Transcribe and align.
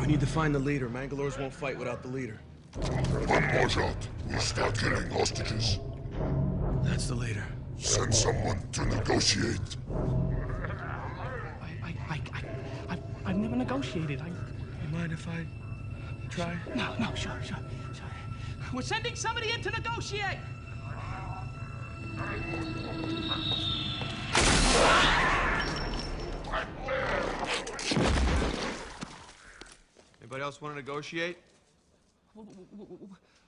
We 0.00 0.06
need 0.06 0.20
to 0.20 0.26
find 0.26 0.54
the 0.54 0.58
leader. 0.58 0.88
Mangalores 0.88 1.38
won't 1.38 1.52
fight 1.52 1.78
without 1.78 2.02
the 2.02 2.08
leader. 2.08 2.40
When 3.26 3.42
Marjat 3.42 3.94
will 4.30 4.38
start 4.40 4.78
killing 4.78 5.10
hostages, 5.10 5.78
That's 6.82 7.06
the 7.08 7.14
leader. 7.14 7.44
send 7.76 8.14
someone 8.14 8.66
to 8.72 8.84
negotiate. 8.86 9.76
I, 11.82 11.94
I, 12.08 12.20
I, 12.32 12.44
I, 12.94 12.98
I've 13.26 13.36
never 13.36 13.56
negotiated. 13.56 14.20
I, 14.22 14.28
You 14.28 14.88
mind 14.90 15.12
if 15.12 15.28
I 15.28 15.46
try? 16.30 16.56
no, 16.74 16.94
no, 16.98 17.14
sure, 17.14 17.38
sure, 17.44 17.58
sure. 17.92 18.04
We're 18.72 18.82
sending 18.82 19.16
somebody 19.16 19.50
in 19.52 19.60
to 19.62 19.70
negotiate. 19.70 20.38
Ah! 24.72 25.19
Anybody 30.30 30.44
else 30.44 30.62
want 30.62 30.76
to 30.76 30.80
negotiate? 30.80 31.38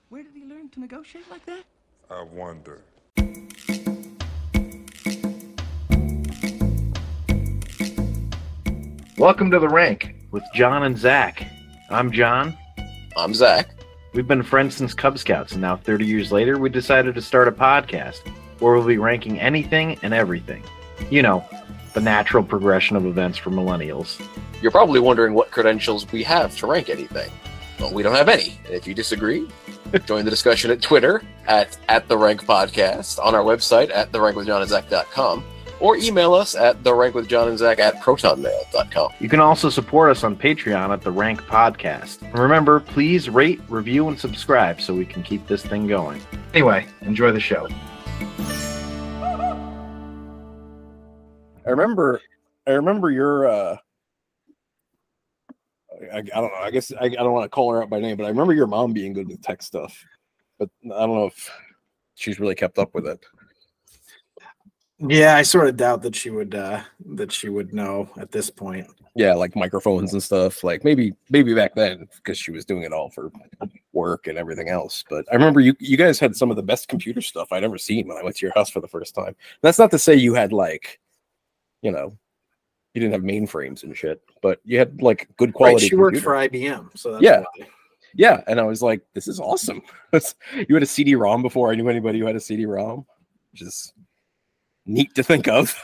Where 0.08 0.24
did 0.24 0.32
he 0.34 0.44
learn 0.44 0.68
to 0.70 0.80
negotiate 0.80 1.30
like 1.30 1.46
that? 1.46 1.62
I 2.10 2.24
wonder. 2.24 2.82
Welcome 9.16 9.52
to 9.52 9.60
the 9.60 9.68
rank 9.68 10.16
with 10.32 10.42
John 10.56 10.82
and 10.82 10.98
Zac. 10.98 11.46
I'm 11.88 12.10
John. 12.10 12.58
I'm 13.16 13.32
Zac. 13.32 13.70
We've 14.12 14.26
been 14.26 14.42
friends 14.42 14.74
since 14.74 14.92
Cub 14.92 15.20
Scouts, 15.20 15.52
and 15.52 15.60
now 15.60 15.76
30 15.76 16.04
years 16.04 16.32
later, 16.32 16.58
we 16.58 16.68
decided 16.68 17.14
to 17.14 17.22
start 17.22 17.46
a 17.46 17.52
podcast 17.52 18.26
where 18.58 18.74
we'll 18.74 18.84
be 18.84 18.98
ranking 18.98 19.38
anything 19.38 20.00
and 20.02 20.12
everything. 20.12 20.64
You 21.12 21.22
know, 21.22 21.44
the 21.94 22.00
natural 22.00 22.42
progression 22.42 22.96
of 22.96 23.06
events 23.06 23.38
for 23.38 23.50
millennials. 23.50 24.24
You're 24.60 24.70
probably 24.70 25.00
wondering 25.00 25.34
what 25.34 25.50
credentials 25.50 26.10
we 26.12 26.22
have 26.24 26.56
to 26.58 26.66
rank 26.66 26.88
anything. 26.88 27.30
Well, 27.78 27.92
we 27.92 28.02
don't 28.02 28.14
have 28.14 28.28
any. 28.28 28.58
And 28.64 28.74
if 28.74 28.86
you 28.86 28.94
disagree, 28.94 29.48
join 30.06 30.24
the 30.24 30.30
discussion 30.30 30.70
at 30.70 30.80
Twitter 30.80 31.22
at, 31.46 31.76
at 31.88 32.08
the 32.08 32.16
Rank 32.16 32.44
Podcast, 32.44 33.18
on 33.18 33.34
our 33.34 33.42
website 33.42 33.90
at 33.94 34.12
therankwithjohnandzac.com, 34.12 35.44
or 35.80 35.96
email 35.96 36.32
us 36.32 36.54
at 36.54 36.80
therankwithjohnandzac 36.84 37.80
at 37.80 37.96
protonmail.com. 37.96 39.10
You 39.18 39.28
can 39.28 39.40
also 39.40 39.68
support 39.68 40.10
us 40.10 40.22
on 40.22 40.36
Patreon 40.36 40.90
at 40.90 41.02
the 41.02 41.10
Rank 41.10 41.42
Podcast. 41.42 42.22
And 42.22 42.38
remember, 42.38 42.78
please 42.78 43.28
rate, 43.28 43.60
review, 43.68 44.08
and 44.08 44.18
subscribe 44.18 44.80
so 44.80 44.94
we 44.94 45.04
can 45.04 45.22
keep 45.24 45.46
this 45.48 45.64
thing 45.64 45.88
going. 45.88 46.22
Anyway, 46.54 46.86
enjoy 47.00 47.32
the 47.32 47.40
show. 47.40 47.68
I 51.66 51.70
remember, 51.70 52.20
I 52.66 52.72
remember 52.72 53.10
your. 53.10 53.46
uh 53.46 53.76
I, 56.12 56.18
I 56.18 56.20
don't 56.22 56.52
know. 56.52 56.58
I 56.60 56.70
guess 56.70 56.92
I, 57.00 57.04
I 57.04 57.08
don't 57.10 57.32
want 57.32 57.44
to 57.44 57.48
call 57.48 57.72
her 57.72 57.82
out 57.82 57.90
by 57.90 58.00
name, 58.00 58.16
but 58.16 58.24
I 58.24 58.28
remember 58.28 58.54
your 58.54 58.66
mom 58.66 58.92
being 58.92 59.12
good 59.12 59.28
with 59.28 59.42
tech 59.42 59.62
stuff. 59.62 60.04
But 60.58 60.68
I 60.84 60.88
don't 60.88 61.14
know 61.14 61.26
if 61.26 61.50
she's 62.14 62.40
really 62.40 62.54
kept 62.54 62.78
up 62.78 62.94
with 62.94 63.06
it. 63.06 63.24
Yeah, 64.98 65.36
I 65.36 65.42
sort 65.42 65.68
of 65.68 65.76
doubt 65.76 66.02
that 66.02 66.14
she 66.14 66.30
would 66.30 66.54
uh 66.54 66.80
that 67.06 67.32
she 67.32 67.48
would 67.48 67.74
know 67.74 68.08
at 68.18 68.30
this 68.30 68.50
point. 68.50 68.86
Yeah, 69.14 69.34
like 69.34 69.54
microphones 69.56 70.12
and 70.12 70.22
stuff. 70.22 70.64
Like 70.64 70.84
maybe 70.84 71.12
maybe 71.28 71.54
back 71.54 71.74
then 71.74 72.08
because 72.16 72.38
she 72.38 72.52
was 72.52 72.64
doing 72.64 72.82
it 72.82 72.92
all 72.92 73.10
for 73.10 73.30
work 73.92 74.26
and 74.26 74.38
everything 74.38 74.68
else. 74.68 75.04
But 75.10 75.24
I 75.30 75.34
remember 75.34 75.60
you 75.60 75.74
you 75.80 75.96
guys 75.96 76.18
had 76.18 76.36
some 76.36 76.50
of 76.50 76.56
the 76.56 76.62
best 76.62 76.88
computer 76.88 77.20
stuff 77.20 77.52
I'd 77.52 77.64
ever 77.64 77.78
seen 77.78 78.08
when 78.08 78.16
I 78.16 78.22
went 78.22 78.36
to 78.36 78.46
your 78.46 78.54
house 78.54 78.70
for 78.70 78.80
the 78.80 78.88
first 78.88 79.14
time. 79.14 79.36
That's 79.60 79.78
not 79.78 79.90
to 79.90 79.98
say 79.98 80.14
you 80.14 80.34
had 80.34 80.52
like, 80.52 81.00
you 81.82 81.90
know, 81.92 82.16
you 82.94 83.00
didn't 83.00 83.12
have 83.12 83.22
mainframes 83.22 83.82
and 83.82 83.96
shit, 83.96 84.20
but 84.42 84.60
you 84.64 84.78
had 84.78 85.02
like 85.02 85.28
good 85.36 85.52
quality. 85.52 85.84
Right, 85.84 85.88
she 85.90 85.94
worked 85.96 86.18
for 86.18 86.32
IBM, 86.34 86.96
so 86.96 87.12
that's 87.12 87.22
Yeah. 87.22 87.40
why. 87.56 87.66
Yeah, 88.14 88.42
and 88.46 88.60
I 88.60 88.64
was 88.64 88.82
like, 88.82 89.00
this 89.14 89.26
is 89.26 89.40
awesome. 89.40 89.80
you 90.12 90.74
had 90.74 90.82
a 90.82 90.86
CD-ROM 90.86 91.40
before 91.42 91.70
I 91.70 91.74
knew 91.74 91.88
anybody 91.88 92.18
who 92.18 92.26
had 92.26 92.36
a 92.36 92.40
CD-ROM, 92.40 93.06
which 93.52 93.62
is 93.62 93.92
neat 94.84 95.14
to 95.14 95.22
think 95.22 95.48
of. 95.48 95.74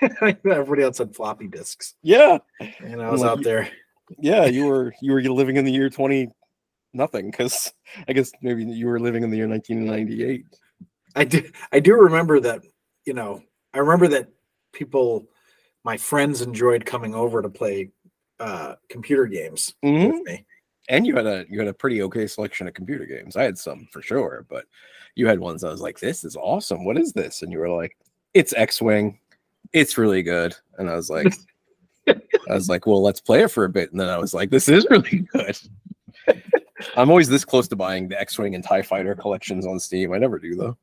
Everybody 0.00 0.82
else 0.82 0.98
had 0.98 1.14
floppy 1.14 1.48
disks, 1.48 1.94
Yeah, 2.02 2.38
and 2.80 3.02
I 3.02 3.10
was 3.10 3.20
Like 3.22 3.30
out 3.30 3.42
there. 3.42 3.68
yeah, 4.18 4.44
you 4.46 4.64
were 4.66 4.94
you 5.02 5.12
were 5.12 5.20
living 5.22 5.56
in 5.56 5.64
the 5.64 5.72
year 5.72 5.90
20 5.90 6.30
nothing 6.94 7.30
because 7.30 7.72
I 8.06 8.12
guess 8.12 8.30
maybe 8.40 8.64
you 8.64 8.86
were 8.86 9.00
living 9.00 9.24
in 9.24 9.30
the 9.30 9.36
year 9.36 9.48
1998. 9.48 10.44
I 11.16 11.24
do 11.24 11.42
I 11.72 11.80
do 11.80 11.94
remember 11.94 12.38
that, 12.40 12.62
you 13.06 13.12
know, 13.12 13.42
I 13.74 13.78
remember 13.78 14.06
that 14.08 14.28
people 14.78 15.26
my 15.84 15.96
friends 15.96 16.40
enjoyed 16.42 16.84
coming 16.86 17.14
over 17.14 17.42
to 17.42 17.48
play 17.50 17.90
uh 18.40 18.74
computer 18.88 19.26
games 19.26 19.74
Mhm. 19.84 20.12
with 20.12 20.22
me. 20.24 20.44
And 20.88 21.06
you 21.06 21.14
had 21.16 21.26
a 21.26 21.44
you 21.50 21.58
had 21.58 21.68
a 21.68 21.74
pretty 21.74 22.02
okay 22.02 22.26
selection 22.26 22.68
of 22.68 22.74
computer 22.74 23.04
games. 23.04 23.36
I 23.36 23.42
had 23.42 23.58
some 23.58 23.88
for 23.92 24.00
sure, 24.00 24.46
but 24.48 24.64
you 25.16 25.26
had 25.26 25.40
ones 25.40 25.64
I 25.64 25.70
was 25.70 25.80
like, 25.80 25.98
this 25.98 26.22
is 26.24 26.36
awesome. 26.36 26.84
What 26.84 26.96
is 26.96 27.12
this? 27.12 27.42
And 27.42 27.50
you 27.52 27.58
were 27.58 27.68
like, 27.68 27.96
it's 28.34 28.54
X-Wing. 28.54 29.18
It's 29.72 29.98
really 29.98 30.22
good. 30.22 30.54
And 30.78 30.88
I 30.88 30.94
was 30.94 31.10
like, 31.10 31.32
I 32.08 32.54
was 32.54 32.68
like, 32.68 32.86
well, 32.86 33.02
let's 33.02 33.20
play 33.20 33.42
it 33.42 33.50
for 33.50 33.64
a 33.64 33.68
bit. 33.68 33.90
And 33.90 34.00
then 34.00 34.08
I 34.08 34.16
was 34.18 34.32
like, 34.32 34.50
this 34.50 34.68
is 34.68 34.86
really 34.90 35.26
good. 35.32 35.58
I'm 36.96 37.10
always 37.10 37.28
this 37.28 37.44
close 37.44 37.66
to 37.68 37.76
buying 37.76 38.08
the 38.08 38.18
X-Wing 38.20 38.54
and 38.54 38.62
TIE 38.64 38.82
Fighter 38.82 39.14
collections 39.16 39.66
on 39.66 39.80
Steam. 39.80 40.12
I 40.14 40.18
never 40.18 40.38
do 40.38 40.54
though. 40.54 40.76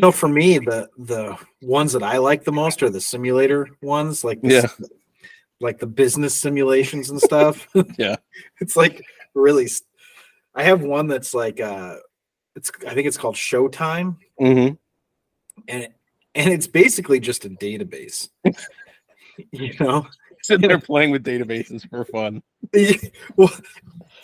You 0.00 0.06
know, 0.06 0.12
for 0.12 0.28
me, 0.28 0.58
the 0.58 0.88
the 0.96 1.36
ones 1.60 1.92
that 1.92 2.02
I 2.02 2.16
like 2.16 2.42
the 2.44 2.52
most 2.52 2.82
are 2.82 2.88
the 2.88 3.02
simulator 3.02 3.68
ones, 3.82 4.24
like 4.24 4.40
the, 4.40 4.48
Yeah. 4.48 4.86
like 5.60 5.78
the 5.78 5.86
business 5.86 6.34
simulations 6.34 7.10
and 7.10 7.20
stuff. 7.20 7.68
Yeah. 7.98 8.16
it's 8.62 8.76
like 8.76 9.04
really. 9.34 9.68
I 10.54 10.62
have 10.62 10.80
one 10.80 11.06
that's 11.06 11.34
like 11.34 11.60
uh, 11.60 11.96
it's 12.56 12.72
I 12.88 12.94
think 12.94 13.06
it's 13.08 13.18
called 13.18 13.34
Showtime, 13.36 14.16
Mm-hmm. 14.40 14.74
and 15.68 15.82
it, 15.82 15.92
and 16.34 16.50
it's 16.50 16.66
basically 16.66 17.20
just 17.20 17.44
a 17.44 17.50
database. 17.50 18.30
you 19.52 19.74
know, 19.80 20.06
Sitting 20.42 20.66
there 20.66 20.78
playing 20.80 21.10
with 21.10 21.24
databases 21.24 21.86
for 21.90 22.06
fun. 22.06 22.42
well, 23.36 23.52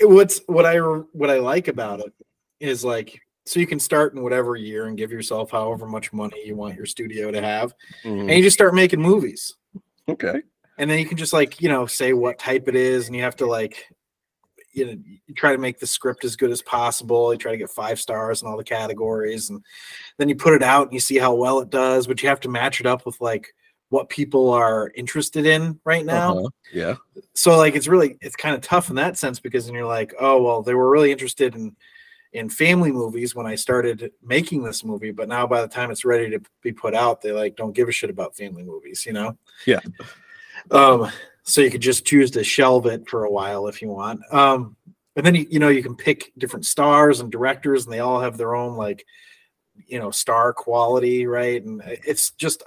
what's 0.00 0.40
what 0.46 0.64
I 0.64 0.78
what 0.78 1.28
I 1.28 1.38
like 1.38 1.68
about 1.68 2.00
it 2.00 2.14
is 2.60 2.82
like 2.82 3.20
so 3.46 3.60
you 3.60 3.66
can 3.66 3.78
start 3.80 4.12
in 4.14 4.22
whatever 4.22 4.56
year 4.56 4.86
and 4.86 4.96
give 4.98 5.10
yourself 5.12 5.50
however 5.50 5.86
much 5.86 6.12
money 6.12 6.42
you 6.44 6.56
want 6.56 6.74
your 6.76 6.86
studio 6.86 7.30
to 7.30 7.40
have, 7.40 7.72
Mhm. 8.04 8.20
and 8.22 8.30
you 8.30 8.42
just 8.42 8.54
start 8.56 8.74
making 8.74 9.00
movies. 9.00 9.54
Okay. 10.08 10.42
and 10.78 10.90
then 10.90 10.98
you 10.98 11.06
can 11.06 11.16
just 11.16 11.32
like 11.32 11.60
you 11.62 11.68
know 11.70 11.86
say 11.86 12.12
what 12.12 12.38
type 12.38 12.68
it 12.68 12.74
is 12.76 13.06
and 13.06 13.16
you 13.16 13.22
have 13.22 13.34
to 13.36 13.46
like 13.46 13.86
you 14.74 14.84
know 14.84 14.92
you 15.26 15.34
try 15.34 15.52
to 15.52 15.58
make 15.58 15.78
the 15.78 15.86
script 15.86 16.22
as 16.22 16.36
good 16.36 16.50
as 16.50 16.60
possible 16.60 17.32
you 17.32 17.38
try 17.38 17.50
to 17.50 17.56
get 17.56 17.70
five 17.70 17.98
stars 17.98 18.42
in 18.42 18.46
all 18.48 18.58
the 18.58 18.62
categories 18.62 19.48
and 19.48 19.64
then 20.18 20.28
you 20.28 20.34
put 20.36 20.52
it 20.52 20.62
out 20.62 20.82
and 20.86 20.92
you 20.92 21.00
see 21.00 21.16
how 21.16 21.34
well 21.34 21.60
it 21.60 21.70
does 21.70 22.06
but 22.06 22.22
you 22.22 22.28
have 22.28 22.40
to 22.40 22.50
match 22.50 22.78
it 22.78 22.84
up 22.86 23.06
with 23.06 23.18
like 23.22 23.48
what 23.88 24.10
people 24.10 24.50
are 24.50 24.92
interested 24.96 25.46
in 25.46 25.80
right 25.84 26.04
now 26.04 26.38
Uh-huh. 26.40 26.48
Yeah. 26.74 26.96
so 27.34 27.56
like 27.56 27.74
it's 27.74 27.88
really 27.88 28.18
it's 28.20 28.36
kind 28.36 28.54
of 28.54 28.60
tough 28.60 28.90
in 28.90 28.96
that 28.96 29.16
sense 29.16 29.40
because 29.40 29.64
then 29.64 29.74
you're 29.74 29.86
like 29.86 30.12
oh 30.20 30.42
well 30.42 30.62
they 30.62 30.74
were 30.74 30.90
really 30.90 31.10
interested 31.10 31.54
in 31.54 31.74
in 32.36 32.48
family 32.50 32.92
movies 32.92 33.34
when 33.34 33.46
i 33.46 33.54
started 33.54 34.12
making 34.22 34.62
this 34.62 34.84
movie 34.84 35.10
but 35.10 35.28
now 35.28 35.46
by 35.46 35.60
the 35.62 35.68
time 35.68 35.90
it's 35.90 36.04
ready 36.04 36.28
to 36.30 36.40
be 36.62 36.70
put 36.72 36.94
out 36.94 37.20
they 37.22 37.32
like 37.32 37.56
don't 37.56 37.72
give 37.74 37.88
a 37.88 37.92
shit 37.92 38.10
about 38.10 38.36
family 38.36 38.62
movies 38.62 39.04
you 39.06 39.12
know 39.12 39.36
Yeah. 39.66 39.80
um 40.70 41.10
so 41.44 41.60
you 41.62 41.70
could 41.70 41.80
just 41.80 42.04
choose 42.04 42.30
to 42.32 42.44
shelve 42.44 42.86
it 42.86 43.08
for 43.08 43.24
a 43.24 43.30
while 43.30 43.68
if 43.68 43.80
you 43.80 43.88
want 43.88 44.20
um 44.34 44.76
and 45.16 45.24
then 45.24 45.34
you, 45.34 45.46
you 45.48 45.58
know 45.58 45.68
you 45.70 45.82
can 45.82 45.96
pick 45.96 46.32
different 46.36 46.66
stars 46.66 47.20
and 47.20 47.32
directors 47.32 47.84
and 47.84 47.92
they 47.92 48.00
all 48.00 48.20
have 48.20 48.36
their 48.36 48.54
own 48.54 48.76
like 48.76 49.04
you 49.86 49.98
know 49.98 50.10
star 50.10 50.52
quality 50.52 51.26
right 51.26 51.64
and 51.64 51.82
it's 51.86 52.30
just 52.32 52.62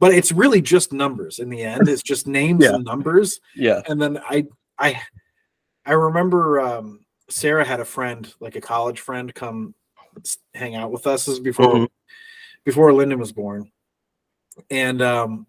but 0.00 0.12
it's 0.12 0.32
really 0.32 0.60
just 0.60 0.92
numbers 0.92 1.38
in 1.38 1.48
the 1.48 1.62
end 1.62 1.88
it's 1.88 2.02
just 2.02 2.26
names 2.26 2.64
Yeah. 2.64 2.74
and 2.74 2.84
numbers 2.84 3.40
Yeah. 3.56 3.80
and 3.88 4.00
then 4.02 4.18
i 4.28 4.44
i 4.78 5.00
i 5.86 5.92
remember 5.92 6.60
um 6.60 7.00
sarah 7.32 7.64
had 7.64 7.80
a 7.80 7.84
friend 7.84 8.32
like 8.40 8.56
a 8.56 8.60
college 8.60 9.00
friend 9.00 9.34
come 9.34 9.74
hang 10.54 10.74
out 10.74 10.92
with 10.92 11.06
us. 11.06 11.24
This 11.24 11.34
is 11.34 11.40
before 11.40 11.74
Mhm. 11.74 11.88
before 12.64 12.92
lyndon 12.92 13.18
was 13.18 13.32
born. 13.32 13.72
And 14.70 15.00
um 15.00 15.46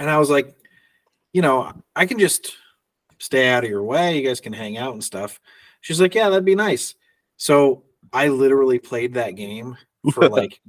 and 0.00 0.10
i 0.10 0.18
was 0.18 0.28
like 0.30 0.56
you 1.32 1.42
know 1.42 1.72
i 1.94 2.06
can 2.06 2.18
just 2.18 2.56
stay 3.18 3.48
out 3.48 3.62
of 3.64 3.70
your 3.70 3.84
way. 3.84 4.16
You 4.18 4.26
guys 4.26 4.40
can 4.40 4.52
hang 4.52 4.76
out 4.78 4.92
and 4.94 5.04
stuff. 5.04 5.40
She's 5.80 6.00
like 6.00 6.14
yeah 6.14 6.28
that'd 6.28 6.44
be 6.44 6.54
nice. 6.56 6.94
So 7.36 7.84
i 8.12 8.26
literally 8.28 8.78
played 8.80 9.14
that 9.14 9.36
game 9.36 9.76
for 10.12 10.28
like 10.40 10.60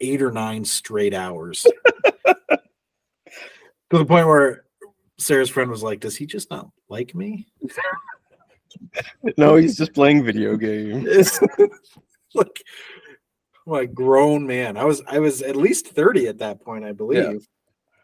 eight 0.00 0.20
or 0.22 0.32
nine 0.32 0.64
straight 0.64 1.14
hours. 1.14 1.64
To 3.90 3.98
the 3.98 4.04
point 4.06 4.28
where 4.28 4.64
Sarah's 5.18 5.50
friend 5.50 5.68
was 5.68 5.82
like, 5.82 5.98
"Does 5.98 6.16
he 6.16 6.24
just 6.24 6.48
not 6.48 6.70
like 6.88 7.12
me?" 7.12 7.48
No, 9.36 9.56
he's 9.56 9.76
just 9.76 9.94
playing 9.94 10.24
video 10.24 10.56
games. 10.56 11.40
Like, 12.32 12.62
a 13.72 13.86
grown 13.88 14.46
man. 14.46 14.76
I 14.76 14.84
was 14.84 15.02
I 15.08 15.18
was 15.18 15.42
at 15.42 15.56
least 15.56 15.88
thirty 15.88 16.28
at 16.28 16.38
that 16.38 16.60
point, 16.60 16.84
I 16.84 16.92
believe. 16.92 17.46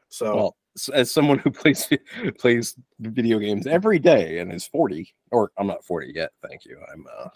So 0.09 0.37
Well, 0.37 0.57
as 0.93 1.11
someone 1.11 1.39
who 1.39 1.51
plays 1.51 1.89
plays 2.39 2.77
video 3.01 3.39
games 3.39 3.67
every 3.67 3.99
day 3.99 4.39
and 4.39 4.53
is 4.53 4.67
40, 4.67 5.13
or 5.31 5.51
I'm 5.57 5.67
not 5.67 5.85
40 5.85 6.13
yet, 6.15 6.33
thank 6.47 6.65
you. 6.65 6.79
I'm 6.93 7.07
uh 7.19 7.29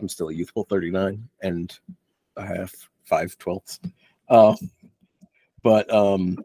I'm 0.00 0.08
still 0.08 0.28
a 0.28 0.32
youthful 0.32 0.64
39 0.64 1.28
and 1.42 1.78
a 2.36 2.46
half, 2.46 2.72
five 3.04 3.36
twelfths. 3.38 3.80
Uh, 4.28 4.54
but 5.62 5.92
um 5.92 6.38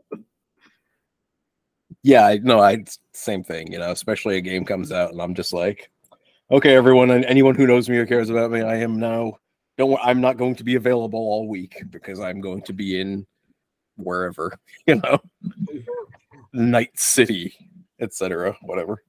yeah, 2.02 2.26
I 2.26 2.38
no, 2.38 2.60
I 2.60 2.84
same 3.14 3.44
thing, 3.44 3.72
you 3.72 3.80
know, 3.80 3.92
especially 3.92 4.38
a 4.38 4.42
game 4.42 4.66
comes 4.66 4.92
out 4.92 5.12
and 5.12 5.22
I'm 5.22 5.36
just 5.36 5.54
like, 5.54 5.90
okay, 6.52 6.76
everyone 6.76 7.12
and 7.12 7.26
anyone 7.26 7.56
who 7.56 7.68
knows 7.68 7.90
me 7.90 7.98
or 7.98 8.06
cares 8.06 8.30
about 8.30 8.52
me, 8.52 8.62
I 8.62 8.76
am 8.78 9.00
now 9.00 9.38
don't 9.78 10.00
I'm 10.04 10.22
not 10.22 10.38
going 10.38 10.56
to 10.56 10.64
be 10.64 10.76
available 10.76 11.20
all 11.20 11.48
week 11.48 11.82
because 11.90 12.20
I'm 12.20 12.42
going 12.42 12.62
to 12.64 12.74
be 12.74 13.00
in 13.00 13.26
wherever, 13.98 14.58
you 14.88 14.96
know, 14.96 15.20
Night 16.54 16.98
City, 17.00 17.56
etc. 18.00 18.56
Whatever. 18.62 19.04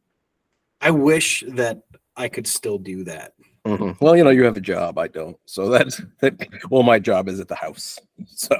I 0.81 0.90
wish 0.90 1.44
that 1.48 1.82
I 2.16 2.28
could 2.28 2.46
still 2.46 2.78
do 2.78 3.04
that. 3.04 3.32
Mhm. 3.66 3.98
Well, 4.00 4.14
you 4.16 4.25
know, 4.25 4.31
you 4.31 4.44
have 4.44 4.58
a 4.58 4.60
job. 4.60 4.98
I 4.98 5.08
don't. 5.08 5.36
So 5.46 5.70
that's 5.70 6.00
that. 6.20 6.48
Well, 6.70 6.82
my 6.82 6.98
job 6.98 7.28
is 7.28 7.40
at 7.40 7.48
the 7.48 7.54
house, 7.54 7.98
so 8.26 8.56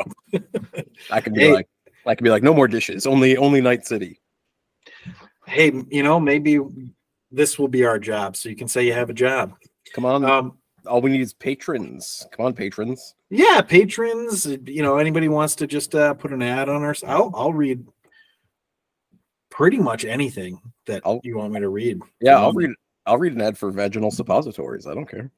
I 1.11 1.21
can 1.21 1.35
be 1.35 1.41
Hey. 1.41 1.53
like, 1.53 1.69
I 2.07 2.15
can 2.15 2.25
be 2.25 2.31
like, 2.31 2.43
no 2.43 2.55
more 2.55 2.69
dishes. 2.69 3.07
Only, 3.07 3.37
only 3.37 3.61
Night 3.61 3.87
City. 3.87 4.21
Hey, 5.47 5.73
you 5.91 6.03
know, 6.03 6.19
maybe 6.19 6.59
this 7.35 7.59
will 7.59 7.69
be 7.69 7.85
our 7.85 7.99
job, 7.99 8.37
so 8.37 8.49
you 8.49 8.57
can 8.57 8.69
say 8.69 8.87
you 8.87 8.93
have 8.93 9.11
a 9.11 9.15
job. 9.15 9.55
Come 9.95 10.05
on. 10.05 10.25
Um, 10.25 10.59
all 10.87 11.01
we 11.01 11.11
need 11.11 11.21
is 11.21 11.33
patrons. 11.33 12.27
Come 12.33 12.47
on, 12.47 12.53
patrons. 12.55 13.15
yeah, 13.31 13.61
patrons. 13.63 14.47
You 14.47 14.83
know, 14.83 14.99
anybody 14.99 15.29
wants 15.29 15.55
to 15.57 15.67
just 15.67 15.95
uh, 15.95 16.15
put 16.15 16.33
an 16.33 16.43
ad 16.43 16.69
on 16.69 16.83
our. 16.83 16.95
I'll 17.07 17.31
I'll 17.35 17.53
read 17.53 17.87
pretty 19.51 19.79
much 19.79 20.05
anything 20.05 20.61
that 20.87 21.03
I'll- 21.05 21.21
you 21.23 21.39
want 21.39 21.53
me 21.53 21.61
to 21.61 21.69
read. 21.69 22.01
Yeah, 22.21 22.39
I'll 22.39 22.53
read. 22.53 22.71
I'll 23.07 23.19
read 23.19 23.35
an 23.35 23.41
ad 23.43 23.59
for 23.59 23.71
vaginal 23.71 24.11
suppositories. 24.11 24.87
I 24.87 24.95
don't 24.95 25.09
care. 25.09 25.31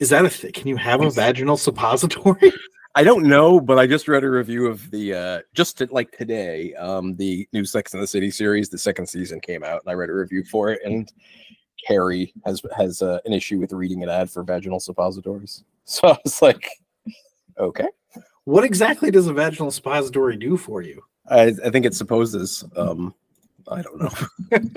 Is 0.00 0.10
that 0.10 0.24
a 0.24 0.30
thing? 0.30 0.52
Can 0.52 0.66
you 0.66 0.76
have 0.76 1.02
a 1.02 1.10
vaginal 1.10 1.56
suppository? 1.56 2.52
I 2.96 3.04
don't 3.04 3.24
know, 3.26 3.60
but 3.60 3.78
I 3.78 3.86
just 3.86 4.08
read 4.08 4.24
a 4.24 4.30
review 4.30 4.66
of 4.66 4.90
the 4.90 5.14
uh 5.14 5.40
just 5.54 5.78
to, 5.78 5.88
like 5.92 6.10
today, 6.16 6.74
um 6.74 7.14
the 7.16 7.48
new 7.52 7.64
Sex 7.64 7.94
in 7.94 8.00
the 8.00 8.06
City 8.06 8.30
series, 8.30 8.68
the 8.68 8.78
second 8.78 9.06
season 9.06 9.40
came 9.40 9.62
out, 9.62 9.82
and 9.84 9.90
I 9.90 9.94
read 9.94 10.10
a 10.10 10.14
review 10.14 10.44
for 10.44 10.70
it, 10.70 10.80
and 10.84 11.10
Carrie 11.86 12.32
has 12.44 12.62
has 12.76 13.00
uh, 13.00 13.20
an 13.24 13.32
issue 13.32 13.58
with 13.58 13.72
reading 13.72 14.02
an 14.02 14.08
ad 14.08 14.30
for 14.30 14.42
vaginal 14.42 14.80
suppositories. 14.80 15.64
So 15.84 16.06
I 16.08 16.16
was 16.22 16.40
like, 16.40 16.68
okay, 17.58 17.88
what 18.44 18.62
exactly 18.62 19.10
does 19.10 19.26
a 19.26 19.32
vaginal 19.32 19.72
suppository 19.72 20.36
do 20.36 20.56
for 20.56 20.82
you? 20.82 21.02
I, 21.28 21.52
I 21.64 21.70
think 21.70 21.84
it 21.84 21.94
supposes, 21.96 22.62
um, 22.76 23.12
I 23.66 23.82
don't 23.82 24.00
know, 24.00 24.10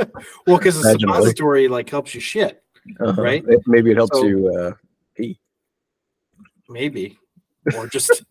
Well, 0.48 0.58
because 0.58 0.84
a 0.84 0.96
Vaginally. 0.96 1.02
suppository 1.02 1.68
like 1.68 1.88
helps 1.88 2.16
you 2.16 2.22
shit, 2.22 2.64
Right? 3.00 3.44
It- 3.48 3.62
Maybe 3.68 3.92
it 3.92 3.98
helps 3.98 4.18
So- 4.18 4.26
you. 4.26 4.56
uh 4.58 4.72
pee. 5.16 5.40
maybe, 6.68 7.20
or 7.78 7.88
just, 7.88 8.24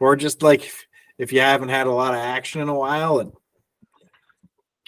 or 0.00 0.16
just 0.16 0.42
like 0.42 0.70
if 1.18 1.32
you 1.32 1.40
haven't 1.40 1.68
had 1.68 1.86
a 1.86 1.92
lot 1.92 2.14
of 2.14 2.20
action 2.20 2.60
in 2.60 2.68
a 2.68 2.74
while, 2.74 3.20
it 3.20 3.28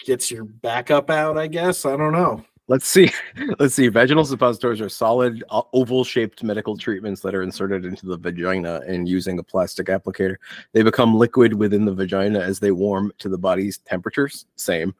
gets 0.05 0.31
your 0.31 0.43
backup 0.43 1.09
out. 1.09 1.37
I 1.37 1.47
guess 1.47 1.85
I 1.85 1.95
don't 1.97 2.13
know. 2.13 2.43
Let's 2.69 2.87
see. 2.87 3.09
Let's 3.59 3.75
see. 3.75 3.87
Vaginal 3.87 4.25
suppositories 4.25 4.81
are 4.81 4.89
solid, 4.89 5.43
uh, 5.49 5.61
oval-shaped 5.71 6.43
medical 6.43 6.75
treatments 6.75 7.21
that 7.21 7.33
are 7.33 7.41
inserted 7.41 7.85
into 7.85 8.05
the 8.05 8.17
vagina 8.17 8.81
and 8.85 9.07
using 9.07 9.39
a 9.39 9.43
plastic 9.43 9.87
applicator. 9.87 10.35
They 10.73 10.83
become 10.83 11.15
liquid 11.15 11.53
within 11.53 11.85
the 11.85 11.93
vagina 11.93 12.39
as 12.39 12.59
they 12.59 12.71
warm 12.71 13.13
to 13.19 13.29
the 13.29 13.37
body's 13.37 13.77
temperatures. 13.77 14.47
Same. 14.57 14.93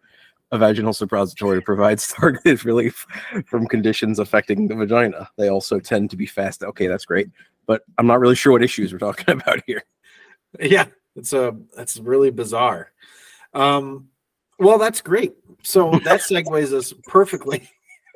A 0.54 0.58
vaginal 0.58 0.94
suppository 0.94 1.62
provides 1.62 2.08
targeted 2.14 2.64
relief 2.64 3.06
from 3.48 3.68
conditions 3.68 4.20
affecting 4.20 4.70
the 4.70 4.76
vagina. 4.76 5.30
They 5.36 5.50
also 5.50 5.78
tend 5.78 6.10
to 6.12 6.16
be 6.16 6.26
fast. 6.26 6.64
Okay, 6.64 6.88
that's 6.88 7.04
great, 7.04 7.28
but 7.68 7.84
I'm 7.98 8.08
not 8.08 8.20
really 8.20 8.36
sure 8.36 8.52
what 8.54 8.64
issues 8.64 8.92
we're 8.92 9.00
talking 9.00 9.26
about 9.42 9.62
here. 9.68 9.84
Yeah, 10.60 10.86
it's 11.16 11.34
a 11.34 11.56
that's 11.76 11.98
really 12.00 12.32
bizarre. 12.32 12.92
Um, 13.54 14.08
well, 14.60 14.78
that's 14.80 15.02
great. 15.02 15.34
So 15.64 15.92
that 16.04 16.22
segues 16.22 16.74
us 16.74 16.94
perfectly. 17.06 17.70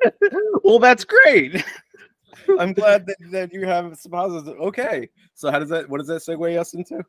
well, 0.64 0.78
that's 0.80 1.04
great. 1.04 1.64
I'm 2.58 2.72
glad 2.72 3.06
that, 3.06 3.16
that 3.30 3.52
you 3.52 3.66
have 3.66 3.96
suppositories. 3.96 4.58
Okay, 4.60 5.08
so 5.34 5.50
how 5.50 5.58
does 5.60 5.68
that? 5.68 5.88
What 5.88 5.98
does 5.98 6.08
that 6.08 6.22
segue 6.22 6.58
us 6.58 6.74
into? 6.74 7.04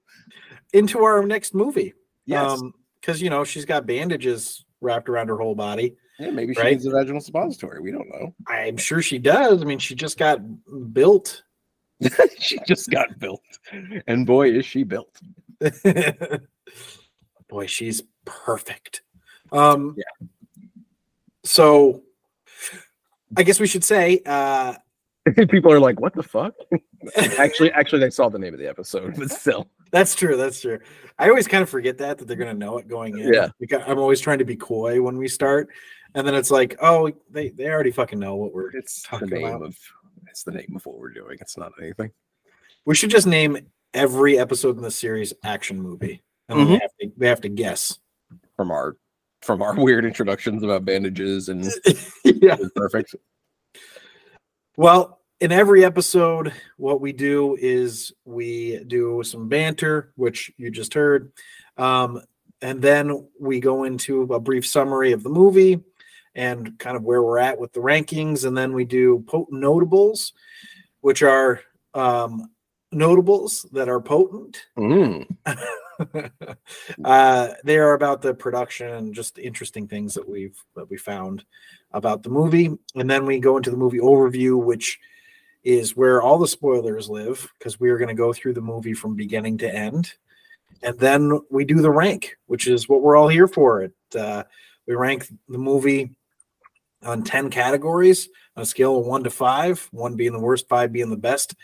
into 0.74 1.00
our 1.04 1.24
next 1.26 1.54
movie. 1.56 1.94
Yes. 2.26 2.62
because 3.02 3.22
you 3.22 3.30
know 3.30 3.44
she's 3.44 3.66
got 3.66 3.86
bandages 3.86 4.64
wrapped 4.82 5.10
around 5.10 5.30
her 5.30 5.38
whole 5.38 5.56
body. 5.56 5.96
Yeah, 6.20 6.30
maybe 6.30 6.54
she 6.54 6.62
Right? 6.62 6.72
needs 6.74 6.86
a 6.86 6.92
vaginal 6.92 7.22
suppository. 7.22 7.80
We 7.82 7.92
don't 7.92 8.08
know. 8.10 8.36
I'm 8.48 8.78
sure 8.78 9.02
she 9.02 9.18
does. 9.18 9.62
I 9.62 9.66
mean, 9.66 9.80
she 9.80 9.96
just 9.96 10.18
got 10.18 10.40
built. 10.94 11.44
she 12.40 12.60
just 12.68 12.90
got 12.90 13.20
built, 13.20 13.42
and 14.08 14.26
boy, 14.26 14.50
is 14.52 14.66
she 14.66 14.84
built. 14.84 15.20
Boy, 17.50 17.68
she's 17.68 18.02
perfect. 18.26 19.02
Um, 19.52 19.96
Yeah. 19.98 20.28
So, 21.46 22.04
I 23.38 23.44
guess 23.44 23.60
we 23.60 23.68
should 23.68 23.84
say, 23.84 24.22
uh, 24.26 24.76
People 25.36 25.72
are 25.72 25.80
like, 25.80 26.00
"What 26.02 26.14
the 26.16 26.24
fuck?" 26.24 26.54
actually, 27.38 27.72
actually, 27.72 28.00
they 28.00 28.10
saw 28.10 28.28
the 28.28 28.40
name 28.40 28.54
of 28.54 28.60
the 28.60 28.68
episode, 28.68 29.16
but 29.18 29.32
still, 29.32 29.70
that's 29.92 30.16
true. 30.16 30.36
That's 30.36 30.60
true. 30.60 30.80
I 31.18 31.30
always 31.30 31.48
kind 31.48 31.64
of 31.64 31.70
forget 31.70 31.98
that 32.00 32.18
that 32.18 32.28
they're 32.28 32.36
gonna 32.36 32.54
know 32.54 32.78
it 32.78 32.90
going 32.90 33.18
in. 33.18 33.34
Yeah. 33.34 33.48
Because 33.60 33.84
I'm 33.88 34.00
always 34.00 34.20
trying 34.20 34.40
to 34.40 34.46
be 34.46 34.58
coy 34.58 35.02
when 35.02 35.18
we 35.18 35.30
start, 35.30 35.70
and 36.16 36.28
then 36.28 36.36
it's 36.36 36.52
like, 36.52 36.76
oh, 36.82 37.10
they 37.30 37.50
they 37.50 37.68
already 37.68 37.92
fucking 37.92 38.20
know 38.20 38.36
what 38.36 38.54
we're. 38.54 38.76
it's 38.76 39.04
the 39.04 39.08
Talking 39.08 39.30
name 39.30 39.48
about- 39.48 39.62
of 39.68 39.78
it's 40.34 40.42
the 40.42 40.52
name 40.52 40.74
of 40.76 40.84
what 40.88 40.98
we're 40.98 41.12
doing. 41.12 41.38
It's 41.42 41.58
not 41.58 41.74
anything. 41.80 42.10
We 42.86 42.96
should 42.96 43.12
just 43.12 43.28
name 43.28 43.56
every 43.94 44.40
episode 44.40 44.78
in 44.78 44.82
the 44.82 44.90
series 44.90 45.32
action 45.44 45.80
movie, 45.80 46.24
and 46.50 46.60
then 46.60 46.68
they, 46.68 46.74
have 46.74 46.92
to, 47.00 47.12
they 47.18 47.28
have 47.28 47.42
to 47.42 47.50
guess. 47.50 48.00
from 48.56 48.72
our 48.72 48.98
from 49.44 49.62
our 49.62 49.76
weird 49.78 50.06
introductions 50.06 50.64
about 50.64 50.86
bandages 50.86 51.50
and 51.50 51.70
yeah. 52.26 52.58
perfect. 52.76 53.16
Well, 54.76 55.20
in 55.40 55.52
every 55.52 55.86
episode, 55.86 56.52
what 56.78 57.00
we 57.00 57.14
do 57.14 57.56
is 57.62 58.12
we 58.26 58.84
do 58.88 59.22
some 59.24 59.50
banter, 59.50 60.14
which 60.16 60.52
you 60.58 60.72
just 60.72 60.96
heard, 60.96 61.32
um, 61.78 62.24
and 62.60 62.82
then 62.82 63.28
we 63.40 63.60
go 63.60 63.84
into 63.84 64.24
a 64.34 64.40
brief 64.40 64.66
summary 64.66 65.12
of 65.12 65.22
the 65.22 65.30
movie 65.30 65.80
and 66.36 66.78
kind 66.80 66.96
of 66.96 67.04
where 67.04 67.22
we're 67.22 67.38
at 67.38 67.60
with 67.60 67.74
the 67.74 67.80
rankings, 67.80 68.46
and 68.46 68.58
then 68.58 68.74
we 68.74 68.86
do 68.86 69.24
potent 69.28 69.62
notables, 69.62 70.34
which 71.02 71.22
are 71.22 71.62
um, 71.94 72.50
notables 72.92 73.66
that 73.72 73.90
are 73.90 74.02
potent. 74.02 74.66
Mm. 74.78 75.28
uh, 77.06 77.50
they 77.64 77.78
are 77.78 77.94
about 77.94 78.22
the 78.22 78.34
production 78.34 78.90
and 78.90 79.14
just 79.14 79.38
interesting 79.38 79.88
things 79.88 80.14
that 80.14 80.28
we've 80.28 80.58
that 80.76 80.90
we 80.90 80.98
found 80.98 81.46
about 81.92 82.24
the 82.24 82.30
movie, 82.30 82.72
and 82.96 83.10
then 83.10 83.26
we 83.26 83.40
go 83.40 83.58
into 83.58 83.70
the 83.70 83.78
movie 83.78 84.00
overview, 84.00 84.62
which 84.62 85.00
is 85.64 85.96
where 85.96 86.22
all 86.22 86.38
the 86.38 86.48
spoilers 86.48 87.10
live 87.10 87.48
because 87.58 87.80
we 87.80 87.90
are 87.90 87.98
going 87.98 88.10
to 88.10 88.14
go 88.14 88.34
through 88.34 88.54
the 88.54 88.62
movie 88.62 88.94
from 88.94 89.16
beginning 89.16 89.58
to 89.58 89.74
end, 89.74 90.14
and 90.82 90.98
then 91.00 91.40
we 91.52 91.64
do 91.64 91.82
the 91.82 91.92
rank, 91.92 92.36
which 92.48 92.68
is 92.68 92.90
what 92.90 93.02
we're 93.02 93.16
all 93.16 93.28
here 93.28 93.48
for. 93.48 93.84
It 93.84 93.94
uh, 94.18 94.44
we 94.88 94.96
rank 94.96 95.28
the 95.48 95.58
movie 95.58 96.12
on 97.06 97.24
ten 97.24 97.50
categories 97.50 98.30
on 98.56 98.64
a 98.64 98.66
scale 98.66 99.00
of 99.00 99.06
one 99.06 99.24
to 99.24 99.30
five, 99.30 99.88
one 99.92 100.16
being 100.16 100.34
the 100.34 100.40
worst, 100.40 100.68
five 100.68 100.92
being 100.92 101.10
the 101.10 101.18
best, 101.18 101.56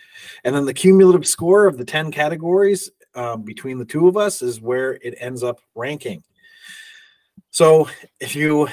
and 0.44 0.56
then 0.56 0.66
the 0.66 0.74
cumulative 0.74 1.28
score 1.28 1.66
of 1.68 1.78
the 1.78 1.86
ten 1.86 2.12
categories 2.12 2.90
um, 3.16 3.44
between 3.44 3.78
the 3.78 3.86
two 3.86 4.08
of 4.08 4.18
us 4.18 4.42
is 4.42 4.62
where 4.62 4.94
it 4.94 5.16
ends 5.20 5.44
up 5.44 5.60
ranking. 5.76 6.24
So 7.52 7.90
if 8.20 8.36
you, 8.36 8.68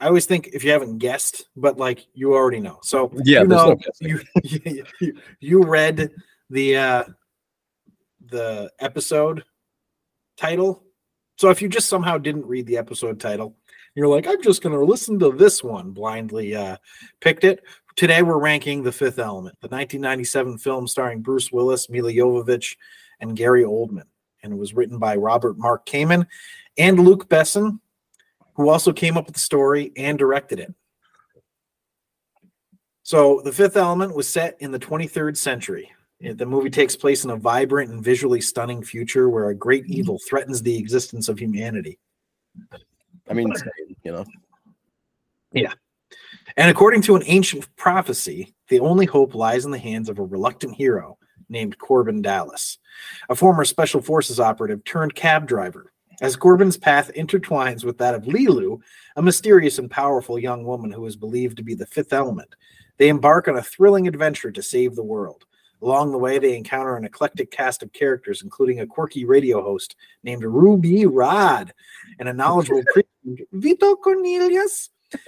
I 0.00 0.06
always 0.06 0.26
think 0.26 0.48
if 0.52 0.64
you 0.64 0.70
haven't 0.70 0.98
guessed, 0.98 1.46
but 1.56 1.78
like 1.78 2.06
you 2.14 2.34
already 2.34 2.60
know. 2.60 2.78
So 2.82 3.10
Yeah, 3.24 3.42
you 3.42 3.48
there's 3.48 3.64
no 3.64 3.76
know, 4.00 4.20
you, 4.42 4.84
you 5.00 5.14
you 5.40 5.62
read 5.62 6.10
the 6.50 6.76
uh, 6.76 7.04
the 8.26 8.70
episode 8.78 9.44
title. 10.36 10.82
So 11.36 11.50
if 11.50 11.60
you 11.60 11.68
just 11.68 11.88
somehow 11.88 12.18
didn't 12.18 12.46
read 12.46 12.66
the 12.66 12.76
episode 12.76 13.18
title, 13.18 13.56
you're 13.94 14.08
like, 14.08 14.26
I'm 14.26 14.42
just 14.42 14.62
going 14.62 14.76
to 14.76 14.84
listen 14.84 15.18
to 15.20 15.30
this 15.30 15.62
one 15.62 15.90
blindly. 15.90 16.54
Uh, 16.54 16.76
picked 17.20 17.44
it. 17.44 17.62
Today 17.96 18.22
we're 18.22 18.38
ranking 18.38 18.82
The 18.82 18.90
Fifth 18.90 19.20
Element, 19.20 19.56
the 19.60 19.68
1997 19.68 20.58
film 20.58 20.88
starring 20.88 21.22
Bruce 21.22 21.52
Willis, 21.52 21.88
Milla 21.88 22.12
Jovovich, 22.12 22.76
and 23.20 23.36
Gary 23.36 23.62
Oldman, 23.62 24.06
and 24.42 24.52
it 24.52 24.56
was 24.56 24.74
written 24.74 24.98
by 24.98 25.14
Robert 25.14 25.56
Mark 25.58 25.86
Kamen 25.86 26.26
and 26.76 26.98
Luc 26.98 27.28
Besson, 27.28 27.78
who 28.54 28.68
also 28.68 28.92
came 28.92 29.16
up 29.16 29.26
with 29.26 29.34
the 29.34 29.40
story 29.40 29.92
and 29.96 30.18
directed 30.18 30.58
it. 30.58 30.74
So, 33.04 33.42
The 33.44 33.52
Fifth 33.52 33.76
Element 33.76 34.16
was 34.16 34.26
set 34.26 34.56
in 34.58 34.72
the 34.72 34.78
23rd 34.78 35.36
century 35.36 35.92
The 36.20 36.46
movie 36.46 36.70
takes 36.70 36.96
place 36.96 37.22
in 37.22 37.30
a 37.30 37.36
vibrant 37.36 37.92
and 37.92 38.02
visually 38.02 38.40
stunning 38.40 38.82
future 38.82 39.28
where 39.28 39.50
a 39.50 39.54
great 39.54 39.86
evil 39.86 40.18
threatens 40.28 40.62
the 40.62 40.76
existence 40.76 41.28
of 41.28 41.38
humanity. 41.38 42.00
I 43.28 43.34
mean, 43.34 43.52
you 44.04 44.12
know. 44.12 44.24
Yeah. 45.52 45.72
And 46.56 46.70
according 46.70 47.02
to 47.02 47.16
an 47.16 47.22
ancient 47.26 47.74
prophecy, 47.76 48.54
the 48.68 48.80
only 48.80 49.06
hope 49.06 49.34
lies 49.34 49.64
in 49.64 49.70
the 49.70 49.78
hands 49.78 50.08
of 50.08 50.18
a 50.18 50.24
reluctant 50.24 50.76
hero 50.76 51.18
named 51.48 51.78
Korben 51.78 52.22
Dallas, 52.22 52.78
a 53.28 53.34
former 53.34 53.64
special 53.64 54.00
forces 54.00 54.38
operative 54.38 54.84
turned 54.84 55.14
cab 55.14 55.46
driver. 55.46 55.92
As 56.20 56.36
Korben's 56.36 56.76
path 56.76 57.10
intertwines 57.16 57.84
with 57.84 57.98
that 57.98 58.14
of 58.14 58.24
Leeloo, 58.24 58.80
a 59.16 59.22
mysterious 59.22 59.78
and 59.78 59.90
powerful 59.90 60.38
young 60.38 60.64
woman 60.64 60.92
who 60.92 61.04
is 61.06 61.16
believed 61.16 61.56
to 61.56 61.64
be 61.64 61.74
the 61.74 61.86
fifth 61.86 62.12
element, 62.12 62.54
they 62.98 63.08
embark 63.08 63.48
on 63.48 63.56
a 63.56 63.62
thrilling 63.62 64.06
adventure 64.06 64.52
to 64.52 64.62
save 64.62 64.94
the 64.94 65.02
world. 65.02 65.44
Along 65.82 66.12
the 66.12 66.18
way, 66.18 66.38
they 66.38 66.56
encounter 66.56 66.96
an 66.96 67.04
eclectic 67.04 67.50
cast 67.50 67.82
of 67.82 67.92
characters, 67.92 68.42
including 68.42 68.80
a 68.80 68.86
quirky 68.86 69.24
radio 69.24 69.60
host 69.60 69.96
named 70.22 70.44
Ruby 70.44 71.04
Rhod 71.04 71.74
and 72.18 72.28
a 72.28 72.32
knowledgeable 72.32 72.84
priest 72.92 73.08
Vito 73.52 73.96
Cornelius. 73.96 74.90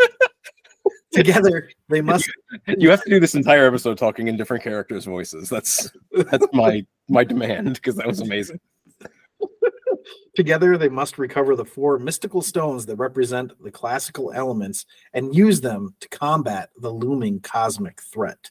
Together, 1.13 1.71
they 1.89 2.01
must 2.01 2.31
You 2.79 2.91
have 2.91 3.03
to 3.03 3.11
do 3.11 3.19
this 3.19 3.35
entire 3.35 3.67
episode 3.67 3.99
talking 3.99 4.29
in 4.29 4.37
different 4.37 4.63
characters' 4.63 5.05
voices. 5.05 5.49
That's 5.49 5.91
that's 6.13 6.47
my 6.53 6.85
my 7.09 7.25
demand 7.25 7.75
because 7.75 7.97
that 7.97 8.07
was 8.07 8.21
amazing. 8.21 8.61
Together, 10.37 10.77
they 10.77 10.89
must 10.89 11.19
recover 11.19 11.57
the 11.57 11.65
four 11.65 11.99
mystical 11.99 12.43
stones 12.43 12.87
that 12.87 12.97
represent 12.97 13.53
the 13.63 13.71
classical 13.71 14.33
elements 14.33 14.85
and 15.15 15.35
use 15.35 15.61
them 15.61 15.95
to 16.01 16.09
combat 16.09 16.71
the 16.81 16.91
looming 16.91 17.41
cosmic 17.41 18.01
threat. 18.03 18.51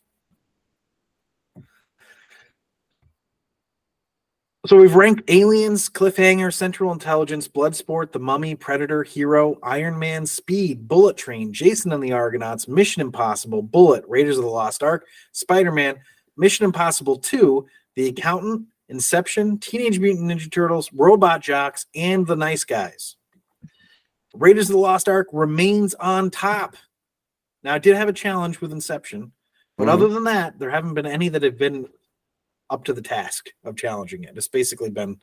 So 4.66 4.78
we've 4.78 4.96
ranked 4.96 5.30
Aliens, 5.30 5.90
Cliffhanger, 5.90 6.52
Central 6.52 6.92
Intelligence, 6.92 7.48
Bloodsport, 7.48 8.12
The 8.12 8.20
Mummy, 8.20 8.56
Predator, 8.56 9.04
Hero, 9.04 9.60
Iron 9.62 10.00
Man, 10.00 10.26
Speed, 10.26 10.88
Bullet 10.88 11.18
Train, 11.18 11.54
Jason 11.54 11.92
and 11.92 12.02
the 12.02 12.14
Argonauts, 12.14 12.68
Mission 12.68 13.04
Impossible, 13.04 13.62
Bullet, 13.62 14.04
Raiders 14.08 14.40
of 14.40 14.44
the 14.44 14.50
Lost 14.50 14.82
Ark, 14.82 15.06
Spider 15.34 15.72
Man, 15.72 15.98
Mission 16.36 16.66
Impossible 16.66 17.18
2, 17.18 17.68
The 17.96 18.08
Accountant, 18.08 18.66
Inception, 18.90 19.60
Teenage 19.60 20.00
Mutant 20.00 20.32
Ninja 20.32 20.52
Turtles, 20.52 20.92
Robot 20.94 21.42
Jox, 21.42 21.86
and 21.94 22.26
The 22.26 22.36
Nice 22.36 22.64
Guys. 22.64 23.18
Raiders 24.34 24.70
of 24.70 24.74
the 24.74 24.80
Lost 24.80 25.08
Ark 25.08 25.28
remains 25.32 25.94
on 25.94 26.32
top. 26.32 26.76
Now, 27.64 27.76
I 27.76 27.78
did 27.78 27.96
have 27.96 28.10
a 28.10 28.14
challenge 28.14 28.62
with 28.62 28.72
Inception, 28.72 29.32
but 29.78 29.86
Mhm. 29.88 29.92
other 29.92 30.08
than 30.08 30.24
that, 30.24 30.58
there 30.58 30.72
haven't 30.72 30.96
been 30.96 31.06
any 31.06 31.30
that 31.30 31.44
have 31.44 31.58
been 31.58 31.88
up 32.70 32.84
to 32.86 32.94
the 32.94 33.02
task 33.02 33.50
of 33.64 33.76
challenging 33.78 34.24
it. 34.24 34.34
It's 34.36 34.48
basically 34.48 34.90
been 34.90 35.20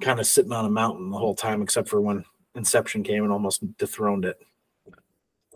kind 0.00 0.20
of 0.20 0.26
sitting 0.26 0.52
on 0.52 0.64
a 0.64 0.70
mountain 0.70 1.10
the 1.10 1.18
whole 1.18 1.34
time, 1.34 1.62
except 1.62 1.88
for 1.88 2.00
when 2.00 2.24
Inception 2.54 3.02
came 3.02 3.22
and 3.24 3.32
almost 3.32 3.62
dethroned 3.76 4.24
it. 4.24 4.38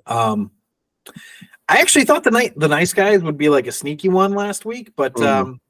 Um, 0.07 0.51
I 1.69 1.81
actually 1.81 2.05
thought 2.05 2.25
the 2.25 2.31
night 2.31 2.53
the 2.57 2.69
nice 2.69 2.93
guys 2.93 3.23
would 3.23 3.39
be 3.39 3.49
like 3.49 3.67
a 3.67 3.73
sneaky 3.73 4.09
one 4.09 4.33
last 4.33 4.65
week, 4.65 4.93
but 4.97 5.15
Mhm. 5.15 5.27
um, 5.27 5.61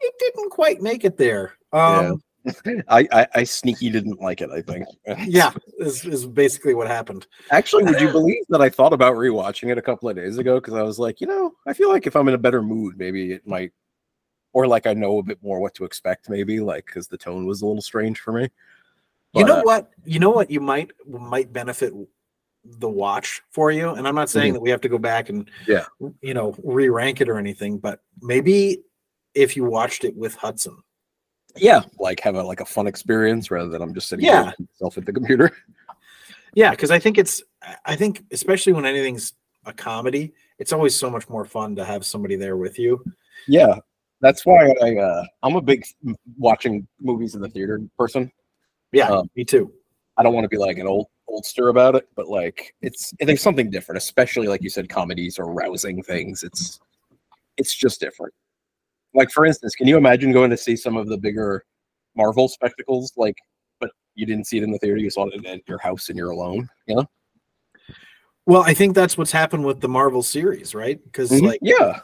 it 0.00 0.14
didn't 0.18 0.50
quite 0.50 0.80
make 0.80 1.04
it 1.04 1.16
there. 1.16 1.54
Um, 1.72 2.22
I, 2.88 3.08
I 3.12 3.26
I 3.34 3.44
sneaky 3.44 3.90
didn't 3.90 4.20
like 4.20 4.40
it. 4.40 4.50
I 4.50 4.62
think. 4.62 4.86
yeah, 5.26 5.52
is, 5.78 6.04
is 6.04 6.26
basically 6.26 6.74
what 6.74 6.86
happened. 6.86 7.26
Actually, 7.50 7.84
would 7.84 8.00
you 8.00 8.10
believe 8.12 8.44
that 8.50 8.60
I 8.60 8.68
thought 8.70 8.92
about 8.92 9.16
rewatching 9.16 9.70
it 9.70 9.78
a 9.78 9.82
couple 9.82 10.08
of 10.08 10.16
days 10.16 10.38
ago 10.38 10.60
because 10.60 10.74
I 10.74 10.82
was 10.82 10.98
like, 10.98 11.20
you 11.20 11.26
know, 11.26 11.52
I 11.66 11.72
feel 11.72 11.90
like 11.90 12.06
if 12.06 12.14
I'm 12.14 12.28
in 12.28 12.34
a 12.34 12.38
better 12.38 12.62
mood, 12.62 12.96
maybe 12.98 13.32
it 13.32 13.46
might, 13.46 13.72
or 14.56 14.66
like 14.66 14.86
I 14.86 14.94
know 14.94 15.18
a 15.18 15.22
bit 15.22 15.38
more 15.42 15.60
what 15.60 15.74
to 15.74 15.84
expect, 15.84 16.30
maybe 16.30 16.60
like 16.60 16.86
because 16.86 17.08
the 17.08 17.18
tone 17.18 17.44
was 17.44 17.60
a 17.60 17.66
little 17.66 17.82
strange 17.82 18.20
for 18.20 18.32
me. 18.32 18.48
you 19.34 19.44
know 19.44 19.58
uh, 19.58 19.62
what? 19.62 19.90
You 20.06 20.18
know 20.18 20.30
what? 20.30 20.50
You 20.50 20.60
might 20.62 20.92
might 21.06 21.52
benefit 21.52 21.92
the 22.64 22.88
watch 22.88 23.42
for 23.50 23.70
you. 23.70 23.90
And 23.90 24.08
I'm 24.08 24.14
not 24.14 24.30
saying 24.30 24.54
that 24.54 24.60
we 24.62 24.70
have 24.70 24.80
to 24.80 24.88
go 24.88 24.96
back 24.98 25.28
and 25.28 25.44
Mm-hmm. 25.66 25.72
Yeah. 25.72 26.08
you 26.22 26.32
know 26.32 26.54
re-rank 26.64 27.20
it 27.20 27.28
or 27.28 27.36
anything, 27.38 27.76
but 27.76 28.00
maybe 28.22 28.78
if 29.34 29.56
you 29.56 29.64
watched 29.66 30.04
it 30.04 30.16
with 30.16 30.34
Hudson. 30.36 30.78
yeah, 31.56 31.82
like 31.98 32.20
have 32.20 32.36
a 32.36 32.42
like 32.42 32.60
a 32.62 32.64
fun 32.64 32.86
experience 32.86 33.50
rather 33.50 33.68
than 33.68 33.82
I'm 33.82 33.92
just 33.92 34.08
sitting 34.08 34.24
Yeah. 34.24 34.44
yeah. 34.46 34.52
myself 34.72 34.96
at 34.96 35.04
the 35.04 35.12
computer. 35.12 35.52
Yeah, 36.54 36.70
because 36.70 36.90
I 36.90 36.98
think 36.98 37.18
it's 37.18 37.42
I 37.84 37.94
think 37.96 38.24
especially 38.32 38.72
when 38.72 38.86
anything's 38.86 39.34
a 39.66 39.74
comedy, 39.74 40.32
it's 40.58 40.72
always 40.72 40.94
so 40.98 41.10
much 41.10 41.28
more 41.28 41.44
fun 41.44 41.76
to 41.76 41.84
have 41.84 42.06
somebody 42.06 42.34
there 42.36 42.56
with 42.56 42.78
you. 42.78 43.04
Yeah, 43.46 43.74
that's 44.26 44.44
why 44.44 44.74
I 44.82 44.96
uh, 44.96 45.24
I'm 45.44 45.54
a 45.54 45.60
big 45.60 45.84
watching 46.36 46.86
movies 47.00 47.36
in 47.36 47.40
the 47.40 47.48
theater 47.48 47.80
person. 47.96 48.30
Yeah, 48.92 49.08
Um, 49.08 49.30
me 49.36 49.44
too. 49.44 49.72
I 50.16 50.22
don't 50.22 50.34
want 50.34 50.44
to 50.44 50.48
be 50.48 50.56
like 50.56 50.78
an 50.78 50.86
old 50.88 51.06
oldster 51.28 51.70
about 51.70 51.94
it, 51.94 52.08
but 52.16 52.26
like 52.26 52.74
it's 52.82 53.14
there's 53.20 53.40
something 53.40 53.70
different, 53.70 53.98
especially 53.98 54.48
like 54.48 54.62
you 54.62 54.70
said, 54.70 54.88
comedies 54.88 55.38
or 55.38 55.52
rousing 55.52 56.02
things. 56.02 56.42
It's 56.42 56.80
it's 57.56 57.74
just 57.74 58.00
different. 58.00 58.34
Like 59.14 59.30
for 59.30 59.46
instance, 59.46 59.76
can 59.76 59.86
you 59.86 59.96
imagine 59.96 60.32
going 60.32 60.50
to 60.50 60.56
see 60.56 60.74
some 60.74 60.96
of 60.96 61.06
the 61.06 61.16
bigger 61.16 61.64
Marvel 62.16 62.48
spectacles, 62.48 63.12
like, 63.16 63.36
but 63.78 63.90
you 64.14 64.26
didn't 64.26 64.46
see 64.46 64.58
it 64.58 64.64
in 64.64 64.72
the 64.72 64.78
theater, 64.78 64.96
you 64.96 65.10
saw 65.10 65.26
it 65.26 65.46
at 65.46 65.68
your 65.68 65.78
house 65.78 66.08
and 66.08 66.18
you're 66.18 66.30
alone, 66.30 66.68
you 66.86 66.96
know? 66.96 67.06
Well, 68.46 68.62
I 68.62 68.74
think 68.74 68.94
that's 68.94 69.18
what's 69.18 69.32
happened 69.32 69.64
with 69.64 69.80
the 69.80 69.88
Marvel 69.88 70.22
series, 70.22 70.74
right? 70.74 71.02
Because 71.04 71.30
like 71.42 71.60
yeah, 71.62 72.00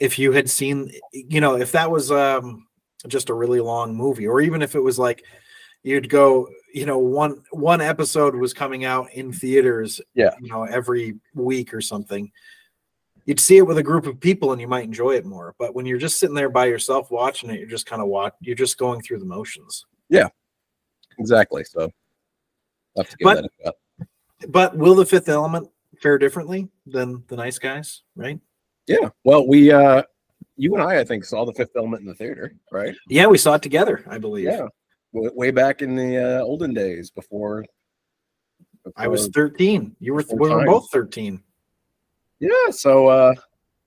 if 0.00 0.18
you 0.18 0.32
had 0.32 0.48
seen 0.50 0.90
you 1.12 1.40
know 1.40 1.56
if 1.56 1.72
that 1.72 1.90
was 1.90 2.10
um 2.10 2.66
just 3.06 3.28
a 3.30 3.34
really 3.34 3.60
long 3.60 3.94
movie 3.94 4.26
or 4.26 4.40
even 4.40 4.62
if 4.62 4.74
it 4.74 4.80
was 4.80 4.98
like 4.98 5.22
you'd 5.82 6.08
go 6.08 6.48
you 6.72 6.86
know 6.86 6.98
one 6.98 7.42
one 7.52 7.80
episode 7.80 8.34
was 8.34 8.52
coming 8.52 8.84
out 8.84 9.10
in 9.12 9.32
theaters 9.32 10.00
Yeah. 10.14 10.30
you 10.40 10.48
know 10.48 10.64
every 10.64 11.18
week 11.34 11.72
or 11.74 11.80
something 11.80 12.30
you'd 13.26 13.40
see 13.40 13.56
it 13.58 13.66
with 13.66 13.78
a 13.78 13.82
group 13.82 14.06
of 14.06 14.18
people 14.20 14.52
and 14.52 14.60
you 14.60 14.68
might 14.68 14.84
enjoy 14.84 15.12
it 15.16 15.24
more 15.26 15.54
but 15.58 15.74
when 15.74 15.86
you're 15.86 15.98
just 15.98 16.18
sitting 16.18 16.34
there 16.34 16.50
by 16.50 16.66
yourself 16.66 17.10
watching 17.10 17.50
it 17.50 17.58
you're 17.58 17.68
just 17.68 17.86
kind 17.86 18.02
of 18.02 18.08
watch 18.08 18.34
you're 18.40 18.54
just 18.56 18.78
going 18.78 19.00
through 19.02 19.18
the 19.18 19.24
motions 19.24 19.84
Yeah, 20.08 20.28
exactly. 21.18 21.64
So 21.64 21.82
I'll 22.96 23.04
have 23.04 23.08
to 23.10 23.16
give 23.16 23.24
But- 23.24 23.34
that 23.42 23.44
a 23.44 23.64
shot. 23.64 23.74
but 24.48 24.76
will 24.76 24.94
the 24.94 25.06
fifth 25.06 25.28
element 25.28 25.68
fare 26.02 26.18
differently 26.18 26.68
than 26.86 27.22
the 27.28 27.36
nice 27.36 27.58
guys 27.58 28.02
right 28.16 28.38
Yeah. 28.90 29.08
Well, 29.24 29.46
we 29.46 29.70
uh 29.70 30.02
you 30.56 30.74
and 30.74 30.82
I 30.82 31.00
I 31.00 31.04
think 31.04 31.24
saw 31.24 31.44
the 31.44 31.54
fifth 31.54 31.76
element 31.76 32.02
in 32.02 32.08
the 32.08 32.14
theater, 32.14 32.54
right? 32.70 32.94
yeah 33.08 33.26
we 33.26 33.38
saw 33.38 33.54
it 33.54 33.62
together 33.62 34.04
i 34.08 34.18
believe 34.18 34.44
Yeah. 34.46 34.66
Way, 35.12 35.30
way 35.34 35.50
back 35.50 35.80
in 35.82 35.96
the 35.96 36.18
uh, 36.18 36.42
olden 36.42 36.72
days 36.74 37.10
before, 37.10 37.64
i 38.96 39.08
was 39.08 39.28
13 39.28 39.96
you 40.00 40.12
were 40.14 40.22
Before 40.22 40.38
we 40.38 40.50
were 40.54 40.66
both 40.66 40.90
13 40.90 41.42
yeah, 42.40 42.70
so 42.70 43.08
uh 43.08 43.34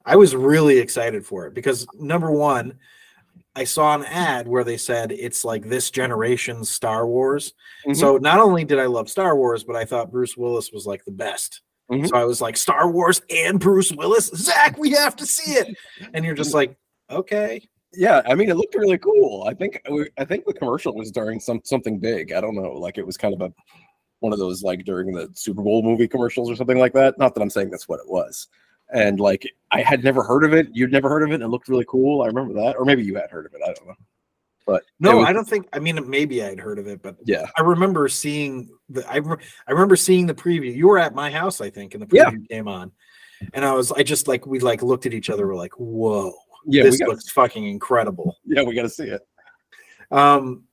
I 0.06 0.16
was 0.16 0.36
really 0.36 0.78
excited 0.80 1.26
for 1.26 1.48
it 1.48 1.54
because 1.54 1.88
number 1.98 2.30
one, 2.30 2.78
I 3.56 3.64
saw 3.64 3.96
an 3.96 4.04
ad 4.06 4.48
where 4.50 4.64
they 4.66 4.76
said 4.78 5.12
it's 5.14 5.46
like 5.46 5.64
this 5.70 5.90
generation's 5.92 6.70
Star 6.70 7.08
Wars. 7.08 7.54
Mhm. 7.88 7.96
So 7.96 8.18
not 8.18 8.40
only 8.40 8.66
did 8.66 8.80
I 8.80 8.86
love 8.88 9.10
Star 9.10 9.36
Wars, 9.38 9.64
but 9.64 9.76
I 9.78 9.86
thought 9.86 10.12
Bruce 10.12 10.36
Willis 10.36 10.72
was 10.74 10.86
like 10.86 11.06
the 11.06 11.12
best. 11.12 11.62
Mhm. 12.02 12.10
So 12.10 12.16
I 12.18 12.26
was 12.26 12.42
like, 12.42 12.58
Star 12.58 12.90
Wars 12.90 13.22
and 13.30 13.60
Bruce 13.60 13.92
Willis, 13.92 14.28
Zac, 14.36 14.78
we 14.78 14.92
have 14.92 15.16
to 15.18 15.26
see 15.26 15.54
it. 15.54 15.76
And 16.14 16.26
you're 16.26 16.36
just 16.36 16.54
like, 16.54 16.76
okay. 17.10 17.68
yeah, 17.94 18.22
I 18.26 18.34
mean 18.36 18.50
it 18.50 18.56
looked 18.58 18.76
really 18.76 18.98
cool. 18.98 19.44
I 19.48 19.54
think 19.54 19.82
I 20.18 20.26
think 20.26 20.46
the 20.46 20.54
commercial 20.54 20.96
was 20.96 21.12
during 21.12 21.40
some 21.40 21.62
something 21.64 22.00
big. 22.00 22.32
I 22.34 22.42
don't 22.42 22.56
know, 22.56 22.72
like 22.74 22.98
it 22.98 23.06
was 23.06 23.18
kind 23.18 23.34
of 23.34 23.42
a 23.42 23.54
one 24.20 24.34
of 24.34 24.40
those 24.40 24.64
like 24.64 24.86
during 24.86 25.12
the 25.14 25.30
Super 25.34 25.62
Bowl 25.62 25.84
movie 25.84 26.08
commercials 26.08 26.50
or 26.50 26.56
something 26.56 26.80
like 26.80 26.94
that. 26.94 27.18
Not 27.20 27.36
that 27.36 27.42
I'm 27.42 27.50
saying 27.50 27.70
that's 27.72 27.88
what 27.90 28.00
it 28.00 28.10
was. 28.10 28.48
And 28.94 29.20
like 29.20 29.48
I 29.72 29.82
had 29.82 30.04
never 30.04 30.24
heard 30.24 30.44
of 30.44 30.54
it. 30.54 30.68
You'd 30.74 30.92
never 30.92 31.10
heard 31.10 31.24
of 31.24 31.30
it. 31.32 31.36
And 31.36 31.44
it 31.44 31.48
looked 31.50 31.68
really 31.68 31.86
cool. 31.88 32.22
I 32.24 32.28
remember 32.28 32.54
that, 32.56 32.76
or 32.78 32.86
maybe 32.86 33.04
you 33.04 33.16
had 33.16 33.30
heard 33.32 33.46
of 33.46 33.54
it. 33.54 33.62
I 33.64 33.74
don't 33.74 33.88
know. 33.88 33.96
But 34.66 34.84
No, 35.00 35.18
was- 35.18 35.28
I 35.28 35.34
don't 35.34 35.48
think. 35.48 35.68
I 35.74 35.80
mean, 35.80 36.10
maybe 36.10 36.44
I'd 36.44 36.60
heard 36.60 36.80
of 36.80 36.88
it, 36.88 37.02
but 37.02 37.18
Yeah, 37.26 37.46
I 37.58 37.62
remember 37.62 38.08
seeing 38.08 38.70
the. 38.90 39.06
I, 39.12 39.18
re- 39.18 39.38
I 39.68 39.72
remember 39.72 39.96
seeing 39.96 40.26
the 40.26 40.34
preview. 40.34 40.74
You 40.74 40.88
were 40.88 41.00
at 41.00 41.14
my 41.14 41.30
house, 41.30 41.60
I 41.62 41.70
think, 41.70 41.94
and 41.96 42.04
the 42.04 42.16
Yeah. 42.16 42.30
preview 42.30 42.48
came 42.50 42.68
on, 42.68 42.92
and 43.54 43.66
I 43.66 43.74
was. 43.74 43.92
I 43.92 44.04
just 44.04 44.28
like 44.28 44.46
we 44.46 44.60
like 44.60 44.82
looked 44.82 45.06
at 45.06 45.14
each 45.14 45.30
other. 45.30 45.48
We're 45.48 45.56
like, 45.56 45.74
whoa, 45.74 46.34
yeah, 46.66 46.84
this 46.84 46.94
we 46.94 47.00
got 47.00 47.10
looks 47.10 47.30
fucking 47.32 47.66
incredible. 47.66 48.38
yeah, 48.46 48.64
we 48.64 48.74
got 48.74 48.84
to 48.84 48.90
see 48.90 49.04
it. 49.10 49.22
Um, 50.12 50.64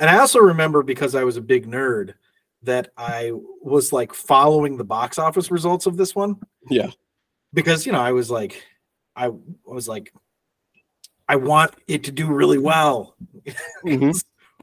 and 0.00 0.10
I 0.10 0.18
also 0.18 0.40
remember 0.40 0.82
because 0.82 1.14
I 1.14 1.24
was 1.24 1.36
a 1.36 1.40
big 1.40 1.66
nerd 1.66 2.14
that 2.62 2.90
I 2.96 3.30
was 3.62 3.92
like 3.92 4.12
following 4.12 4.76
the 4.76 4.84
box 4.84 5.18
office 5.18 5.50
results 5.50 5.86
of 5.86 5.96
this 5.96 6.14
one. 6.14 6.36
Yeah. 6.68 6.90
Because 7.52 7.86
you 7.86 7.92
know 7.92 8.00
I 8.00 8.12
was 8.12 8.30
like, 8.30 8.62
I 9.14 9.30
was 9.64 9.86
like, 9.86 10.12
I 11.28 11.36
want 11.36 11.74
it 11.86 12.04
to 12.04 12.12
do 12.12 12.26
really 12.26 12.58
well. 12.58 13.16
Mhm. 13.84 14.18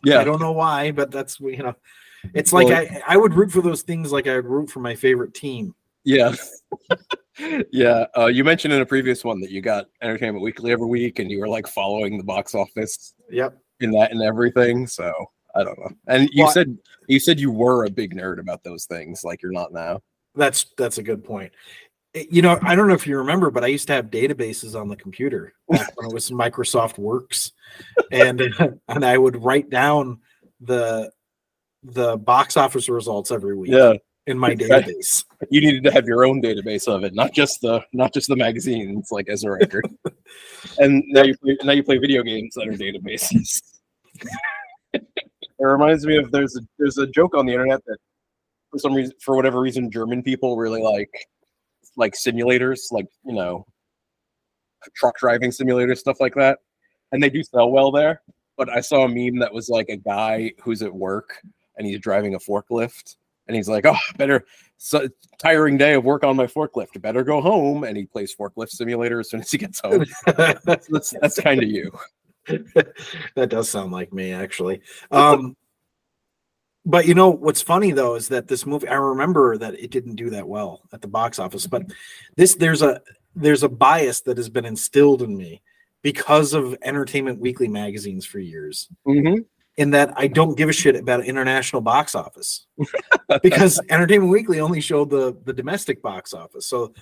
I 0.06 0.24
don't 0.24 0.42
know 0.42 0.52
why, 0.52 0.92
but 0.92 1.12
that's 1.12 1.40
you 1.40 1.58
know, 1.58 1.76
it's 2.34 2.52
like 2.54 2.68
Well- 2.68 2.78
I 3.08 3.14
I 3.14 3.18
would 3.18 3.34
root 3.34 3.52
for 3.52 3.62
those 3.62 3.84
things 3.84 4.12
like 4.12 4.28
I 4.28 4.36
would 4.36 4.46
root 4.46 4.70
for 4.70 4.80
my 4.80 4.96
favorite 4.96 5.34
team. 5.34 5.76
Yeah. 6.04 6.34
yeah, 7.72 8.06
uh, 8.18 8.26
you 8.26 8.44
mentioned 8.44 8.74
in 8.74 8.82
a 8.82 8.86
previous 8.86 9.24
one 9.24 9.40
that 9.42 9.52
you 9.52 9.62
got 9.62 9.86
Entertainment 10.02 10.44
Weekly 10.44 10.72
every 10.72 10.88
week, 10.88 11.20
and 11.20 11.30
you 11.32 11.40
were 11.40 11.48
like 11.48 11.68
following 11.68 12.18
the 12.18 12.24
box 12.24 12.56
office 12.56 13.14
Yep. 13.30 13.58
in 13.80 13.92
that 13.92 14.12
and 14.12 14.22
everything. 14.22 14.88
So 14.88 15.14
I 15.56 15.64
don't 15.64 15.78
know. 15.80 15.90
And 16.08 16.30
you 16.34 16.44
Well, 16.46 16.52
said 16.54 16.78
you 17.08 17.20
said 17.20 17.40
you 17.40 17.52
were 17.52 17.86
a 17.86 17.90
big 17.90 18.16
nerd 18.16 18.40
about 18.40 18.64
those 18.64 18.86
things, 18.86 19.24
like 19.24 19.42
you're 19.42 19.52
not 19.52 19.72
now. 19.74 20.02
That's 20.36 20.66
that's 20.78 20.98
a 20.98 21.04
good 21.04 21.24
point. 21.24 21.52
Eh, 22.16 22.26
You 22.30 22.42
know, 22.42 22.60
I 22.62 22.76
don't 22.76 22.88
know 22.88 22.94
if 22.94 23.08
you 23.08 23.18
remember, 23.18 23.50
but 23.52 23.64
I 23.64 23.68
used 23.68 23.88
to 23.88 23.94
have 23.94 24.06
databases 24.08 24.80
on 24.80 24.88
the 24.90 24.96
computer 24.96 25.54
when 25.66 25.82
it 25.82 26.14
was 26.14 26.30
Microsoft 26.32 26.98
Works, 26.98 27.52
and 28.12 28.42
and 28.88 29.06
I 29.06 29.18
would 29.18 29.42
write 29.44 29.70
down 29.70 30.20
the 30.60 31.12
the 31.84 32.18
box 32.18 32.58
office 32.58 32.88
results 32.90 33.32
every 33.32 33.56
week 33.56 33.72
Yeah, 33.72 33.94
in 34.28 34.38
my 34.38 34.54
database. 34.56 35.26
you 35.50 35.62
needed 35.62 35.84
to 35.86 35.92
have 35.92 36.06
your 36.06 36.26
own 36.26 36.42
database 36.42 36.88
of 36.88 37.04
it, 37.04 37.16
not 37.16 37.34
just 37.34 37.62
the 37.62 37.84
not 37.94 38.14
just 38.14 38.28
the 38.28 38.36
magazines 38.36 39.08
like 39.12 39.30
as 39.30 39.44
a 39.44 39.52
record. 39.52 39.88
and 40.80 41.04
now 41.08 41.24
you 41.24 41.36
play, 41.38 41.58
now 41.64 41.72
you 41.74 41.84
play 41.84 41.98
video 41.98 42.22
games 42.24 42.54
that 42.56 42.68
are 42.68 42.74
databases. 42.74 43.62
it 44.94 45.04
reminds 45.60 46.06
me 46.06 46.18
of 46.18 46.32
there's 46.32 46.56
a 46.56 46.62
there's 46.78 46.98
a 46.98 47.08
joke 47.08 47.36
on 47.36 47.46
the 47.46 47.54
internet 47.54 47.84
that 47.86 47.98
for 48.70 48.78
some 48.78 48.94
reason 48.94 49.14
for 49.24 49.36
whatever 49.36 49.60
reason 49.60 49.90
German 49.90 50.22
people 50.22 50.58
really 50.58 50.82
like 50.82 51.10
like 51.98 52.14
simulators, 52.14 52.92
like 52.92 53.08
you 53.26 53.34
know 53.34 53.66
truck 54.96 55.18
driving 55.18 55.52
simulators, 55.52 55.98
stuff 55.98 56.20
like 56.20 56.36
that. 56.36 56.60
And 57.12 57.22
they 57.22 57.30
do 57.30 57.44
sell 57.44 57.72
well 57.72 57.92
there. 57.92 58.22
But 58.58 58.70
I 58.70 58.82
saw 58.82 59.04
a 59.04 59.08
meme 59.08 59.40
that 59.40 59.54
was 59.54 59.70
like 59.70 59.90
a 59.90 59.98
guy 59.98 60.52
who's 60.62 60.82
at 60.82 60.94
work 60.94 61.38
and 61.78 61.88
he's 61.88 62.00
driving 62.00 62.36
a 62.36 62.40
forklift 62.40 63.16
and 63.48 63.56
he's 63.56 63.70
like, 63.70 63.86
Oh, 63.86 63.98
better 64.18 64.46
so 64.78 65.08
tiring 65.38 65.78
day 65.78 65.94
of 65.94 66.04
work 66.04 66.24
on 66.24 66.36
my 66.36 66.48
forklift. 66.48 67.00
Better 67.02 67.24
go 67.24 67.42
home. 67.42 67.84
And 67.84 67.98
he 67.98 68.06
plays 68.06 68.36
forklift 68.36 68.70
simulator 68.70 69.20
as 69.20 69.30
soon 69.30 69.42
as 69.42 69.52
he 69.52 69.58
gets 69.58 69.80
home. 69.80 70.06
that's 70.26 70.88
that's, 70.88 71.12
that's 71.22 71.40
kind 71.40 71.62
of 71.62 71.70
you. 71.70 71.92
that 72.48 73.50
does 73.50 73.70
sound 73.70 73.92
like 73.92 74.12
me 74.12 74.34
actually 74.34 74.82
um 75.12 75.56
but 76.86 77.06
you 77.08 77.14
know 77.14 77.30
what's 77.30 77.62
funny 77.62 77.92
though 77.92 78.16
is 78.16 78.28
that 78.28 78.48
this 78.48 78.66
movie 78.66 78.88
i 78.88 78.96
remember 78.96 79.58
that 79.58 79.80
it 79.80 79.92
didn't 79.92 80.16
do 80.16 80.30
that 80.30 80.48
well 80.48 80.82
at 80.94 81.02
the 81.02 81.08
box 81.08 81.40
office 81.40 81.68
but 81.68 81.84
this 82.36 82.56
there's 82.56 82.82
a 82.82 83.02
there's 83.36 83.64
a 83.64 83.70
bias 83.70 84.22
that 84.22 84.38
has 84.38 84.50
been 84.50 84.66
instilled 84.66 85.22
in 85.22 85.36
me 85.38 85.62
because 86.02 86.54
of 86.54 86.76
entertainment 86.82 87.40
weekly 87.40 87.68
magazines 87.68 88.26
for 88.26 88.40
years 88.40 88.90
Mm-hmm. 89.08 89.42
in 89.78 89.92
that 89.92 90.14
i 90.18 90.28
don't 90.28 90.58
give 90.58 90.70
a 90.70 90.74
shit 90.74 90.96
about 90.96 91.24
international 91.26 91.82
box 91.82 92.16
office 92.16 92.66
because 93.44 93.80
entertainment 93.90 94.32
weekly 94.32 94.60
only 94.60 94.82
showed 94.82 95.10
the 95.10 95.38
the 95.46 95.54
domestic 95.54 96.02
box 96.02 96.34
office 96.34 96.66
so 96.66 96.94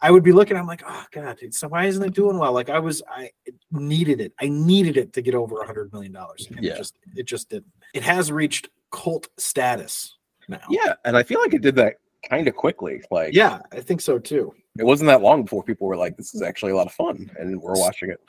I 0.00 0.10
would 0.10 0.24
be 0.24 0.32
looking. 0.32 0.56
I'm 0.56 0.66
like, 0.66 0.82
oh 0.86 1.04
god, 1.12 1.38
so 1.50 1.68
why 1.68 1.86
isn't 1.86 2.02
it 2.02 2.12
doing 2.12 2.36
well? 2.36 2.52
Like 2.52 2.68
I 2.68 2.78
was, 2.78 3.02
I 3.08 3.30
needed 3.70 4.20
it. 4.20 4.34
I 4.38 4.48
needed 4.48 4.98
it 4.98 5.14
to 5.14 5.22
get 5.22 5.34
over 5.34 5.60
a 5.62 5.66
hundred 5.66 5.92
million 5.94 6.12
dollars. 6.12 6.46
Yeah. 6.60 6.72
It 6.72 6.76
just, 6.76 6.94
it 7.16 7.22
just 7.26 7.48
didn't. 7.48 7.72
It 7.94 8.02
has 8.02 8.30
reached 8.30 8.68
cult 8.94 9.28
status 9.38 10.16
now. 10.48 10.60
Yeah, 10.70 10.94
and 11.04 11.16
I 11.16 11.22
feel 11.24 11.40
like 11.40 11.52
it 11.54 11.62
did 11.62 11.74
that 11.76 11.94
kind 12.30 12.46
of 12.46 12.54
quickly. 12.54 13.02
Like, 13.10 13.34
yeah, 13.34 13.60
I 13.72 13.80
think 13.80 14.00
so 14.00 14.18
too. 14.18 14.54
it 14.78 14.84
wasn't 14.84 15.08
that 15.08 15.20
long 15.22 15.42
before 15.42 15.62
people 15.62 15.86
were 15.86 15.96
like, 15.96 16.16
"This 16.16 16.34
is 16.34 16.42
actually 16.42 16.72
a 16.72 16.76
lot 16.76 16.86
of 16.86 16.92
fun," 16.92 17.30
and 17.38 17.60
we're 17.60 17.78
watching 17.78 18.10
it. 18.10 18.20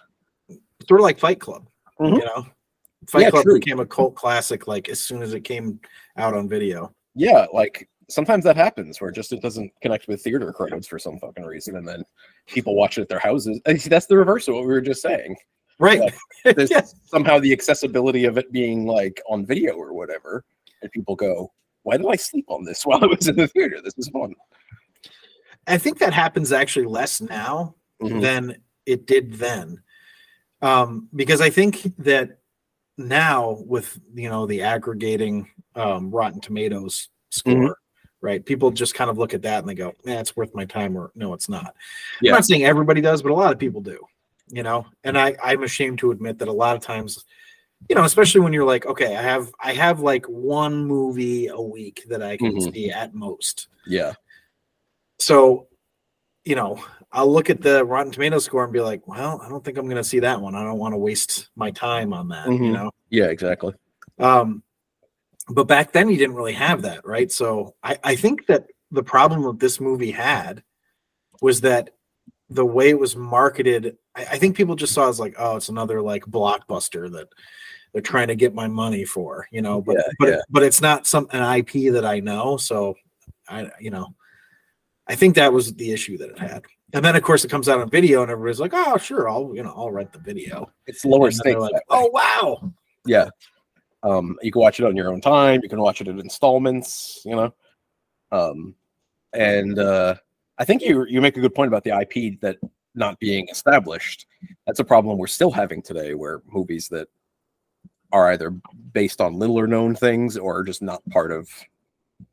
Sort 0.87 0.99
of 0.99 1.03
like 1.03 1.19
Fight 1.19 1.39
Club. 1.39 1.67
Mhm. 1.99 2.17
You 2.19 2.25
know, 2.25 2.45
Fight 3.07 3.21
Yeah, 3.23 3.29
Club 3.31 3.43
true. 3.43 3.59
became 3.59 3.79
a 3.79 3.85
cult 3.85 4.15
classic 4.15 4.67
like 4.67 4.89
as 4.89 4.99
soon 5.01 5.21
as 5.21 5.33
it 5.33 5.41
came 5.41 5.79
out 6.17 6.33
on 6.35 6.47
video. 6.49 6.93
Yeah, 7.15 7.45
like 7.53 7.87
sometimes 8.09 8.43
that 8.43 8.55
happens 8.55 8.99
where 9.01 9.09
just 9.11 9.31
it 9.33 9.41
doesn't 9.41 9.71
connect 9.81 10.07
with 10.07 10.21
theater 10.21 10.51
crowds 10.53 10.87
for 10.87 10.99
some 10.99 11.17
fucking 11.19 11.45
reason, 11.45 11.75
and 11.77 11.87
then 11.87 12.03
people 12.47 12.75
watch 12.75 12.97
it 12.97 13.01
at 13.03 13.09
their 13.09 13.19
houses. 13.19 13.59
And 13.65 13.81
see, 13.81 13.89
that's 13.89 14.05
the 14.07 14.17
reverse 14.17 14.47
of 14.47 14.55
what 14.55 14.61
we 14.65 14.73
were 14.73 14.81
just 14.81 15.01
saying. 15.01 15.35
Right. 15.79 16.13
There's 16.45 16.69
Yeah. 16.71 16.81
somehow 17.05 17.39
the 17.39 17.51
accessibility 17.53 18.25
of 18.25 18.37
it 18.37 18.51
being 18.51 18.85
like 18.85 19.21
on 19.27 19.45
video 19.45 19.73
or 19.73 19.93
whatever, 19.93 20.43
people 20.95 21.15
go, 21.15 21.51
"Why 21.83 21.97
did 21.97 22.07
I 22.07 22.15
sleep 22.15 22.45
on 22.47 22.63
this 22.63 22.83
while 22.85 23.03
I 23.03 23.07
was 23.07 23.27
in 23.27 23.35
the 23.35 23.47
theater? 23.49 23.79
This 23.83 23.93
is 23.97 24.07
fun." 24.09 24.33
I 25.67 25.77
think 25.77 25.99
that 25.99 26.13
happens 26.13 26.51
actually 26.51 26.85
less 26.85 27.21
now 27.21 27.75
Mhm. 28.01 28.21
than 28.21 28.57
it 28.85 29.05
did 29.07 29.33
then. 29.33 29.81
Um, 30.61 31.09
because 31.15 31.41
I 31.41 31.49
think 31.49 31.81
that 31.99 32.39
now 32.97 33.57
with 33.65 33.99
you 34.13 34.29
know 34.29 34.45
the 34.45 34.61
aggregating 34.61 35.49
um, 35.75 36.09
Rotten 36.11 36.39
Tomatoes 36.39 37.09
score, 37.29 37.53
Mhm. 37.53 37.73
right? 38.21 38.45
People 38.45 38.71
just 38.71 38.95
kind 38.95 39.09
of 39.09 39.17
look 39.17 39.33
at 39.33 39.41
that 39.41 39.59
and 39.59 39.67
they 39.67 39.73
go, 39.75 39.93
"Yeah, 40.05 40.21
it's 40.21 40.35
worth 40.37 40.55
my 40.55 40.63
time," 40.65 40.95
or 40.97 41.11
"No, 41.15 41.33
it's 41.33 41.49
not." 41.49 41.75
Yeah. 42.21 42.31
I'm 42.31 42.35
not 42.37 42.45
saying 42.45 42.63
everybody 42.63 43.01
does, 43.01 43.21
but 43.21 43.31
a 43.31 43.35
lot 43.35 43.51
of 43.51 43.59
people 43.59 43.81
do. 43.81 43.99
You 44.49 44.63
know, 44.63 44.85
and 45.03 45.17
I 45.17 45.35
I'm 45.43 45.63
ashamed 45.63 45.97
to 45.99 46.11
admit 46.11 46.37
that 46.39 46.47
a 46.47 46.53
lot 46.53 46.75
of 46.77 46.81
times, 46.83 47.25
you 47.89 47.95
know, 47.95 48.03
especially 48.03 48.41
when 48.41 48.53
you're 48.53 48.65
like, 48.65 48.85
okay, 48.85 49.15
I 49.15 49.21
have 49.21 49.51
I 49.59 49.73
have 49.73 49.99
like 49.99 50.25
one 50.25 50.85
movie 50.85 51.47
a 51.47 51.59
week 51.61 52.03
that 52.09 52.21
I 52.23 52.37
can 52.37 52.53
Mhm. 52.55 52.73
see 52.73 52.89
at 52.89 53.13
most 53.13 53.67
Yeah, 53.85 54.13
so 55.19 55.67
you 56.43 56.55
know 56.55 56.83
i'll 57.11 57.31
look 57.31 57.49
at 57.49 57.61
the 57.61 57.83
rotten 57.85 58.11
tomato 58.11 58.37
score 58.37 58.63
and 58.63 58.73
be 58.73 58.79
like 58.81 59.07
well 59.07 59.41
i 59.43 59.49
don't 59.49 59.63
think 59.63 59.77
i'm 59.77 59.85
going 59.85 59.95
to 59.95 60.03
see 60.03 60.19
that 60.19 60.39
one 60.39 60.53
i 60.55 60.63
don't 60.63 60.77
want 60.77 60.93
to 60.93 60.97
waste 60.97 61.49
my 61.55 61.71
time 61.71 62.13
on 62.13 62.27
that 62.27 62.45
you 62.47 62.53
Mhm. 62.53 62.73
know 62.73 62.91
yeah, 63.09 63.25
exactly. 63.25 63.73
um 64.19 64.61
but 65.49 65.67
back 65.67 65.91
then 65.91 66.09
you 66.09 66.17
didn't 66.17 66.35
really 66.35 66.53
have 66.53 66.81
that 66.83 67.05
right 67.05 67.31
so 67.31 67.75
i 67.83 67.97
i 68.03 68.15
think 68.15 68.45
that 68.47 68.67
the 68.91 69.03
problem 69.03 69.41
that 69.43 69.59
this 69.59 69.79
movie 69.79 70.11
had 70.11 70.63
was 71.41 71.61
that 71.61 71.94
the 72.49 72.65
way 72.65 72.89
it 72.89 72.99
was 72.99 73.15
marketed 73.15 73.97
i, 74.15 74.21
I 74.23 74.37
think 74.37 74.55
people 74.55 74.75
just 74.75 74.93
saw 74.93 75.07
it 75.07 75.09
as 75.09 75.19
like 75.19 75.35
oh 75.37 75.55
it's 75.55 75.69
another 75.69 76.01
like 76.01 76.23
blockbuster 76.25 77.11
that 77.13 77.27
they're 77.91 78.01
trying 78.01 78.27
to 78.27 78.35
get 78.35 78.53
my 78.53 78.67
money 78.67 79.05
for 79.05 79.47
you 79.51 79.61
know 79.61 79.81
but 79.81 79.95
Yeah, 79.95 80.01
but 80.19 80.29
yeah. 80.29 80.41
but 80.49 80.63
it's 80.63 80.81
not 80.81 81.07
some 81.07 81.27
an 81.31 81.57
ip 81.59 81.71
that 81.93 82.05
i 82.05 82.19
know 82.19 82.57
so 82.57 82.95
i 83.49 83.69
you 83.79 83.89
know 83.89 84.13
i 85.07 85.15
think 85.15 85.35
that 85.35 85.51
was 85.53 85.73
the 85.73 85.91
issue 85.91 86.17
that 86.17 86.29
it 86.31 86.39
had. 86.39 86.63
And 86.93 87.03
then 87.03 87.15
of 87.15 87.23
course 87.23 87.43
it 87.43 87.49
comes 87.51 87.67
out 87.67 87.81
on 87.81 87.89
video 87.89 88.21
and 88.21 88.31
everybody's 88.31 88.59
like 88.59 88.73
oh 88.73 88.97
sure 88.97 89.27
i'll 89.27 89.51
you 89.55 89.63
know 89.63 89.73
i'll 89.75 89.91
rent 89.91 90.13
the 90.13 90.19
video. 90.19 90.71
It's 90.87 91.03
lower 91.03 91.27
And 91.27 91.35
then 91.43 91.53
they're 91.53 91.61
stakes. 91.61 91.73
like, 91.73 91.81
oh 91.89 92.07
wow. 92.13 92.71
Yeah. 93.05 93.27
Um 94.03 94.37
you 94.41 94.51
can 94.51 94.61
watch 94.61 94.79
it 94.79 94.85
on 94.85 94.95
your 94.95 95.11
own 95.11 95.19
time 95.19 95.59
you 95.63 95.67
can 95.69 95.79
watch 95.81 95.99
it 96.01 96.07
in 96.07 96.19
installments 96.19 97.21
you 97.25 97.35
know? 97.35 97.53
Um 98.31 98.75
and 99.33 99.77
uh 99.79 100.15
i 100.57 100.65
think 100.65 100.81
you 100.81 101.05
you 101.05 101.21
make 101.21 101.37
a 101.37 101.41
good 101.41 101.53
point 101.55 101.67
about 101.67 101.83
the 101.83 101.91
ip 102.01 102.39
that 102.41 102.57
not 102.95 103.19
being 103.19 103.47
established. 103.49 104.25
That's 104.65 104.79
a 104.79 104.83
problem 104.83 105.17
we're 105.17 105.27
still 105.27 105.51
having 105.51 105.81
today 105.81 106.13
where 106.13 106.41
movies 106.47 106.87
that 106.89 107.07
are 108.11 108.31
either 108.31 108.51
based 108.93 109.19
on 109.19 109.37
little 109.37 109.59
or 109.59 109.67
known 109.67 109.95
things 109.95 110.37
or 110.37 110.63
just 110.63 110.81
not 110.81 111.07
part 111.09 111.31
of 111.31 111.49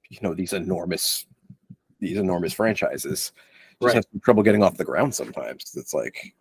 you 0.08 0.18
know 0.22 0.34
these 0.34 0.52
enormous 0.52 1.26
these 1.98 2.18
enormous 2.18 2.52
franchises 2.52 3.08
just 3.10 3.34
Right. 3.80 3.94
have 3.96 4.04
some 4.12 4.20
trouble 4.20 4.44
getting 4.44 4.62
off 4.62 4.76
the 4.76 4.84
ground 4.84 5.12
sometimes. 5.12 5.74
It's 5.76 5.92
like 5.92 6.34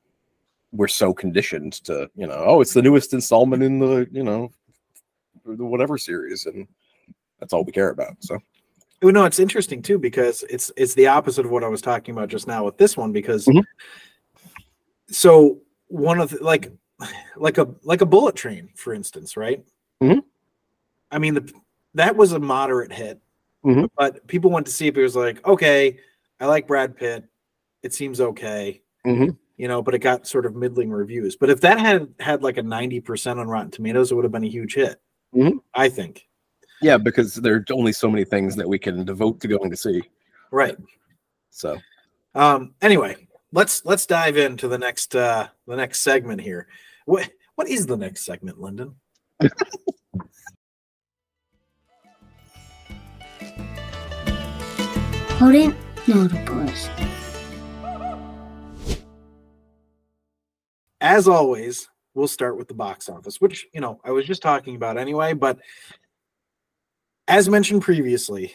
we're 0.71 0.87
so 0.87 1.13
conditioned 1.13 1.73
to 1.85 2.09
you 2.15 2.27
know 2.27 2.43
oh 2.45 2.61
it's 2.61 2.73
the 2.73 2.81
newest 2.81 3.13
installment 3.13 3.63
in 3.63 3.79
the 3.79 4.07
you 4.11 4.23
know 4.23 4.51
the 5.45 5.65
whatever 5.65 5.97
series 5.97 6.45
and 6.45 6.67
that's 7.39 7.51
all 7.51 7.63
we 7.63 7.71
care 7.71 7.89
about 7.89 8.15
so 8.19 8.37
Well, 9.01 9.13
no, 9.13 9.25
it's 9.25 9.39
interesting 9.39 9.81
too 9.81 9.97
because 9.97 10.43
it's 10.49 10.71
it's 10.77 10.93
the 10.93 11.07
opposite 11.07 11.45
of 11.45 11.51
what 11.51 11.63
I 11.63 11.67
was 11.67 11.81
talking 11.81 12.13
about 12.13 12.29
just 12.29 12.47
now 12.47 12.63
with 12.65 12.77
this 12.77 12.95
one 12.95 13.11
because 13.11 13.45
Mhm. 13.47 13.63
so 15.09 15.59
one 15.87 16.19
of 16.19 16.29
the, 16.31 16.43
like 16.43 16.71
like 17.35 17.57
a 17.57 17.67
like 17.83 18.01
a 18.01 18.05
bullet 18.05 18.35
train 18.35 18.69
for 18.75 18.93
instance, 18.93 19.35
right? 19.35 19.63
Mhm. 20.03 20.21
I 21.11 21.17
mean 21.19 21.33
the 21.33 21.51
that 21.95 22.15
was 22.15 22.31
a 22.33 22.39
moderate 22.39 22.93
hit, 22.93 23.19
Mhm. 23.65 23.89
but 23.97 24.25
people 24.27 24.51
went 24.51 24.65
to 24.67 24.71
see 24.71 24.87
it. 24.87 24.97
It 24.97 25.01
was 25.01 25.15
like 25.15 25.45
okay, 25.47 25.97
I 26.39 26.45
like 26.45 26.67
Brad 26.67 26.95
Pitt. 26.95 27.25
It 27.83 27.93
seems 27.93 28.21
okay, 28.21 28.81
Mhm. 29.05 29.35
you 29.57 29.67
know, 29.67 29.81
but 29.81 29.95
it 29.95 29.99
got 29.99 30.27
sort 30.27 30.45
of 30.45 30.55
middling 30.55 30.91
reviews. 30.91 31.35
But 31.35 31.49
if 31.49 31.59
that 31.61 31.79
had 31.79 32.13
had 32.19 32.43
like 32.43 32.57
a 32.57 32.63
ninety 32.63 32.99
percent 33.01 33.39
on 33.39 33.47
Rotten 33.47 33.71
Tomatoes, 33.71 34.11
it 34.11 34.15
would 34.15 34.25
have 34.25 34.31
been 34.31 34.43
a 34.43 34.47
huge 34.47 34.75
hit. 34.75 35.01
Mhm. 35.35 35.59
I 35.73 35.89
think. 35.89 36.27
Yeah 36.81 36.97
because 36.97 37.35
there 37.35 37.55
are 37.55 37.65
only 37.71 37.91
so 37.91 38.09
many 38.09 38.25
things 38.25 38.55
that 38.55 38.67
we 38.67 38.79
can 38.79 39.05
devote 39.05 39.39
to 39.39 39.47
going 39.47 39.69
to 39.69 39.77
see 39.77 40.01
Right. 40.51 40.77
so 41.49 41.77
Um, 42.35 42.73
anyway, 42.81 43.15
let's 43.53 43.85
let's 43.85 44.05
dive 44.05 44.37
into 44.37 44.67
the 44.67 44.77
next 44.77 45.15
uh 45.15 45.47
the 45.67 45.75
next 45.75 46.01
segment 46.01 46.41
here. 46.41 46.67
What 47.05 47.29
what 47.55 47.69
is 47.69 47.85
the 47.85 47.97
next 47.97 48.25
segment, 48.25 48.59
Lyndon? 48.59 48.95
Current 55.37 55.75
notables. 56.07 56.89
As 61.01 61.27
always, 61.27 61.89
we'll 62.13 62.27
start 62.27 62.57
with 62.57 62.67
the 62.67 62.73
box 62.73 63.09
office, 63.09 63.41
which 63.41 63.67
you 63.73 63.81
know 63.81 63.99
I 64.05 64.11
was 64.11 64.25
just 64.25 64.41
talking 64.41 64.75
about 64.75 64.97
anyway. 64.97 65.33
But 65.33 65.59
as 67.31 67.47
mentioned 67.49 67.81
previously, 67.81 68.53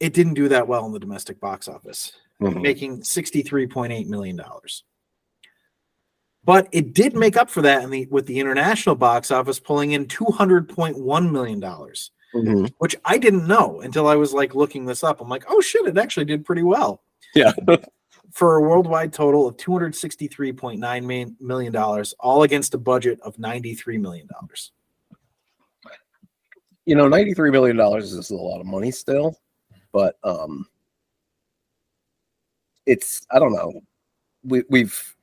it 0.00 0.12
didn't 0.14 0.34
do 0.34 0.48
that 0.48 0.68
well 0.68 0.86
in 0.86 0.92
the 0.92 0.98
domestic 0.98 1.40
box 1.40 1.66
office, 1.68 2.12
Mhm. 2.40 2.62
making 2.62 3.02
$63.8 3.02 4.06
million. 4.08 4.40
But 6.44 6.68
it 6.70 6.94
did 6.94 7.14
make 7.16 7.36
up 7.36 7.50
for 7.50 7.62
that 7.62 7.82
in 7.82 7.90
the 7.90 8.06
with 8.06 8.26
the 8.26 8.38
international 8.38 8.94
box 8.94 9.30
office 9.32 9.58
pulling 9.58 9.92
in 9.92 10.06
$200.1 10.06 11.32
million, 11.32 11.60
Mhm. 11.60 12.72
which 12.78 12.94
I 13.04 13.18
didn't 13.18 13.48
know 13.48 13.80
until 13.80 14.06
I 14.06 14.14
was 14.14 14.32
like 14.32 14.54
looking 14.54 14.84
this 14.84 15.02
up. 15.02 15.20
I'm 15.20 15.28
like, 15.28 15.44
oh 15.48 15.60
shit, 15.60 15.86
it 15.86 15.98
actually 15.98 16.26
did 16.26 16.44
pretty 16.44 16.62
well. 16.62 17.02
Yeah. 17.34 17.52
For 18.32 18.56
a 18.56 18.60
worldwide 18.60 19.12
total 19.12 19.46
of 19.48 19.56
$263.9 19.56 20.78
million- 21.06 21.36
million, 21.40 21.72
dollars, 21.72 22.14
all 22.20 22.42
against 22.42 22.74
a 22.74 22.78
budget 22.78 23.18
of 23.22 23.36
$93 23.38 23.98
million. 23.98 24.28
You 26.86 26.94
know, 26.94 27.08
ninety-three 27.08 27.50
million 27.50 27.76
dollars 27.76 28.12
is 28.12 28.30
a 28.30 28.34
lot 28.34 28.60
of 28.60 28.66
money 28.66 28.90
still, 28.90 29.38
but 29.92 30.16
um, 30.24 30.66
it's 32.86 33.26
I 33.30 33.38
don't 33.38 33.52
know. 33.52 33.80
We 34.44 34.62
we've 34.70 35.16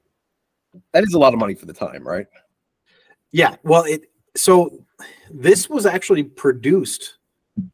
that 0.91 1.03
is 1.03 1.13
a 1.13 1.19
lot 1.19 1.33
of 1.33 1.39
money 1.39 1.55
for 1.55 1.65
the 1.65 1.73
time, 1.73 2.05
right? 2.05 2.27
Yeah, 3.31 3.55
well, 3.63 3.85
it 3.85 4.11
so 4.35 4.85
this 5.31 5.69
was 5.69 5.85
actually 5.85 6.23
produced 6.23 7.17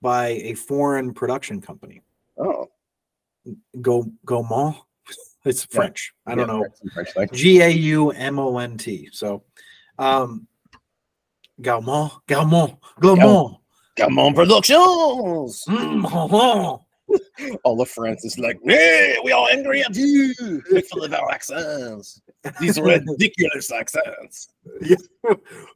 by 0.02 0.28
a 0.28 0.54
foreign 0.54 1.14
production 1.14 1.60
company. 1.60 2.02
Oh, 2.38 2.70
Go 3.82 4.06
Gaumont. 4.26 4.76
It's 5.46 5.66
Yeah. 5.72 5.80
French. 5.80 6.14
I 6.28 6.36
don't 6.36 6.50
yeah, 6.50 7.04
know. 7.24 7.26
G 7.32 7.62
A 7.62 7.70
U 7.70 8.12
M 8.12 8.40
O 8.40 8.58
N 8.58 8.78
T. 8.78 9.08
So, 9.14 9.44
um, 9.98 10.46
Gaumont, 11.62 12.12
Gaumont, 12.28 12.78
Gaumont. 13.02 13.59
Come 14.00 14.18
on, 14.18 14.34
Productions. 14.34 15.66
Mm, 15.68 16.06
ho. 16.06 16.86
All 17.66 17.82
of 17.82 17.90
France 17.90 18.24
is 18.24 18.40
like, 18.40 18.58
hey, 18.64 19.18
we 19.26 19.34
are 19.34 19.50
angry 19.52 19.84
at 19.84 19.94
you 19.94 20.34
because 20.72 21.04
of 21.04 21.14
our 21.14 21.30
accents. 21.32 22.22
These 22.62 22.80
ridiculous 22.80 23.72
accents. 23.74 24.48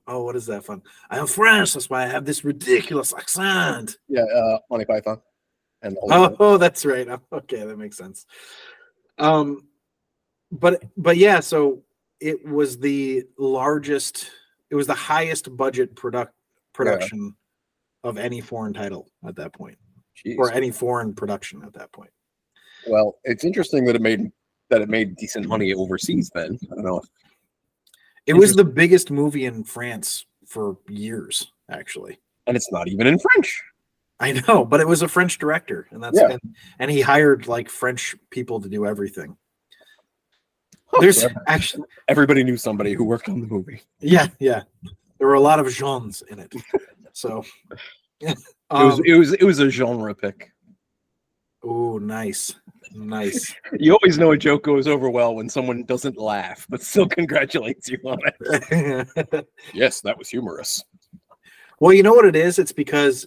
oh, 0.07 0.23
what 0.23 0.37
is 0.37 0.45
that 0.45 0.63
fun? 0.63 0.81
I 1.09 1.17
am 1.17 1.27
French. 1.27 1.73
That's 1.73 1.89
why 1.89 2.03
I 2.03 2.07
have 2.07 2.23
this 2.23 2.45
ridiculous 2.45 3.13
accent. 3.13 3.97
Yeah, 4.07 4.23
uh, 4.23 4.59
Monty 4.69 4.85
Python. 4.85 5.19
And 5.81 5.97
Oh, 6.03 6.33
oh, 6.39 6.57
that's 6.63 6.85
right. 6.85 7.07
Okay, 7.33 7.65
that 7.65 7.77
makes 7.77 7.97
sense. 7.97 8.25
Um, 9.17 9.67
but 10.49 10.81
but 10.95 11.17
yeah, 11.17 11.41
so 11.41 11.83
it 12.21 12.47
was 12.47 12.79
the 12.79 13.25
largest. 13.37 14.29
It 14.69 14.75
was 14.75 14.87
the 14.87 14.93
highest 14.93 15.55
budget 15.57 15.95
product 15.95 16.33
production 16.73 17.35
of 18.03 18.17
any 18.17 18.41
foreign 18.41 18.73
title 18.73 19.09
at 19.27 19.35
that 19.37 19.53
point, 19.53 19.77
Jeez. 20.25 20.37
or 20.37 20.51
any 20.51 20.71
foreign 20.71 21.13
production 21.13 21.63
at 21.65 21.73
that 21.73 21.91
point. 21.91 22.11
Well, 22.87 23.17
it's 23.23 23.43
interesting 23.45 23.85
that 23.85 23.95
it 23.95 24.01
made 24.01 24.31
that 24.69 24.81
it 24.81 24.89
made 24.89 25.15
decent 25.15 25.47
money 25.47 25.73
overseas. 25.73 26.29
Then 26.33 26.57
I 26.71 26.75
don't 26.75 26.83
know. 26.85 27.01
It 28.25 28.33
was 28.33 28.55
the 28.55 28.63
biggest 28.65 29.11
movie 29.11 29.45
in 29.45 29.63
France 29.63 30.25
for 30.47 30.77
years, 30.89 31.51
actually. 31.69 32.19
and 32.47 32.55
it's 32.57 32.71
not 32.71 32.87
even 32.87 33.07
in 33.07 33.19
French. 33.19 33.61
I 34.19 34.31
know, 34.47 34.63
but 34.63 34.79
it 34.79 34.87
was 34.87 35.01
a 35.01 35.07
French 35.07 35.37
director, 35.39 35.87
and 35.91 36.01
that's 36.03 36.17
Yeah. 36.17 36.31
and, 36.31 36.41
and 36.79 36.91
he 36.91 37.01
hired 37.01 37.47
like 37.47 37.69
French 37.69 38.15
people 38.29 38.61
to 38.61 38.69
do 38.69 38.85
everything. 38.85 39.35
There's 40.99 41.21
so 41.21 41.29
actually 41.47 41.85
everybody 42.07 42.43
knew 42.43 42.55
somebody 42.55 42.93
who 42.93 43.03
worked 43.03 43.27
on 43.27 43.41
the 43.41 43.47
movie. 43.47 43.81
Yeah, 43.99 44.27
yeah. 44.39 44.61
There 45.17 45.27
were 45.27 45.33
a 45.33 45.39
lot 45.41 45.59
of 45.59 45.67
Jeans 45.73 46.21
in 46.29 46.39
it. 46.39 46.53
So 47.13 47.43
It 48.19 48.37
was 48.69 48.99
um, 48.99 49.05
it 49.05 49.13
was 49.13 49.33
it 49.33 49.43
was 49.43 49.59
a 49.59 49.69
genre 49.69 50.13
pick. 50.15 50.51
oh 51.63 51.97
nice. 51.97 52.55
Nice. 52.95 53.53
You 53.79 53.93
always 53.93 54.17
know 54.19 54.31
a 54.31 54.37
joke 54.37 54.63
goes 54.63 54.87
over 54.87 55.09
well 55.09 55.35
when 55.35 55.49
someone 55.49 55.83
doesn't 55.83 56.17
laugh, 56.17 56.65
but 56.69 56.81
still 56.83 57.07
congratulates 57.19 57.89
you 57.89 57.97
on 58.05 58.19
it. 58.25 59.47
Yes, 59.73 60.01
that 60.01 60.17
was 60.17 60.29
humorous. 60.29 60.83
well, 61.79 61.93
you 61.93 62.03
know 62.03 62.13
what 62.13 62.25
it 62.25 62.35
is? 62.35 62.59
It's 62.59 62.71
because 62.71 63.25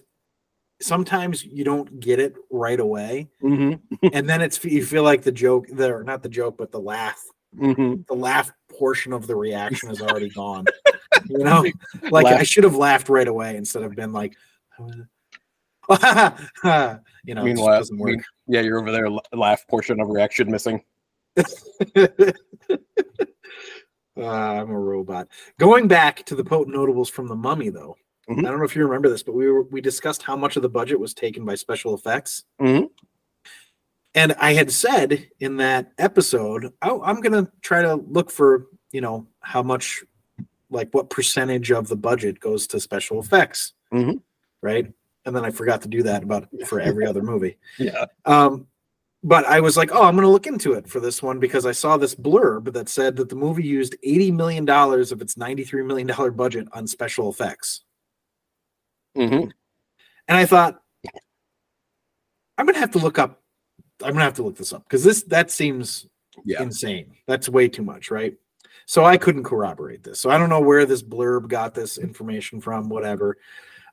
sometimes 0.81 1.45
you 1.45 1.65
don't 1.65 1.99
get 2.01 2.21
it 2.21 2.35
right 2.51 2.79
away. 2.79 3.29
Mm-hmm. 3.43 4.07
And 4.13 4.29
then 4.29 4.41
it's 4.43 4.63
you 4.65 4.85
feel 4.85 5.03
like 5.03 5.23
the 5.23 5.33
joke 5.33 5.67
the 5.73 6.03
not 6.05 6.23
the 6.23 6.29
joke, 6.29 6.57
but 6.59 6.71
the 6.71 6.81
laugh. 6.81 7.23
Mm-hmm. 7.59 8.03
The 8.07 8.15
laugh 8.15 8.51
portion 8.71 9.13
of 9.13 9.27
the 9.27 9.35
reaction 9.37 9.91
is 9.91 10.01
already 10.03 10.29
gone. 10.29 10.67
You 11.29 11.39
know? 11.39 11.65
Like 12.11 12.27
I 12.27 12.43
should 12.43 12.65
have 12.65 12.77
laughed 12.77 13.09
right 13.09 13.29
away 13.29 13.57
instead 13.57 13.83
of 13.83 13.95
been 13.95 14.13
like 14.13 14.35
you 14.79 14.87
know, 15.99 15.99
it 15.99 17.35
just 17.35 17.45
Meanwhile, 17.45 17.79
doesn't 17.79 17.99
work. 17.99 18.11
mean- 18.11 18.25
yeah, 18.49 18.61
you're 18.61 18.79
over 18.81 18.91
there. 18.93 19.09
Laugh 19.33 19.67
portion 19.69 20.01
of 20.01 20.09
reaction 20.09 20.51
missing. 20.51 20.83
Uh, 24.19 24.25
I'm 24.63 24.71
a 24.71 24.79
robot. 24.81 25.29
Going 25.59 25.89
back 25.89 26.25
to 26.25 26.35
the 26.35 26.43
potent 26.43 26.75
notables 26.75 27.11
from 27.11 27.29
the 27.29 27.35
Mummy, 27.37 27.69
though, 27.69 27.97
Mhm. 28.31 28.39
I 28.39 28.51
don't 28.51 28.59
know 28.59 28.65
if 28.65 28.75
you 28.75 28.83
remember 28.83 29.11
this, 29.11 29.23
but 29.23 29.35
we 29.35 29.51
were 29.51 29.65
we 29.65 29.83
discussed 29.83 30.23
how 30.23 30.35
much 30.35 30.57
of 30.57 30.63
the 30.63 30.71
budget 30.71 30.99
was 30.99 31.13
taken 31.13 31.45
by 31.45 31.55
special 31.55 31.95
effects, 31.95 32.45
Mhm. 32.59 32.89
and 34.15 34.33
I 34.39 34.55
had 34.55 34.71
said 34.73 35.29
in 35.41 35.59
that 35.59 35.93
episode, 35.99 36.73
oh, 36.81 37.03
I'm 37.03 37.21
gonna 37.21 37.53
try 37.61 37.83
to 37.83 37.97
look 37.97 38.31
for 38.31 38.69
you 38.91 39.03
know 39.03 39.27
how 39.41 39.63
much, 39.63 40.03
like 40.71 40.89
what 40.93 41.11
percentage 41.11 41.71
of 41.71 41.89
the 41.89 41.97
budget 41.97 42.41
goes 42.41 42.67
to 42.69 42.81
special 42.81 43.21
effects, 43.21 43.73
Mhm. 43.93 44.21
right? 44.63 44.93
And 45.25 45.35
then 45.35 45.45
I 45.45 45.51
forgot 45.51 45.83
to 45.83 45.89
do 45.89 46.03
that 46.05 46.23
about 46.23 46.49
for 46.67 46.81
every 46.81 47.07
other 47.07 47.23
movie. 47.23 47.57
Yeah. 47.79 48.07
Um, 48.25 48.67
but 49.23 49.45
I 49.47 49.59
was 49.61 49.77
like, 49.77 49.91
oh, 49.93 50.03
I'm 50.05 50.15
going 50.15 50.23
to 50.27 50.31
look 50.31 50.47
into 50.47 50.75
it 50.75 50.89
for 50.89 51.01
this 51.01 51.21
one 51.23 51.41
because 51.41 51.67
I 51.67 51.73
saw 51.73 51.97
this 51.97 52.15
blurb 52.15 52.73
that 52.75 52.89
said 52.89 53.17
that 53.17 53.29
the 53.29 53.35
movie 53.35 53.65
used 53.65 53.97
$80 54.07 54.33
million 54.33 54.69
of 54.69 55.21
its 55.21 55.35
$93 55.35 55.85
million 55.85 56.37
budget 56.37 56.69
on 56.73 56.87
special 56.87 57.29
effects. 57.29 57.83
Mm-hmm. 59.17 59.49
And 60.29 60.37
I 60.39 60.47
thought, 60.47 60.81
I'm 62.59 62.67
going 62.67 62.75
to 62.75 62.81
have 62.81 62.93
to 62.93 62.99
look 62.99 63.19
up, 63.19 63.43
I'm 64.03 64.11
going 64.13 64.17
to 64.21 64.25
have 64.25 64.35
to 64.35 64.43
look 64.45 64.57
this 64.57 64.73
up 64.73 64.85
because 64.85 65.03
this, 65.03 65.23
that 65.25 65.51
seems 65.51 66.07
Yeah. 66.45 66.63
insane. 66.63 67.17
That's 67.27 67.49
way 67.49 67.67
too 67.69 67.83
much, 67.83 68.11
right? 68.11 68.35
So 68.87 69.05
I 69.05 69.17
couldn't 69.17 69.45
corroborate 69.45 70.03
this. 70.05 70.21
So 70.21 70.31
I 70.31 70.39
don't 70.39 70.49
know 70.49 70.61
where 70.61 70.87
this 70.87 71.03
blurb 71.03 71.49
got 71.49 71.75
this 71.75 71.99
information 71.99 72.61
from, 72.61 72.89
whatever. 72.89 73.37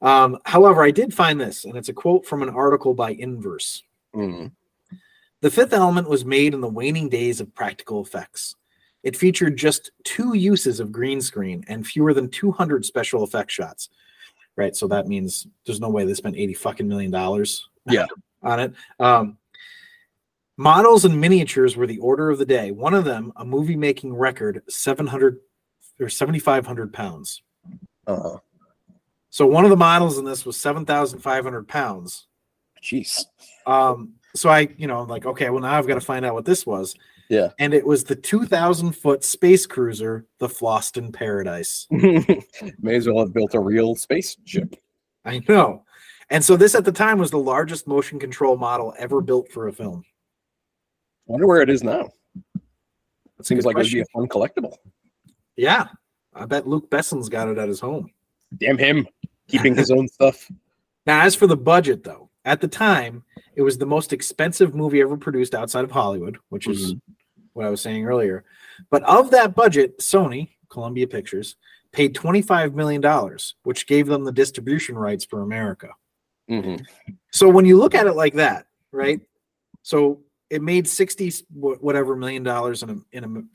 Um, 0.02 0.38
however, 0.46 0.84
I 0.84 0.92
did 0.92 1.14
find 1.14 1.40
this, 1.42 1.66
and 1.66 1.76
it's 1.76 1.90
a 1.90 1.94
quote 1.94 2.26
from 2.26 2.44
an 2.44 2.50
article 2.50 2.94
by 2.94 3.12
Inverse. 3.12 3.84
Mm-hmm. 4.16 4.48
The 5.42 5.50
fifth 5.52 5.74
element 5.74 6.08
was 6.08 6.24
made 6.24 6.54
in 6.54 6.62
the 6.62 6.70
waning 6.70 7.10
days 7.10 7.42
of 7.42 7.54
practical 7.56 8.02
effects. 8.02 8.56
It 9.02 9.18
featured 9.18 9.58
just 9.58 9.92
two 10.04 10.36
uses 10.36 10.80
of 10.80 10.92
green 10.92 11.20
screen 11.22 11.66
and 11.68 11.86
fewer 11.86 12.14
than 12.14 12.30
200 12.30 12.86
special 12.86 13.24
effect 13.24 13.52
shots. 13.52 13.90
Right. 14.56 14.76
So 14.76 14.88
that 14.88 15.08
means 15.08 15.48
there's 15.66 15.82
no 15.82 15.90
way 15.90 16.06
they 16.06 16.14
spent 16.14 16.38
80 16.38 16.54
fucking 16.54 16.88
million 16.88 17.12
dollars 17.12 17.68
Yeah. 17.90 18.06
on 18.44 18.60
it. 18.60 18.74
Um, 19.00 19.38
models 20.58 21.06
and 21.06 21.20
miniatures 21.20 21.76
were 21.76 21.88
the 21.88 21.98
order 22.00 22.30
of 22.30 22.38
the 22.40 22.46
day. 22.46 22.72
One 22.72 22.94
of 22.94 23.06
them, 23.06 23.32
a 23.36 23.46
movie 23.46 23.76
making 23.76 24.14
record, 24.14 24.62
700 24.70 25.40
or 26.00 26.10
7,500 26.10 26.92
pounds. 26.94 27.42
Uh, 28.08 28.38
So 29.30 29.46
one 29.48 29.64
of 29.64 29.70
the 29.70 29.78
models 29.78 30.18
in 30.18 30.26
this 30.26 30.46
was 30.46 30.58
7,500 30.58 31.68
pounds. 31.68 32.28
jeez. 32.84 33.24
Um, 33.66 34.14
so 34.36 34.50
I, 34.50 34.68
you 34.78 34.88
know, 34.88 35.00
I'm 35.00 35.08
like, 35.08 35.26
okay, 35.26 35.50
well 35.50 35.62
now 35.62 35.78
I've 35.78 35.88
got 35.88 35.96
to 35.96 36.02
find 36.02 36.26
out 36.26 36.34
what 36.34 36.46
this 36.46 36.66
was. 36.66 36.96
Yeah. 37.30 37.50
And 37.60 37.74
it 37.74 37.86
was 37.86 38.04
the 38.04 38.16
2,000 38.16 38.92
foot 38.92 39.24
space 39.24 39.66
cruiser, 39.66 40.26
the 40.40 40.48
Floston 40.50 41.12
Paradise. 41.14 41.88
May 41.92 42.96
as 42.96 43.08
well 43.08 43.20
have 43.20 43.34
built 43.34 43.56
a 43.56 43.60
real 43.60 43.96
spaceship. 43.96 44.76
I 45.26 45.42
know. 45.48 45.84
And 46.30 46.44
so 46.44 46.58
this 46.58 46.76
at 46.76 46.84
the 46.86 46.92
time 46.92 47.18
was 47.20 47.32
the 47.32 47.38
largest 47.40 47.88
motion 47.88 48.20
control 48.20 48.58
model 48.58 48.94
ever 49.00 49.22
built 49.22 49.50
for 49.52 49.68
a 49.68 49.74
film. 49.74 50.04
Wonder 51.26 51.48
where 51.48 51.62
it 51.62 51.70
is 51.70 51.84
now. 51.84 52.10
It 53.40 53.46
Seems 53.46 53.66
like 53.66 53.76
question. 53.76 54.00
it'd 54.00 54.08
be 54.08 54.12
a 54.12 54.20
fun 54.20 54.28
collectible. 54.28 54.78
Yeah. 55.56 55.88
I 56.34 56.46
bet 56.46 56.68
Luc 56.68 56.90
Besson's 56.90 57.30
got 57.30 57.48
it 57.48 57.58
at 57.58 57.68
his 57.68 57.80
home. 57.80 58.10
Damn 58.58 58.78
him, 58.78 59.08
keeping 59.48 59.76
his 59.76 59.92
own 59.92 60.08
stuff. 60.08 60.50
Now, 61.06 61.24
as 61.24 61.36
for 61.36 61.48
the 61.48 61.58
budget, 61.58 62.06
though, 62.06 62.30
at 62.46 62.62
the 62.62 62.68
time, 62.70 63.26
it 63.56 63.62
was 63.62 63.78
the 63.78 63.86
most 63.86 64.14
expensive 64.14 64.74
movie 64.74 65.02
ever 65.02 65.18
produced 65.18 65.54
outside 65.54 65.84
of 65.84 65.92
Hollywood, 65.92 66.38
which 66.48 66.66
is 66.66 66.96
what 67.52 67.66
I 67.66 67.70
was 67.70 67.82
saying 67.82 68.06
earlier. 68.06 68.46
But 68.90 69.04
of 69.04 69.32
that 69.32 69.54
budget, 69.54 70.00
Sony, 70.00 70.52
Columbia 70.70 71.08
Pictures, 71.08 71.58
paid 71.92 72.16
$25 72.16 72.74
million, 72.74 73.04
which 73.64 73.86
gave 73.86 74.08
them 74.08 74.24
the 74.24 74.32
distribution 74.32 74.98
rights 74.98 75.26
for 75.26 75.42
America. 75.42 75.90
Mm-hmm. 76.50 76.84
So 77.32 77.50
when 77.50 77.66
you 77.66 77.78
look 77.78 77.96
at 77.96 78.08
it 78.08 78.14
like 78.14 78.36
that, 78.36 78.66
right? 78.92 79.22
So 79.84 80.22
it 80.54 80.62
made 80.62 80.88
60 80.88 81.32
whatever 81.54 82.16
million 82.16 82.44
dollars 82.44 82.84
in 82.84 83.04
in 83.12 83.48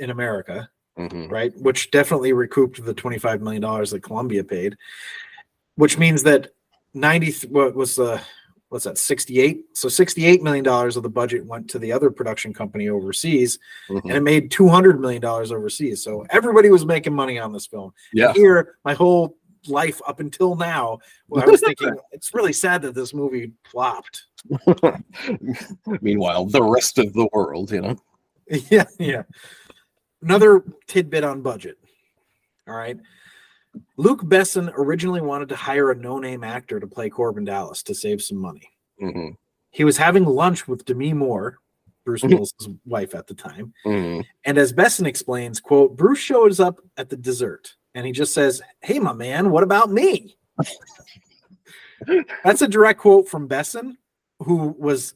in 0.00 0.10
America, 0.10 0.68
Mm-hmm. 0.98 1.28
right? 1.28 1.52
Which 1.60 1.90
definitely 1.90 2.32
recouped 2.32 2.82
the 2.82 2.94
25 2.94 3.42
million 3.42 3.60
dollars 3.62 3.90
that 3.90 4.02
Columbia 4.02 4.42
paid, 4.42 4.76
which 5.74 5.98
means 5.98 6.22
that 6.22 6.48
90 6.94 7.48
what 7.48 7.74
was 7.74 7.96
the 7.96 8.18
what's 8.70 8.84
that 8.84 8.96
68 8.98 9.64
so 9.74 9.88
68 9.88 10.42
million 10.42 10.64
dollars 10.64 10.96
of 10.96 11.02
the 11.02 11.08
budget 11.10 11.44
went 11.44 11.68
to 11.70 11.78
the 11.78 11.92
other 11.92 12.10
production 12.10 12.52
company 12.54 12.88
overseas 12.88 13.58
Mhm. 13.90 14.00
and 14.04 14.12
it 14.12 14.22
made 14.22 14.50
200 14.50 14.98
million 15.00 15.20
dollars 15.22 15.52
overseas 15.52 16.02
so 16.02 16.24
everybody 16.30 16.68
was 16.70 16.84
making 16.86 17.12
money 17.14 17.38
on 17.38 17.52
this 17.52 17.66
film 17.66 17.92
Yeah. 18.14 18.32
here 18.32 18.76
my 18.84 18.94
whole 18.94 19.36
life 19.68 20.00
up 20.08 20.18
until 20.20 20.56
now 20.56 20.98
well, 21.28 21.44
i 21.44 21.46
was 21.46 21.60
thinking 21.60 21.94
it's 22.12 22.34
really 22.34 22.52
sad 22.54 22.80
that 22.82 22.94
this 22.94 23.12
movie 23.14 23.52
flopped 23.70 24.24
Meanwhile, 26.00 26.46
the 26.46 26.62
rest 26.62 26.98
of 26.98 27.12
the 27.12 27.28
world, 27.32 27.70
you 27.72 27.80
know. 27.82 27.96
yeah 28.70 28.84
yeah. 28.98 29.22
Another 30.22 30.62
tidbit 30.86 31.24
on 31.24 31.42
budget 31.42 31.78
all 32.68 32.74
right? 32.76 32.98
Luc 33.96 34.22
besson 34.22 34.72
originally 34.76 35.20
wanted 35.20 35.48
to 35.50 35.56
hire 35.56 35.90
a 35.90 35.94
no-name 35.94 36.42
actor 36.42 36.80
to 36.80 36.86
play 36.86 37.10
korben 37.10 37.44
dallas 37.44 37.82
to 37.84 37.94
save 37.94 38.22
some 38.22 38.38
money. 38.38 38.68
Hmm 39.00 39.30
he 39.70 39.84
was 39.84 39.96
having 39.98 40.24
lunch 40.24 40.66
with 40.66 40.84
demi 40.86 41.12
moore 41.12 41.58
bruce 42.06 42.22
Mhm. 42.22 42.30
willis's 42.34 42.68
wife 42.86 43.14
at 43.14 43.26
the 43.26 43.34
time. 43.34 43.74
Hmm 43.84 44.20
and 44.44 44.56
as 44.58 44.72
besson 44.72 45.06
explains 45.06 45.60
quote 45.60 45.96
bruce 45.96 46.18
shows 46.20 46.60
up 46.60 46.80
at 46.96 47.10
the 47.10 47.16
dessert 47.16 47.74
and 47.94 48.06
he 48.06 48.12
just 48.12 48.32
says 48.32 48.62
hey 48.80 48.98
my 48.98 49.12
man 49.12 49.50
what 49.50 49.62
about 49.64 49.90
me 49.92 50.36
that's 52.44 52.62
a 52.62 52.68
direct 52.68 53.00
quote 53.00 53.28
from 53.28 53.48
besson 53.48 53.96
who 54.40 54.74
was 54.78 55.14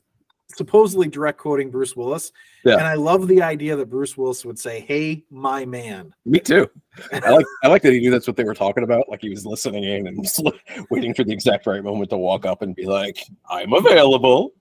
supposedly 0.49 1.07
direct 1.07 1.39
quoting 1.39 1.71
bruce 1.71 1.95
willis 1.95 2.33
Yeah. 2.65 2.73
and 2.75 2.83
i 2.83 2.95
love 2.95 3.29
the 3.29 3.41
idea 3.41 3.77
that 3.77 3.87
bruce 3.89 4.17
willis 4.17 4.45
would 4.45 4.59
say 4.59 4.81
hey 4.81 5.25
my 5.31 5.65
man 5.65 6.13
Me 6.27 6.41
too. 6.41 6.69
I 7.13 7.31
like 7.31 7.47
I 7.63 7.69
like 7.69 7.83
that 7.83 7.93
he 7.93 8.01
knew 8.01 8.11
that's 8.11 8.27
what 8.27 8.37
they 8.37 8.45
were 8.45 8.55
talking 8.55 8.83
about. 8.83 9.09
Like 9.09 9.21
he 9.23 9.31
was 9.31 9.47
listening 9.47 9.85
in 9.85 10.09
and 10.09 10.23
just 10.25 10.43
like, 10.43 10.61
waiting 10.91 11.15
for 11.15 11.23
the 11.25 11.33
exact 11.33 11.67
right 11.67 11.83
moment 11.85 12.11
to 12.11 12.17
walk 12.19 12.45
up 12.45 12.63
and 12.63 12.75
be 12.75 12.85
like, 12.85 13.25
"I'm 13.49 13.73
available." 13.73 14.53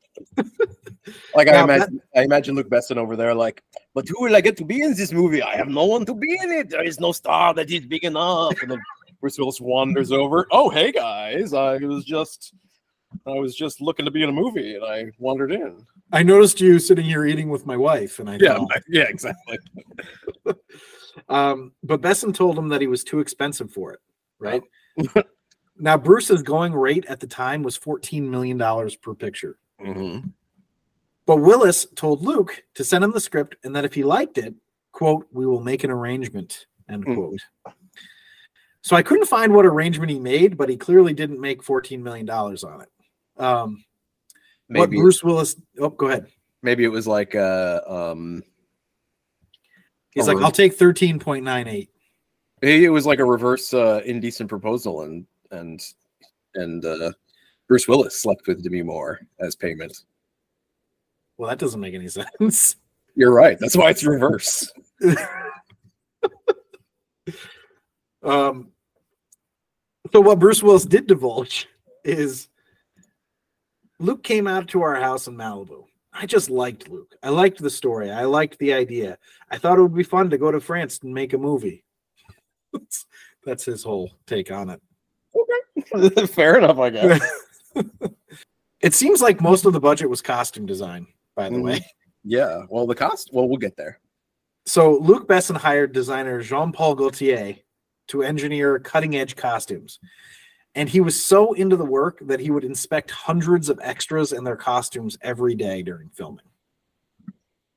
like 1.36 1.48
I 1.48 1.54
Now, 1.54 1.64
imagine, 1.64 2.02
I 2.16 2.22
imagine 2.24 2.56
Luc 2.56 2.70
Besson 2.70 2.98
over 2.98 3.16
there, 3.16 3.34
like, 3.34 3.64
"But 3.96 4.08
who 4.08 4.24
will 4.24 4.36
I 4.36 4.42
get 4.42 4.56
to 4.58 4.66
be 4.66 4.82
in 4.82 4.94
this 4.96 5.12
movie? 5.12 5.42
I 5.42 5.56
have 5.58 5.68
no 5.68 5.86
one 5.86 6.06
to 6.06 6.14
be 6.14 6.38
in 6.44 6.52
it. 6.52 6.70
There 6.70 6.84
is 6.84 7.00
no 7.00 7.12
star 7.12 7.54
that 7.56 7.72
is 7.72 7.86
big 7.88 8.04
enough." 8.04 8.62
And 8.62 8.72
then 8.72 8.82
Bruce 9.20 9.38
Willis 9.40 9.60
wanders 9.60 10.12
over. 10.12 10.48
Oh, 10.52 10.70
hey 10.70 10.92
guys, 10.92 11.54
I 11.54 11.78
was 11.78 12.06
just, 12.06 12.54
I 13.26 13.32
was 13.32 13.56
just 13.56 13.82
looking 13.82 14.06
to 14.06 14.12
be 14.12 14.24
in 14.24 14.30
a 14.30 14.34
movie, 14.34 14.76
and 14.76 14.84
I 14.84 15.06
wandered 15.20 15.52
in. 15.52 15.86
i 16.12 16.24
noticed 16.24 16.60
you 16.62 16.80
sitting 16.80 17.06
here 17.06 17.26
eating 17.26 17.50
with 17.50 17.66
my 17.66 17.78
wife 17.78 18.20
and 18.20 18.30
i 18.30 18.38
Yeah, 18.40 18.60
yeah, 18.90 19.04
exactly. 19.04 19.58
um, 21.30 21.72
but 21.84 22.02
besson 22.02 22.34
told 22.34 22.58
him 22.58 22.68
that 22.70 22.82
he 22.82 22.88
was 22.88 23.04
too 23.04 23.20
expensive 23.20 23.72
for 23.72 23.94
it 23.94 24.00
right 24.40 24.64
now 25.78 25.98
bruce's 25.98 26.42
going 26.42 26.74
rate 26.74 27.06
at 27.08 27.20
the 27.20 27.28
time 27.28 27.62
was 27.62 27.78
14 27.78 28.30
million 28.30 28.58
dollars 28.58 28.96
per 28.96 29.14
picture 29.14 29.58
hmm 29.80 30.20
But 31.26 31.38
Willis 31.38 31.86
told 31.96 32.22
Luc 32.24 32.64
to 32.76 32.84
send 32.84 33.04
him 33.04 33.12
the 33.12 33.20
script 33.22 33.56
and 33.64 33.76
that 33.76 33.86
if 33.86 33.94
he 33.94 34.04
liked 34.04 34.38
it, 34.40 34.56
quote, 34.92 35.28
we 35.32 35.46
will 35.46 35.62
make 35.62 35.84
an 35.84 35.92
arrangement, 35.92 36.66
end 36.90 37.06
Mhm. 37.06 37.16
quote. 37.16 37.42
So 38.82 38.96
I 38.96 39.04
couldn't 39.04 39.28
find 39.28 39.54
what 39.54 39.66
arrangement 39.68 40.10
he 40.12 40.20
made, 40.20 40.58
but 40.58 40.70
he 40.70 40.78
clearly 40.78 41.14
didn't 41.14 41.40
make 41.40 41.62
$14 41.62 42.02
million 42.02 42.28
on 42.30 42.82
it. 42.82 42.90
Um, 43.40 43.84
what 44.68 44.92
Bruce 44.92 45.24
Willis, 45.24 45.56
oh, 45.80 45.90
go 45.90 46.08
ahead. 46.08 46.28
maybe 46.62 46.84
it 46.84 46.90
was 46.90 47.08
like 47.08 47.34
uh 47.34 47.82
um 47.88 48.44
He's 50.12 50.28
like? 50.28 50.38
I'll 50.38 50.52
take 50.52 50.78
13.98. 50.78 51.88
Maybe 52.62 52.84
it 52.84 52.90
was 52.90 53.06
like 53.06 53.20
a 53.20 53.26
reverse 53.26 53.74
uh, 53.74 54.02
indecent 54.06 54.50
proposal, 54.50 55.04
and 55.04 55.26
and 55.52 55.82
and 56.56 56.84
uh, 56.84 57.12
Bruce 57.68 57.88
Willis 57.88 58.22
slept 58.22 58.48
with 58.48 58.64
Demi 58.64 58.82
Moore 58.82 59.22
as 59.40 59.56
payment. 59.56 59.96
Well, 61.38 61.48
that 61.48 61.60
doesn't 61.60 61.80
make 61.80 61.94
any 61.94 62.10
sense. 62.10 62.76
You're 63.16 63.34
right. 63.34 63.58
That's 63.60 63.78
why 63.78 63.92
it's 63.92 64.04
reverse. 64.04 64.72
Um, 68.22 68.72
so 70.12 70.20
what 70.22 70.40
Bruce 70.40 70.62
Willis 70.62 70.86
did 70.86 71.08
divulge 71.08 71.68
is 72.04 72.50
Luc 74.00 74.24
came 74.24 74.48
out 74.48 74.68
to 74.70 74.82
our 74.82 74.96
house 74.96 75.28
in 75.28 75.36
Malibu. 75.36 75.86
I 76.14 76.26
just 76.26 76.50
liked 76.50 76.90
Luc. 76.90 77.14
I 77.22 77.30
liked 77.30 77.62
the 77.62 77.70
story. 77.70 78.12
I 78.12 78.24
liked 78.26 78.58
the 78.60 78.74
idea. 78.74 79.18
I 79.52 79.58
thought 79.58 79.78
it 79.78 79.82
would 79.82 79.96
be 79.96 80.04
fun 80.04 80.30
to 80.32 80.38
go 80.38 80.52
to 80.52 80.60
France 80.60 81.00
and 81.04 81.14
make 81.14 81.34
a 81.34 81.38
movie. 81.38 81.84
That's- 83.46 83.66
his 83.66 83.84
whole 83.84 84.12
take 84.28 84.52
on 84.52 84.70
it. 84.70 84.82
Okay. 85.94 86.26
Fair 86.28 86.58
enough, 86.58 86.78
I 86.80 86.90
guess. 86.90 87.22
It 88.82 88.94
seems 88.94 89.22
like 89.22 89.42
most 89.42 89.66
of 89.66 89.74
the 89.74 89.80
budget 89.82 90.10
was 90.10 90.22
costume 90.22 90.66
design, 90.66 91.06
by 91.36 91.50
the 91.50 91.58
Mhm. 91.58 91.64
way. 91.64 91.86
yeah. 92.24 92.62
Well, 92.70 92.88
the 92.88 92.96
cost. 92.96 93.30
Well, 93.34 93.46
we'll 93.50 93.58
get 93.58 93.76
there. 93.76 94.00
So 94.66 94.94
Luc 95.00 95.28
Besson 95.28 95.58
hired 95.58 95.92
designer 95.92 96.42
Jean-Paul 96.42 96.96
Gaultier 96.96 97.58
to 98.08 98.24
engineer 98.24 98.80
cutting-edge 98.80 99.36
costumes. 99.36 100.00
And 100.76 100.88
he 100.88 101.02
was 101.02 101.22
so 101.24 101.54
into 101.54 101.76
the 101.76 101.86
work 101.86 102.20
that 102.22 102.40
he 102.40 102.52
would 102.52 102.64
inspect 102.64 103.10
hundreds 103.12 103.70
of 103.70 103.80
extras 103.82 104.32
and 104.34 104.46
their 104.46 104.56
costumes 104.56 105.18
every 105.22 105.56
day 105.56 105.82
during 105.82 106.10
filming. 106.10 106.46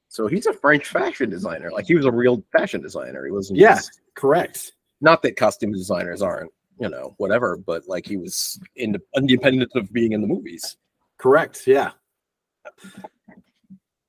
So 0.09 0.26
he's 0.26 0.46
a 0.46 0.52
French 0.52 0.88
fashion 0.88 1.31
designer. 1.31 1.70
Like 1.72 1.87
he 1.87 1.94
was 1.94 2.05
a 2.05 2.12
real 2.12 2.44
fashion 2.52 2.83
designer. 2.83 3.24
He 3.24 3.33
wasn't. 3.33 3.59
Yeah. 3.59 3.76
just- 3.76 4.00
Correct. 4.14 4.72
not 5.00 5.22
that 5.22 5.37
costume 5.37 5.72
designers 5.72 6.20
aren't, 6.20 6.52
you 6.78 6.88
know, 6.90 7.14
whatever, 7.16 7.57
but 7.57 7.88
like 7.88 8.07
he 8.07 8.18
was 8.18 8.61
in, 8.76 8.94
independent 9.16 9.72
of 9.74 9.90
being 9.92 10.12
in 10.12 10.20
the 10.20 10.26
movies. 10.26 10.76
Correct. 11.18 11.66
Yeah. 11.66 11.92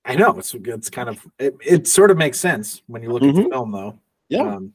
I 0.06 0.16
know 0.16 0.38
it's 0.38 0.54
it's 0.54 0.90
kind 0.90 1.08
of 1.08 1.26
it, 1.40 1.56
it 1.66 1.88
sort 1.88 2.12
of 2.12 2.18
makes 2.18 2.38
sense 2.40 2.82
when 2.88 3.02
you 3.02 3.12
look 3.12 3.24
at 3.24 3.34
the 3.34 3.42
Mhm. 3.44 3.50
film 3.50 3.72
though. 3.72 3.98
Yeah. 4.30 4.56
Um, 4.56 4.74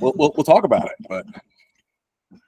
We'll, 0.00 0.14
we'll 0.16 0.32
we'll 0.34 0.44
talk 0.44 0.64
about 0.64 0.86
it, 0.86 0.96
but 1.10 1.26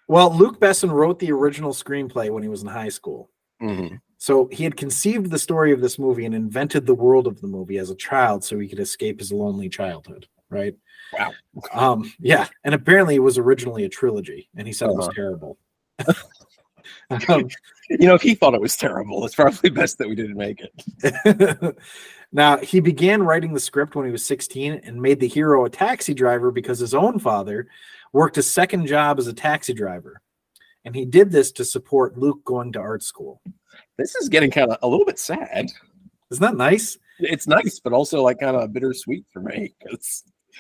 well, 0.09 0.35
Luc 0.37 0.59
Besson 0.61 0.91
wrote 0.91 1.19
the 1.19 1.33
original 1.33 1.73
screenplay 1.73 2.31
when 2.31 2.43
he 2.43 2.49
was 2.49 2.63
in 2.63 2.69
high 2.69 2.89
school. 2.89 3.31
Mhm. 3.63 4.01
So 4.19 4.49
he 4.51 4.65
had 4.65 4.77
conceived 4.77 5.31
the 5.31 5.39
story 5.39 5.73
of 5.73 5.81
this 5.81 5.99
movie 5.99 6.25
and 6.25 6.35
invented 6.35 6.87
the 6.87 6.95
world 6.95 7.27
of 7.27 7.41
the 7.41 7.47
movie 7.47 7.79
as 7.79 7.91
a 7.91 7.95
child 7.95 8.43
so 8.45 8.59
he 8.59 8.69
could 8.69 8.81
escape 8.81 9.19
his 9.19 9.31
lonely 9.33 9.69
childhood, 9.69 10.27
right? 10.51 10.75
Wow. 11.19 11.33
Um, 11.73 12.13
yeah. 12.19 12.47
And 12.65 12.75
apparently 12.75 13.15
it 13.17 13.21
was 13.21 13.39
originally 13.39 13.85
a 13.85 13.89
trilogy 13.89 14.49
and 14.57 14.67
he 14.67 14.73
said 14.73 14.89
it 14.91 14.97
was 14.97 15.09
Uh-huh. 15.09 15.15
terrible. 15.15 15.59
um, 17.29 17.49
you 17.89 18.07
know, 18.07 18.15
if 18.15 18.23
he 18.23 18.35
thought 18.35 18.55
it 18.55 18.61
was 18.61 18.77
terrible, 18.77 19.25
it's 19.25 19.35
probably 19.35 19.71
best 19.71 19.99
that 19.99 20.09
we 20.09 20.15
didn't 20.15 20.37
make 20.37 20.61
it. 20.61 21.77
now 22.33 22.57
he 22.59 22.81
began 22.81 23.23
writing 23.23 23.53
the 23.53 23.61
script 23.61 23.95
when 23.97 24.07
he 24.07 24.13
was 24.13 24.25
16 24.25 24.81
and 24.85 25.01
made 25.01 25.21
the 25.21 25.29
hero 25.29 25.65
a 25.65 25.71
taxi 25.71 26.15
driver 26.15 26.51
because 26.51 26.79
his 26.79 26.95
own 26.95 27.19
father 27.19 27.69
worked 28.17 28.39
a 28.39 28.43
second 28.43 28.87
job 28.87 29.19
as 29.19 29.27
a 29.27 29.33
taxi 29.33 29.75
driver. 29.75 30.23
And 30.87 30.95
he 30.95 31.05
did 31.05 31.31
this 31.31 31.53
to 31.53 31.65
support 31.65 32.17
Luc 32.17 32.43
going 32.45 32.73
to 32.73 32.81
art 32.81 33.03
school. 33.03 33.43
This 33.99 34.15
is 34.17 34.29
getting 34.31 34.51
kind 34.51 34.71
of 34.73 34.79
a 34.83 34.89
little 34.89 35.05
bit 35.05 35.19
sad. 35.19 35.67
Isn't 36.31 36.43
that 36.43 36.57
nice? 36.57 36.97
It's 37.19 37.47
nice, 37.47 37.79
but 37.79 37.93
also 37.93 38.23
like 38.23 38.41
kind 38.41 38.57
of 38.57 38.73
bittersweet 38.73 39.27
for 39.33 39.41
me. 39.41 39.75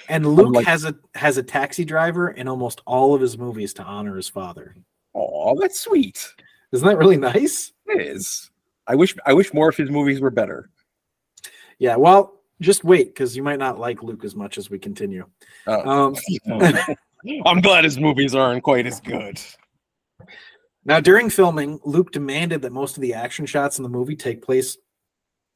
And 0.08 0.26
Luc 0.26 0.54
like- 0.54 0.66
has 0.66 0.84
a 0.84 0.94
has 1.14 1.38
a 1.38 1.42
taxi 1.42 1.84
driver 1.84 2.30
in 2.30 2.46
almost 2.46 2.82
all 2.86 3.14
of 3.14 3.20
his 3.22 3.38
movies 3.38 3.72
to 3.74 3.82
honor 3.82 4.16
his 4.16 4.28
father. 4.28 4.76
oh, 5.14 5.58
that's 5.58 5.80
sweet. 5.80 6.28
Isn't 6.72 6.86
that 6.86 6.98
really 6.98 7.16
nice? 7.16 7.72
It 7.86 8.02
is. 8.02 8.50
I 8.86 8.94
wish 8.96 9.16
I 9.24 9.32
wish 9.32 9.54
more 9.54 9.70
of 9.70 9.76
his 9.76 9.90
movies 9.90 10.20
were 10.20 10.30
better. 10.30 10.68
Yeah. 11.78 11.96
Well, 11.96 12.42
just 12.60 12.84
wait 12.84 13.08
because 13.08 13.36
you 13.36 13.42
might 13.42 13.58
not 13.58 13.78
like 13.78 14.02
Luc 14.02 14.24
as 14.24 14.34
much 14.34 14.58
as 14.58 14.68
we 14.68 14.78
continue. 14.78 15.26
Oh. 15.66 15.88
Um, 15.88 16.16
I'm 17.46 17.60
glad 17.60 17.84
his 17.84 17.98
movies 17.98 18.34
aren't 18.34 18.62
quite 18.62 18.86
as 18.86 19.00
good. 19.00 19.40
now, 20.84 21.00
during 21.00 21.30
filming, 21.30 21.80
Luc 21.84 22.12
demanded 22.12 22.62
that 22.62 22.72
most 22.72 22.96
of 22.96 23.00
the 23.02 23.14
action 23.14 23.46
shots 23.46 23.78
in 23.78 23.82
the 23.82 23.88
movie 23.88 24.16
take 24.16 24.42
place 24.42 24.76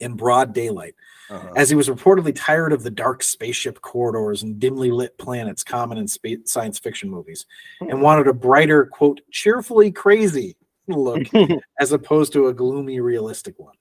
in 0.00 0.14
broad 0.14 0.54
daylight, 0.54 0.94
Uh-huh. 1.28 1.52
as 1.56 1.68
he 1.68 1.76
was 1.76 1.88
reportedly 1.88 2.32
tired 2.34 2.72
of 2.72 2.82
the 2.82 2.90
dark 2.90 3.22
spaceship 3.22 3.80
corridors 3.82 4.42
and 4.42 4.58
dimly 4.58 4.90
lit 4.90 5.16
planets 5.18 5.62
common 5.62 5.98
in 5.98 6.08
spa- 6.08 6.40
science 6.46 6.78
fiction 6.78 7.10
movies, 7.10 7.44
and 7.80 8.00
wanted 8.00 8.26
a 8.26 8.32
brighter, 8.32 8.86
quote, 8.86 9.20
cheerfully 9.30 9.92
crazy 9.92 10.56
look 10.88 11.22
as 11.80 11.92
opposed 11.92 12.32
to 12.32 12.46
a 12.48 12.54
gloomy, 12.54 12.98
realistic 13.00 13.58
one. 13.58 13.74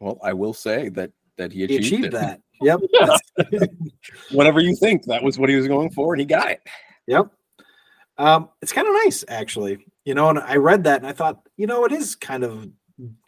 well, 0.00 0.18
I 0.22 0.32
will 0.32 0.52
say 0.52 0.88
that 0.90 1.12
that 1.36 1.52
he 1.52 1.60
He 1.60 1.76
achieved, 1.76 1.86
achieved 1.86 2.04
it. 2.06 2.12
that. 2.12 2.40
Yep. 2.60 2.80
Whatever 4.32 4.60
you 4.60 4.76
think, 4.76 5.04
that 5.04 5.22
was 5.22 5.38
what 5.38 5.48
he 5.48 5.56
was 5.56 5.66
going 5.68 5.90
for, 5.90 6.12
and 6.12 6.20
he 6.20 6.26
got 6.26 6.50
it. 6.50 6.60
Yep. 7.10 7.28
Um, 8.18 8.48
it's 8.62 8.72
kind 8.72 8.86
of 8.86 8.94
nice, 9.04 9.24
actually. 9.28 9.84
You 10.04 10.14
know, 10.14 10.30
and 10.30 10.38
I 10.38 10.56
read 10.56 10.84
that 10.84 10.98
and 10.98 11.06
I 11.06 11.12
thought, 11.12 11.40
you 11.56 11.66
know, 11.66 11.84
it 11.84 11.92
is 11.92 12.14
kind 12.14 12.44
of 12.44 12.68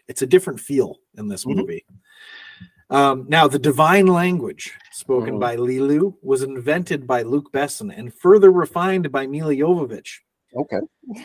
it's 0.09 0.23
a 0.23 0.27
different 0.27 0.61
feel 0.61 0.99
in 1.17 1.29
this 1.29 1.45
Mhm. 1.45 1.57
movie. 1.57 1.85
Um, 2.91 3.25
now, 3.29 3.49
the 3.49 3.59
divine 3.59 4.07
language 4.07 4.73
spoken 4.93 5.35
Mhm. 5.37 5.41
by 5.41 5.57
Leeloo 5.57 6.15
was 6.23 6.43
invented 6.43 7.07
by 7.07 7.23
Luc 7.23 7.51
Besson 7.53 7.93
and 7.97 8.13
further 8.15 8.53
refined 8.53 9.11
by 9.11 9.27
Milla 9.27 9.55
Jovovich. 9.55 10.21
Okay. 10.55 10.81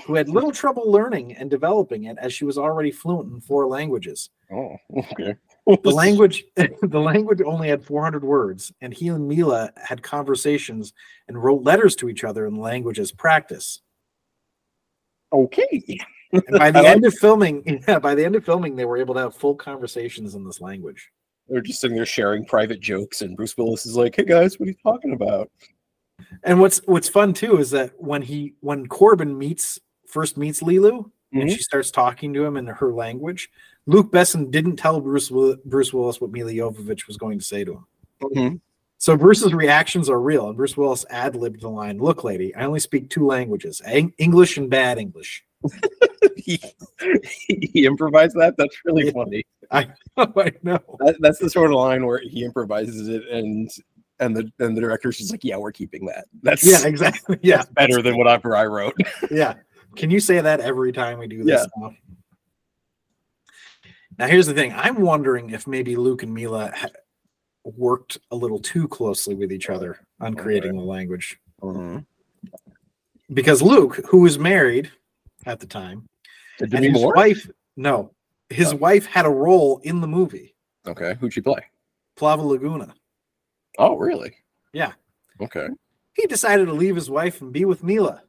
who 0.06 0.16
had 0.16 0.30
little 0.30 0.52
trouble 0.52 0.90
learning 0.90 1.36
and 1.36 1.50
developing 1.50 2.06
it 2.06 2.18
as 2.20 2.34
she 2.34 2.46
was 2.46 2.58
already 2.58 2.92
fluent 2.92 3.34
in 3.34 3.42
four 3.42 3.68
languages. 3.68 4.30
Oh, 4.52 4.76
okay. 4.98 5.36
The 5.66 5.92
language 5.92 6.46
the 6.56 7.00
language 7.00 7.42
only 7.42 7.68
had 7.68 7.84
400 7.84 8.24
words, 8.24 8.72
and 8.82 8.94
he 8.94 9.10
and 9.10 9.28
Milla 9.28 9.72
had 9.76 10.02
conversations 10.02 10.94
and 11.28 11.42
wrote 11.42 11.63
letters 11.63 11.96
to 11.98 12.10
each 12.10 12.24
other 12.24 12.46
in 12.46 12.56
language 12.56 13.00
as 13.00 13.12
practice. 13.12 13.82
Okay. 15.34 16.00
And 16.32 16.44
by 16.58 16.72
the 16.72 16.82
like 16.82 16.88
end 16.88 17.06
of 17.06 17.13
filming, 17.16 17.84
yeah, 17.88 18.00
by 18.00 18.16
the 18.16 18.24
end 18.24 18.38
of 18.38 18.46
filming, 18.46 18.76
they 18.76 18.86
were 18.86 18.98
able 18.98 19.13
to 19.16 19.22
have 19.22 19.36
full 19.36 19.56
conversations 19.56 20.36
in 20.36 20.46
this 20.46 20.62
language. 20.62 21.12
They're 21.50 21.62
just 21.62 21.82
sitting 21.82 21.98
there 21.98 22.06
sharing 22.06 22.46
private 22.46 22.80
jokes, 22.80 23.22
and 23.22 23.36
Bruce 23.36 23.58
Willis 23.58 23.86
is 23.86 23.96
like, 23.96 24.16
"Hey 24.16 24.26
guys, 24.26 24.58
what 24.58 24.68
are 24.68 24.72
you 24.72 24.78
talking 24.84 25.13
about?" 25.13 25.50
And 26.43 26.60
what's 26.60 26.80
what's 26.86 27.10
fun 27.10 27.34
too 27.34 27.58
is 27.58 27.69
that 27.71 27.91
when 27.97 28.21
he 28.21 28.53
when 28.62 28.88
Korben 28.88 29.36
meets 29.38 29.80
first 30.08 30.38
meets 30.38 30.62
Leeloo 30.62 31.10
and 31.34 31.43
Mhm. 31.43 31.51
she 31.51 31.62
starts 31.62 31.91
talking 31.91 32.34
to 32.34 32.43
him 32.45 32.58
in 32.58 32.67
her 32.67 32.93
language, 32.93 33.51
Luc 33.86 34.12
Besson 34.12 34.49
didn't 34.51 34.77
tell 34.77 34.99
Bruce 34.99 35.30
Bruce 35.65 35.93
Willis 35.93 36.19
what 36.21 36.32
Milla 36.32 36.51
Jovovich 36.51 37.08
was 37.08 37.17
going 37.17 37.38
to 37.39 37.45
say 37.45 37.63
to 37.63 37.73
him. 37.73 37.86
Mhm. 38.21 38.62
So 38.97 39.15
Bruce's 39.15 39.53
reactions 39.53 40.10
are 40.10 40.19
real, 40.19 40.47
and 40.47 40.58
Bruce 40.58 40.75
Willis 40.75 41.06
ad 41.12 41.36
libbed 41.36 41.62
the 41.62 41.69
line, 41.69 41.99
"Look, 41.99 42.23
lady, 42.23 42.56
I 42.56 42.65
only 42.65 42.80
speak 42.80 43.10
two 43.10 43.25
languages: 43.27 43.82
Eng- 43.86 44.13
English 44.17 44.58
and 44.58 44.69
bad 44.69 44.97
English." 44.97 45.43
he, 46.38 46.60
he 47.47 47.86
improvised 47.86 48.36
that. 48.38 48.56
That's 48.58 48.75
really 48.86 49.06
Yeah. 49.08 49.12
funny. 49.12 49.43
I 49.69 49.88
I 50.17 50.51
know. 50.63 50.80
That, 50.99 51.17
that's 51.19 51.39
the 51.39 51.49
sort 51.49 51.71
of 51.71 51.77
line 51.77 52.06
where 52.06 52.19
he 52.19 52.43
improvises 52.43 53.08
it, 53.08 53.27
and 53.27 53.69
and 54.19 54.36
the 54.36 54.51
and 54.60 54.75
the 54.75 54.82
director's 54.82 55.17
just 55.17 55.32
like, 55.32 55.43
"Yeah, 55.43 55.58
we're 55.58 55.71
keeping 55.71 56.06
that. 56.08 56.25
That's 56.43 56.65
Yeah, 56.65 56.86
exactly. 56.88 57.38
Yeah, 57.43 57.63
better 57.73 58.01
than 58.01 58.17
whatever 58.17 58.56
I 58.56 58.65
wrote." 58.65 58.95
yeah. 59.32 59.56
Can 59.95 60.10
you 60.12 60.19
say 60.19 60.39
that 60.41 60.60
every 60.60 60.91
time 60.91 61.17
we 61.19 61.27
do 61.27 61.43
this? 61.43 61.62
Yeah. 61.77 61.82
Now? 61.89 61.95
Now, 64.19 64.27
here's 64.27 64.47
the 64.47 64.53
thing. 64.53 64.73
I'm 64.73 65.01
wondering 65.01 65.51
if 65.51 65.67
maybe 65.67 65.95
Luc 65.95 66.23
and 66.23 66.34
Milla 66.34 66.71
ha- 66.75 66.88
worked 67.63 68.17
a 68.32 68.36
little 68.36 68.60
too 68.60 68.88
closely 68.88 69.36
with 69.36 69.51
each 69.51 69.69
other 69.69 69.99
on 70.19 70.34
creating 70.34 70.75
the 70.75 70.84
language. 70.84 71.39
Mm-hmm. 71.62 71.99
Because 73.34 73.62
Luc, 73.62 73.97
who 74.08 74.21
was 74.21 74.39
married 74.39 74.91
at 75.45 75.60
the 75.60 75.67
time, 75.67 76.08
and 76.60 76.71
his 76.73 76.93
Moore. 76.93 77.13
wife, 77.15 77.47
no, 77.75 78.12
his 78.49 78.73
Oh. 78.73 78.77
wife 78.77 79.06
had 79.06 79.25
a 79.25 79.30
role 79.30 79.80
in 79.84 80.01
the 80.01 80.08
movie, 80.08 80.56
Okay, 80.88 81.15
who'd 81.19 81.34
she 81.34 81.41
play? 81.41 81.60
Plava 82.15 82.41
Laguna. 82.41 82.93
Oh, 83.78 83.96
really? 83.98 84.36
Yeah. 84.74 84.94
Okay. 85.42 85.68
He 86.16 86.26
decided 86.28 86.66
to 86.66 86.74
leave 86.74 86.96
his 86.96 87.10
wife 87.10 87.42
and 87.42 87.54
be 87.54 87.66
with 87.66 87.84
Milla. 87.84 88.24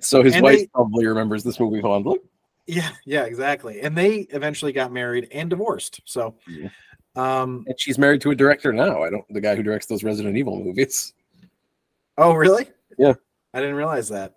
So 0.00 0.22
his 0.22 0.34
And 0.34 0.42
wife 0.42 0.58
they- 0.58 0.66
probably 0.68 1.06
remembers 1.06 1.42
this 1.42 1.58
movie 1.58 1.80
fondly. 1.80 2.18
Yeah, 2.66 2.90
yeah, 3.04 3.24
exactly. 3.24 3.80
And 3.80 3.96
they 3.96 4.20
eventually 4.30 4.72
got 4.72 4.92
married 4.92 5.28
and 5.32 5.50
divorced. 5.50 6.00
So, 6.04 6.34
Yeah. 6.48 6.68
um, 7.16 7.64
And 7.66 7.78
she's 7.78 7.98
married 7.98 8.20
to 8.22 8.30
a 8.30 8.34
director 8.34 8.72
now. 8.72 9.02
I 9.02 9.10
don't 9.10 9.24
the 9.30 9.40
guy 9.40 9.54
who 9.54 9.62
directs 9.62 9.86
those 9.86 10.02
Resident 10.04 10.36
Evil 10.36 10.62
movies. 10.62 11.12
oh, 12.18 12.32
really? 12.34 12.68
Yeah. 12.98 13.14
I 13.52 13.60
didn't 13.60 13.76
realize 13.76 14.08
that. 14.10 14.34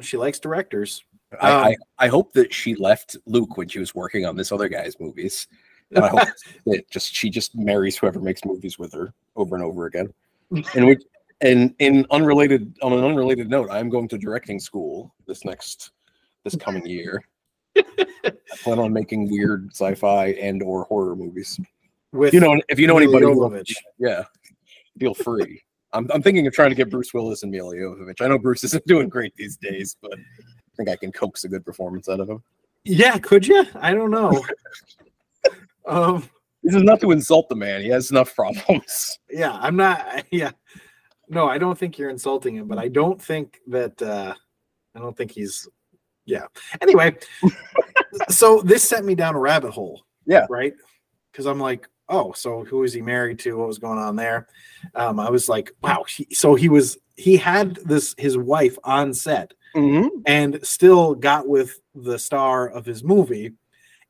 She 0.00 0.16
likes 0.16 0.38
directors. 0.38 1.02
I, 1.40 1.50
Um, 1.52 1.64
I, 1.64 1.76
I 2.04 2.08
hope 2.08 2.32
that 2.32 2.52
she 2.52 2.74
left 2.74 3.16
Luc 3.26 3.56
when 3.56 3.68
she 3.68 3.78
was 3.78 3.94
working 3.94 4.24
on 4.26 4.36
this 4.36 4.52
other 4.52 4.68
guy's 4.68 4.98
movies. 4.98 5.46
And 5.94 6.04
I 6.04 6.08
hope 6.08 6.28
that 6.66 6.90
just 6.90 7.14
she 7.14 7.30
just 7.30 7.54
marries 7.56 7.96
whoever 7.96 8.20
makes 8.20 8.44
movies 8.44 8.78
with 8.78 8.92
her 8.92 9.12
over 9.36 9.54
and 9.54 9.64
over 9.64 9.86
again. 9.86 10.12
And 10.74 10.86
which 10.86 11.02
and 11.42 11.74
in 11.78 12.04
unrelated 12.10 12.76
on 12.82 12.92
an 12.92 13.04
unrelated 13.04 13.48
note, 13.48 13.70
I'm 13.70 13.88
going 13.88 14.08
to 14.08 14.18
directing 14.18 14.58
school 14.58 15.14
this 15.26 15.44
next 15.44 15.92
this 16.44 16.56
coming 16.56 16.84
year. 16.86 17.22
I 17.76 18.34
plan 18.62 18.78
on 18.80 18.92
making 18.92 19.30
weird 19.30 19.68
sci-fi 19.70 20.32
and 20.32 20.62
or 20.62 20.84
horror 20.84 21.14
movies. 21.14 21.58
With 22.12 22.34
You 22.34 22.40
know, 22.40 22.60
if 22.68 22.80
you 22.80 22.88
know 22.88 22.96
anybody, 22.96 23.26
Jovovich. 23.26 23.72
yeah, 23.98 24.24
feel 24.98 25.14
free. 25.14 25.62
I'm, 25.92 26.08
I'm 26.12 26.22
thinking 26.22 26.46
of 26.46 26.52
trying 26.52 26.70
to 26.70 26.76
get 26.76 26.90
Bruce 26.90 27.14
Willis 27.14 27.42
and 27.42 27.52
Milla 27.52 27.74
Jovovich. 27.74 28.20
I 28.20 28.28
know 28.28 28.38
Bruce 28.38 28.64
isn't 28.64 28.86
doing 28.86 29.08
great 29.08 29.34
these 29.36 29.56
days, 29.56 29.96
but 30.02 30.14
I 30.14 30.76
think 30.76 30.88
I 30.88 30.96
can 30.96 31.12
coax 31.12 31.44
a 31.44 31.48
good 31.48 31.64
performance 31.64 32.08
out 32.08 32.20
of 32.20 32.28
him. 32.28 32.42
Yeah, 32.84 33.18
could 33.18 33.46
you? 33.46 33.64
I 33.76 33.94
don't 33.94 34.10
know. 34.10 34.44
um, 35.90 36.28
This 36.62 36.74
is 36.74 36.82
not 36.82 37.00
to 37.00 37.10
insult 37.10 37.48
the 37.48 37.56
man; 37.56 37.80
he 37.82 37.88
has 37.88 38.10
enough 38.10 38.34
problems. 38.36 39.18
yeah, 39.30 39.52
I'm 39.60 39.76
not. 39.76 40.24
Yeah, 40.30 40.52
no, 41.28 41.46
I 41.48 41.58
don't 41.58 41.78
think 41.78 41.98
you're 41.98 42.10
insulting 42.10 42.56
him, 42.56 42.66
but 42.68 42.78
I 42.78 42.88
don't 42.88 43.20
think 43.20 43.58
that. 43.68 44.00
uh 44.00 44.34
I 44.94 44.98
don't 44.98 45.16
think 45.16 45.30
he's. 45.30 45.68
Yeah. 46.26 46.46
Anyway, 46.80 47.16
so 48.28 48.60
this 48.62 48.82
sent 48.88 49.04
me 49.06 49.14
down 49.14 49.34
a 49.34 49.38
rabbit 49.40 49.70
hole. 49.70 50.02
Yeah. 50.26 50.46
Right. 50.50 50.74
Because 51.30 51.46
I'm 51.46 51.60
like, 51.60 51.88
oh, 52.08 52.32
so 52.32 52.64
who 52.64 52.82
is 52.82 52.92
he 52.92 53.00
married 53.00 53.38
to? 53.40 53.56
What 53.56 53.68
was 53.68 53.78
going 53.78 53.98
on 53.98 54.16
there? 54.16 54.48
Um, 54.96 55.20
I 55.20 55.30
was 55.30 55.48
like, 55.48 55.72
wow. 55.82 56.04
He, 56.08 56.26
so 56.32 56.54
he 56.54 56.68
was. 56.68 56.98
He 57.16 57.36
had 57.36 57.76
this 57.84 58.14
his 58.18 58.36
wife 58.38 58.78
on 58.84 59.14
set 59.14 59.52
Mm-hmm. 59.76 60.08
and 60.26 60.58
still 60.66 61.14
got 61.14 61.46
with 61.46 61.80
the 61.94 62.18
star 62.18 62.68
of 62.68 62.84
his 62.84 63.04
movie. 63.04 63.52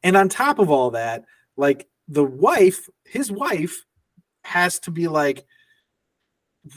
And 0.03 0.17
on 0.17 0.31
top 0.31 0.59
of 0.59 0.71
all 0.71 0.93
that, 0.93 1.27
like 1.61 1.87
the 2.09 2.25
wife, 2.25 2.89
his 3.05 3.31
wife 3.31 3.85
has 4.45 4.79
to 4.81 4.91
be 4.91 5.07
like 5.07 5.45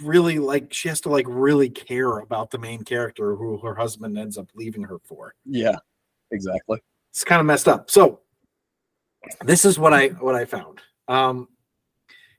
really 0.02 0.38
like 0.40 0.72
she 0.74 0.90
has 0.90 1.02
to 1.02 1.10
like 1.10 1.26
really 1.28 1.70
care 1.70 2.20
about 2.20 2.52
the 2.52 2.58
main 2.58 2.84
character 2.84 3.36
who 3.36 3.58
her 3.60 3.74
husband 3.76 4.18
ends 4.18 4.38
up 4.38 4.48
leaving 4.56 4.84
her 4.84 4.98
for. 5.06 5.34
Yeah, 5.46 5.78
exactly. 6.32 6.80
It's 7.12 7.24
kind 7.24 7.40
of 7.40 7.46
messed 7.46 7.68
up. 7.68 7.90
So 7.90 8.20
this 9.46 9.66
is 9.66 9.80
what 9.80 9.94
I 9.94 10.10
what 10.10 10.36
I 10.36 10.46
found. 10.46 10.80
Um 11.08 11.48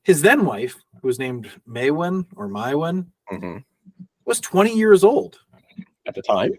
his 0.03 0.21
then 0.21 0.45
wife, 0.45 0.77
who 1.01 1.09
was 1.09 1.19
named 1.19 1.49
Maywin 1.69 2.27
or 2.37 2.49
Mywin, 2.49 3.07
Mm-hmm. 3.33 3.57
was 4.27 4.39
20 4.41 4.77
years 4.77 5.03
old 5.03 5.39
At 6.07 6.15
the 6.15 6.21
time, 6.21 6.53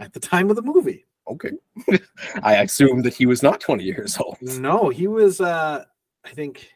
at 0.00 0.14
the 0.14 0.20
time 0.20 0.48
of 0.48 0.56
the 0.56 0.62
movie. 0.62 1.04
Okay. 1.32 1.50
I 2.42 2.56
assumed 2.56 3.04
that 3.04 3.14
he 3.14 3.26
was 3.26 3.42
not 3.42 3.60
20 3.60 3.84
years 3.84 4.18
old. 4.18 4.36
No, 4.40 4.88
he 4.88 5.06
was 5.06 5.40
uh 5.40 5.84
I 6.24 6.30
think 6.30 6.68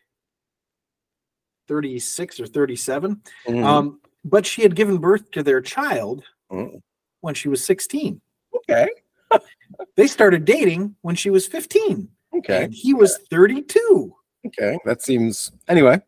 36 1.69 2.41
or 2.41 2.47
37. 2.47 3.21
Mhm. 3.47 3.65
Um 3.65 4.01
but 4.25 4.47
she 4.47 4.63
had 4.63 4.77
given 4.77 4.99
birth 4.99 5.31
to 5.33 5.43
their 5.43 5.61
child 5.61 6.25
Mm. 6.51 6.83
when 7.23 7.35
she 7.35 7.49
was 7.49 7.65
16. 7.65 8.21
okay, 8.55 8.89
They 9.97 10.07
started 10.07 10.45
dating 10.45 10.95
when 11.01 11.15
she 11.17 11.31
was 11.31 11.47
15 11.47 12.09
okay, 12.37 12.65
and 12.65 12.75
he 12.75 12.93
was 12.95 13.19
32. 13.31 14.15
okay. 14.47 14.79
That 14.85 15.01
seems 15.03 15.51
anyway. 15.69 16.01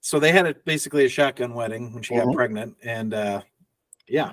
So 0.00 0.18
they 0.20 0.32
had 0.32 0.46
a, 0.46 0.54
basically 0.64 1.04
a 1.04 1.08
shotgun 1.08 1.54
wedding 1.54 1.92
when 1.92 2.02
she 2.02 2.14
got 2.16 2.26
Mhm. 2.26 2.34
pregnant 2.34 2.76
and 2.84 3.14
uh 3.14 3.42
yeah. 4.08 4.32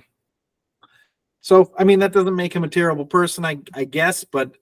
So 1.42 1.72
I 1.78 1.84
mean 1.84 2.00
that 2.00 2.14
doesn't 2.14 2.36
make 2.36 2.54
him 2.54 2.64
a 2.64 2.70
terrible 2.70 3.06
person 3.06 3.46
I 3.46 3.60
I 3.74 3.86
guess, 3.86 4.24
but 4.24 4.56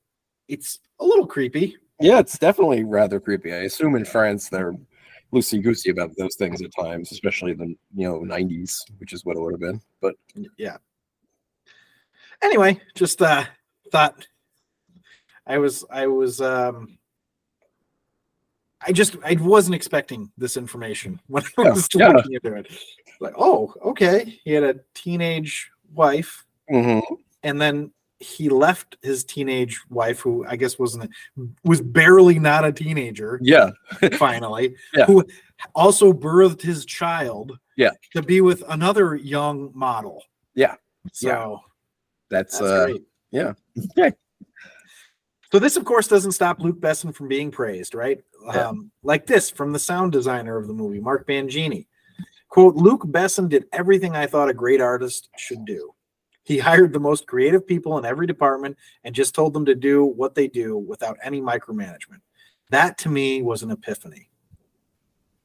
it's 0.47 0.79
a 0.99 1.05
little 1.05 1.27
creepy. 1.27 1.77
Yeah, 1.99 2.19
it's 2.19 2.37
definitely 2.37 2.83
rather 2.83 3.19
creepy. 3.19 3.53
I 3.53 3.63
assume 3.63 3.95
in 3.95 4.05
France 4.05 4.49
they're 4.49 4.75
loosey 5.33 5.61
goosey 5.61 5.89
about 5.89 6.15
those 6.17 6.35
things 6.35 6.61
at 6.61 6.71
times, 6.79 7.11
especially 7.11 7.53
the 7.53 7.75
you 7.95 8.07
know 8.07 8.19
90s, 8.19 8.79
which 8.99 9.13
is 9.13 9.25
what 9.25 9.35
it 9.35 9.41
would 9.41 9.53
have 9.53 9.59
been. 9.59 9.81
But 10.01 10.15
yeah 10.57 10.77
anyway 12.41 12.79
just 12.95 13.21
uh 13.21 13.43
thought 13.91 14.27
i 15.45 15.57
was 15.57 15.85
i 15.89 16.05
was 16.05 16.41
um 16.41 16.97
i 18.81 18.91
just 18.91 19.15
i 19.23 19.35
wasn't 19.39 19.73
expecting 19.73 20.31
this 20.37 20.57
information 20.57 21.19
when 21.27 21.43
i 21.57 21.69
was 21.69 21.87
yeah. 21.95 22.09
looking 22.09 22.33
into 22.33 22.53
it 22.55 22.67
like 23.19 23.33
oh 23.37 23.73
okay 23.83 24.39
he 24.43 24.51
had 24.51 24.63
a 24.63 24.75
teenage 24.93 25.69
wife 25.93 26.45
Mhm. 26.71 27.01
and 27.43 27.62
then 27.62 27.91
he 28.19 28.49
left 28.49 28.97
his 29.03 29.23
teenage 29.23 29.80
wife 29.89 30.19
who 30.19 30.43
i 30.47 30.56
guess 30.56 30.80
wasn't 30.80 31.10
was 31.63 31.82
barely 31.82 32.39
not 32.39 32.65
a 32.65 32.71
teenager 32.71 33.39
yeah, 33.43 33.69
finally 34.17 34.75
Yeah. 34.93 35.06
who 35.06 35.23
also 35.75 36.12
birthed 36.13 36.62
his 36.62 36.84
child 36.86 37.58
Yeah. 37.75 37.91
to 38.15 38.21
be 38.23 38.41
with 38.41 38.63
another 38.69 39.15
young 39.15 39.71
model 39.75 40.24
Yeah. 40.55 40.76
so 41.13 41.59
that's, 42.30 42.57
that's 42.59 42.61
uh, 42.72 42.86
great. 42.88 43.03
yeah. 43.32 43.53
Okay. 43.97 44.15
So 45.53 45.59
this, 45.59 45.78
of 45.78 45.86
course, 45.86 46.09
doesn't 46.09 46.34
stop 46.34 46.59
Luc 46.59 46.78
Besson 46.82 47.15
from 47.15 47.30
being 47.30 47.51
praised, 47.51 47.95
right? 47.95 48.20
Yeah. 48.47 48.68
Um, 48.68 48.91
like 49.01 49.26
this 49.26 49.49
from 49.49 49.72
the 49.72 49.80
sound 49.80 50.11
designer 50.11 50.57
of 50.57 50.68
the 50.68 50.74
movie, 50.74 50.99
Mark 50.99 51.26
Mangini. 51.26 51.88
Quote, 52.49 52.76
Luke 52.76 53.03
Besson 53.05 53.47
did 53.47 53.63
everything 53.72 54.13
I 54.13 54.28
thought 54.28 54.49
a 54.49 54.53
great 54.53 54.82
artist 54.82 55.30
should 55.38 55.63
do. 55.63 55.93
He 56.48 56.58
hired 56.60 56.93
the 56.93 57.00
most 57.02 57.28
creative 57.28 57.68
people 57.68 57.98
in 57.98 58.06
every 58.06 58.26
department 58.26 58.78
and 59.04 59.14
just 59.14 59.36
told 59.36 59.52
them 59.52 59.66
to 59.66 59.76
do 59.76 60.06
what 60.06 60.34
they 60.34 60.48
do 60.48 60.78
without 60.78 61.18
any 61.22 61.41
micromanagement. 61.41 62.22
That 62.70 62.98
to 63.00 63.10
me 63.10 63.41
was 63.41 63.64
an 63.64 63.72
epiphany. 63.72 64.30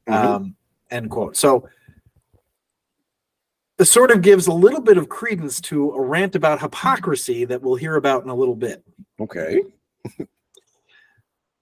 Mhm. 0.07 0.13
Um, 0.15 0.57
end 0.93 1.11
quote. 1.11 1.37
So 1.37 1.69
This 3.79 3.91
sort 3.91 4.13
of 4.13 4.23
gives 4.23 4.47
a 4.47 4.53
little 4.53 4.81
bit 4.81 4.97
of 4.97 5.09
credence 5.09 5.61
to 5.63 5.91
a 5.91 6.01
rant 6.01 6.37
about 6.37 6.61
hypocrisy 6.61 7.45
that 7.47 7.63
we'll 7.63 7.75
hear 7.75 7.97
about 7.97 8.23
in 8.23 8.29
a 8.31 8.35
little 8.35 8.55
bit. 8.55 8.85
Okay. 9.19 9.61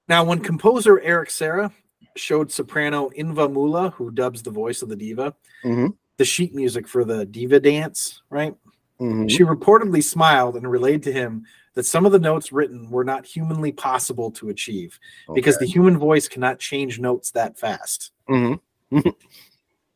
Now, 0.07 0.25
when 0.25 0.41
composer 0.41 1.01
Eric 1.01 1.31
Serra 1.31 1.73
showed 2.17 2.51
soprano 2.51 3.11
Inva 3.17 3.49
Mula, 3.51 3.91
who 3.91 4.11
dubs 4.11 4.43
the 4.43 4.51
voice 4.51 4.83
of 4.83 4.89
the 4.89 4.97
diva, 4.97 5.35
Mhm. 5.65 5.97
the 6.17 6.25
sheet 6.25 6.53
music 6.53 6.89
for 6.89 7.05
the 7.05 7.25
diva 7.25 7.61
dance, 7.61 8.21
right? 8.29 8.55
Mhm. 9.01 9.31
She 9.31 9.45
reportedly 9.45 10.03
smiled 10.05 10.57
and 10.57 10.71
relayed 10.71 11.03
to 11.05 11.13
him 11.13 11.47
that 11.75 11.87
some 11.87 12.05
of 12.05 12.13
the 12.13 12.19
notes 12.19 12.53
written 12.53 12.91
were 12.91 13.05
not 13.05 13.25
humanly 13.25 13.73
possible 13.73 14.31
to 14.33 14.51
achieve 14.51 14.99
because 15.35 15.57
the 15.59 15.67
human 15.67 15.97
voice 15.99 16.29
cannot 16.29 16.59
change 16.59 17.01
notes 17.01 17.31
that 17.33 17.59
fast. 17.59 18.13
Mhm. 18.29 18.61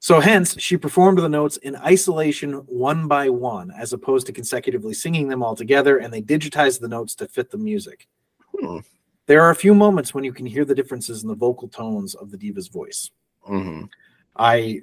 So, 0.01 0.21
hence, 0.21 0.61
she 0.61 0.77
performed 0.77 1.17
the 1.17 1.31
notes 1.31 1.57
in 1.57 1.77
isolation 1.77 2.53
one 2.67 3.09
by 3.09 3.31
one, 3.31 3.71
as 3.71 3.95
opposed 3.95 4.27
to 4.27 4.35
consecutively 4.35 4.93
singing 4.93 5.29
them 5.29 5.43
all 5.43 5.57
together, 5.57 5.97
and 5.97 6.13
they 6.13 6.21
digitized 6.21 6.81
the 6.81 6.89
notes 6.89 7.15
to 7.15 7.27
fit 7.27 7.51
the 7.51 7.57
music. 7.57 8.07
Hmm. 8.55 8.81
There 9.25 9.41
are 9.41 9.49
a 9.49 9.55
few 9.57 9.75
moments 9.75 10.13
when 10.13 10.23
you 10.23 10.31
can 10.35 10.45
hear 10.45 10.67
the 10.67 10.75
differences 10.75 11.23
in 11.23 11.29
the 11.31 11.35
vocal 11.35 11.69
tones 11.69 12.15
of 12.15 12.31
the 12.31 12.37
diva's 12.37 12.69
voice. 12.69 13.11
Mhm. 13.49 13.89
I 14.37 14.83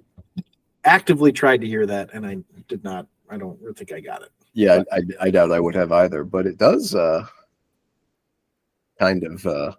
actively 0.85 1.31
tried 1.31 1.61
to 1.61 1.67
hear 1.67 1.85
that, 1.85 2.09
and 2.15 2.25
I 2.25 2.37
did 2.67 2.83
not. 2.83 3.05
I 3.31 3.37
don't 3.37 3.57
think 3.77 3.93
I 3.93 4.01
got 4.01 4.21
it. 4.21 4.29
Yeah, 4.53 4.83
I, 4.91 4.97
I, 4.97 5.01
I 5.21 5.31
doubt 5.31 5.51
I 5.53 5.59
would 5.59 5.73
have 5.75 5.91
either, 5.93 6.25
but 6.25 6.45
it 6.45 6.57
does 6.57 6.93
uh, 6.93 7.25
kind 8.99 9.23
of 9.23 9.45
uh, 9.47 9.71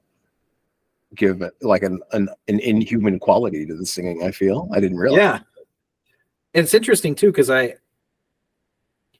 give 1.14 1.42
it 1.42 1.52
like 1.60 1.82
an, 1.82 2.00
an 2.12 2.30
an 2.48 2.58
inhuman 2.60 3.18
quality 3.18 3.66
to 3.66 3.76
the 3.76 3.84
singing. 3.84 4.22
I 4.24 4.30
feel 4.30 4.68
I 4.72 4.80
didn't 4.80 4.96
realize. 4.96 5.18
Yeah. 5.18 5.38
And 6.54 6.64
it's 6.64 6.74
interesting 6.74 7.14
too 7.14 7.26
because 7.28 7.50
I 7.50 7.74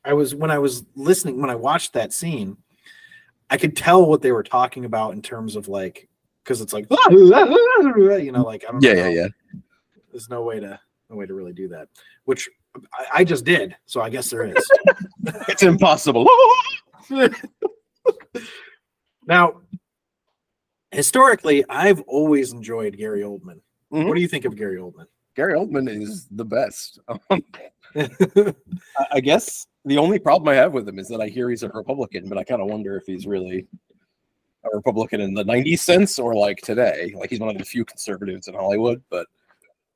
I 0.05 0.15
was 0.15 0.35
when 0.35 0.51
I 0.51 0.59
was 0.59 0.85
listening 0.97 1.41
when 1.41 1.51
I 1.51 1.55
watched 1.55 1.93
that 1.93 2.15
scene, 2.15 2.57
I 3.51 3.59
could 3.59 3.77
tell 3.77 4.07
what 4.07 4.23
they 4.23 4.33
were 4.33 4.43
talking 4.43 4.87
about 4.87 5.13
in 5.13 5.21
terms 5.21 5.57
of 5.57 5.69
like 5.69 6.09
because 6.43 6.63
it's 6.63 6.73
like 6.73 6.87
you 7.11 7.29
know 8.33 8.43
like 8.43 8.65
I 8.67 8.73
don't 8.73 8.83
Yeah, 8.83 8.95
know. 8.95 9.09
yeah, 9.09 9.09
yeah. 9.09 9.29
There's 10.11 10.31
no 10.31 10.43
way 10.43 10.59
to 10.59 10.81
no 11.11 11.17
way 11.17 11.27
to 11.27 11.35
really 11.35 11.53
do 11.53 11.69
that, 11.69 11.89
which 12.25 12.49
I, 12.95 13.07
I 13.21 13.25
just 13.25 13.45
did. 13.45 13.77
So 13.87 14.01
I 14.01 14.11
guess 14.11 14.31
there 14.31 14.45
is. 14.45 14.71
It's 15.49 15.63
impossible. 15.63 16.27
now, 19.27 19.61
historically, 20.91 21.65
I've 21.69 22.01
always 22.03 22.53
enjoyed 22.53 22.97
Gary 22.97 23.21
Oldman. 23.23 23.61
Mhm. 23.93 24.09
What 24.09 24.15
do 24.15 24.21
you 24.21 24.29
think 24.29 24.45
of 24.45 24.57
Gary 24.57 24.79
Oldman? 24.79 25.07
Gary 25.37 25.55
Oldman 25.55 25.89
is 25.89 26.27
the 26.33 26.45
best. 26.45 26.99
Um, 27.09 27.43
I- 27.97 28.55
I 29.13 29.21
guess 29.21 29.67
the 29.85 29.99
only 29.99 30.19
problem 30.19 30.49
I 30.49 30.55
have 30.55 30.73
with 30.73 30.89
him 30.89 30.99
is 30.99 31.09
that 31.09 31.21
I 31.21 31.29
hear 31.29 31.51
he's 31.51 31.63
a 31.63 31.69
Republican, 31.69 32.29
but 32.29 32.39
I 32.39 32.45
kind 32.45 32.61
of 32.63 32.69
wonder 32.69 32.97
if 32.97 33.05
he's 33.07 33.27
really 33.27 33.67
a 34.65 34.69
Republican 34.75 35.21
in 35.21 35.35
the 35.35 35.45
90s 35.45 35.81
sense 35.81 36.19
or 36.19 36.35
like 36.35 36.59
today. 36.59 37.15
Like 37.17 37.31
he's 37.31 37.41
one 37.41 37.49
of 37.51 37.59
the 37.59 37.65
few 37.65 37.85
conservatives 37.85 38.49
in 38.49 38.55
Hollywood. 38.55 39.03
But 39.11 39.27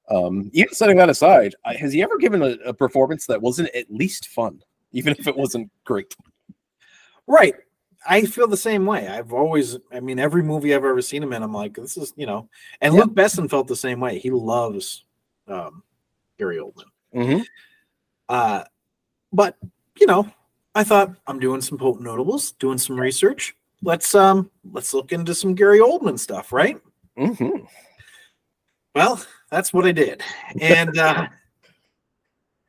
um, 0.08 0.50
even 0.52 0.72
setting 0.72 0.96
that 0.98 1.10
aside, 1.10 1.54
has 1.64 1.92
he 1.92 2.02
ever 2.02 2.18
given 2.18 2.42
a, 2.42 2.56
a 2.66 2.74
performance 2.74 3.26
that 3.26 3.40
wasn't 3.40 3.74
at 3.74 3.90
least 3.90 4.28
fun, 4.28 4.62
even 4.92 5.14
if 5.18 5.26
it 5.26 5.36
wasn't 5.36 5.70
great? 5.84 6.14
Right. 7.26 7.54
I 8.08 8.22
feel 8.22 8.46
the 8.46 8.56
same 8.56 8.86
way. 8.86 9.08
I've 9.08 9.32
always, 9.32 9.78
I 9.92 9.98
mean, 9.98 10.20
every 10.20 10.42
movie 10.42 10.74
I've 10.74 10.84
ever 10.84 11.02
seen 11.02 11.22
him 11.22 11.32
in, 11.32 11.42
I'm 11.42 11.52
like, 11.52 11.74
this 11.74 11.96
is, 11.96 12.12
you 12.16 12.26
know, 12.26 12.48
and 12.80 12.94
Yeah. 12.94 13.00
Luc 13.00 13.14
Besson 13.14 13.50
felt 13.50 13.66
the 13.66 13.74
same 13.74 13.98
way. 13.98 14.18
He 14.18 14.30
loves 14.30 15.04
um, 15.48 15.82
Gary 16.38 16.58
Oldman. 16.58 16.84
Mm-hmm. 17.14 17.40
Uh, 18.28 18.62
but, 19.32 19.56
you 19.98 20.06
know, 20.06 20.30
I 20.76 20.84
thought 20.84 21.16
I'm 21.26 21.40
doing 21.40 21.60
some 21.60 21.78
potent 21.78 22.04
notables, 22.04 22.52
doing 22.52 22.78
some 22.78 23.00
research. 23.00 23.56
Let's 23.82 24.14
um 24.14 24.50
let's 24.72 24.94
look 24.94 25.12
into 25.12 25.34
some 25.34 25.54
Gary 25.54 25.80
Oldman 25.80 26.18
stuff, 26.18 26.52
right? 26.52 26.78
Mm-hmm. 27.18 27.64
Well, 28.96 29.22
that's 29.50 29.74
what 29.74 29.84
I 29.84 29.92
did. 29.92 30.22
And 30.58 30.96
uh 30.98 31.28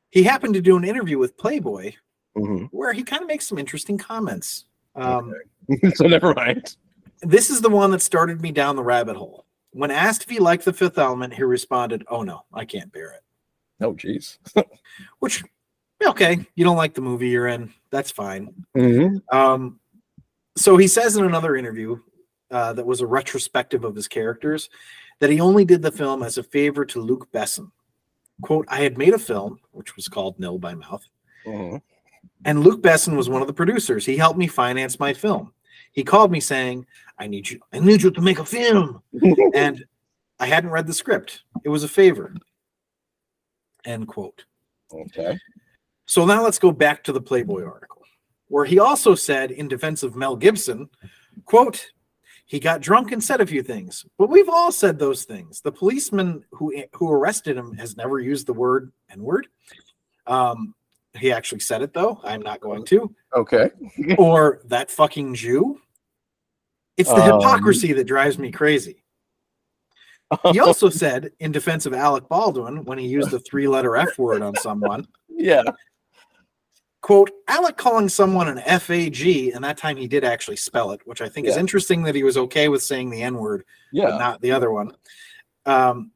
he 0.10 0.24
happened 0.24 0.54
to 0.56 0.62
do 0.62 0.76
an 0.78 0.84
interview 0.84 1.18
with 1.18 1.38
Playboy 1.38 1.94
Mm-hmm. 2.38 2.66
where 2.66 2.94
he 2.94 3.02
kind 3.02 3.24
of 3.24 3.28
makes 3.28 3.48
some 3.48 3.58
interesting 3.58 3.98
comments. 3.98 4.66
Um 4.96 5.34
so 5.96 6.06
never 6.06 6.34
mind. 6.34 6.76
This 7.22 7.50
is 7.50 7.62
the 7.62 7.70
one 7.70 7.90
that 7.92 8.02
started 8.02 8.42
me 8.42 8.52
down 8.52 8.76
the 8.76 8.84
rabbit 8.84 9.16
hole. 9.16 9.46
When 9.72 9.90
asked 9.90 10.24
if 10.24 10.30
he 10.30 10.40
liked 10.40 10.66
the 10.66 10.74
fifth 10.74 10.98
element, 10.98 11.34
he 11.34 11.44
responded, 11.44 12.04
Oh 12.10 12.24
no, 12.24 12.42
I 12.54 12.66
can't 12.66 12.92
bear 12.92 13.12
it. 13.14 13.22
Oh, 13.80 13.94
jeez. 13.94 14.38
Which, 15.20 15.44
okay, 16.06 16.46
you 16.56 16.64
don't 16.66 16.78
like 16.78 16.94
the 16.94 17.02
movie 17.02 17.30
you're 17.30 17.48
in. 17.48 17.74
That's 17.90 18.12
fine. 18.12 18.54
Mm-hmm. 18.76 19.36
Um, 19.36 19.80
so 20.58 20.76
he 20.78 20.88
says 20.88 21.16
in 21.16 21.26
another 21.26 21.56
interview 21.56 22.00
uh, 22.52 22.74
that 22.74 22.86
was 22.86 23.02
a 23.02 23.08
retrospective 23.08 23.84
of 23.84 23.96
his 23.96 24.08
characters 24.08 24.70
that 25.20 25.30
he 25.30 25.40
only 25.42 25.66
did 25.66 25.82
the 25.82 25.92
film 25.92 26.24
as 26.24 26.38
a 26.38 26.44
favor 26.44 26.86
to 26.86 27.02
Luc 27.02 27.32
Besson. 27.32 27.72
Quote, 28.42 28.66
I 28.70 28.82
had 28.82 28.98
made 28.98 29.14
a 29.14 29.20
film, 29.20 29.60
which 29.72 29.96
was 29.96 30.08
called 30.08 30.40
Nil 30.40 30.60
by 30.60 30.74
Mouth, 30.76 31.04
Mm-hmm. 31.46 31.78
and 32.46 32.60
Luc 32.62 32.82
Besson 32.82 33.16
was 33.16 33.30
one 33.30 33.42
of 33.42 33.48
the 33.48 33.54
producers. 33.54 34.06
He 34.06 34.18
helped 34.18 34.38
me 34.38 34.48
finance 34.48 35.00
my 35.00 35.14
film. 35.14 35.54
He 35.94 36.04
called 36.04 36.30
me 36.32 36.40
saying, 36.42 36.86
I 37.18 37.26
need 37.28 37.50
you, 37.50 37.60
I 37.74 37.80
need 37.80 38.02
you 38.04 38.12
to 38.12 38.22
make 38.22 38.40
a 38.40 38.46
film. 38.46 39.02
and 39.56 39.84
I 40.40 40.46
hadn't 40.46 40.72
read 40.72 40.86
the 40.88 40.94
script. 40.94 41.44
It 41.64 41.70
was 41.70 41.84
a 41.84 41.88
favor. 41.88 42.36
End 43.86 44.08
quote. 44.08 44.44
Okay. 44.94 45.38
So 46.06 46.26
now 46.26 46.44
let's 46.44 46.60
go 46.60 46.72
back 46.72 47.04
to 47.06 47.14
the 47.14 47.22
Playboy 47.22 47.64
article, 47.64 48.02
where 48.50 48.66
he 48.66 48.78
also 48.80 49.16
said 49.16 49.52
in 49.52 49.68
defense 49.68 50.04
of 50.04 50.16
Mel 50.16 50.36
Gibson, 50.36 50.90
quote, 51.46 51.86
he 52.48 52.60
got 52.60 52.82
drunk 52.82 53.12
and 53.12 53.24
said 53.24 53.42
a 53.42 53.46
few 53.46 53.62
things, 53.62 54.06
but 54.18 54.30
we've 54.30 54.50
all 54.50 54.72
said 54.72 54.98
those 54.98 55.26
things. 55.26 55.62
The 55.62 55.72
policeman 55.72 56.44
who 56.52 56.74
who 56.94 57.12
arrested 57.12 57.58
him 57.58 57.74
has 57.76 57.96
never 57.98 58.20
used 58.20 58.48
the 58.48 58.54
word 58.54 58.92
N-word. 59.12 59.48
Um, 60.26 60.74
he 61.14 61.32
actually 61.32 61.60
said 61.60 61.82
it 61.82 61.94
though. 61.94 62.20
I'm 62.24 62.42
not 62.42 62.62
going 62.62 62.86
to. 62.86 63.14
Okay. 63.36 63.70
Or 64.18 64.62
that 64.66 64.90
fucking 64.90 65.36
Jew. 65.36 65.82
It's 66.96 67.10
the 67.10 67.16
Um, 67.22 67.40
hypocrisy 67.40 67.94
that 67.94 68.06
drives 68.06 68.38
me 68.40 68.52
crazy. 68.52 69.04
He 70.52 70.60
also 70.60 70.90
said 70.90 71.32
in 71.40 71.52
defense 71.54 71.86
of 71.86 71.94
Alec 71.94 72.28
Baldwin 72.28 72.84
when 72.84 72.98
he 72.98 73.08
used 73.08 73.32
the 73.32 73.40
three-letter 73.40 73.96
F 73.96 74.18
word 74.18 74.42
on 74.42 74.56
someone 74.56 75.08
yeah. 75.30 75.64
Quote 77.08 77.32
alec 77.48 77.78
calling 77.78 78.10
someone 78.10 78.50
an 78.50 78.58
fag 78.58 79.56
and 79.56 79.64
that 79.64 79.78
time 79.78 79.96
he 79.96 80.10
did 80.10 80.26
actually 80.26 80.58
spell 80.58 80.92
it 80.92 81.00
which 81.06 81.22
i 81.22 81.30
think 81.30 81.48
is 81.48 81.56
interesting 81.62 82.04
that 82.04 82.14
he 82.16 82.22
was 82.24 82.36
okay 82.36 82.68
with 82.68 82.84
saying 82.84 83.10
the 83.10 83.24
n-word 83.24 83.64
but 84.10 84.18
not 84.18 84.42
the 84.42 84.52
other 84.52 84.72
one. 84.72 84.92
Um 85.66 86.12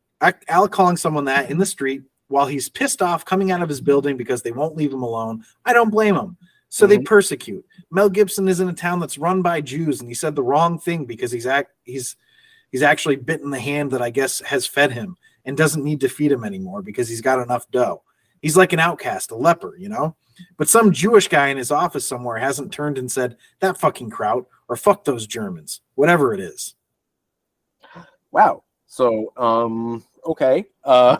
alec 0.49 0.71
calling 0.73 0.97
someone 0.97 1.23
that 1.25 1.49
in 1.49 1.57
the 1.57 1.65
street 1.65 2.01
while 2.27 2.45
he's 2.45 2.67
pissed 2.67 3.01
off 3.01 3.23
coming 3.23 3.51
out 3.51 3.61
of 3.61 3.69
his 3.69 3.79
building 3.79 4.17
because 4.17 4.41
they 4.41 4.51
won't 4.51 4.75
leave 4.75 4.91
him 4.91 5.01
alone. 5.01 5.45
I 5.63 5.71
don't 5.71 5.89
blame 5.91 6.15
him. 6.15 6.35
So 6.67 6.85
they 6.85 6.97
Mhm. 6.97 7.05
persecute. 7.05 7.65
Mel 7.89 8.09
gibson 8.09 8.49
is 8.49 8.59
in 8.59 8.67
a 8.67 8.73
town 8.73 8.99
that's 8.99 9.17
run 9.17 9.41
by 9.41 9.61
jews 9.61 10.01
and 10.01 10.09
he 10.09 10.13
said 10.13 10.35
the 10.35 10.43
wrong 10.43 10.77
thing 10.77 11.05
because 11.05 11.31
he's 11.31 11.47
act 11.47 11.71
he's 11.85 12.17
he's 12.69 12.83
actually 12.83 13.15
bitten 13.15 13.49
the 13.49 13.59
hand 13.61 13.91
that 13.91 14.01
i 14.01 14.09
guess 14.09 14.41
has 14.41 14.67
fed 14.67 14.91
him 14.91 15.15
and 15.45 15.55
doesn't 15.55 15.85
need 15.85 16.01
to 16.01 16.09
feed 16.09 16.33
him 16.33 16.43
anymore 16.43 16.81
because 16.81 17.07
he's 17.07 17.21
got 17.21 17.39
enough 17.39 17.65
dough. 17.71 18.03
He's 18.41 18.57
like 18.57 18.73
an 18.73 18.79
outcast 18.79 19.31
a 19.31 19.35
leper 19.35 19.77
you 19.77 19.87
know 19.87 20.17
but 20.57 20.69
some 20.69 20.91
Jewish 20.91 21.27
guy 21.27 21.47
in 21.47 21.57
his 21.57 21.71
office 21.71 22.07
somewhere 22.07 22.37
hasn't 22.37 22.71
turned 22.71 22.97
and 22.97 23.11
said, 23.11 23.37
that 23.59 23.77
fucking 23.77 24.09
kraut 24.09 24.45
or 24.67 24.75
fuck 24.75 25.03
those 25.03 25.27
Germans, 25.27 25.81
whatever 25.95 26.33
it 26.33 26.39
is. 26.39 26.75
Wow. 28.31 28.63
So, 28.87 29.33
um, 29.37 30.03
okay. 30.25 30.65
Uh, 30.83 31.17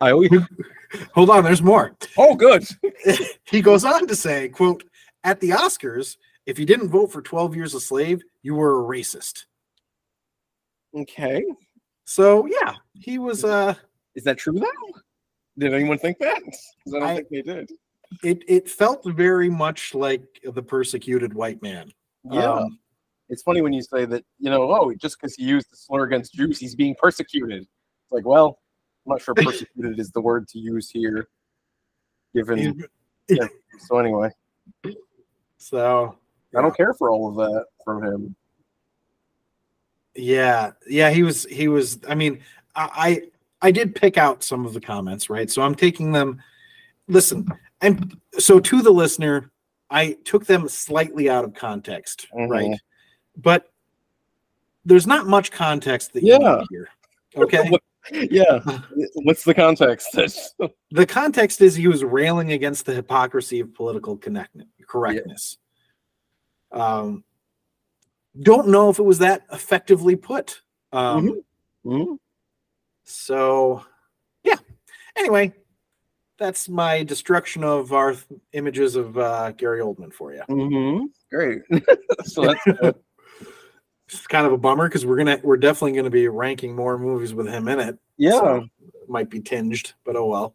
I 0.00 0.12
always. 0.12 0.30
Hold 1.14 1.30
on, 1.30 1.42
there's 1.44 1.62
more. 1.62 1.96
Oh, 2.16 2.34
good. 2.34 2.64
He 3.44 3.60
goes 3.60 3.84
on 3.84 4.06
to 4.08 4.16
say, 4.16 4.48
quote, 4.48 4.82
at 5.22 5.38
the 5.40 5.50
Oscars, 5.50 6.16
if 6.46 6.58
you 6.58 6.66
didn't 6.66 6.88
vote 6.88 7.12
for 7.12 7.22
12 7.22 7.54
years 7.54 7.74
a 7.74 7.80
slave, 7.80 8.22
you 8.42 8.54
were 8.54 8.80
a 8.80 8.86
racist. 8.88 9.44
Okay. 10.96 11.44
So 12.04 12.46
yeah, 12.46 12.74
he 12.94 13.18
was 13.18 13.44
uh 13.44 13.74
Is 14.14 14.24
that 14.24 14.38
true 14.38 14.54
though? 14.58 15.00
Did 15.58 15.74
anyone 15.74 15.98
think 15.98 16.18
that? 16.18 16.40
'Cause 16.42 16.94
I 16.94 16.98
don't 16.98 17.02
I- 17.02 17.14
think 17.16 17.28
they 17.30 17.42
did. 17.42 17.70
It 18.22 18.42
it 18.48 18.68
felt 18.70 19.04
very 19.04 19.48
much 19.48 19.94
like 19.94 20.22
the 20.44 20.62
persecuted 20.62 21.34
white 21.34 21.62
man. 21.62 21.90
Yeah. 22.24 22.52
Um, 22.52 22.78
it's 23.28 23.42
funny 23.42 23.60
when 23.60 23.72
you 23.72 23.82
say 23.82 24.04
that, 24.04 24.24
you 24.38 24.50
know, 24.50 24.70
oh, 24.70 24.92
just 24.94 25.20
because 25.20 25.34
he 25.34 25.44
used 25.44 25.70
the 25.70 25.76
slur 25.76 26.04
against 26.04 26.34
Jews, 26.34 26.58
he's 26.58 26.76
being 26.76 26.94
persecuted. 27.00 27.62
It's 27.62 28.12
like, 28.12 28.24
well, 28.24 28.60
I'm 29.04 29.10
not 29.10 29.20
sure 29.20 29.34
persecuted 29.36 29.98
is 29.98 30.10
the 30.10 30.20
word 30.20 30.46
to 30.48 30.58
use 30.58 30.90
here, 30.90 31.28
given. 32.34 32.82
Yeah. 33.28 33.46
So, 33.78 33.98
anyway, 33.98 34.30
so 35.58 36.16
I 36.56 36.62
don't 36.62 36.74
care 36.74 36.94
for 36.94 37.10
all 37.10 37.28
of 37.28 37.36
that 37.36 37.66
from 37.84 38.02
him. 38.02 38.34
Yeah, 40.14 40.70
yeah, 40.88 41.10
he 41.10 41.22
was 41.22 41.44
he 41.44 41.68
was 41.68 41.98
I 42.08 42.14
mean, 42.14 42.40
I 42.74 42.88
I 43.60 43.68
I 43.68 43.70
did 43.70 43.94
pick 43.94 44.16
out 44.16 44.42
some 44.42 44.64
of 44.64 44.72
the 44.72 44.80
comments, 44.80 45.28
right? 45.28 45.50
So 45.50 45.60
I'm 45.60 45.74
taking 45.74 46.12
them 46.12 46.40
listen, 47.06 47.46
and 47.80 48.16
so 48.38 48.58
to 48.60 48.82
the 48.82 48.90
listener, 48.90 49.50
I 49.90 50.16
took 50.24 50.46
them 50.46 50.68
slightly 50.68 51.28
out 51.30 51.44
of 51.44 51.54
context, 51.54 52.26
Mhm. 52.34 52.48
right? 52.50 52.80
But 53.36 53.70
there's 54.84 55.06
not 55.06 55.26
much 55.26 55.50
context 55.50 56.12
that 56.14 56.22
you 56.22 56.32
Yeah. 56.40 56.56
need 56.58 56.66
here. 56.70 56.88
Okay. 57.36 57.70
Yeah. 58.12 58.60
What's 59.24 59.42
the 59.42 59.52
context? 59.52 60.16
The 60.92 61.06
context 61.06 61.60
is 61.60 61.74
he 61.74 61.88
was 61.88 62.04
railing 62.04 62.52
against 62.52 62.86
the 62.86 62.94
hypocrisy 62.94 63.58
of 63.58 63.74
political 63.74 64.16
connect- 64.16 64.56
correctness. 64.86 65.58
Um, 66.70 67.24
don't 68.40 68.68
know 68.68 68.90
if 68.90 69.00
it 69.00 69.02
was 69.02 69.18
that 69.18 69.42
effectively 69.52 70.14
put. 70.14 70.62
Um, 70.92 71.42
Mhm. 71.84 72.18
So, 73.02 73.84
yeah. 74.44 74.58
Anyway, 75.16 75.52
that's 76.38 76.68
my 76.68 77.02
destruction 77.02 77.64
of 77.64 77.92
our 77.92 78.12
th- 78.12 78.24
images 78.52 78.96
of 78.96 79.16
uh, 79.18 79.52
Gary 79.52 79.80
Oldman 79.80 80.12
for 80.12 80.32
you. 80.34 80.42
Mhm. 80.48 81.04
Great. 81.30 81.62
so 82.24 82.42
that's 82.42 82.64
It's 84.08 84.24
kind 84.28 84.46
of 84.46 84.52
a 84.52 84.58
bummer 84.58 84.88
because 84.88 85.04
we're 85.04 85.16
gonna 85.16 85.40
we're 85.42 85.56
definitely 85.56 85.92
gonna 85.96 86.10
be 86.10 86.28
ranking 86.28 86.76
more 86.76 86.96
movies 86.98 87.34
with 87.34 87.48
him 87.48 87.66
in 87.68 87.80
it. 87.80 87.98
yeah. 88.16 88.38
So, 88.38 88.56
it 88.84 89.08
might 89.08 89.28
be 89.30 89.40
tinged, 89.40 89.94
but 90.04 90.14
oh 90.16 90.26
well. 90.26 90.54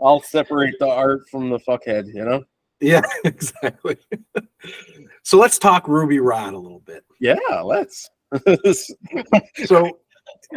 I'll 0.00 0.20
separate 0.20 0.74
the 0.78 0.88
art 0.88 1.28
from 1.30 1.48
the 1.48 1.58
fuckhead, 1.58 2.06
you 2.14 2.22
know? 2.24 2.44
Yeah, 2.80 3.00
exactly. 3.24 3.96
so 5.22 5.38
let's 5.38 5.58
talk 5.58 5.88
Ruby 5.88 6.20
Rhod 6.20 6.52
a 6.52 6.58
little 6.58 6.80
bit. 6.80 7.02
Yeah, 7.18 7.36
let's. 7.64 8.08
So 9.64 9.98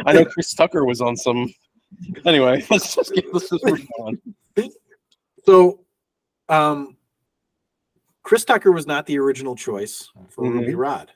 I 0.04 0.12
know 0.12 0.24
Chris 0.26 0.52
Tucker 0.54 0.84
was 0.84 1.00
on 1.00 1.16
some. 1.16 1.52
Anyway, 2.24 2.64
let's 2.70 2.94
just 2.94 3.14
get 3.14 3.32
let's 3.32 3.50
just 3.50 3.64
move 3.64 3.86
on. 3.98 4.20
So, 5.46 5.80
um, 6.48 6.96
Chris 8.22 8.44
Tucker 8.44 8.72
was 8.72 8.86
not 8.86 9.06
the 9.06 9.18
original 9.18 9.56
choice 9.56 10.10
for 10.28 10.44
Mhm. 10.44 10.60
Ruby 10.60 10.74
Rhod. 10.74 11.10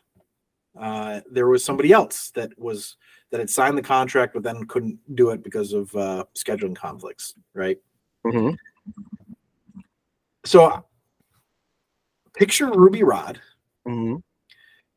Uh, 0.78 1.20
there 1.30 1.46
was 1.46 1.62
somebody 1.62 1.92
else 1.92 2.30
that 2.32 2.58
was 2.58 2.96
that 3.30 3.40
had 3.40 3.50
signed 3.50 3.76
the 3.76 3.82
contract, 3.82 4.34
but 4.34 4.42
then 4.42 4.64
couldn't 4.66 4.98
do 5.14 5.30
it 5.30 5.42
because 5.42 5.72
of 5.72 5.94
uh, 5.94 6.24
scheduling 6.36 6.74
conflicts. 6.74 7.34
Right. 7.52 7.78
Mm-hmm. 8.26 8.54
So, 10.44 10.84
picture 12.34 12.70
Ruby 12.70 13.02
Rhod. 13.02 13.40
Mm-hmm. 13.86 14.16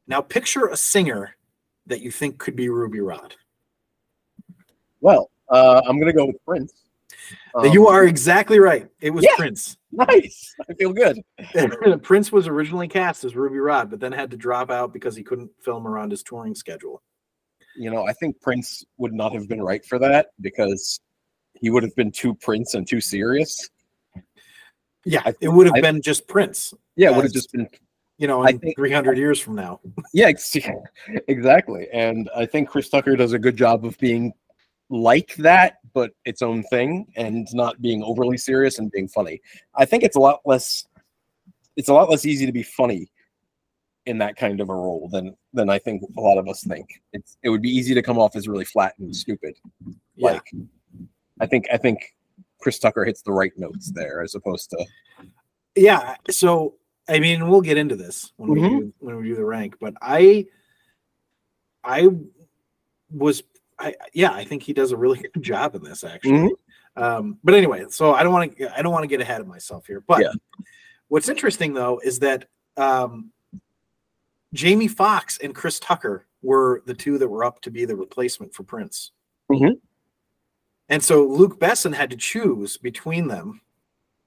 Now, 0.07 0.21
picture 0.21 0.67
a 0.67 0.78
singer 0.78 1.36
that 1.86 2.01
you 2.01 2.11
think 2.11 2.38
could 2.38 2.55
be 2.55 2.69
Ruby 2.69 3.01
Rhod. 3.01 3.36
Well, 5.01 5.30
uh, 5.49 5.81
I'm 5.87 5.99
gonna 5.99 6.13
go 6.13 6.25
with 6.25 6.43
Prince. 6.45 6.83
you 7.73 7.87
Um, 7.87 7.93
are 7.93 8.05
exactly 8.05 8.59
right. 8.59 8.87
It 9.01 9.09
was 9.11 9.23
yeah. 9.23 9.35
Prince. 9.37 9.77
nice. 9.91 10.53
I 10.69 10.73
feel 10.73 10.93
good. 10.93 11.19
Prince 12.03 12.31
was 12.31 12.47
originally 12.47 12.87
cast 12.87 13.23
as 13.23 13.35
Ruby 13.35 13.57
Rhod, 13.57 13.89
but 13.89 13.99
then 13.99 14.11
had 14.11 14.31
to 14.31 14.37
drop 14.37 14.69
out 14.69 14.93
because 14.93 15.15
he 15.15 15.23
couldn't 15.23 15.49
film 15.61 15.87
around 15.87 16.11
his 16.11 16.23
touring 16.23 16.55
schedule. 16.55 17.01
You 17.75 17.91
know, 17.91 18.07
I 18.07 18.13
think 18.13 18.39
Prince 18.41 18.83
would 18.97 19.13
not 19.13 19.33
have 19.33 19.47
been 19.47 19.61
right 19.61 19.85
for 19.85 19.99
that 19.99 20.27
because 20.41 20.99
he 21.59 21.69
would 21.69 21.83
have 21.83 21.95
been 21.95 22.11
too 22.11 22.33
Prince 22.35 22.73
and 22.73 22.87
too 22.87 23.01
serious. 23.01 23.69
Yeah, 25.05 25.23
it 25.41 25.47
would 25.47 25.67
have 25.67 25.75
I- 25.75 25.81
been 25.81 26.01
just 26.01 26.27
Prince, 26.27 26.73
Yeah, 26.95 27.11
it 27.11 27.15
would 27.15 27.23
have 27.25 27.33
just 27.33 27.51
been 27.51 27.67
you 28.17 28.27
know, 28.27 28.43
in 28.45 28.57
think- 28.59 28.75
300 28.75 29.15
years 29.17 29.39
from 29.39 29.55
now. 29.55 29.79
Yeah, 30.13 30.31
exactly. 31.27 31.87
And 31.93 32.29
I 32.35 32.45
think 32.45 32.67
Chris 32.69 32.89
Tucker 32.89 33.15
does 33.15 33.33
a 33.33 33.39
good 33.39 33.55
job 33.55 33.85
of 33.85 33.97
being 33.99 34.33
like 34.89 35.35
that, 35.35 35.77
but 35.93 36.11
its 36.25 36.41
own 36.41 36.63
thing 36.63 37.07
and 37.15 37.47
not 37.53 37.81
being 37.81 38.03
overly 38.03 38.38
serious 38.38 38.79
and 38.79 38.91
being 38.91 39.07
funny. 39.07 39.41
I 39.75 39.85
think 39.85 40.03
it's 40.03 40.15
a 40.15 40.19
lot 40.19 40.41
less 40.45 40.85
it's 41.75 41.89
a 41.89 41.93
lot 41.93 42.09
less 42.09 42.25
easy 42.25 42.45
to 42.45 42.51
be 42.51 42.63
funny 42.63 43.11
in 44.07 44.17
that 44.17 44.35
kind 44.35 44.61
of 44.61 44.69
a 44.69 44.73
role 44.75 45.09
than 45.11 45.35
than 45.53 45.69
I 45.69 45.77
think 45.77 46.03
a 46.17 46.21
lot 46.21 46.38
of 46.38 46.47
us 46.47 46.63
think. 46.63 47.01
It's 47.13 47.38
it 47.43 47.49
would 47.49 47.61
be 47.61 47.69
easy 47.69 47.93
to 47.93 48.01
come 48.01 48.17
off 48.17 48.35
as 48.35 48.47
really 48.47 48.65
flat 48.65 48.93
and 48.99 49.15
stupid. 49.15 49.55
Yeah. 50.15 50.31
Like 50.33 50.51
I 51.39 51.45
think 51.45 51.67
I 51.71 51.77
think 51.77 52.15
Chris 52.59 52.79
Tucker 52.79 53.05
hits 53.05 53.21
the 53.21 53.31
right 53.33 53.51
notes 53.57 53.91
there 53.91 54.21
as 54.21 54.33
opposed 54.35 54.69
to 54.71 54.85
Yeah. 55.75 56.15
So, 56.31 56.75
I 57.07 57.19
mean, 57.19 57.47
we'll 57.47 57.61
get 57.61 57.77
into 57.77 57.95
this 57.95 58.31
when 58.38 58.49
we 58.49 58.59
Mhm. 58.59 58.79
do, 58.79 58.93
when 58.99 59.17
we 59.17 59.27
do 59.27 59.35
the 59.35 59.45
rank, 59.45 59.75
but 59.79 59.93
I, 60.01 60.47
I 61.83 62.09
was, 63.11 63.43
I 63.80 63.95
yeah, 64.13 64.32
I 64.32 64.43
think 64.43 64.63
he 64.63 64.73
does 64.73 64.91
a 64.91 64.97
really 64.97 65.19
good 65.34 65.41
job 65.43 65.75
in 65.75 65.84
this 65.84 66.03
actually. 66.03 66.51
Um, 66.95 67.38
but 67.43 67.53
anyway, 67.53 67.86
so 67.89 68.13
I 68.13 68.23
don't 68.23 68.34
want 68.34 68.57
to, 68.57 68.78
I 68.78 68.82
don't 68.82 68.91
want 68.91 69.03
to 69.03 69.07
get 69.07 69.21
ahead 69.21 69.39
of 69.41 69.47
myself 69.47 69.86
here. 69.86 70.01
But 70.07 70.21
Yeah. 70.21 70.32
what's 71.09 71.30
interesting 71.30 71.73
though 71.73 71.99
is 72.03 72.19
that 72.19 72.45
um, 72.75 73.32
Jamie 74.53 74.88
Foxx 74.88 75.38
and 75.43 75.53
Chris 75.53 75.80
Tucker 75.80 76.25
were 76.41 76.82
the 76.86 76.93
two 76.93 77.17
that 77.19 77.28
were 77.28 77.43
up 77.43 77.61
to 77.61 77.71
be 77.71 77.86
the 77.86 77.95
replacement 77.95 78.53
for 78.53 78.63
Prince. 78.63 79.11
Mhm. 79.51 79.80
And 80.89 81.03
so 81.03 81.25
Luc 81.25 81.59
Besson 81.59 81.93
had 81.93 82.09
to 82.11 82.15
choose 82.17 82.78
between 82.78 83.28
them, 83.28 83.61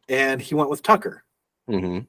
and 0.09 0.41
he 0.43 0.55
went 0.55 0.69
with 0.71 0.83
Tucker. 0.83 1.25
Mhm. 1.69 2.07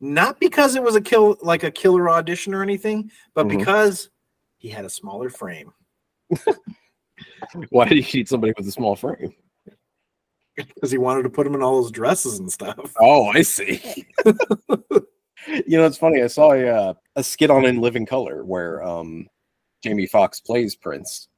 Not 0.00 0.38
because 0.40 0.74
it 0.76 0.82
was 0.82 0.96
a 0.96 1.00
kill 1.00 1.36
like 1.42 1.62
a 1.64 1.70
killer 1.70 2.10
audition 2.10 2.54
or 2.54 2.62
anything, 2.62 3.10
but 3.34 3.46
Mhm. 3.46 3.58
because 3.58 4.10
he 4.58 4.68
had 4.68 4.84
a 4.84 4.90
smaller 4.90 5.30
frame. 5.30 5.72
why 7.70 7.88
did 7.88 8.02
he 8.04 8.18
need 8.18 8.28
somebody 8.28 8.52
with 8.56 8.66
a 8.66 8.72
small 8.72 8.96
frame? 8.96 9.34
Because 10.56 10.90
he 10.90 10.98
wanted 10.98 11.22
to 11.22 11.30
put 11.30 11.46
him 11.46 11.54
in 11.54 11.62
all 11.62 11.80
those 11.80 11.90
dresses 11.90 12.38
and 12.38 12.52
stuff. 12.52 12.92
Oh, 13.00 13.26
I 13.28 13.42
see. 13.42 14.06
you 15.46 15.78
know, 15.78 15.86
it's 15.86 15.96
funny. 15.96 16.22
I 16.22 16.26
saw 16.26 16.52
a 16.52 16.66
uh, 16.66 16.94
a 17.16 17.22
skit 17.22 17.50
on 17.50 17.64
In 17.64 17.80
Living 17.80 18.04
Color 18.06 18.44
where 18.44 18.82
um, 18.82 19.26
Jamie 19.82 20.06
Foxx 20.06 20.40
plays 20.40 20.76
Prince, 20.76 21.28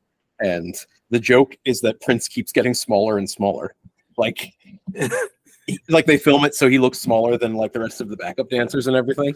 and 0.40 0.74
the 1.11 1.20
joke 1.20 1.57
is 1.64 1.80
that 1.82 2.01
Prince 2.01 2.26
keeps 2.26 2.51
getting 2.53 2.74
smaller 2.74 3.18
and 3.18 3.30
smaller. 3.30 3.74
Like, 4.16 4.53
he- 5.66 5.78
like 5.88 6.07
they 6.07 6.18
film 6.18 6.45
it 6.45 6.55
so 6.55 6.68
he 6.68 6.78
looks 6.78 6.99
smaller 6.99 7.38
than 7.38 7.55
like 7.55 7.72
the 7.72 7.80
rest 7.80 8.01
of 8.01 8.09
the 8.09 8.16
backup 8.16 8.51
dancers 8.51 8.86
and 8.86 8.97
everything. 8.97 9.34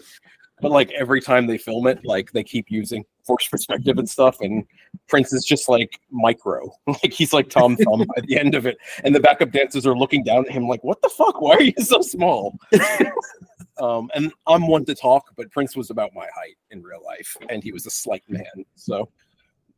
But 0.61 0.71
like 0.71 0.91
every 0.91 1.21
time 1.21 1.47
they 1.47 1.57
film 1.57 1.87
it, 1.87 2.03
like 2.03 2.31
they 2.31 2.43
keep 2.43 2.69
using 2.69 3.05
forced 3.23 3.49
perspective 3.49 3.97
and 3.97 4.09
stuff, 4.09 4.41
and 4.41 4.65
Prince 5.07 5.33
is 5.33 5.45
just 5.45 5.69
like 5.69 5.99
micro, 6.11 6.71
like 6.87 7.13
he's 7.13 7.33
like 7.33 7.49
Tom 7.49 7.77
Thumb 7.77 8.05
at 8.17 8.25
the 8.27 8.37
end 8.37 8.55
of 8.55 8.65
it, 8.65 8.77
and 9.03 9.15
the 9.15 9.19
backup 9.19 9.51
dancers 9.51 9.85
are 9.85 9.97
looking 9.97 10.23
down 10.23 10.45
at 10.45 10.51
him 10.51 10.67
like, 10.67 10.83
"What 10.83 11.01
the 11.01 11.09
fuck? 11.09 11.41
Why 11.41 11.55
are 11.55 11.61
you 11.61 11.73
so 11.77 12.01
small?" 12.01 12.57
um, 13.77 14.09
and 14.13 14.31
I'm 14.47 14.67
one 14.67 14.85
to 14.85 14.95
talk, 14.95 15.31
but 15.37 15.51
Prince 15.51 15.75
was 15.75 15.89
about 15.89 16.11
my 16.13 16.27
height 16.35 16.57
in 16.71 16.81
real 16.83 17.03
life, 17.03 17.37
and 17.49 17.63
he 17.63 17.71
was 17.71 17.85
a 17.85 17.91
slight 17.91 18.23
man. 18.27 18.65
So 18.75 19.09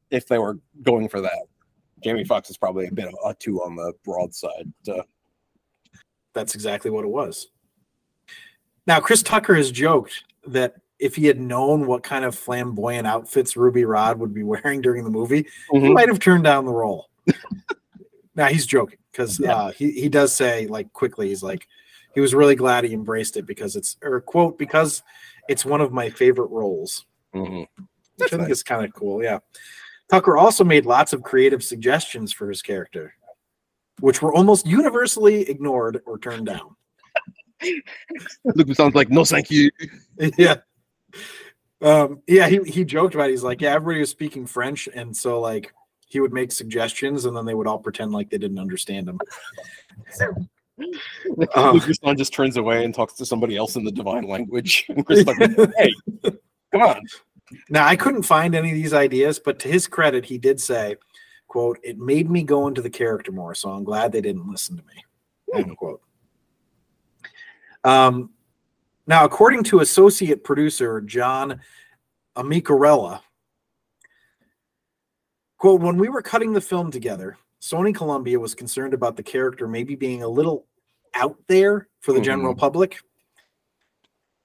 if 0.09 0.27
they 0.27 0.39
were 0.39 0.59
going 0.81 1.09
for 1.09 1.21
that, 1.21 1.43
Jamie 2.03 2.25
Foxx 2.25 2.49
is 2.49 2.57
probably 2.57 2.87
a 2.87 2.91
bit 2.91 3.07
of 3.07 3.15
a 3.25 3.33
two 3.33 3.61
on 3.61 3.75
the 3.75 3.93
broad 4.03 4.33
side. 4.33 4.71
Uh, 4.87 5.03
That's 6.33 6.55
exactly 6.55 6.91
what 6.91 7.05
it 7.05 7.09
was. 7.09 7.47
Now, 8.87 8.99
Chris 8.99 9.21
Tucker 9.21 9.55
has 9.55 9.71
joked 9.71 10.23
that 10.47 10.75
if 10.99 11.15
he 11.15 11.25
had 11.25 11.39
known 11.39 11.87
what 11.87 12.03
kind 12.03 12.25
of 12.25 12.35
flamboyant 12.35 13.07
outfits 13.07 13.55
Ruby 13.57 13.85
Rhod 13.85 14.19
would 14.19 14.33
be 14.33 14.43
wearing 14.53 14.81
during 14.81 15.03
the 15.03 15.09
movie, 15.09 15.47
he 15.71 15.77
Mhm. 15.79 15.93
might 15.93 16.07
have 16.09 16.19
turned 16.19 16.43
down 16.43 16.65
the 16.65 16.71
role. 16.71 17.09
now 18.35 18.47
he's 18.47 18.65
joking 18.65 18.99
because 19.11 19.39
Yeah. 19.39 19.55
uh, 19.55 19.71
he 19.71 19.91
he 19.91 20.09
does 20.09 20.33
say 20.33 20.67
like 20.67 20.91
quickly 20.93 21.29
he's 21.29 21.43
like 21.43 21.67
he 22.13 22.21
was 22.21 22.33
really 22.33 22.55
glad 22.55 22.83
he 22.83 22.93
embraced 22.93 23.37
it 23.37 23.45
because 23.45 23.75
it's 23.75 23.97
or 24.03 24.21
quote 24.21 24.57
because 24.57 25.03
it's 25.49 25.65
one 25.65 25.81
of 25.81 25.91
my 25.91 26.09
favorite 26.09 26.49
roles. 26.51 27.05
mhm. 27.33 27.67
Which 28.17 28.33
I 28.33 28.37
think 28.37 28.49
is 28.49 28.61
kind 28.63 28.85
of 28.85 28.93
cool. 28.93 29.23
Yeah. 29.23 29.39
Tucker 30.09 30.37
also 30.37 30.63
made 30.63 30.85
lots 30.85 31.13
of 31.13 31.23
creative 31.23 31.63
suggestions 31.63 32.31
for 32.33 32.49
his 32.49 32.61
character, 32.61 33.15
which 34.01 34.21
were 34.21 34.33
almost 34.33 34.67
universally 34.67 35.49
ignored 35.49 36.01
or 36.05 36.19
turned 36.19 36.45
down. 36.45 36.75
Luc 38.43 38.75
sounds 38.75 38.95
like 38.95 39.09
no, 39.09 39.25
thank 39.25 39.51
you. 39.51 39.69
yeah. 40.37 40.57
Um, 41.81 42.21
yeah, 42.27 42.47
he, 42.47 42.59
he 42.63 42.85
joked 42.85 43.15
about 43.15 43.29
it. 43.29 43.31
He's 43.31 43.43
like, 43.43 43.61
yeah, 43.61 43.73
everybody 43.73 43.99
was 43.99 44.11
speaking 44.11 44.45
French, 44.45 44.87
and 44.93 45.15
so 45.15 45.39
like 45.39 45.73
he 46.11 46.19
would 46.19 46.33
make 46.33 46.51
suggestions 46.51 47.23
and 47.23 47.35
then 47.35 47.45
they 47.45 47.53
would 47.53 47.67
all 47.67 47.79
pretend 47.79 48.11
like 48.11 48.29
they 48.29 48.37
didn't 48.37 48.59
understand 48.59 49.07
him. 49.07 49.19
Um, 51.55 51.73
Luc 51.73 51.83
Besson 51.83 52.17
just 52.17 52.33
turns 52.33 52.57
away 52.57 52.83
and 52.83 52.93
talks 52.93 53.13
to 53.13 53.25
somebody 53.25 53.55
else 53.55 53.77
in 53.77 53.85
the 53.85 53.91
divine 53.91 54.27
language. 54.27 54.85
And 54.89 55.05
Chris 55.05 55.25
like, 55.25 55.37
hey, 55.77 55.93
come 56.71 56.81
on. 56.81 57.01
Now 57.69 57.85
I 57.85 57.95
couldn't 57.95 58.23
find 58.23 58.55
any 58.55 58.71
of 58.71 58.75
these 58.75 58.93
ideas, 58.93 59.39
but 59.39 59.57
to 59.59 59.69
his 59.69 59.87
credit, 59.87 60.25
he 60.25 60.37
did 60.37 60.59
say, 60.59 60.97
quote, 61.47 61.79
it 61.81 61.97
made 61.97 62.29
me 62.29 62.43
go 62.43 62.67
into 62.67 62.81
the 62.81 62.89
character 62.89 63.31
more, 63.31 63.55
so 63.55 63.69
I'm 63.69 63.85
glad 63.85 64.11
they 64.11 64.21
didn't 64.21 64.49
listen 64.49 64.77
to 64.77 64.83
me. 64.83 65.05
End 65.53 65.77
quote. 65.77 66.01
Um 67.83 68.31
now, 69.07 69.25
according 69.25 69.63
to 69.65 69.79
associate 69.79 70.43
producer 70.43 71.01
John 71.01 71.59
Amicarella, 72.37 73.21
quote, 75.57 75.81
when 75.81 75.97
we 75.97 76.07
were 76.07 76.21
cutting 76.21 76.53
the 76.53 76.61
film 76.61 76.91
together, 76.91 77.37
Sony 77.61 77.93
Columbia 77.93 78.39
was 78.39 78.55
concerned 78.55 78.93
about 78.93 79.17
the 79.17 79.23
character 79.23 79.67
maybe 79.67 79.95
being 79.95 80.23
a 80.23 80.27
little 80.27 80.65
out 81.13 81.37
there 81.47 81.87
for 81.99 82.13
the 82.13 82.21
general 82.21 82.55
public. 82.55 82.99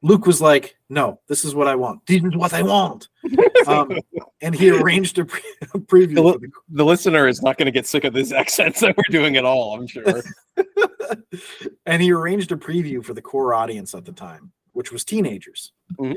Luc 0.07 0.25
was 0.25 0.41
like, 0.41 0.77
"No, 0.89 1.19
this 1.27 1.45
is 1.45 1.53
what 1.55 1.67
I 1.67 1.75
want. 1.75 2.07
This 2.07 2.23
is 2.23 2.37
what 2.37 2.53
I 2.53 2.63
want," 2.63 3.09
um, 3.67 3.99
and 4.41 4.55
he 4.55 4.71
arranged 4.71 5.19
a, 5.19 5.25
pre- 5.25 5.43
a 5.75 5.79
preview. 5.81 6.15
The, 6.15 6.23
for 6.23 6.39
li- 6.39 6.49
the 6.69 6.85
listener 6.85 7.27
is 7.27 7.43
not 7.43 7.59
going 7.59 7.67
to 7.67 7.73
get 7.73 7.87
sick 7.89 8.05
of 8.05 8.15
this 8.15 8.31
accent 8.43 8.77
that 8.77 8.97
we're 8.97 9.03
doing 9.11 9.37
at 9.37 9.45
all. 9.45 9.75
I'm 9.75 9.87
sure. 9.89 10.23
and 11.87 12.01
he 12.01 12.13
arranged 12.13 12.53
a 12.53 12.57
preview 12.57 13.05
for 13.05 13.15
the 13.15 13.23
core 13.23 13.53
audience 13.53 13.97
at 13.97 14.05
the 14.05 14.13
time, 14.13 14.53
which 14.75 14.93
was 14.93 15.05
teenagers. 15.05 15.73
Mhm. 15.99 16.15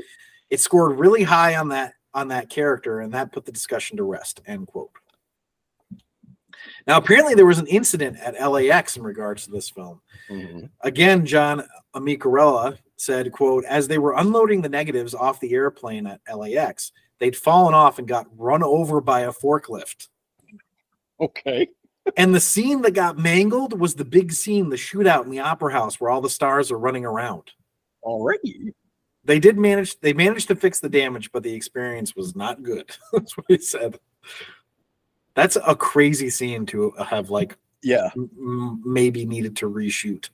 It 0.50 0.60
scored 0.60 0.96
really 0.98 1.24
high 1.24 1.56
on 1.56 1.68
that 1.70 1.94
on 2.14 2.28
that 2.28 2.48
character, 2.48 3.00
and 3.00 3.12
that 3.12 3.32
put 3.32 3.44
the 3.44 3.52
discussion 3.52 3.96
to 3.96 4.04
rest. 4.04 4.40
End 4.46 4.68
quote. 4.68 4.90
Now, 6.86 6.96
apparently, 6.96 7.34
there 7.34 7.46
was 7.46 7.58
an 7.58 7.66
incident 7.66 8.18
at 8.18 8.40
LAX 8.40 8.96
in 8.96 9.02
regards 9.02 9.46
to 9.46 9.50
this 9.50 9.68
film. 9.68 10.00
Mhm. 10.30 10.70
Again, 10.82 11.26
John 11.26 11.64
Amicarella 11.96 12.78
said, 13.00 13.32
quote, 13.32 13.64
as 13.64 13.88
they 13.88 13.98
were 13.98 14.14
unloading 14.18 14.60
the 14.60 14.68
negatives 14.68 15.14
off 15.14 15.40
the 15.40 15.54
airplane 15.54 16.06
at 16.06 16.20
LAX, 16.36 16.92
they'd 17.18 17.36
fallen 17.36 17.72
off 17.72 17.98
and 17.98 18.06
got 18.06 18.26
run 18.36 18.62
over 18.62 19.00
by 19.00 19.20
a 19.20 19.32
forklift. 19.32 20.08
Okay. 21.18 21.68
And 22.16 22.34
the 22.34 22.40
scene 22.40 22.82
that 22.82 22.92
got 22.92 23.18
mangled 23.18 23.78
was 23.78 23.94
the 23.94 24.04
big 24.04 24.32
scene, 24.32 24.68
the 24.68 24.76
shootout 24.76 25.24
in 25.24 25.30
the 25.30 25.40
opera 25.40 25.72
house 25.72 26.00
where 26.00 26.10
all 26.10 26.20
the 26.20 26.30
stars 26.30 26.70
are 26.70 26.78
running 26.78 27.04
around. 27.04 27.50
Already. 28.02 28.74
They 29.24 29.38
did 29.38 29.58
manage 29.58 29.98
they 30.00 30.12
managed 30.14 30.48
to 30.48 30.56
fix 30.56 30.80
the 30.80 30.88
damage, 30.88 31.30
but 31.32 31.42
the 31.42 31.52
experience 31.52 32.16
was 32.16 32.34
not 32.34 32.62
good. 32.62 32.90
That's 33.12 33.36
what 33.36 33.46
he 33.48 33.58
said. 33.58 33.98
That's 35.34 35.56
a 35.66 35.74
crazy 35.76 36.30
scene 36.30 36.66
to 36.66 36.92
have 37.06 37.30
like 37.30 37.56
Yeah. 37.82 38.10
m- 38.16 38.82
maybe 38.84 39.24
needed 39.26 39.56
to 39.58 39.70
reshoot, 39.70 40.28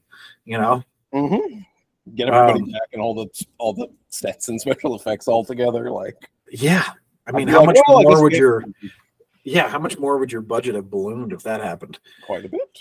you 0.45 0.59
know? 0.59 0.83
hmm 1.13 1.37
Get 2.15 2.29
everybody 2.29 2.61
Um, 2.63 2.71
back 2.71 2.89
and 2.93 3.03
all 3.03 3.15
the 3.15 3.29
all 3.59 3.73
the 3.73 3.89
sets 4.11 4.49
and 4.49 4.61
special 4.67 4.95
effects 4.95 5.27
all 5.29 5.45
together. 5.45 5.91
Like, 5.91 6.17
Yeah. 6.51 6.85
I 7.27 7.33
mean, 7.33 7.49
how 7.49 7.59
like, 7.59 7.67
much 7.69 7.79
well, 7.89 8.03
more 8.05 8.23
would 8.23 8.33
your 8.33 8.65
yeah, 9.43 9.69
how 9.69 9.79
much 9.79 9.99
more 9.99 10.19
would 10.19 10.31
your 10.33 10.43
budget 10.43 10.75
have 10.77 10.91
ballooned 10.91 11.33
if 11.33 11.43
that 11.43 11.61
happened? 11.61 11.99
quite 12.25 12.45
a 12.45 12.49
bit. 12.49 12.79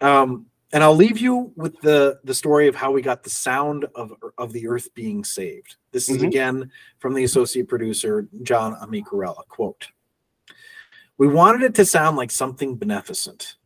Um, 0.00 0.46
and 0.72 0.82
I'll 0.82 0.94
leave 0.96 1.18
you 1.18 1.52
with 1.54 1.80
the 1.80 2.18
the 2.24 2.34
story 2.34 2.66
of 2.66 2.74
how 2.74 2.90
we 2.90 3.02
got 3.02 3.22
the 3.22 3.30
sound 3.30 3.84
of 3.94 4.12
of 4.38 4.52
the 4.52 4.66
earth 4.66 4.92
being 4.94 5.22
saved. 5.22 5.76
This 5.92 6.08
is 6.08 6.18
Mhm. 6.22 6.26
again 6.26 6.72
from 6.98 7.14
the 7.14 7.22
associate 7.24 7.68
producer 7.68 8.26
John 8.42 8.74
Amicarella. 8.76 9.46
Quote: 9.48 9.86
We 11.18 11.28
wanted 11.28 11.62
it 11.62 11.74
to 11.76 11.84
sound 11.84 12.16
like 12.16 12.30
something 12.32 12.74
beneficent, 12.76 13.56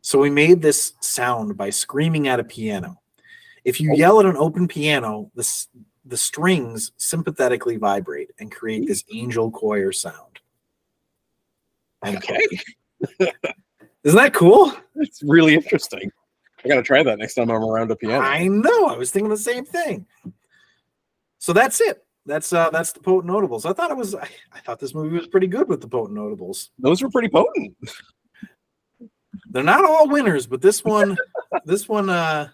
so 0.00 0.18
we 0.18 0.30
made 0.30 0.62
this 0.62 0.94
sound 1.00 1.56
by 1.56 1.68
screaming 1.70 2.28
at 2.28 2.40
a 2.40 2.44
piano. 2.44 3.00
If 3.64 3.80
you 3.80 3.94
yell 3.94 4.20
at 4.20 4.26
an 4.26 4.36
open 4.36 4.68
piano, 4.68 5.30
the 5.34 5.66
the 6.04 6.16
strings 6.16 6.92
sympathetically 6.98 7.76
vibrate 7.76 8.30
and 8.38 8.52
create 8.52 8.86
this 8.86 9.04
angel 9.12 9.50
choir 9.50 9.90
sound. 9.90 10.40
Okay. 12.06 12.40
Isn't 14.04 14.18
that 14.18 14.34
cool? 14.34 14.72
It's 14.96 15.22
really 15.22 15.54
interesting. 15.54 16.12
I 16.62 16.68
got 16.68 16.76
to 16.76 16.82
try 16.82 17.02
that 17.02 17.18
next 17.18 17.34
time 17.34 17.50
I'm 17.50 17.62
around 17.62 17.90
a 17.90 17.96
piano. 17.96 18.22
I 18.22 18.46
know. 18.48 18.86
I 18.86 18.96
was 18.96 19.10
thinking 19.10 19.30
the 19.30 19.36
same 19.36 19.64
thing. 19.64 20.06
So 21.38 21.52
that's 21.52 21.80
it. 21.80 22.04
That's 22.26 22.54
uh 22.54 22.70
that's 22.70 22.92
the 22.92 23.00
potent 23.00 23.30
notables. 23.30 23.66
I 23.66 23.74
thought 23.74 23.90
it 23.90 23.96
was 23.96 24.14
I, 24.14 24.28
I 24.52 24.60
thought 24.60 24.80
this 24.80 24.94
movie 24.94 25.16
was 25.16 25.26
pretty 25.26 25.46
good 25.46 25.68
with 25.68 25.82
the 25.82 25.88
potent 25.88 26.14
notables. 26.18 26.70
Those 26.78 27.02
were 27.02 27.10
pretty 27.10 27.28
potent. 27.28 27.76
They're 29.50 29.62
not 29.62 29.84
all 29.84 30.08
winners, 30.08 30.46
but 30.46 30.62
this 30.62 30.82
one 30.84 31.18
this 31.66 31.86
one 31.86 32.08
uh 32.08 32.48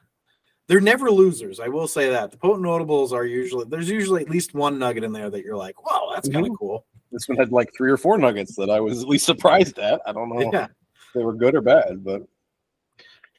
they're 0.71 0.81
never 0.81 1.11
losers. 1.11 1.59
I 1.59 1.67
will 1.67 1.89
say 1.89 2.11
that. 2.11 2.31
The 2.31 2.37
potent 2.37 2.63
notables 2.63 3.13
are 3.13 3.25
usually 3.27 3.65
there's 3.69 3.91
usually 3.91 4.23
at 4.23 4.31
least 4.31 4.55
one 4.55 4.79
nugget 4.79 5.03
in 5.03 5.13
there 5.13 5.29
that 5.29 5.45
you're 5.45 5.57
like, 5.57 5.85
"Wow, 5.85 6.11
that's 6.15 6.29
kind 6.29 6.47
of 6.47 6.53
Mhm. 6.53 6.59
cool." 6.61 6.87
This 7.11 7.29
one 7.29 7.37
had 7.39 7.51
like 7.51 7.75
three 7.77 7.91
or 7.91 7.97
four 7.97 8.17
nuggets 8.19 8.55
that 8.55 8.71
I 8.71 8.79
was 8.79 9.03
at 9.03 9.09
least 9.09 9.27
surprised 9.27 9.81
at. 9.81 10.01
I 10.07 10.13
don't 10.13 10.29
know 10.29 10.49
Yeah. 10.53 10.67
if 10.67 10.71
they 11.13 11.25
were 11.25 11.35
good 11.35 11.57
or 11.57 11.61
bad, 11.61 12.05
but 12.05 12.23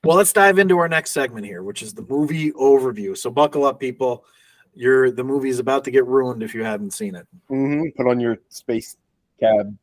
Well, 0.03 0.17
let's 0.17 0.33
dive 0.33 0.59
into 0.59 0.77
our 0.77 0.89
next 0.89 1.11
segment 1.11 1.45
here, 1.45 1.63
which 1.63 1.81
is 1.81 1.93
the 1.93 2.01
movie 2.01 2.51
overview. 2.53 3.15
So 3.17 3.29
buckle 3.31 3.63
up 3.63 3.79
people. 3.79 4.25
You're 4.73 5.09
the 5.11 5.23
movie 5.23 5.47
is 5.49 5.59
about 5.59 5.85
to 5.85 5.91
get 5.91 6.05
ruined 6.05 6.43
if 6.43 6.53
you 6.53 6.65
haven't 6.65 6.91
seen 6.91 7.15
it. 7.15 7.25
Mhm. 7.49 7.95
put 7.95 8.07
on 8.07 8.19
your 8.19 8.39
space 8.49 8.97
cab 9.39 9.77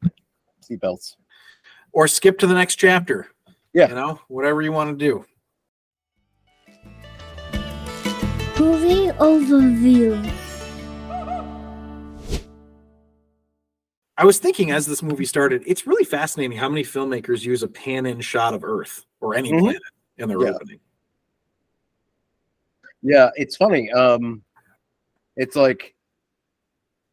seatbelts. 0.62 1.16
Or 1.92 2.07
skip 2.09 2.38
to 2.40 2.46
the 2.46 2.53
next 2.55 2.76
chapter. 2.76 3.28
Yeah. 3.72 3.88
You 3.88 3.94
know, 3.94 4.20
whatever 4.28 4.61
you 4.61 4.70
want 4.72 4.90
to 4.99 5.03
do. 5.03 5.24
Movie 8.59 9.07
overview. 9.19 10.33
I 14.17 14.25
was 14.25 14.39
thinking 14.41 14.73
as 14.73 14.85
this 14.85 15.01
movie 15.01 15.25
started, 15.25 15.63
it's 15.65 15.87
really 15.87 16.05
fascinating 16.05 16.57
how 16.59 16.69
many 16.69 16.83
filmmakers 16.83 17.45
use 17.45 17.63
a 17.63 17.69
pan 17.69 18.05
in 18.07 18.21
shot 18.21 18.55
of 18.55 18.65
Earth 18.65 19.07
or 19.21 19.37
any 19.37 19.53
Mhm. 19.53 19.61
planet 19.61 19.83
in 20.17 20.29
their 20.29 20.43
Yeah. 20.43 20.51
opening. 20.51 20.81
Yeah, 23.03 23.31
it's 23.37 23.55
funny. 23.55 23.93
Um, 23.93 24.43
it's 25.37 25.55
like, 25.55 25.95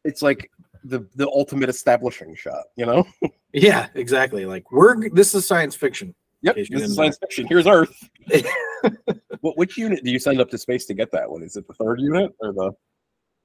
it's 0.04 0.22
like 0.22 0.50
the 0.82 1.06
the 1.14 1.28
ultimate 1.28 1.68
establishing 1.68 2.34
shot. 2.34 2.64
You 2.76 2.86
know? 2.86 3.06
Yeah, 3.52 3.88
exactly. 3.94 4.44
Like 4.44 4.70
we're 4.70 5.08
this 5.08 5.34
is 5.34 5.46
science 5.46 5.74
fiction. 5.74 6.14
Yep. 6.42 6.56
This 6.56 6.68
is 6.68 6.80
didn't 6.80 6.94
science 6.94 7.16
fiction. 7.16 7.46
Here's 7.46 7.66
Earth. 7.66 7.96
what 9.40 9.56
which 9.56 9.76
unit 9.76 10.02
do 10.04 10.10
you 10.10 10.18
send 10.18 10.40
up 10.40 10.50
to 10.50 10.58
space 10.58 10.86
to 10.86 10.94
get 10.94 11.10
that 11.12 11.30
one? 11.30 11.42
Is 11.42 11.56
it 11.56 11.66
the 11.66 11.74
third 11.74 12.00
unit 12.00 12.32
or 12.40 12.52
the? 12.52 12.72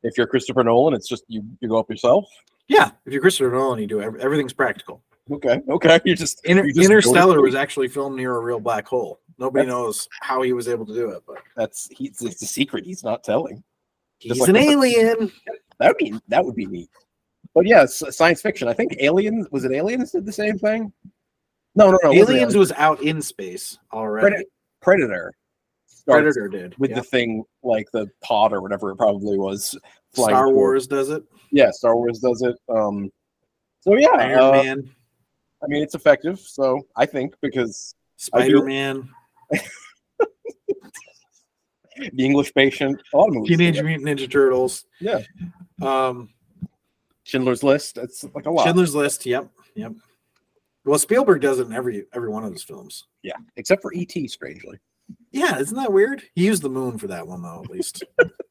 If 0.03 0.17
you're 0.17 0.27
Christopher 0.27 0.63
Nolan, 0.63 0.93
it's 0.93 1.07
just 1.07 1.23
you 1.27 1.43
you 1.59 1.69
go 1.69 1.77
up 1.77 1.89
yourself. 1.89 2.25
Yeah, 2.67 2.91
if 3.05 3.13
you're 3.13 3.21
Christopher 3.21 3.51
Nolan, 3.51 3.79
you 3.79 3.87
do 3.87 4.01
ev- 4.01 4.15
everything's 4.15 4.53
practical. 4.53 5.03
Okay. 5.29 5.61
Okay. 5.69 5.99
You 6.05 6.15
just 6.15 6.43
Inter- 6.45 6.65
you 6.65 6.73
just 6.73 6.85
Interstellar 6.85 7.41
was 7.41 7.55
actually 7.55 7.87
filmed 7.87 8.17
near 8.17 8.35
a 8.35 8.39
real 8.39 8.59
black 8.59 8.87
hole. 8.87 9.19
Nobody 9.37 9.65
That's- 9.65 9.79
knows 9.79 10.09
how 10.21 10.41
he 10.41 10.53
was 10.53 10.67
able 10.67 10.85
to 10.85 10.93
do 10.93 11.09
it, 11.11 11.23
but 11.27 11.37
That's 11.55 11.87
he's 11.91 12.21
it's 12.21 12.41
a 12.41 12.47
secret 12.47 12.85
he's 12.85 13.03
not 13.03 13.23
telling. 13.23 13.63
he's 14.19 14.39
like 14.39 14.49
an 14.49 14.55
alien. 14.57 15.31
That 15.79 15.89
would 15.89 15.97
be 15.97 16.13
that 16.27 16.43
would 16.43 16.55
be 16.55 16.65
neat. 16.65 16.89
But 17.53 17.67
yeah, 17.67 17.85
science 17.85 18.41
fiction. 18.41 18.67
I 18.67 18.73
think 18.73 18.95
Aliens 18.99 19.47
was 19.51 19.65
it 19.65 19.71
Aliens 19.71 20.11
did 20.11 20.25
the 20.25 20.31
same 20.31 20.57
thing? 20.57 20.91
No, 21.75 21.91
no, 21.91 21.99
no. 22.03 22.11
it 22.11 22.17
Aliens 22.17 22.55
was 22.55 22.71
out 22.73 23.01
in 23.01 23.21
space 23.21 23.77
already. 23.93 24.23
Predator. 24.23 24.49
Predator. 24.81 25.33
Predator 26.07 26.47
did. 26.47 26.77
with 26.77 26.91
yeah. 26.91 26.97
the 26.97 27.03
thing 27.03 27.43
like 27.63 27.87
the 27.93 28.07
pod 28.23 28.53
or 28.53 28.61
whatever 28.61 28.91
it 28.91 28.97
probably 28.97 29.37
was. 29.37 29.77
Star 30.13 30.45
toward- 30.45 30.55
Wars 30.55 30.87
does 30.87 31.09
it. 31.09 31.23
Yeah, 31.51 31.71
Star 31.71 31.95
Wars 31.95 32.19
does 32.19 32.41
it. 32.41 32.55
Um, 32.69 33.11
so 33.81 33.95
yeah, 33.95 34.09
Iron 34.09 34.39
uh, 34.39 34.51
Man, 34.51 34.89
I 35.63 35.67
mean 35.67 35.83
it's 35.83 35.95
effective. 35.95 36.39
So 36.39 36.81
I 36.95 37.05
think 37.05 37.35
because 37.41 37.95
Spider 38.17 38.63
Man, 38.63 39.09
the 41.97 42.25
English 42.25 42.53
Patient, 42.53 43.01
a 43.13 43.17
lot 43.17 43.27
of 43.27 43.35
movies. 43.35 43.57
Teenage. 43.57 43.81
Mutant 43.81 44.07
Ninja 44.07 44.29
Turtles. 44.29 44.85
Yeah. 44.99 45.21
Um, 45.81 46.29
Schindler's 47.23 47.63
List. 47.63 47.97
It's 47.97 48.23
like 48.35 48.45
a 48.45 48.51
lot. 48.51 48.65
Schindler's 48.65 48.95
List. 48.95 49.25
Yep. 49.25 49.49
Yep. 49.75 49.93
Well, 50.83 50.97
Spielberg 50.99 51.41
does 51.41 51.59
it 51.59 51.67
in 51.67 51.73
every 51.73 52.05
every 52.13 52.29
one 52.29 52.43
of 52.43 52.51
his 52.53 52.63
films. 52.63 53.05
Yeah, 53.23 53.37
except 53.55 53.81
for 53.81 53.91
ET. 53.95 54.11
Strangely. 54.29 54.79
Yeah, 55.31 55.57
isn't 55.59 55.75
that 55.77 55.91
weird? 55.93 56.23
He 56.35 56.45
used 56.45 56.63
the 56.63 56.69
moon 56.69 56.97
for 56.97 57.07
that 57.07 57.27
one 57.27 57.41
though, 57.41 57.61
at 57.63 57.69
least. 57.69 58.03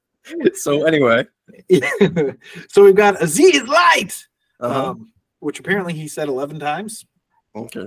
so 0.55 0.85
anyway, 0.85 1.27
so 2.69 2.85
we've 2.85 2.95
got 2.95 3.21
Aziz 3.23 3.63
Light, 3.67 4.27
uh 4.61 4.91
um, 4.91 5.13
which 5.41 5.59
apparently 5.59 5.93
he 5.95 6.07
said 6.07 6.29
eleven 6.29 6.59
times. 6.61 7.05
okay. 7.57 7.87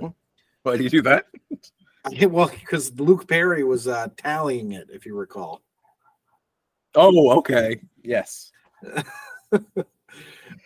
Why 0.62 0.76
do 0.76 0.82
you 0.82 0.90
do 0.90 1.02
that? 1.02 1.26
Yeah, 2.10 2.26
well, 2.26 2.48
because 2.48 2.92
Luke 3.00 3.26
Perry 3.26 3.64
was 3.64 3.88
uh, 3.88 4.08
tallying 4.18 4.72
it, 4.72 4.88
if 4.92 5.06
you 5.06 5.16
recall. 5.16 5.62
Oh, 6.94 7.38
okay. 7.38 7.80
Yes. 8.02 8.52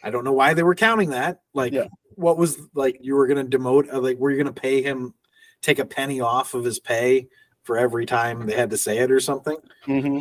I 0.02 0.10
don't 0.10 0.24
know 0.24 0.32
why 0.32 0.52
they 0.54 0.64
were 0.64 0.74
counting 0.74 1.10
that. 1.10 1.42
Like, 1.54 1.72
Yeah. 1.72 1.86
What 2.18 2.36
was 2.36 2.58
like 2.74 2.98
you 3.00 3.14
were 3.14 3.26
going 3.26 3.48
to 3.48 3.58
demote? 3.58 3.92
uh, 3.92 4.00
Like, 4.00 4.18
were 4.18 4.30
you 4.30 4.36
going 4.42 4.52
to 4.52 4.60
pay 4.60 4.82
him, 4.82 5.14
take 5.62 5.78
a 5.78 5.84
penny 5.84 6.20
off 6.20 6.54
of 6.54 6.64
his 6.64 6.78
pay 6.80 7.28
for 7.62 7.78
every 7.78 8.06
time 8.06 8.44
they 8.46 8.54
had 8.56 8.70
to 8.70 8.76
say 8.76 8.98
it 8.98 9.10
or 9.10 9.20
something? 9.20 9.56
Mm-hmm. 9.86 10.20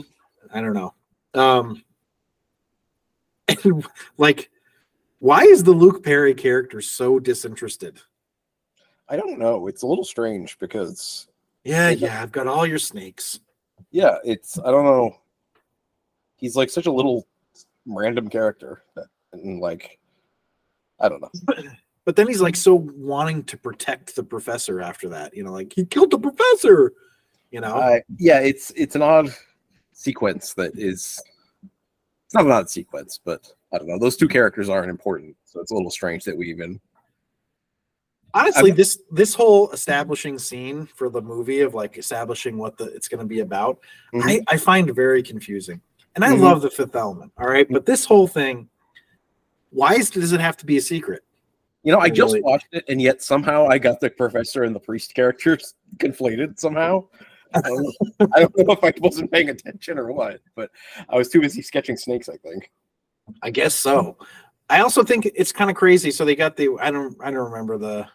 I 0.54 0.62
don't 0.62 0.74
know. 0.74 0.94
Um, 1.34 1.84
and, 3.48 3.86
like, 4.18 4.50
why 5.20 5.42
is 5.44 5.64
the 5.64 5.72
Luke 5.72 6.04
Perry 6.04 6.34
character 6.36 6.82
so 6.82 7.18
disinterested? 7.20 8.00
I 9.10 9.16
don't 9.18 9.40
know. 9.40 9.68
It's 9.68 9.82
a 9.84 9.88
little 9.88 10.04
strange 10.04 10.60
because 10.60 11.28
Yeah, 11.64 11.90
Yeah. 11.90 12.22
I've 12.22 12.32
got 12.32 12.46
all 12.48 12.66
your 12.68 12.78
snakes. 12.80 13.40
yeah, 13.92 14.18
it's 14.24 14.60
I 14.60 14.70
don't 14.70 14.86
know. 14.86 15.18
He's 16.36 16.56
like 16.56 16.70
such 16.70 16.86
a 16.86 16.92
little 16.92 17.26
random 17.88 18.28
character 18.30 18.84
that, 18.96 19.08
and 19.34 19.60
like 19.60 19.98
I 21.00 21.10
don't 21.10 21.22
know. 21.22 21.32
But 22.08 22.16
then 22.16 22.30
he's 22.30 22.40
like 22.40 22.56
so 22.56 22.74
wanting 22.74 23.44
to 23.44 23.58
protect 23.58 24.16
the 24.16 24.24
professor 24.24 24.80
after 24.80 25.10
that, 25.10 25.36
you 25.36 25.44
know, 25.44 25.52
like 25.52 25.74
he 25.74 25.84
killed 25.84 26.12
the 26.12 26.18
professor. 26.18 26.94
You 27.52 27.60
know, 27.60 27.76
Uh, 27.76 28.00
yeah, 28.18 28.40
it's 28.40 28.72
it's 28.78 28.96
an 28.96 29.02
odd 29.02 29.28
sequence 29.92 30.54
that 30.54 30.72
is. 30.80 31.22
It's 32.26 32.34
not 32.34 32.46
an 32.46 32.52
odd 32.54 32.70
sequence, 32.70 33.20
but 33.22 33.52
I 33.74 33.78
don't 33.78 33.90
know. 33.90 34.00
Those 34.00 34.16
two 34.16 34.30
characters 34.30 34.70
aren't 34.70 34.90
important, 34.90 35.36
so 35.44 35.60
it's 35.60 35.72
a 35.72 35.74
little 35.74 35.92
strange 35.92 36.24
that 36.24 36.38
we 36.38 36.50
even. 36.50 36.80
honestly, 38.34 38.72
this 38.72 39.00
this 39.12 39.34
whole 39.34 39.70
establishing 39.72 40.40
scene 40.40 40.86
for 40.86 41.10
the 41.10 41.22
movie 41.22 41.60
of 41.60 41.74
like 41.74 41.98
establishing 41.98 42.58
what 42.58 42.78
the 42.78 42.86
it's 42.86 43.10
going 43.10 43.20
to 43.20 43.26
be 43.26 43.42
about, 43.42 43.80
I 44.14 44.40
I 44.48 44.56
find 44.56 44.96
very 44.96 45.22
confusing. 45.22 45.82
And 46.16 46.24
I 46.24 46.32
Mhm. 46.32 46.40
love 46.40 46.62
the 46.62 46.70
Fifth 46.70 46.96
Element. 46.96 47.34
All 47.38 47.48
right, 47.50 47.68
but 47.70 47.86
this 47.86 48.06
whole 48.06 48.28
thing, 48.28 48.70
why 49.72 49.96
is, 49.96 50.10
does 50.10 50.32
it 50.32 50.40
have 50.40 50.56
to 50.56 50.66
be 50.66 50.78
a 50.78 50.82
secret? 50.82 51.26
You 51.88 51.94
know, 51.94 52.00
I 52.00 52.10
just 52.10 52.34
Really? 52.34 52.42
watched 52.44 52.68
it, 52.74 52.84
and 52.90 53.02
yet 53.02 53.22
somehow 53.24 53.66
I 53.66 53.78
got 53.78 54.02
the 54.02 54.10
professor 54.10 54.64
and 54.66 54.76
the 54.76 54.80
priest 54.82 55.14
characters 55.16 55.74
conflated 56.00 56.60
somehow. 56.60 57.06
I 57.54 57.62
don't, 57.62 57.82
know- 57.82 58.28
I 58.36 58.40
don't 58.42 58.58
know 58.58 58.74
if 58.74 58.84
I 58.84 58.92
wasn't 59.00 59.32
paying 59.32 59.52
attention 59.52 59.98
or 59.98 60.12
what, 60.12 60.42
but 60.54 60.70
I 61.08 61.16
was 61.16 61.30
too 61.30 61.40
busy 61.40 61.62
sketching 61.62 61.96
snakes. 61.96 62.28
I 62.28 62.36
think. 62.36 62.70
I 63.42 63.52
guess 63.52 63.74
so. 63.74 64.18
I 64.70 64.82
also 64.82 65.02
think 65.02 65.32
it's 65.34 65.54
kind 65.54 65.70
of 65.70 65.78
crazy. 65.78 66.12
So 66.12 66.26
they 66.26 66.36
got 66.36 66.58
the 66.58 66.72
I 66.82 66.92
don't 66.92 67.16
I 67.24 67.32
don't 67.32 67.50
remember 67.50 67.78
the 67.78 68.06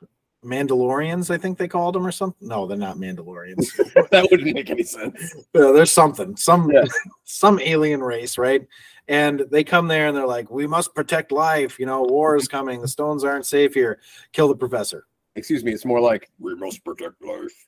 Mandalorians. 0.45 1.31
I 1.31 1.39
think 1.39 1.59
they 1.59 1.69
called 1.69 1.95
them 1.95 2.07
or 2.07 2.13
something. 2.13 2.49
No, 2.49 2.67
they're 2.67 2.77
not 2.77 2.97
Mandalorians. 2.97 3.77
that 4.11 4.29
wouldn't 4.31 4.55
make 4.55 4.71
any 4.71 4.83
sense. 4.83 5.35
Uh, 5.55 5.73
there's 5.73 5.93
something 5.93 6.37
some 6.37 6.71
Yeah. 6.71 6.85
some 7.25 7.61
alien 7.61 8.03
race, 8.03 8.39
right? 8.39 8.67
And 9.09 9.45
they 9.51 9.65
come 9.65 9.89
there 9.89 10.09
and 10.09 10.17
they're 10.17 10.27
like, 10.27 10.51
"We 10.51 10.67
must 10.67 10.95
protect 10.95 11.33
life. 11.33 11.79
You 11.79 11.87
know, 11.87 12.03
war 12.03 12.37
is 12.37 12.49
coming. 12.49 12.81
The 12.81 12.89
stones 12.89 13.25
aren't 13.25 13.47
safe 13.47 13.75
here. 13.75 14.01
Kill 14.33 14.49
the 14.49 14.57
professor." 14.57 15.07
Excuse 15.35 15.65
me. 15.65 15.73
It's 15.73 15.85
more 15.85 16.01
like 16.01 16.31
we 16.39 16.55
must 16.55 16.85
protect 16.85 17.23
life. 17.23 17.67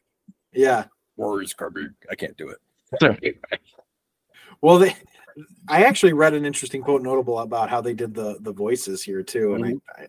Yeah. 0.53 0.85
War 1.17 1.43
is 1.43 1.55
coming. 1.55 1.95
I 2.11 2.15
can't 2.15 2.37
do 2.37 2.51
it. 2.51 3.39
Well, 4.61 4.79
they. 4.79 4.97
I 5.69 5.83
actually 5.83 6.15
read 6.15 6.33
an 6.33 6.47
interesting 6.47 6.81
quote 6.81 7.03
notable 7.03 7.41
about 7.41 7.69
how 7.69 7.83
they 7.83 7.93
did 7.93 8.15
the 8.15 8.39
the 8.41 8.53
voices 8.53 9.03
here 9.03 9.23
too, 9.23 9.55
and 9.55 9.67
I, 9.67 10.03
I, 10.03 10.07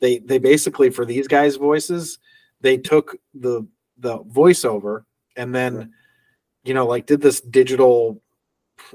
they 0.00 0.18
they 0.18 0.38
basically 0.38 0.90
for 0.90 1.04
these 1.04 1.26
guys' 1.28 1.56
voices, 1.56 2.18
they 2.60 2.76
took 2.76 3.16
the 3.34 3.66
the 3.98 4.18
voiceover 4.20 5.04
and 5.36 5.54
then, 5.54 5.92
you 6.64 6.74
know, 6.74 6.86
like 6.86 7.06
did 7.06 7.20
this 7.20 7.40
digital 7.40 8.20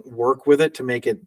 work 0.05 0.47
with 0.47 0.61
it 0.61 0.73
to 0.75 0.83
make 0.83 1.05
it 1.07 1.19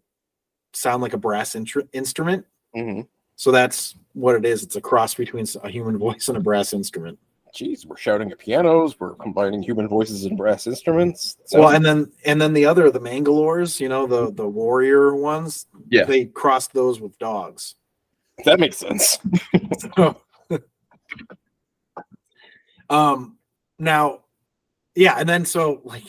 sound 0.73 1.03
like 1.03 1.13
a 1.13 1.19
brass 1.19 1.55
intr- 1.55 1.89
instrument. 1.93 2.45
hmm 2.75 3.03
So 3.37 3.51
that's 3.51 3.95
what 4.15 4.35
it 4.35 4.45
is. 4.47 4.63
It's 4.63 4.77
a 4.77 4.81
cross 4.81 5.15
between 5.15 5.47
a 5.63 5.69
human 5.69 5.99
voice 6.07 6.29
and 6.29 6.37
a 6.37 6.41
brass 6.41 6.73
instrument. 6.73 7.19
Jeez, 7.55 7.87
we're 7.87 7.97
shouting 7.97 8.31
at 8.33 8.39
pianos. 8.39 9.01
We're 9.01 9.15
combining 9.15 9.63
human 9.63 9.89
voices 9.89 10.27
and 10.27 10.37
brass 10.37 10.67
instruments. 10.67 11.39
well, 11.53 11.71
and 11.71 11.83
then 11.85 12.13
and 12.27 12.39
then 12.41 12.53
the 12.53 12.67
other, 12.67 12.91
the 12.91 13.01
Mangalores, 13.01 13.81
you 13.81 13.89
know, 13.89 14.07
the 14.07 14.31
the 14.31 14.47
warrior 14.47 15.15
ones. 15.17 15.67
Yeah. 15.91 16.05
they 16.05 16.27
crossed 16.27 16.75
those 16.75 17.01
with 17.01 17.19
dogs. 17.19 17.75
That 18.45 18.61
makes 18.61 18.77
sense. 18.79 19.19
um, 22.91 23.37
now, 23.79 24.21
yeah, 24.95 25.17
and 25.19 25.29
then 25.29 25.45
so 25.45 25.81
like 25.85 26.05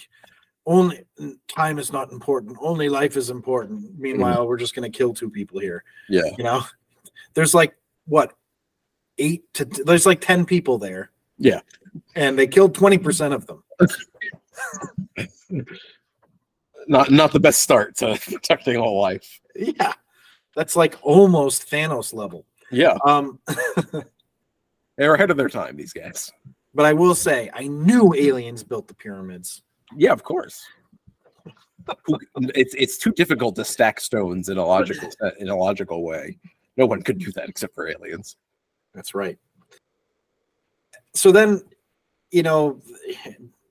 only 0.65 1.03
time 1.47 1.80
is 1.80 1.91
not 1.91 2.11
important. 2.11 2.57
Only 2.61 2.89
life 2.89 3.17
is 3.17 3.30
important. 3.30 3.97
Meanwhile, 3.97 4.47
we're 4.47 4.57
just 4.57 4.75
gonna 4.75 4.89
kill 4.89 5.13
two 5.13 5.30
people 5.30 5.59
here. 5.59 5.84
Yeah. 6.09 6.23
You 6.38 6.43
know, 6.43 6.61
there's 7.34 7.53
like 7.53 7.75
what 8.05 8.34
eight 9.17 9.43
to 9.53 9.65
there's 9.65 10.05
like 10.05 10.21
ten 10.21 10.45
people 10.45 10.78
there. 10.78 11.11
Yeah. 11.38 11.61
and 12.15 12.38
they 12.38 12.47
killed 12.47 12.75
twenty 12.75 12.97
percent 12.97 13.34
of 13.34 13.47
them. 13.47 13.63
Not 16.89 17.11
not 17.11 17.34
the 17.34 17.39
best 17.39 17.61
start 17.61 17.97
to 17.97 18.17
protecting 18.32 18.78
all 18.78 19.01
life. 19.01 19.41
Yeah, 19.55 19.93
that's 20.58 20.76
like 20.76 20.97
almost 21.03 21.70
Thanos 21.70 22.14
level. 22.16 22.43
Yeah, 22.72 22.97
Um, 23.05 23.39
they're 24.97 25.14
ahead 25.14 25.30
of 25.32 25.38
their 25.38 25.47
time. 25.47 25.78
These 25.78 25.93
guys. 25.93 26.32
but 26.74 26.86
I 26.86 26.91
will 26.93 27.16
say, 27.16 27.49
I 27.53 27.68
knew 27.68 28.14
aliens 28.16 28.64
built 28.64 28.88
the 28.89 28.95
pyramids. 28.95 29.62
Yeah, 29.95 30.12
of 30.12 30.24
course. 30.24 30.66
It's 32.55 32.74
it's 32.74 32.97
too 32.97 33.12
difficult 33.14 33.55
to 33.55 33.64
stack 33.64 34.01
stones 34.01 34.49
in 34.49 34.58
a 34.58 34.66
logical 34.66 35.10
in 35.39 35.47
a 35.47 35.55
logical 35.55 36.03
way. 36.03 36.38
No 36.76 36.86
one 36.86 37.01
could 37.03 37.20
do 37.20 37.32
that 37.34 37.47
except 37.47 37.74
for 37.76 37.88
aliens. 37.88 38.36
That's 38.93 39.16
right. 39.16 39.38
So 41.14 41.32
then, 41.32 41.62
you 42.32 42.43
know, 42.43 42.82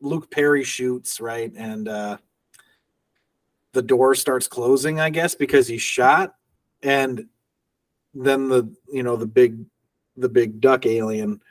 Luke 0.01 0.31
Perry 0.31 0.65
shoots, 0.65 1.21
right? 1.21 1.53
And 1.57 1.89
uh 1.89 2.17
the 3.73 3.83
door 3.83 4.15
starts 4.15 4.49
closing, 4.49 4.99
I 5.01 5.11
guess, 5.11 5.35
because 5.35 5.67
he's 5.67 5.83
shot. 5.83 6.35
And 6.87 7.27
then 8.15 8.49
the, 8.49 8.73
you 8.91 9.03
know, 9.03 9.17
the 9.17 9.27
big 9.27 9.59
the 10.17 10.29
big 10.31 10.63
duck 10.63 10.87
alien 10.87 11.43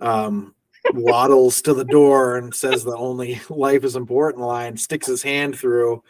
um 0.00 0.54
waddles 0.92 1.62
to 1.62 1.72
the 1.72 1.84
door 1.86 2.36
and 2.36 2.54
says 2.54 2.84
the 2.84 2.96
only 2.96 3.40
life 3.48 3.84
is 3.84 3.96
important 3.96 4.44
line, 4.44 4.76
sticks 4.76 5.06
his 5.06 5.22
hand 5.22 5.56
through 5.56 6.02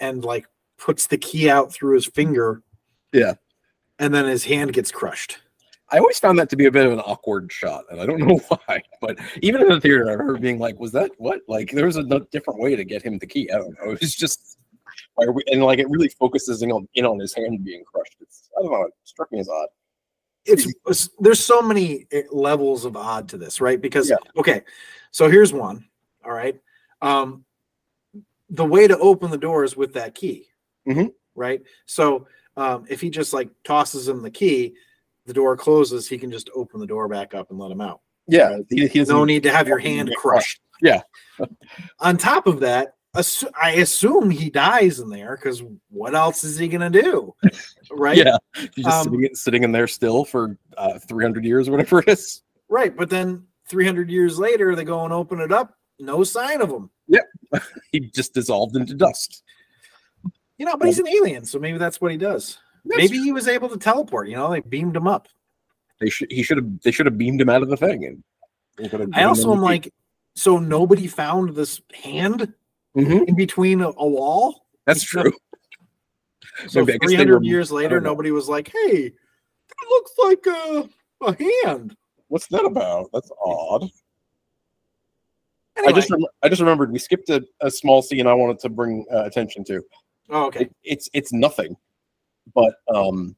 and 0.00 0.24
like 0.24 0.46
puts 0.78 1.06
the 1.06 1.18
key 1.18 1.48
out 1.50 1.72
through 1.72 1.94
his 1.94 2.06
finger. 2.06 2.62
Yeah. 3.12 3.34
And 3.98 4.12
then 4.12 4.24
his 4.24 4.44
hand 4.44 4.72
gets 4.72 4.90
crushed. 4.90 5.38
I 5.90 5.98
always 5.98 6.18
found 6.18 6.38
that 6.38 6.50
to 6.50 6.56
be 6.56 6.66
a 6.66 6.72
bit 6.72 6.86
of 6.86 6.92
an 6.92 7.00
awkward 7.00 7.52
shot, 7.52 7.84
and 7.90 8.00
I 8.00 8.06
don't 8.06 8.18
know 8.26 8.40
why. 8.48 8.82
But 9.00 9.18
even 9.42 9.62
in 9.62 9.68
the 9.68 9.80
theater, 9.80 10.08
I 10.08 10.12
remember 10.12 10.38
being 10.38 10.58
like, 10.58 10.78
"Was 10.80 10.92
that 10.92 11.12
what?" 11.18 11.42
Like, 11.46 11.70
there 11.70 11.86
was 11.86 11.96
a 11.96 12.02
different 12.32 12.58
way 12.58 12.74
to 12.74 12.84
get 12.84 13.02
him 13.02 13.18
the 13.18 13.26
key. 13.26 13.48
I 13.52 13.58
don't 13.58 13.76
know. 13.78 13.92
It 13.92 14.00
was 14.00 14.14
just, 14.14 14.58
why 15.14 15.26
are 15.26 15.32
we, 15.32 15.42
and 15.46 15.62
like 15.62 15.78
it 15.78 15.88
really 15.90 16.08
focuses 16.08 16.62
in 16.62 16.70
on 16.72 16.88
in 16.94 17.04
on 17.04 17.18
his 17.18 17.34
hand 17.34 17.64
being 17.64 17.84
crushed. 17.84 18.16
It's, 18.20 18.50
I 18.58 18.62
don't 18.62 18.72
know. 18.72 18.82
It 18.84 18.94
struck 19.04 19.30
me 19.32 19.40
as 19.40 19.48
odd. 19.48 19.68
it's, 20.44 20.66
it's- 20.66 21.08
there's 21.18 21.44
so 21.44 21.62
many 21.62 22.06
eh, 22.12 22.22
levels 22.30 22.84
of 22.84 22.96
odd 22.96 23.28
to 23.30 23.38
this, 23.38 23.60
right? 23.60 23.80
Because 23.80 24.10
Yeah. 24.10 24.16
okay, 24.36 24.62
so 25.10 25.28
here's 25.28 25.52
one. 25.52 25.86
All 26.24 26.32
right, 26.32 26.58
um, 27.02 27.44
the 28.50 28.64
way 28.64 28.86
to 28.88 28.98
open 28.98 29.30
the 29.30 29.38
door 29.38 29.64
is 29.64 29.76
with 29.76 29.92
that 29.94 30.14
key, 30.14 30.46
mm-hmm. 30.88 31.08
right? 31.34 31.62
So 31.86 32.26
um, 32.56 32.86
if 32.88 33.00
he 33.00 33.10
just 33.10 33.32
like 33.32 33.50
tosses 33.64 34.08
him 34.08 34.22
the 34.22 34.30
key, 34.30 34.74
the 35.26 35.32
door 35.32 35.56
closes. 35.56 36.08
He 36.08 36.18
can 36.18 36.30
just 36.30 36.50
open 36.54 36.80
the 36.80 36.86
door 36.86 37.08
back 37.08 37.34
up 37.34 37.50
and 37.50 37.58
let 37.58 37.70
him 37.70 37.80
out. 37.80 38.00
Yeah, 38.26 38.58
he, 38.70 38.86
he 38.86 38.98
doesn't. 39.00 39.14
No 39.14 39.24
need 39.24 39.42
to 39.42 39.50
have 39.50 39.68
your 39.68 39.78
hand 39.78 40.10
crushed. 40.16 40.60
Yeah. 40.80 41.02
On 42.00 42.16
top 42.16 42.46
of 42.46 42.60
that, 42.60 42.94
assu- 43.14 43.50
I 43.60 43.72
assume 43.72 44.30
he 44.30 44.50
dies 44.50 45.00
in 45.00 45.08
there 45.10 45.36
because 45.36 45.62
what 45.90 46.14
else 46.14 46.44
is 46.44 46.58
he 46.58 46.68
gonna 46.68 46.90
do, 46.90 47.34
right? 47.90 48.16
Yeah, 48.16 48.36
he's 48.56 48.84
just 48.84 48.88
Um, 48.88 49.04
sitting, 49.04 49.24
in- 49.24 49.34
sitting 49.34 49.64
in 49.64 49.72
there 49.72 49.86
still 49.86 50.24
for 50.24 50.56
uh, 50.76 50.98
300 50.98 51.44
years 51.44 51.68
or 51.68 51.72
whatever 51.72 52.00
it 52.00 52.08
is. 52.08 52.42
Right, 52.68 52.96
but 52.96 53.10
then 53.10 53.44
300 53.68 54.10
years 54.10 54.38
later, 54.38 54.74
they 54.74 54.84
go 54.84 55.04
and 55.04 55.12
open 55.12 55.40
it 55.40 55.52
up. 55.52 55.76
No 55.98 56.24
sign 56.24 56.60
of 56.60 56.70
him. 56.70 56.90
Yeah. 57.06 57.20
He 57.92 58.00
just 58.00 58.34
dissolved 58.34 58.74
into 58.76 58.94
dust. 58.94 59.44
You 60.58 60.66
know, 60.66 60.76
but 60.76 60.86
he's 60.86 60.98
an 60.98 61.06
alien, 61.08 61.44
so 61.44 61.58
maybe 61.60 61.78
that's 61.78 62.00
what 62.00 62.10
he 62.10 62.16
does. 62.16 62.58
maybe 62.84 63.18
he 63.18 63.30
was 63.32 63.46
able 63.48 63.68
to 63.68 63.76
teleport. 63.76 64.28
You 64.28 64.36
know, 64.36 64.50
they 64.50 64.60
beamed 64.60 64.96
him 64.96 65.06
up. 65.06 65.28
They 66.00 66.10
should. 66.10 66.30
He 66.32 66.42
should 66.42 66.56
have. 66.56 66.80
They 66.80 66.90
should 66.90 67.06
have 67.06 67.16
beamed 67.16 67.40
him 67.40 67.48
out 67.48 67.62
of 67.62 67.68
the 67.68 67.76
thing. 67.76 68.04
And 68.04 68.24
they 68.76 68.88
could 68.88 68.98
have 69.00 69.10
I 69.14 69.24
also 69.24 69.52
am 69.52 69.60
like, 69.62 69.92
so 70.34 70.58
nobody 70.58 71.06
found 71.06 71.50
this 71.54 71.80
hand 72.02 72.52
Mhm, 72.96 73.28
in 73.28 73.34
between 73.34 73.80
a, 73.80 73.88
a 73.96 74.06
wall. 74.06 74.66
That's 74.86 75.02
true. 75.02 75.32
So 76.68 76.80
Maybe 76.80 76.92
I 76.92 76.98
guess 76.98 77.10
they 77.10 77.16
300 77.16 77.38
were- 77.38 77.42
years 77.44 77.72
later, 77.72 78.00
nobody 78.00 78.30
was 78.30 78.48
like, 78.48 78.68
"Hey, 78.70 79.08
that 79.10 79.86
looks 79.90 80.12
like 80.18 80.46
a 80.46 80.88
a 81.22 81.36
hand." 81.64 81.96
What's 82.28 82.46
that 82.48 82.64
about? 82.64 83.10
That's 83.12 83.28
odd. 83.44 83.88
Anyway, 85.76 85.92
I 85.92 85.96
just 85.96 86.10
rem- 86.10 86.26
I 86.42 86.48
just 86.48 86.60
remembered 86.60 86.92
we 86.92 87.00
skipped 87.00 87.28
a, 87.30 87.44
a 87.60 87.70
small 87.70 88.02
scene 88.02 88.28
I 88.28 88.34
wanted 88.34 88.60
to 88.60 88.68
bring 88.68 89.04
uh, 89.12 89.24
attention 89.24 89.64
to. 89.64 89.82
oh, 90.30 90.46
okay. 90.46 90.60
It, 90.62 90.76
it's 90.84 91.08
it's 91.12 91.32
nothing, 91.32 91.76
but 92.54 92.76
um, 92.94 93.34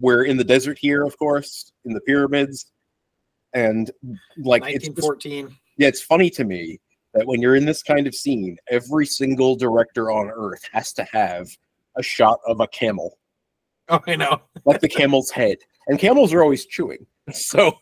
we're 0.00 0.24
in 0.24 0.36
the 0.36 0.44
desert 0.44 0.76
here, 0.78 1.04
of 1.04 1.16
course, 1.18 1.72
in 1.84 1.92
the 1.92 2.00
pyramids, 2.00 2.66
and 3.52 3.92
like 4.38 4.64
it's 4.66 4.88
just- 4.88 5.26
yeah, 5.76 5.86
it's 5.86 6.02
funny 6.02 6.30
to 6.30 6.42
me 6.44 6.80
that 7.14 7.26
when 7.26 7.40
you're 7.40 7.56
in 7.56 7.64
this 7.64 7.82
kind 7.82 8.06
of 8.06 8.14
scene, 8.14 8.56
every 8.68 9.06
single 9.06 9.56
director 9.56 10.10
on 10.10 10.30
Earth 10.34 10.68
has 10.72 10.92
to 10.94 11.04
have 11.04 11.48
a 11.96 12.02
shot 12.02 12.38
of 12.46 12.60
a 12.60 12.68
camel, 12.68 13.18
Oh, 13.88 14.00
I 14.06 14.16
know. 14.16 14.40
like 14.64 14.80
the 14.80 14.88
camel's 14.88 15.30
head, 15.30 15.58
and 15.88 15.98
camels 15.98 16.32
are 16.32 16.42
always 16.42 16.66
chewing, 16.66 17.06
so 17.32 17.72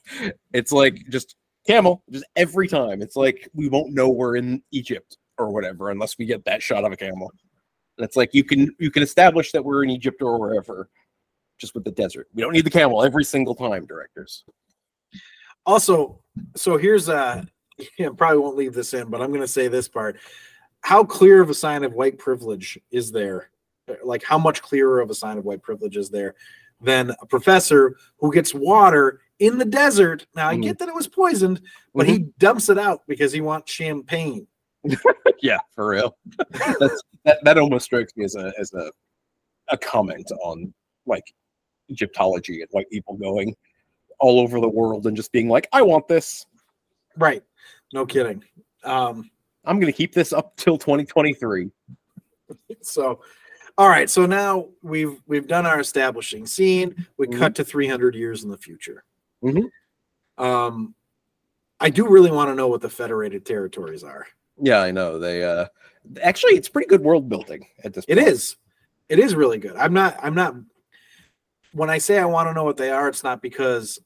it's 0.52 0.72
like 0.72 1.04
just 1.10 1.36
camel, 1.66 2.02
just 2.10 2.24
every 2.36 2.68
time. 2.68 3.02
It's 3.02 3.16
like 3.16 3.48
we 3.54 3.68
won't 3.68 3.92
know 3.92 4.08
we're 4.08 4.36
in 4.36 4.62
Egypt 4.72 5.18
or 5.38 5.50
whatever 5.50 5.90
unless 5.90 6.18
we 6.18 6.26
get 6.26 6.44
that 6.44 6.62
shot 6.62 6.84
of 6.84 6.92
a 6.92 6.96
camel. 6.96 7.32
And 7.98 8.04
it's 8.04 8.16
like 8.16 8.30
you 8.32 8.44
can 8.44 8.74
you 8.78 8.90
can 8.90 9.02
establish 9.02 9.52
that 9.52 9.64
we're 9.64 9.84
in 9.84 9.90
Egypt 9.90 10.22
or 10.22 10.38
wherever, 10.38 10.88
just 11.58 11.74
with 11.74 11.84
the 11.84 11.92
desert. 11.92 12.28
We 12.34 12.42
don't 12.42 12.52
need 12.52 12.66
the 12.66 12.70
camel 12.70 13.04
every 13.04 13.24
single 13.24 13.54
time, 13.54 13.86
directors. 13.86 14.44
Also, 15.64 16.20
so 16.56 16.76
here's 16.76 17.08
uh 17.08 17.44
yeah, 17.98 18.08
probably 18.16 18.38
won't 18.38 18.56
leave 18.56 18.74
this 18.74 18.94
in, 18.94 19.08
but 19.08 19.20
I'm 19.20 19.28
going 19.30 19.40
to 19.40 19.48
say 19.48 19.68
this 19.68 19.88
part. 19.88 20.18
How 20.80 21.04
clear 21.04 21.40
of 21.40 21.50
a 21.50 21.54
sign 21.54 21.84
of 21.84 21.92
white 21.92 22.18
privilege 22.18 22.78
is 22.90 23.12
there? 23.12 23.50
Like, 24.02 24.22
how 24.22 24.38
much 24.38 24.62
clearer 24.62 25.00
of 25.00 25.10
a 25.10 25.14
sign 25.14 25.38
of 25.38 25.44
white 25.44 25.62
privilege 25.62 25.96
is 25.96 26.10
there 26.10 26.34
than 26.80 27.10
a 27.20 27.26
professor 27.26 27.96
who 28.18 28.32
gets 28.32 28.54
water 28.54 29.20
in 29.38 29.58
the 29.58 29.64
desert? 29.64 30.26
Now, 30.34 30.48
I 30.48 30.56
Mhm. 30.56 30.62
get 30.62 30.78
that 30.78 30.88
it 30.88 30.94
was 30.94 31.06
poisoned, 31.08 31.60
but 31.94 32.06
he 32.06 32.18
dumps 32.38 32.68
it 32.68 32.78
out 32.78 33.02
because 33.06 33.32
he 33.32 33.40
wants 33.40 33.72
champagne. 33.72 34.46
yeah, 35.42 35.58
for 35.74 35.88
real. 35.88 36.16
That's 36.80 37.02
that, 37.24 37.38
that 37.44 37.58
almost 37.58 37.84
strikes 37.84 38.16
me 38.16 38.24
as 38.24 38.34
a 38.34 38.52
as 38.58 38.72
a 38.74 38.90
a 39.68 39.78
comment 39.78 40.30
on 40.42 40.74
like 41.06 41.22
Egyptology 41.88 42.62
and 42.62 42.68
white 42.72 42.90
people 42.90 43.16
going 43.16 43.54
all 44.18 44.40
over 44.40 44.60
the 44.60 44.68
world 44.68 45.06
and 45.06 45.16
just 45.16 45.30
being 45.32 45.48
like, 45.48 45.68
I 45.72 45.82
want 45.82 46.08
this. 46.08 46.46
Right. 47.16 47.42
No 47.92 48.06
kidding. 48.06 48.42
Um, 48.84 49.30
I'm 49.64 49.78
gonna 49.78 49.92
keep 49.92 50.12
this 50.12 50.32
up 50.32 50.56
till 50.56 50.76
2023. 50.78 51.70
so 52.82 53.20
all 53.78 53.88
right 53.88 54.10
so 54.10 54.26
now 54.26 54.68
we've 54.82 55.22
we've 55.26 55.46
done 55.46 55.64
our 55.64 55.80
establishing 55.80 56.44
scene 56.46 57.06
we 57.16 57.26
Mhm. 57.26 57.38
cut 57.38 57.54
to 57.54 57.64
300 57.64 58.14
years 58.14 58.44
in 58.44 58.50
the 58.50 58.56
future 58.58 59.04
Mhm. 59.42 59.70
um 60.36 60.94
i 61.80 61.88
do 61.88 62.06
really 62.06 62.30
want 62.30 62.50
to 62.50 62.54
know 62.54 62.68
what 62.68 62.82
the 62.82 62.90
federated 62.90 63.46
territories 63.46 64.04
are 64.04 64.26
Yeah, 64.60 64.80
I 64.82 64.90
know. 64.90 65.18
They 65.18 65.42
uh 65.44 65.66
actually 66.20 66.56
it's 66.56 66.68
pretty 66.68 66.88
good 66.88 67.00
world 67.00 67.30
building 67.30 67.66
at 67.84 67.94
this 67.94 68.04
it 68.08 68.16
point. 68.18 68.28
is 68.28 68.56
it 69.08 69.18
is 69.18 69.34
really 69.34 69.58
good 69.58 69.76
i'm 69.76 69.94
not 69.94 70.18
i'm 70.22 70.34
not 70.34 70.54
when 71.72 71.88
i 71.88 71.96
say 71.96 72.18
i 72.18 72.24
want 72.26 72.48
to 72.48 72.52
know 72.52 72.64
what 72.64 72.76
they 72.76 72.90
are 72.90 73.08
it's 73.08 73.24
not 73.24 73.40
because 73.40 73.98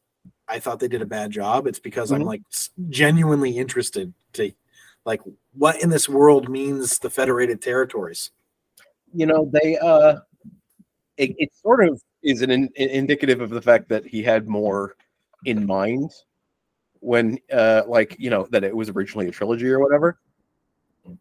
i 0.48 0.58
thought 0.58 0.78
they 0.80 0.88
did 0.88 1.02
a 1.02 1.06
bad 1.06 1.30
job. 1.30 1.66
It's 1.66 1.78
because 1.78 2.10
i'm 2.12 2.22
Mhm. 2.22 2.26
like 2.26 2.42
genuinely 2.88 3.56
interested 3.58 4.12
to 4.34 4.52
like 5.04 5.20
what 5.54 5.82
in 5.82 5.90
this 5.90 6.08
world 6.08 6.48
means 6.48 6.98
the 6.98 7.10
federated 7.10 7.62
territories? 7.62 8.30
You 9.14 9.26
know 9.26 9.48
they 9.52 9.78
uh 9.78 10.16
it, 11.16 11.34
it 11.38 11.50
sort 11.54 11.86
of 11.88 12.02
is 12.22 12.42
an 12.42 12.50
in, 12.50 12.68
indicative 12.76 13.40
of 13.40 13.50
the 13.50 13.62
fact 13.62 13.88
that 13.88 14.04
he 14.04 14.22
had 14.22 14.48
more 14.48 14.96
in 15.44 15.64
mind 15.66 16.10
when 17.00 17.38
uh 17.52 17.82
like 17.86 18.16
you 18.18 18.30
know 18.30 18.46
that 18.50 18.64
it 18.64 18.74
was 18.76 18.90
originally 18.90 19.28
a 19.28 19.30
trilogy 19.30 19.68
or 19.68 19.78
whatever 19.80 20.18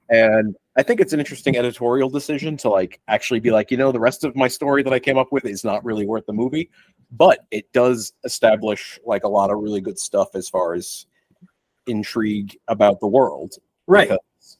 and 0.10 0.56
i 0.78 0.84
think 0.84 1.00
it's 1.00 1.14
an 1.14 1.20
interesting 1.20 1.58
editorial 1.58 2.10
decision 2.10 2.58
to 2.58 2.70
like 2.70 3.00
actually 3.08 3.40
be 3.40 3.52
like 3.52 3.72
you 3.72 3.78
know 3.78 3.92
the 3.92 4.00
rest 4.00 4.24
of 4.24 4.36
my 4.36 4.48
story 4.48 4.84
that 4.84 4.94
i 4.94 5.00
came 5.00 5.18
up 5.18 5.32
with 5.32 5.46
is 5.46 5.64
not 5.64 5.84
really 5.84 6.06
worth 6.06 6.26
the 6.26 6.34
movie 6.34 6.70
but 7.12 7.46
it 7.52 7.72
does 7.72 8.14
establish 8.24 9.00
like 9.06 9.24
a 9.24 9.28
lot 9.28 9.50
of 9.50 9.60
really 9.60 9.82
good 9.82 10.00
stuff 10.00 10.30
as 10.36 10.50
far 10.50 10.74
as 10.74 11.06
intrigue 11.88 12.58
about 12.68 13.00
the 13.00 13.08
world. 13.08 13.56
Right. 13.88 14.10
Because 14.10 14.58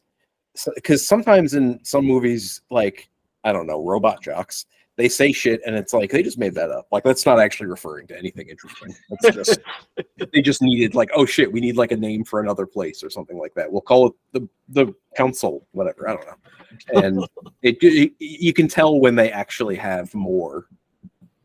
because 0.74 1.06
sometimes 1.06 1.54
in 1.54 1.84
some 1.84 2.06
movies 2.06 2.62
like 2.70 3.10
i 3.44 3.52
don't 3.52 3.66
know 3.66 3.84
Robot 3.84 4.22
Jox 4.22 4.64
they 4.96 5.08
say 5.08 5.30
shit 5.30 5.60
and 5.66 5.76
it's 5.76 5.92
like 5.92 6.10
they 6.10 6.22
just 6.22 6.38
made 6.38 6.54
that 6.54 6.70
up. 6.70 6.86
Like 6.90 7.04
that's 7.04 7.26
not 7.26 7.38
actually 7.38 7.66
referring 7.66 8.06
to 8.08 8.18
anything 8.18 8.48
interesting. 8.48 8.94
It's 9.10 9.36
just 9.36 9.60
they 10.32 10.40
just 10.40 10.62
needed 10.62 10.94
like 10.94 11.10
oh 11.14 11.26
shit 11.26 11.52
we 11.52 11.60
need 11.60 11.76
like 11.76 11.92
a 11.92 11.96
name 11.96 12.24
for 12.24 12.40
another 12.40 12.66
place 12.66 13.04
or 13.04 13.10
something 13.10 13.38
like 13.38 13.54
that. 13.54 13.70
We'll 13.70 13.82
call 13.82 14.08
it 14.08 14.12
the 14.32 14.48
the 14.70 14.94
council 15.16 15.66
whatever 15.72 16.08
i 16.08 16.14
don't 16.14 16.26
know. 16.26 17.02
And 17.02 17.24
it, 17.62 17.78
it 17.80 18.12
you 18.18 18.52
can 18.52 18.68
tell 18.68 18.98
when 18.98 19.14
they 19.14 19.30
actually 19.30 19.76
have 19.76 20.12
more 20.14 20.66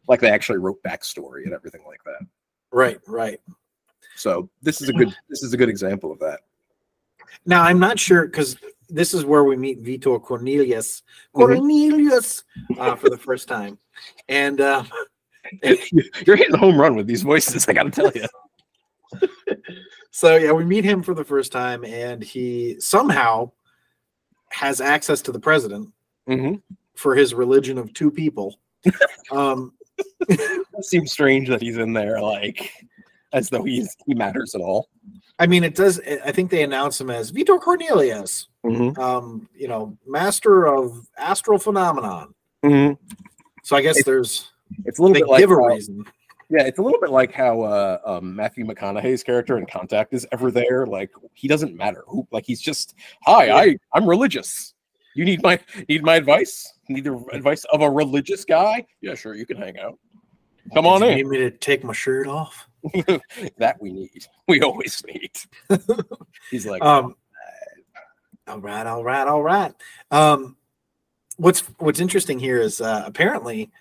like 0.07 0.19
they 0.19 0.31
actually 0.31 0.57
wrote 0.57 0.81
backstory 0.83 1.43
and 1.43 1.53
everything 1.53 1.83
like 1.85 2.03
that. 2.05 2.25
Right 2.71 2.99
right. 3.05 3.39
So 4.15 4.49
this 4.61 4.81
is 4.81 4.89
a 4.89 4.93
good 4.93 5.13
this 5.29 5.43
is 5.43 5.53
a 5.53 5.57
good 5.57 5.69
example 5.69 6.11
of 6.11 6.19
that. 6.19 6.39
Now 7.45 7.63
I'm 7.63 7.79
not 7.79 7.99
sure 7.99 8.25
because 8.25 8.55
this 8.91 9.13
is 9.13 9.25
where 9.25 9.43
we 9.43 9.55
meet 9.55 9.79
Vito 9.79 10.19
Cornelius 10.19 11.03
Mhm. 11.35 11.39
Cornelius 11.39 12.43
uh, 12.77 12.95
for 12.95 13.09
the 13.09 13.17
first 13.17 13.47
time, 13.47 13.77
and 14.27 14.61
uh, 14.61 14.83
you're 15.63 16.35
hitting 16.35 16.51
the 16.51 16.57
home 16.57 16.79
run 16.79 16.95
with 16.95 17.07
these 17.07 17.23
voices 17.23 17.67
i 17.67 17.73
gotta 17.73 17.89
tell 17.89 18.11
you 18.13 18.25
so 20.11 20.35
yeah, 20.35 20.51
we 20.51 20.65
meet 20.65 20.85
him 20.85 21.01
for 21.03 21.13
the 21.13 21.23
first 21.23 21.51
time, 21.51 21.83
and 21.85 22.23
he 22.23 22.75
somehow 22.79 23.51
has 24.49 24.81
access 24.81 25.21
to 25.23 25.31
the 25.31 25.39
president 25.39 25.89
mm-hmm. 26.27 26.55
for 26.95 27.15
his 27.15 27.33
religion 27.33 27.77
of 27.77 27.93
two 27.93 28.11
people. 28.11 28.59
um, 29.31 29.73
seems 30.81 31.11
strange 31.11 31.47
that 31.47 31.61
he's 31.61 31.77
in 31.77 31.93
there 31.93 32.19
like 32.19 32.71
as 33.33 33.49
though 33.49 33.63
he's 33.63 33.95
he 34.07 34.15
matters 34.15 34.55
at 34.55 34.61
all 34.61 34.89
I 35.41 35.47
mean, 35.47 35.63
it 35.63 35.73
does. 35.73 35.99
I 36.23 36.31
think 36.31 36.51
they 36.51 36.61
announce 36.61 37.01
him 37.01 37.09
as 37.09 37.31
Vito 37.31 37.57
Cornelius, 37.57 38.47
mm-hmm. 38.63 38.99
um, 39.01 39.49
you 39.55 39.67
know, 39.67 39.97
master 40.05 40.67
of 40.67 41.09
astral 41.17 41.57
phenomenon. 41.57 42.35
So 43.63 43.75
I 43.75 43.81
guess 43.81 44.03
there's 44.03 44.51
it's 44.85 44.99
a 44.99 45.01
little 45.01 45.15
bit 45.15 45.27
like 45.27 45.39
give 45.39 45.49
a 45.49 45.55
how- 45.55 45.65
reason. 45.65 46.05
yeah 46.51 46.63
it's 46.63 46.77
a 46.77 46.81
little 46.81 46.99
bit 46.99 47.09
like 47.09 47.33
how 47.33 47.61
uh 47.61 47.97
um, 48.05 48.35
matthew 48.35 48.65
mcconaughey's 48.65 49.21
character 49.21 49.57
in 49.57 49.65
contact 49.65 50.13
is 50.13 50.25
ever 50.31 50.49
there 50.49 50.85
like 50.85 51.11
he 51.33 51.47
doesn't 51.47 51.75
matter 51.75 52.03
who 52.07 52.25
like 52.31 52.45
he's 52.45 52.61
just 52.61 52.95
hi 53.23 53.51
i 53.51 53.77
i'm 53.93 54.07
religious 54.07 54.73
you 55.13 55.25
need 55.25 55.43
my 55.43 55.59
need 55.89 56.03
my 56.03 56.15
advice 56.15 56.79
need 56.87 57.03
the 57.03 57.17
advice 57.33 57.65
of 57.73 57.81
a 57.81 57.89
religious 57.89 58.45
guy 58.45 58.85
yeah 59.01 59.13
sure 59.13 59.35
you 59.35 59.45
can 59.45 59.57
hang 59.57 59.77
out 59.77 59.99
come 60.73 60.85
on 60.87 61.01
Did 61.01 61.09
in 61.09 61.15
need 61.17 61.27
me 61.27 61.37
to 61.39 61.51
take 61.51 61.83
my 61.83 61.93
shirt 61.93 62.27
off? 62.27 62.67
that 63.57 63.77
we 63.79 63.91
need 63.91 64.25
we 64.47 64.61
always 64.61 65.03
need 65.05 65.31
he's 66.51 66.65
like 66.65 66.83
Um, 66.83 67.15
all 68.47 68.59
right, 68.59 68.85
all 68.85 69.03
right, 69.03 69.27
all 69.27 69.43
right. 69.43 69.73
Um, 70.09 70.57
what's 71.37 71.61
what's 71.77 71.99
interesting 71.99 72.39
here 72.39 72.59
is 72.59 72.81
uh, 72.81 73.03
apparently 73.05 73.71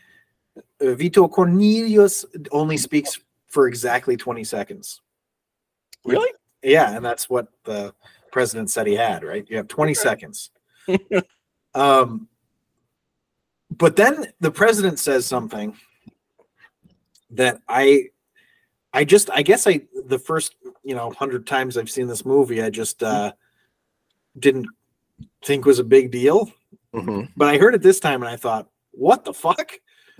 uh, 0.57 0.95
Vito 0.95 1.27
Cornelius 1.29 2.25
only 2.53 2.77
speaks 2.77 3.19
for 3.49 3.67
exactly 3.67 4.17
twenty 4.17 4.45
seconds. 4.45 5.01
really 6.05 6.31
Yeah, 6.63 6.95
and 6.95 7.05
that's 7.05 7.29
what 7.29 7.49
the 7.65 7.95
president 8.31 8.71
said 8.71 8.87
he 8.87 8.95
had. 8.95 9.25
Right, 9.25 9.47
you 9.49 9.57
have 9.57 9.69
twenty 9.69 9.95
seconds. 9.95 10.51
um, 11.75 12.29
but 13.71 13.97
then 13.97 14.27
the 14.41 14.51
president 14.51 14.99
says 14.99 15.27
something 15.27 15.77
that 17.31 17.61
I, 17.69 18.09
I 18.93 19.05
just, 19.05 19.31
I 19.31 19.43
guess 19.43 19.67
I 19.67 19.83
the 20.07 20.19
first 20.19 20.57
you 20.83 20.95
know 20.95 21.11
hundred 21.11 21.47
times 21.47 21.77
I've 21.77 21.91
seen 21.91 22.07
this 22.07 22.25
movie, 22.25 22.63
I 22.63 22.71
just 22.71 23.03
uh, 23.03 23.33
didn't 24.39 24.67
think 25.45 25.65
was 25.65 25.79
a 25.79 25.85
big 25.85 26.11
deal. 26.11 26.51
Mhm. 26.95 27.31
But 27.37 27.49
I 27.49 27.59
heard 27.59 27.75
it 27.75 27.83
this 27.83 28.01
time 28.01 28.23
and 28.23 28.29
I 28.29 28.37
thought, 28.37 28.69
what 28.91 29.25
the 29.25 29.33
fuck? 29.33 29.73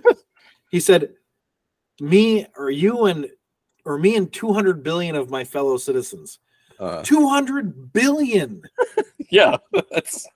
he 0.71 0.79
said, 0.79 1.13
me 1.99 2.47
or 2.55 2.69
you 2.69 3.05
and 3.05 3.27
or 3.85 3.97
me 3.97 4.15
and 4.15 4.31
200 4.31 4.83
billion 4.83 5.15
of 5.15 5.29
my 5.29 5.43
fellow 5.43 5.75
citizens. 5.77 6.39
uh, 6.79 7.03
200 7.03 7.91
billion. 7.93 8.61
yeah 9.31 9.57
that's 9.91 10.27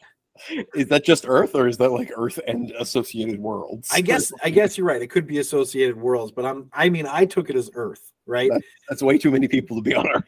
is 0.73 0.87
that 0.87 1.03
just 1.03 1.25
earth 1.27 1.55
or 1.55 1.67
is 1.67 1.77
that 1.77 1.91
like 1.91 2.11
earth 2.15 2.39
and 2.47 2.71
associated 2.79 3.39
worlds 3.39 3.89
I 3.91 4.01
guess 4.01 4.31
I 4.43 4.49
guess 4.57 4.77
you're 4.77 4.87
right. 4.87 5.01
It 5.01 5.07
could 5.07 5.25
be 5.27 5.39
associated 5.39 5.95
worlds, 5.95 6.31
but 6.31 6.45
I'm 6.45 6.69
I 6.73 6.89
mean 6.89 7.07
I 7.07 7.25
took 7.25 7.49
it 7.49 7.55
as 7.55 7.69
Earth, 7.73 8.11
right? 8.25 8.51
that's 8.89 9.01
way 9.01 9.17
too 9.17 9.31
many 9.31 9.47
people 9.47 9.77
to 9.77 9.81
be 9.81 9.95
on 9.95 10.07
earth 10.09 10.23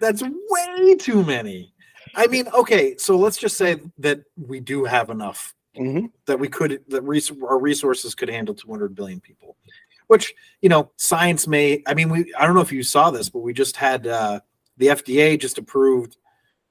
That's 0.00 0.22
way 0.22 0.96
too 0.96 1.22
many. 1.22 1.74
I 2.14 2.26
mean, 2.26 2.48
okay, 2.48 2.96
so 2.96 3.16
let's 3.16 3.36
just 3.36 3.56
say 3.56 3.80
that 3.98 4.22
we 4.36 4.58
do 4.58 4.84
have 4.84 5.10
enough 5.10 5.54
mm-hmm. 5.78 6.06
that 6.26 6.38
we 6.38 6.48
could 6.48 6.82
that 6.88 7.02
res- 7.02 7.30
our 7.42 7.58
resources 7.58 8.14
could 8.14 8.28
handle 8.28 8.54
200 8.54 8.94
billion 8.94 9.20
people 9.20 9.56
which 10.08 10.34
you 10.62 10.68
know 10.68 10.90
science 10.96 11.46
may 11.46 11.82
i 11.86 11.94
mean 11.94 12.08
we 12.08 12.32
i 12.36 12.44
don't 12.44 12.54
know 12.54 12.60
if 12.60 12.72
you 12.72 12.82
saw 12.82 13.10
this 13.10 13.28
but 13.28 13.40
we 13.40 13.52
just 13.52 13.76
had 13.76 14.06
uh 14.06 14.40
the 14.78 14.88
fda 14.88 15.38
just 15.38 15.58
approved 15.58 16.16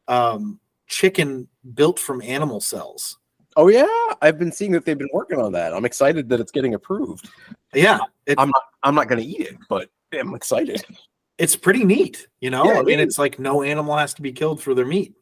um 0.07 0.59
chicken 0.87 1.47
built 1.73 1.99
from 1.99 2.21
animal 2.21 2.59
cells 2.59 3.17
Oh 3.55 3.67
yeah, 3.67 3.87
I've 4.21 4.37
been 4.37 4.51
seeing 4.51 4.71
that 4.73 4.85
they've 4.85 4.97
been 4.97 5.09
working 5.11 5.39
on 5.39 5.51
that. 5.53 5.73
I'm 5.73 5.83
excited 5.83 6.29
that 6.29 6.39
it's 6.39 6.51
getting 6.51 6.75
approved. 6.75 7.29
yeah 7.73 7.97
it, 8.25 8.35
I'm 8.37 8.49
not 8.49 8.63
I'm 8.83 8.95
not 8.95 9.09
going 9.09 9.21
to 9.21 9.27
eat 9.27 9.41
it, 9.41 9.57
but 9.67 9.89
I'm 10.13 10.33
excited. 10.35 10.83
it's 11.37 11.55
pretty 11.55 11.83
neat 11.85 12.27
you 12.41 12.49
know 12.49 12.65
Yeah, 12.65 12.79
i 12.79 12.83
mean 12.83 12.99
is. 12.99 13.05
it's 13.07 13.19
like 13.19 13.39
no 13.39 13.63
animal 13.63 13.95
has 13.97 14.13
to 14.15 14.21
be 14.21 14.31
killed 14.31 14.61
for 14.61 14.73
their 14.73 14.85
meat 14.85 15.13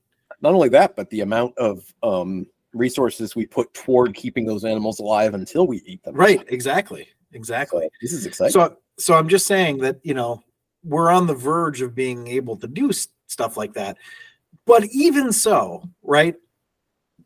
Not 0.41 0.53
only 0.53 0.69
that, 0.69 0.95
but 0.95 1.09
the 1.09 1.21
amount 1.21 1.57
of 1.57 1.83
um, 2.03 2.45
resources 2.73 3.35
we 3.35 3.45
put 3.45 3.73
toward 3.73 4.13
keeping 4.15 4.45
those 4.45 4.63
animals 4.65 4.99
alive 4.99 5.33
until 5.33 5.67
we 5.67 5.77
eat 5.85 6.03
them. 6.03 6.15
right 6.15 6.43
exactly 6.47 7.07
exactly 7.33 7.83
So, 7.83 7.89
this 8.01 8.13
is 8.13 8.25
exciting. 8.25 8.51
So, 8.53 8.77
so 8.97 9.13
I'm 9.15 9.27
just 9.29 9.45
saying 9.47 9.79
that 9.79 9.97
you 10.03 10.13
know 10.13 10.43
we're 10.83 11.09
on 11.11 11.27
the 11.27 11.35
verge 11.35 11.81
of 11.81 11.93
being 11.93 12.27
able 12.27 12.55
to 12.57 12.67
do 12.67 12.91
stuff 13.27 13.57
like 13.57 13.73
that. 13.73 13.97
But 14.65 14.85
even 14.85 15.33
so, 15.33 15.83
right? 16.01 16.35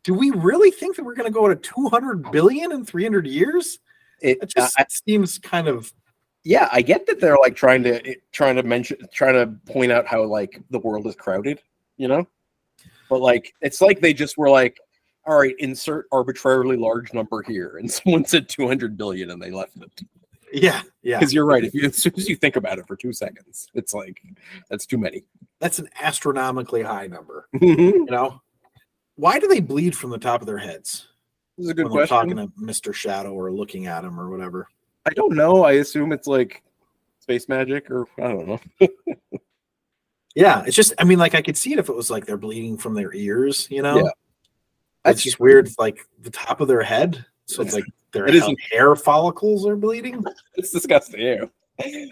Do 0.03 0.14
we 0.16 0.32
really 0.32 0.72
think 0.72 0.95
that 0.95 1.03
we're 1.03 1.14
going 1.16 1.32
to 1.32 1.34
go 1.34 1.47
to 1.47 1.55
200 1.55 2.32
billion 2.32 2.72
in 2.72 2.84
300 2.86 3.28
years? 3.28 3.78
it, 4.20 4.39
It 4.41 4.49
just 4.49 4.80
I- 4.80 4.86
seems 4.89 5.38
kind 5.38 5.68
of 5.68 5.93
yeah, 6.43 6.69
I 6.71 6.81
get 6.81 7.05
that 7.07 7.19
they're 7.19 7.37
like 7.37 7.55
trying 7.55 7.83
to 7.83 8.05
eh, 8.07 8.15
trying 8.31 8.55
to 8.55 8.63
mention 8.63 8.97
trying 9.13 9.33
to 9.33 9.71
point 9.71 9.91
out 9.91 10.07
how 10.07 10.23
like 10.23 10.61
the 10.69 10.79
world 10.79 11.05
is 11.07 11.15
crowded 11.15 11.59
you 12.01 12.07
know. 12.07 12.27
But 13.09 13.21
like, 13.21 13.53
it's 13.61 13.79
like 13.79 14.01
they 14.01 14.13
just 14.13 14.37
were 14.37 14.49
like, 14.49 14.79
"All 15.25 15.39
right, 15.39 15.55
insert 15.59 16.07
arbitrarily 16.11 16.77
large 16.77 17.13
number 17.13 17.43
here," 17.43 17.77
and 17.77 17.89
someone 17.91 18.25
said 18.25 18.49
200 18.49 18.97
billion, 18.97 19.29
and 19.31 19.41
they 19.41 19.51
left 19.51 19.77
it. 19.77 20.01
Yeah, 20.51 20.81
yeah. 21.01 21.19
Because 21.19 21.33
you're 21.33 21.45
right. 21.45 21.63
If 21.63 21.73
you 21.73 21.83
as 21.87 21.95
soon 21.97 22.13
as 22.17 22.27
you 22.27 22.35
think 22.35 22.55
about 22.55 22.79
it 22.79 22.87
for 22.87 22.95
two 22.95 23.13
seconds, 23.13 23.69
it's 23.73 23.93
like 23.93 24.21
that's 24.69 24.85
too 24.85 24.97
many. 24.97 25.23
That's 25.59 25.79
an 25.79 25.89
astronomically 26.01 26.81
high 26.81 27.07
number. 27.07 27.47
You 27.61 28.05
know, 28.05 28.41
why 29.15 29.39
do 29.39 29.47
they 29.47 29.59
bleed 29.59 29.95
from 29.95 30.09
the 30.09 30.17
top 30.17 30.41
of 30.41 30.47
their 30.47 30.57
heads 30.57 31.07
This 31.57 31.65
is 31.65 31.69
a 31.69 31.73
good 31.73 31.85
when 31.85 31.93
question. 31.93 32.17
talking 32.17 32.35
to 32.37 32.51
Mister 32.57 32.91
Shadow 32.91 33.33
or 33.33 33.51
looking 33.51 33.85
at 33.85 34.03
him 34.03 34.19
or 34.19 34.29
whatever? 34.29 34.67
I 35.06 35.10
don't 35.12 35.36
know. 35.36 35.64
I 35.64 35.74
assume 35.74 36.12
it's 36.12 36.28
like 36.28 36.62
space 37.20 37.47
magic, 37.49 37.89
or 37.89 38.06
I 38.18 38.28
don't 38.30 38.47
know. 38.47 38.60
Yeah, 40.34 40.64
it's 40.66 40.78
just. 40.78 40.93
I 40.97 41.04
mean, 41.04 41.20
like 41.20 41.36
I 41.36 41.41
could 41.41 41.58
see 41.58 41.74
it 41.74 41.80
if 41.80 41.89
it 41.89 41.95
was 41.95 42.10
like 42.10 42.26
they're 42.26 42.38
bleeding 42.38 42.78
from 42.78 42.93
their 42.93 43.14
ears. 43.14 43.68
You 43.70 43.82
know, 43.82 43.97
Yeah. 43.97 45.12
it's 45.12 45.22
just 45.24 45.41
weird. 45.41 45.70
Like 45.78 45.99
the 46.22 46.30
top 46.30 46.62
of 46.62 46.70
their 46.70 46.82
head, 46.82 47.26
so 47.47 47.62
it's 47.62 47.74
like 47.74 47.84
their 48.14 48.28
It 48.28 48.36
is- 48.36 48.43
ha- 48.43 48.56
hair 48.72 48.95
follicles 48.95 49.68
are 49.68 49.76
bleeding. 49.76 50.24
It's 50.56 50.72
disgusting. 50.72 51.20
Yeah. 51.20 51.45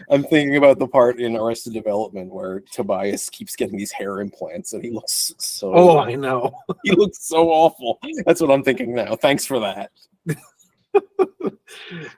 I'm 0.09 0.23
thinking 0.23 0.57
about 0.57 0.79
the 0.79 0.87
part 0.87 1.21
in 1.21 1.37
Arrested 1.37 1.71
Development 1.73 2.29
where 2.29 2.59
Tobias 2.73 3.29
keeps 3.29 3.55
getting 3.55 3.77
these 3.77 3.91
hair 3.93 4.19
implants, 4.19 4.73
and 4.73 4.83
he 4.83 4.89
looks 4.91 5.33
so. 5.37 5.73
Oh, 5.73 5.99
I 5.99 6.15
know. 6.15 6.51
he 6.83 6.91
looks 6.91 7.23
so 7.25 7.49
awful. 7.49 7.99
That's 8.25 8.41
what 8.41 8.51
I'm 8.51 8.63
thinking 8.63 8.93
now. 8.93 9.15
Thanks 9.15 9.45
for 9.45 9.59
that. 9.61 9.91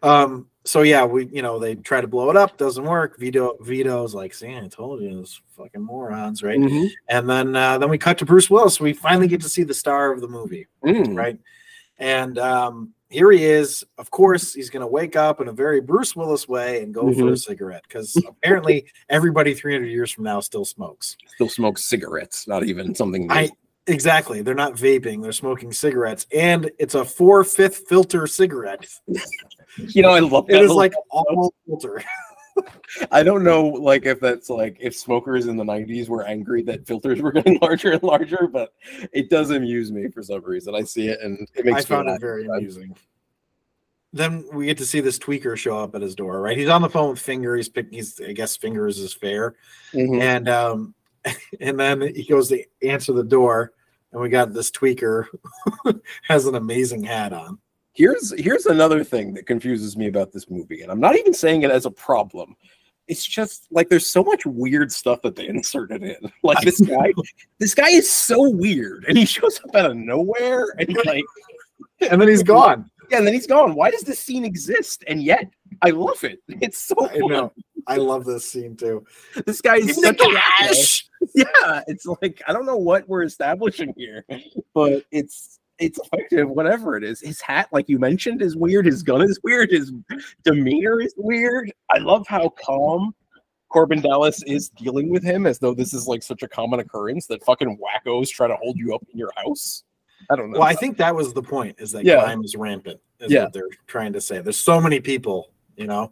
um 0.01 0.47
so 0.63 0.81
yeah 0.83 1.03
we 1.03 1.25
you 1.27 1.41
know 1.41 1.57
they 1.57 1.73
try 1.75 1.99
to 2.01 2.07
blow 2.07 2.29
it 2.29 2.37
up 2.37 2.55
doesn't 2.57 2.83
work 2.83 3.17
vito 3.17 3.57
vito's 3.61 4.13
like 4.13 4.33
see 4.33 4.55
i 4.55 4.67
told 4.67 5.01
you 5.01 5.09
those 5.13 5.41
fucking 5.57 5.81
morons 5.81 6.43
right 6.43 6.59
Mhm. 6.59 6.87
and 7.09 7.27
then 7.29 7.55
uh 7.55 7.77
then 7.79 7.89
we 7.89 7.97
cut 7.97 8.17
to 8.19 8.25
bruce 8.25 8.49
willis 8.49 8.79
we 8.79 8.93
finally 8.93 9.27
get 9.27 9.41
to 9.41 9.49
see 9.49 9.63
the 9.63 9.73
star 9.73 10.11
of 10.11 10.21
the 10.21 10.27
movie 10.27 10.67
Mm. 10.83 11.17
right 11.17 11.37
and 11.97 12.37
um 12.37 12.93
here 13.09 13.29
he 13.31 13.43
is 13.43 13.83
of 13.97 14.09
course 14.11 14.53
he's 14.53 14.69
gonna 14.69 14.87
wake 14.87 15.15
up 15.15 15.41
in 15.41 15.47
a 15.47 15.51
very 15.51 15.81
bruce 15.81 16.15
willis 16.15 16.47
way 16.47 16.81
and 16.83 16.93
go 16.93 17.11
for 17.13 17.27
a 17.29 17.31
Mhm. 17.31 17.39
cigarette 17.43 17.83
because 17.87 18.15
apparently 18.27 18.85
everybody 19.09 19.53
300 19.55 19.87
years 19.87 20.11
from 20.11 20.23
now 20.25 20.39
still 20.39 20.63
smokes 20.65 21.17
Still 21.35 21.49
smokes 21.49 21.83
cigarettes, 21.85 22.47
not 22.47 22.63
even 22.65 22.93
something. 22.93 23.25
New. 23.27 23.33
I 23.33 23.49
exactly. 23.87 24.41
They're 24.41 24.55
not 24.55 24.73
vaping; 24.73 25.21
they're 25.21 25.31
smoking 25.31 25.71
cigarettes, 25.71 26.27
and 26.33 26.71
it's 26.79 26.95
a 26.95 27.05
four 27.05 27.43
fifth 27.43 27.87
filter 27.87 28.27
cigarette. 28.27 28.87
you 29.77 30.01
know, 30.01 30.11
I 30.11 30.19
love 30.19 30.47
that. 30.47 30.57
It 30.57 30.63
is 30.63 30.71
like 30.71 30.93
all 31.09 31.53
filter. 31.67 32.03
I 33.11 33.23
don't 33.23 33.43
know, 33.43 33.65
like 33.65 34.05
if 34.05 34.19
that's 34.19 34.49
like 34.49 34.77
if 34.79 34.95
smokers 34.95 35.47
in 35.47 35.57
the 35.57 35.63
'90s 35.63 36.09
were 36.09 36.23
angry 36.23 36.61
that 36.63 36.85
filters 36.85 37.21
were 37.21 37.31
getting 37.31 37.57
larger 37.61 37.93
and 37.93 38.03
larger, 38.03 38.47
but 38.51 38.73
it 39.13 39.29
does 39.29 39.51
amuse 39.51 39.91
me 39.91 40.09
for 40.09 40.21
some 40.21 40.43
reason. 40.43 40.75
I 40.75 40.83
see 40.83 41.07
it 41.07 41.19
and 41.21 41.47
it 41.55 41.65
makes 41.65 41.81
I 41.81 41.83
found 41.83 42.09
it 42.09 42.19
very 42.19 42.45
amusing. 42.47 42.95
Then 44.13 44.45
we 44.53 44.65
get 44.65 44.77
to 44.79 44.85
see 44.85 44.99
this 44.99 45.17
tweaker 45.17 45.55
show 45.55 45.77
up 45.77 45.95
at 45.95 46.01
his 46.01 46.15
door. 46.15 46.41
Right, 46.41 46.57
he's 46.57 46.67
on 46.67 46.81
the 46.81 46.89
phone 46.89 47.11
with 47.11 47.19
Finger. 47.19 47.55
He's 47.55 47.69
pick. 47.69 47.87
He's 47.89 48.19
I 48.19 48.33
guess 48.33 48.57
Finger 48.57 48.87
is 48.87 48.97
his 48.97 49.13
fare, 49.13 49.55
Mhm. 49.93 50.19
and 50.21 50.49
um, 50.49 50.93
and 51.59 51.79
then 51.79 52.01
he 52.15 52.23
goes 52.23 52.49
to 52.49 52.63
answer 52.83 53.13
the 53.13 53.23
door, 53.23 53.73
and 54.11 54.21
we 54.21 54.29
got 54.29 54.53
this 54.53 54.71
tweaker 54.71 55.25
has 56.23 56.45
an 56.45 56.55
amazing 56.55 57.03
hat 57.03 57.33
on. 57.33 57.59
Here's 57.93 58.33
here's 58.39 58.65
another 58.65 59.03
thing 59.03 59.33
that 59.33 59.45
confuses 59.45 59.97
me 59.97 60.07
about 60.07 60.31
this 60.31 60.49
movie, 60.49 60.81
and 60.81 60.91
I'm 60.91 60.99
not 60.99 61.17
even 61.17 61.33
saying 61.33 61.63
it 61.63 61.71
as 61.71 61.85
a 61.85 61.91
problem. 61.91 62.55
It's 63.07 63.25
just 63.25 63.67
like 63.71 63.89
there's 63.89 64.07
so 64.07 64.23
much 64.23 64.45
weird 64.45 64.91
stuff 64.91 65.21
that 65.23 65.35
they 65.35 65.47
inserted 65.49 66.01
in. 66.03 66.15
Like 66.43 66.61
this 66.61 66.79
guy, 66.79 67.13
this 67.59 67.75
guy 67.75 67.89
is 67.89 68.09
so 68.09 68.49
weird, 68.49 69.05
and 69.07 69.17
he 69.17 69.25
shows 69.25 69.59
up 69.67 69.75
out 69.75 69.91
of 69.91 69.97
nowhere, 69.97 70.67
and 70.79 70.95
like, 71.05 71.25
And 72.09 72.21
then 72.21 72.29
he's 72.29 72.43
gone. 72.43 72.89
yeah, 73.09 73.17
and 73.17 73.27
then 73.27 73.33
he's 73.33 73.47
gone. 73.47 73.75
Why 73.75 73.91
does 73.91 74.03
this 74.03 74.19
scene 74.19 74.45
exist? 74.45 75.03
And 75.07 75.21
yet, 75.21 75.49
I 75.81 75.89
love 75.89 76.23
it. 76.23 76.39
It's 76.47 76.77
so 76.77 76.95
I 77.09 77.19
fun. 77.19 77.29
know. 77.29 77.53
I 77.87 77.97
love 77.97 78.25
this 78.25 78.49
scene 78.49 78.75
too. 78.75 79.05
This 79.45 79.61
guy 79.61 79.77
is 79.77 79.95
such 79.95 80.19
a 80.19 80.33
cash! 80.57 81.07
yeah. 81.35 81.81
It's 81.87 82.05
like 82.21 82.41
I 82.47 82.53
don't 82.53 82.65
know 82.65 82.77
what 82.77 83.07
we're 83.07 83.23
establishing 83.23 83.93
here, 83.97 84.25
but 84.73 85.03
it's 85.11 85.59
it's 85.79 85.99
effective. 85.99 86.49
Whatever 86.49 86.95
it 86.95 87.03
is, 87.03 87.19
his 87.21 87.41
hat, 87.41 87.67
like 87.71 87.89
you 87.89 87.97
mentioned, 87.99 88.41
is 88.41 88.55
weird. 88.55 88.85
His 88.85 89.03
gun 89.03 89.21
is 89.21 89.39
weird. 89.43 89.71
His 89.71 89.91
demeanor 90.43 91.01
is 91.01 91.13
weird. 91.17 91.71
I 91.89 91.97
love 91.97 92.25
how 92.27 92.49
calm 92.49 93.15
Korben 93.71 94.01
Dallas 94.01 94.43
is 94.43 94.69
dealing 94.69 95.09
with 95.09 95.23
him, 95.23 95.45
as 95.47 95.57
though 95.59 95.73
this 95.73 95.93
is 95.93 96.07
like 96.07 96.21
such 96.23 96.43
a 96.43 96.47
common 96.47 96.79
occurrence 96.79 97.25
that 97.27 97.43
fucking 97.43 97.77
wackos 97.77 98.29
try 98.29 98.47
to 98.47 98.55
hold 98.57 98.77
you 98.77 98.93
up 98.93 99.03
in 99.11 99.17
your 99.17 99.31
house. 99.37 99.83
I 100.29 100.35
don't 100.35 100.51
know. 100.51 100.59
Well, 100.59 100.67
I 100.67 100.75
think 100.75 100.97
that 100.97 101.15
was 101.15 101.33
the 101.33 101.41
point: 101.41 101.77
is 101.79 101.91
that 101.93 102.05
Yeah. 102.05 102.21
crime 102.21 102.43
is 102.43 102.55
rampant. 102.55 102.99
Is 103.19 103.31
Yeah. 103.31 103.43
what 103.45 103.53
they're 103.53 103.69
trying 103.87 104.13
to 104.13 104.21
say. 104.21 104.39
There's 104.39 104.57
so 104.57 104.79
many 104.79 104.99
people, 104.99 105.51
you 105.75 105.87
know. 105.87 106.11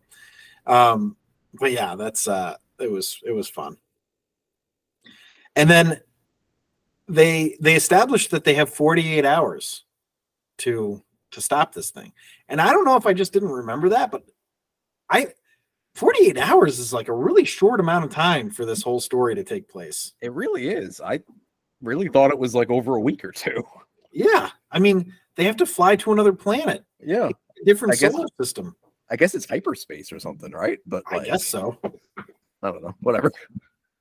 Um, 0.65 1.15
but 1.53 1.71
yeah, 1.71 1.95
that's 1.95 2.27
uh, 2.27 2.55
it 2.79 2.91
was 2.91 3.19
it 3.25 3.31
was 3.31 3.49
fun. 3.49 3.77
And 5.55 5.69
then 5.69 6.01
they 7.07 7.57
they 7.59 7.75
established 7.75 8.31
that 8.31 8.43
they 8.43 8.53
have 8.53 8.69
48 8.69 9.25
hours 9.25 9.83
to 10.59 11.03
to 11.31 11.41
stop 11.41 11.73
this 11.73 11.91
thing. 11.91 12.13
And 12.47 12.59
I 12.59 12.71
don't 12.71 12.85
know 12.85 12.95
if 12.95 13.05
I 13.05 13.13
just 13.13 13.33
didn't 13.33 13.49
remember 13.49 13.89
that, 13.89 14.11
but 14.11 14.23
I 15.09 15.27
48 15.95 16.37
hours 16.37 16.79
is 16.79 16.93
like 16.93 17.07
a 17.07 17.13
really 17.13 17.45
short 17.45 17.79
amount 17.79 18.05
of 18.05 18.11
time 18.11 18.49
for 18.49 18.65
this 18.65 18.81
whole 18.81 18.99
story 18.99 19.35
to 19.35 19.43
take 19.43 19.67
place. 19.67 20.13
it 20.21 20.31
really 20.31 20.69
is. 20.69 21.01
I 21.01 21.19
really 21.81 22.09
thought 22.09 22.31
it 22.31 22.39
was 22.39 22.55
like 22.55 22.69
over 22.69 22.95
a 22.95 23.01
week 23.01 23.25
or 23.25 23.31
two. 23.31 23.63
Yeah, 24.11 24.49
I 24.71 24.79
mean, 24.79 25.13
they 25.35 25.43
have 25.43 25.57
to 25.57 25.65
fly 25.65 25.95
to 25.97 26.11
another 26.11 26.33
planet, 26.33 26.83
Yeah, 27.03 27.29
a 27.29 27.65
different 27.65 27.95
solar 27.95 28.27
system. 28.39 28.75
I 29.11 29.15
guess 29.15 29.33
it's 29.35 29.47
hyperspace 29.49 30.11
or 30.11 30.19
something, 30.19 30.51
right? 30.51 30.79
But 30.85 31.03
I 31.07 31.23
guess 31.23 31.45
so. 31.45 31.77
I 32.17 32.71
don't 32.71 32.83
know. 32.83 32.95
Whatever. 33.01 33.31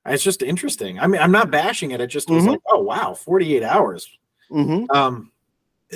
It's 0.05 0.23
just 0.23 0.41
interesting. 0.41 0.99
I 0.99 1.07
mean, 1.07 1.21
I'm 1.21 1.31
not 1.31 1.51
bashing 1.51 1.91
it. 1.91 2.01
It 2.01 2.07
just 2.07 2.29
was 2.29 2.43
Mhm. 2.43 2.49
like, 2.49 2.59
oh 2.71 2.81
wow, 2.81 3.13
48 3.13 3.63
hours. 3.63 4.09
Mm-hmm. 4.51 4.89
Um, 4.95 5.31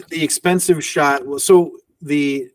the 0.10 0.24
expensive 0.24 0.84
shot. 0.84 1.22
So 1.42 1.78
the, 2.02 2.50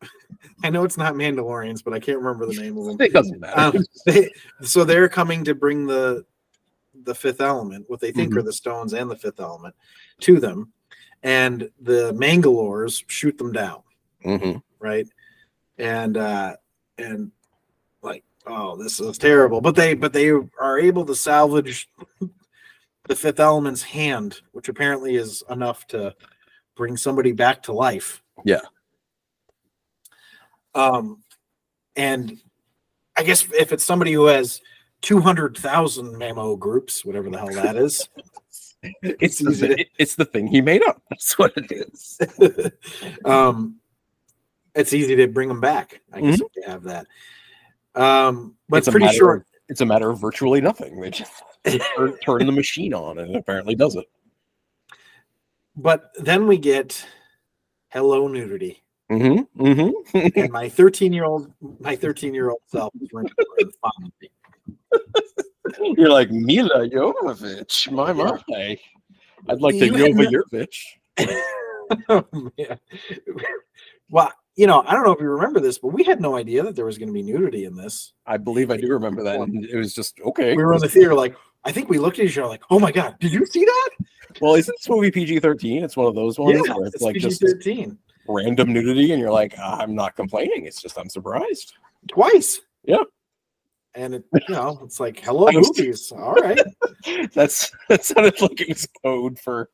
I 0.64 0.70
know 0.70 0.84
it's 0.84 0.96
not 0.96 1.14
Mandalorians, 1.14 1.82
but 1.84 1.94
I 1.94 2.00
can't 2.00 2.18
remember 2.18 2.46
the 2.46 2.54
name 2.60 2.76
of 2.78 2.86
them. 2.86 2.96
It 3.00 3.12
doesn't 3.12 3.40
matter. 3.40 3.60
Um, 3.78 3.84
they, 4.06 4.30
so 4.62 4.84
they're 4.84 5.08
coming 5.08 5.44
to 5.44 5.54
bring 5.54 5.86
the 5.86 6.24
the 7.02 7.14
fifth 7.14 7.40
element, 7.40 7.84
what 7.88 8.00
they 8.00 8.12
think 8.12 8.30
Mm-hmm. 8.30 8.38
are 8.38 8.42
the 8.42 8.52
stones 8.52 8.94
and 8.94 9.10
the 9.10 9.16
fifth 9.16 9.40
element, 9.40 9.74
to 10.20 10.38
them, 10.40 10.72
and 11.22 11.68
the 11.80 12.12
Mangalores 12.14 13.02
shoot 13.08 13.36
them 13.36 13.52
down. 13.52 13.82
mm-hmm. 14.24 14.58
right? 14.78 15.06
And 15.78 16.16
uh 16.16 16.56
and 16.98 17.32
like, 18.02 18.24
oh, 18.46 18.76
this 18.76 19.00
is 19.00 19.18
terrible. 19.18 19.60
But 19.60 19.74
they 19.74 19.94
but 19.94 20.12
they 20.12 20.30
are 20.30 20.78
able 20.78 21.04
to 21.06 21.14
salvage 21.14 21.88
the 23.08 23.16
fifth 23.16 23.40
element's 23.40 23.82
hand, 23.82 24.40
which 24.52 24.68
apparently 24.68 25.16
is 25.16 25.42
enough 25.50 25.86
to 25.88 26.14
bring 26.76 26.96
somebody 26.96 27.32
back 27.32 27.62
to 27.64 27.72
life. 27.72 28.22
Yeah. 28.44 28.60
Um 30.74 31.22
and 31.96 32.38
I 33.16 33.22
guess 33.22 33.46
if 33.52 33.72
it's 33.72 33.84
somebody 33.84 34.12
who 34.12 34.26
has 34.26 34.60
200,000 35.02 36.14
Mamo 36.14 36.58
groups, 36.58 37.04
whatever 37.04 37.30
the 37.30 37.38
hell 37.38 37.52
that 37.52 37.76
is, 37.76 38.08
It's 39.02 39.40
easy 39.40 39.68
the, 39.68 39.76
to- 39.76 39.86
it's 39.98 40.14
the 40.14 40.24
thing 40.26 40.46
he 40.46 40.60
made 40.60 40.82
up. 40.82 41.00
That's 41.10 41.38
what 41.38 41.52
it 41.56 41.72
is. 41.72 42.18
um, 43.24 43.76
it's 44.74 44.92
easy 44.92 45.16
to 45.16 45.26
bring 45.28 45.48
them 45.48 45.60
back. 45.60 46.00
I 46.12 46.20
guess 46.20 46.40
if 46.40 46.52
they 46.54 46.70
have 46.70 46.82
that. 46.84 47.06
Um, 47.94 48.56
but 48.68 48.78
it's 48.78 48.88
pretty 48.88 49.08
sure. 49.08 49.34
Of, 49.34 49.44
it's 49.68 49.80
a 49.80 49.86
matter 49.86 50.10
of 50.10 50.20
virtually 50.20 50.60
nothing. 50.60 51.00
They 51.00 51.10
just 51.10 51.32
turn, 51.96 52.16
turn 52.24 52.46
the 52.46 52.52
machine 52.52 52.92
on, 52.92 53.18
and 53.18 53.30
it 53.34 53.36
apparently 53.36 53.74
does 53.74 53.96
it. 53.96 54.06
But 55.76 56.10
then 56.18 56.46
we 56.46 56.58
get 56.58 57.04
hello 57.88 58.28
nudity, 58.28 58.82
Mm-hmm. 59.10 59.62
Mm-hmm. 59.64 60.38
and 60.40 60.50
my 60.52 60.68
13 60.68 61.12
year 61.12 61.24
old, 61.24 61.52
my 61.78 61.94
13 61.94 62.32
year 62.34 62.50
old 62.50 62.60
self 62.66 62.92
is 63.00 63.08
running 63.12 63.32
around 63.38 63.72
fond 63.80 64.12
of. 64.22 65.00
You're 65.98 66.10
like 66.10 66.30
Milla 66.30 66.88
Jovovich. 66.88 67.90
My 67.90 68.12
Yeah. 68.12 68.38
my. 68.48 68.78
I'd 69.48 69.60
like 69.60 69.78
to 69.78 69.90
Jova 69.90 70.42
Jovovich. 70.52 70.78
oh, 72.08 72.24
man. 72.56 72.78
Well, 74.10 74.32
you 74.56 74.66
know, 74.66 74.82
I 74.86 74.92
don't 74.92 75.04
know 75.04 75.12
if 75.12 75.20
you 75.20 75.28
remember 75.28 75.60
this, 75.60 75.78
but 75.78 75.88
we 75.88 76.04
had 76.04 76.20
no 76.20 76.36
idea 76.36 76.62
that 76.62 76.76
there 76.76 76.84
was 76.84 76.96
going 76.96 77.08
to 77.08 77.12
be 77.12 77.22
nudity 77.22 77.64
in 77.64 77.74
this. 77.74 78.12
I 78.26 78.36
believe 78.36 78.70
I 78.70 78.76
do 78.76 78.88
remember 78.88 79.22
that. 79.24 79.40
And 79.40 79.64
it 79.64 79.76
was 79.76 79.94
just 79.94 80.20
okay. 80.20 80.54
We 80.54 80.64
were 80.64 80.74
in 80.74 80.80
the 80.80 80.88
theater, 80.88 81.14
like, 81.14 81.34
I 81.64 81.72
think 81.72 81.88
we 81.88 81.98
looked 81.98 82.18
at 82.18 82.26
each 82.26 82.38
other 82.38 82.48
like, 82.48 82.62
"Oh 82.70 82.78
my 82.78 82.92
god, 82.92 83.16
did 83.20 83.32
you 83.32 83.44
see 83.46 83.64
that?" 83.64 83.90
Well, 84.40 84.54
isn't 84.54 84.74
this 84.78 84.88
movie 84.88 85.10
PG 85.10 85.40
thirteen? 85.40 85.82
It's 85.82 85.96
one 85.96 86.06
of 86.06 86.14
those 86.14 86.38
ones 86.38 86.62
yeah, 86.66 86.74
where 86.74 86.86
it's, 86.86 86.96
it's 86.96 87.02
like 87.02 87.14
PG 87.14 87.28
just 87.28 87.40
thirteen 87.40 87.98
random 88.28 88.72
nudity, 88.72 89.12
and 89.12 89.20
you're 89.20 89.32
like, 89.32 89.54
"Ah, 89.58 89.78
I'm 89.80 89.94
not 89.94 90.14
complaining. 90.14 90.66
It's 90.66 90.80
just 90.80 90.98
I'm 90.98 91.08
surprised. 91.08 91.74
twice. 92.08 92.60
Yeah. 92.84 93.02
and 93.94 94.14
it, 94.16 94.24
you 94.48 94.54
know, 94.54 94.78
it's 94.84 95.00
like 95.00 95.20
hello 95.20 95.50
movies. 95.52 96.12
All 96.12 96.34
right, 96.34 96.60
That's 97.34 97.70
that 97.88 98.04
sounded 98.04 98.40
like 98.40 98.60
it 98.60 98.68
was 98.68 98.86
code 99.02 99.38
for 99.38 99.70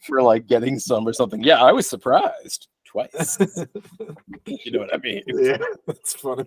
for 0.00 0.22
like 0.22 0.46
getting 0.46 0.78
some 0.78 1.06
or 1.06 1.12
something. 1.12 1.42
Yeah, 1.42 1.62
I 1.62 1.72
was 1.72 1.88
surprised 1.88 2.68
twice. 3.06 3.38
you 4.46 4.70
know 4.72 4.80
what 4.80 4.94
I 4.94 4.98
mean? 4.98 5.22
yeah, 5.26 5.58
that's 5.86 6.14
funny. 6.14 6.44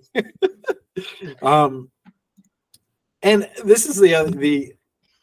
um, 1.42 1.90
and 3.22 3.50
this 3.64 3.86
is 3.86 4.00
the 4.00 4.16
other 4.16 4.32
the 4.32 4.74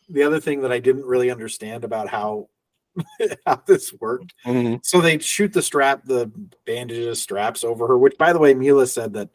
the 0.09 0.23
other 0.23 0.41
thing 0.41 0.63
that 0.63 0.73
I 0.73 0.79
didn't 0.79 1.05
really 1.05 1.31
understand 1.31 1.85
about 1.85 2.09
how 2.09 2.49
how 3.47 3.63
this 3.67 3.93
worked. 4.01 4.35
Mhm. 4.47 4.81
So 4.85 5.01
they 5.01 5.19
shoot 5.19 5.53
the 5.53 5.63
strap, 5.63 6.05
the 6.05 6.31
bandages, 6.67 7.21
straps 7.21 7.65
over 7.65 7.87
her. 7.89 7.99
Which, 7.99 8.17
by 8.19 8.33
the 8.33 8.39
way, 8.39 8.55
Milla 8.55 8.87
said 8.87 9.13
that 9.15 9.31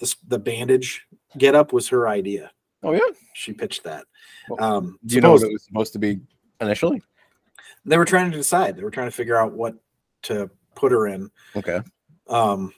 this 0.00 0.16
the 0.26 0.38
bandage 0.38 1.06
get 1.36 1.54
up 1.54 1.72
was 1.72 1.88
her 1.88 2.08
idea. 2.08 2.50
Oh 2.82 2.92
yeah. 2.92 3.00
She 3.34 3.52
pitched 3.52 3.84
that. 3.84 4.04
Well, 4.48 4.62
Um, 4.62 4.98
Do 5.04 5.14
you 5.16 5.20
know 5.20 5.32
what 5.32 5.42
it 5.42 5.52
was 5.52 5.64
supposed 5.64 5.92
to 5.94 5.98
be 5.98 6.20
initially? 6.60 7.02
they 7.84 7.98
were 7.98 8.04
trying 8.04 8.30
to 8.32 8.36
decide. 8.36 8.76
They 8.76 8.82
were 8.82 8.90
trying 8.90 9.06
to 9.08 9.12
figure 9.16 9.36
out 9.36 9.52
what 9.52 9.76
to 10.22 10.50
put 10.76 10.92
her 10.92 11.08
in. 11.08 11.30
Okay. 11.56 11.80
Um, 12.28 12.72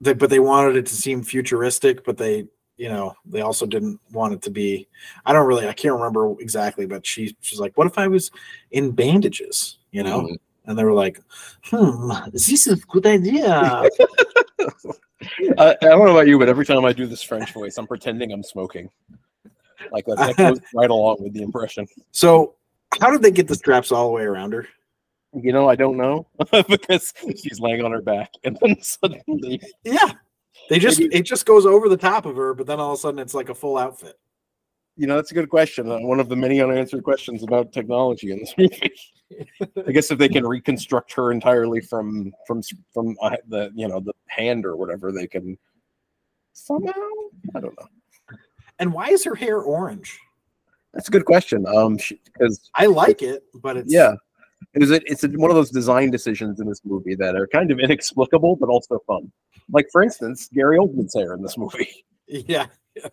they, 0.00 0.14
but 0.14 0.30
they 0.30 0.40
wanted 0.40 0.76
it 0.76 0.86
to 0.86 0.94
seem 0.96 1.22
futuristic, 1.22 2.04
but 2.04 2.16
they, 2.16 2.46
you 2.76 2.88
know, 2.88 3.14
they 3.24 3.42
also 3.42 3.66
didn't 3.66 4.00
want 4.10 4.34
it 4.34 4.42
to 4.42 4.50
be. 4.50 4.88
I 5.24 5.32
don't 5.32 5.46
really, 5.46 5.68
I 5.68 5.72
can't 5.72 5.94
remember 5.94 6.34
exactly, 6.40 6.86
but 6.86 7.06
she 7.06 7.36
she's 7.40 7.60
like, 7.60 7.76
"What 7.76 7.86
if 7.86 7.98
I 7.98 8.08
was 8.08 8.30
in 8.72 8.90
bandages?" 8.90 9.78
You 9.92 10.02
know, 10.02 10.22
Mhm. 10.22 10.38
and 10.66 10.76
they 10.78 10.84
were 10.84 10.92
like, 10.94 11.20
"Hmm, 11.64 12.10
this 12.32 12.48
is 12.50 12.66
a 12.66 12.76
good 12.86 13.06
idea." 13.06 13.44
I, 15.58 15.70
I 15.70 15.74
don't 15.80 16.04
know 16.04 16.10
about 16.10 16.26
you, 16.26 16.38
but 16.38 16.48
every 16.48 16.66
time 16.66 16.84
I 16.84 16.92
do 16.92 17.06
this 17.06 17.22
French 17.22 17.52
voice, 17.52 17.78
I'm 17.78 17.86
pretending 17.86 18.32
I'm 18.32 18.42
smoking. 18.42 18.90
Like 19.92 20.04
that, 20.06 20.16
that 20.18 20.36
goes 20.36 20.58
right 20.74 20.90
along 20.90 21.18
with 21.20 21.32
the 21.34 21.42
impression. 21.42 21.86
so, 22.10 22.54
how 23.00 23.10
did 23.10 23.22
they 23.22 23.30
get 23.30 23.46
the 23.46 23.54
straps 23.54 23.92
all 23.92 24.06
the 24.08 24.12
way 24.12 24.22
around 24.22 24.52
her? 24.52 24.66
You 25.34 25.52
know, 25.52 25.68
I 25.68 25.76
don't 25.76 25.96
know 25.96 26.26
because 26.68 27.12
she's 27.42 27.58
laying 27.60 27.82
on 27.84 27.90
her 27.92 28.02
back, 28.02 28.30
and 28.44 28.58
then 28.60 28.76
suddenly, 28.82 29.60
Yeah, 29.84 30.12
they 30.68 30.78
just 30.78 30.98
Maybe- 31.00 31.14
it 31.16 31.22
just 31.22 31.46
goes 31.46 31.64
over 31.66 31.88
the 31.88 31.96
top 31.96 32.26
of 32.26 32.36
her, 32.36 32.52
but 32.54 32.66
then 32.66 32.78
all 32.80 32.92
of 32.92 32.98
a 32.98 33.00
sudden 33.00 33.18
it's 33.18 33.34
like 33.34 33.48
a 33.48 33.54
full 33.54 33.78
outfit. 33.78 34.18
you 34.96 35.06
know, 35.06 35.16
that's 35.16 35.30
a 35.30 35.34
good 35.34 35.48
question. 35.48 35.90
Uh, 35.90 35.98
one 36.00 36.20
of 36.20 36.28
the 36.28 36.36
many 36.36 36.60
unanswered 36.60 37.02
questions 37.02 37.42
about 37.42 37.72
technology 37.72 38.30
in 38.30 38.40
this 38.40 38.52
movie. 38.58 38.92
I 39.86 39.92
guess 39.92 40.10
if 40.10 40.18
they 40.18 40.28
can 40.28 40.46
reconstruct 40.46 41.14
her 41.14 41.32
entirely 41.32 41.80
from 41.80 42.30
from 42.46 42.60
from 42.92 43.16
uh, 43.22 43.36
the 43.48 43.70
you 43.74 43.88
know 43.88 44.00
the 44.00 44.12
hand 44.26 44.66
or 44.66 44.76
whatever, 44.76 45.10
they 45.12 45.26
can 45.26 45.56
somehow. 46.52 46.92
I 47.54 47.60
don't 47.60 47.74
know. 47.80 47.88
And 48.78 48.92
why 48.92 49.08
is 49.08 49.24
her 49.24 49.34
hair 49.34 49.60
orange? 49.60 50.18
That's 50.92 51.08
a 51.08 51.10
good 51.10 51.24
question. 51.24 51.64
Um, 51.66 51.96
because 52.26 52.68
I 52.74 52.84
like 52.84 53.22
it, 53.22 53.44
but 53.62 53.78
it's 53.78 53.90
yeah, 53.90 54.14
it 54.74 54.82
is. 54.82 54.90
A, 54.90 55.00
it's 55.10 55.24
a, 55.24 55.28
one 55.28 55.50
of 55.50 55.56
those 55.56 55.70
design 55.70 56.10
decisions 56.10 56.60
in 56.60 56.68
this 56.68 56.80
movie 56.84 57.14
that 57.16 57.36
are 57.36 57.46
kind 57.46 57.70
of 57.70 57.78
inexplicable 57.78 58.56
but 58.56 58.68
also 58.68 58.98
fun. 59.06 59.30
Like 59.70 59.88
for 59.92 60.02
instance, 60.02 60.48
Gary 60.52 60.78
Oldman's 60.78 61.14
hair 61.14 61.34
in 61.34 61.42
this 61.42 61.56
movie. 61.56 62.04
Yeah. 62.26 62.66
yeah. 62.96 63.08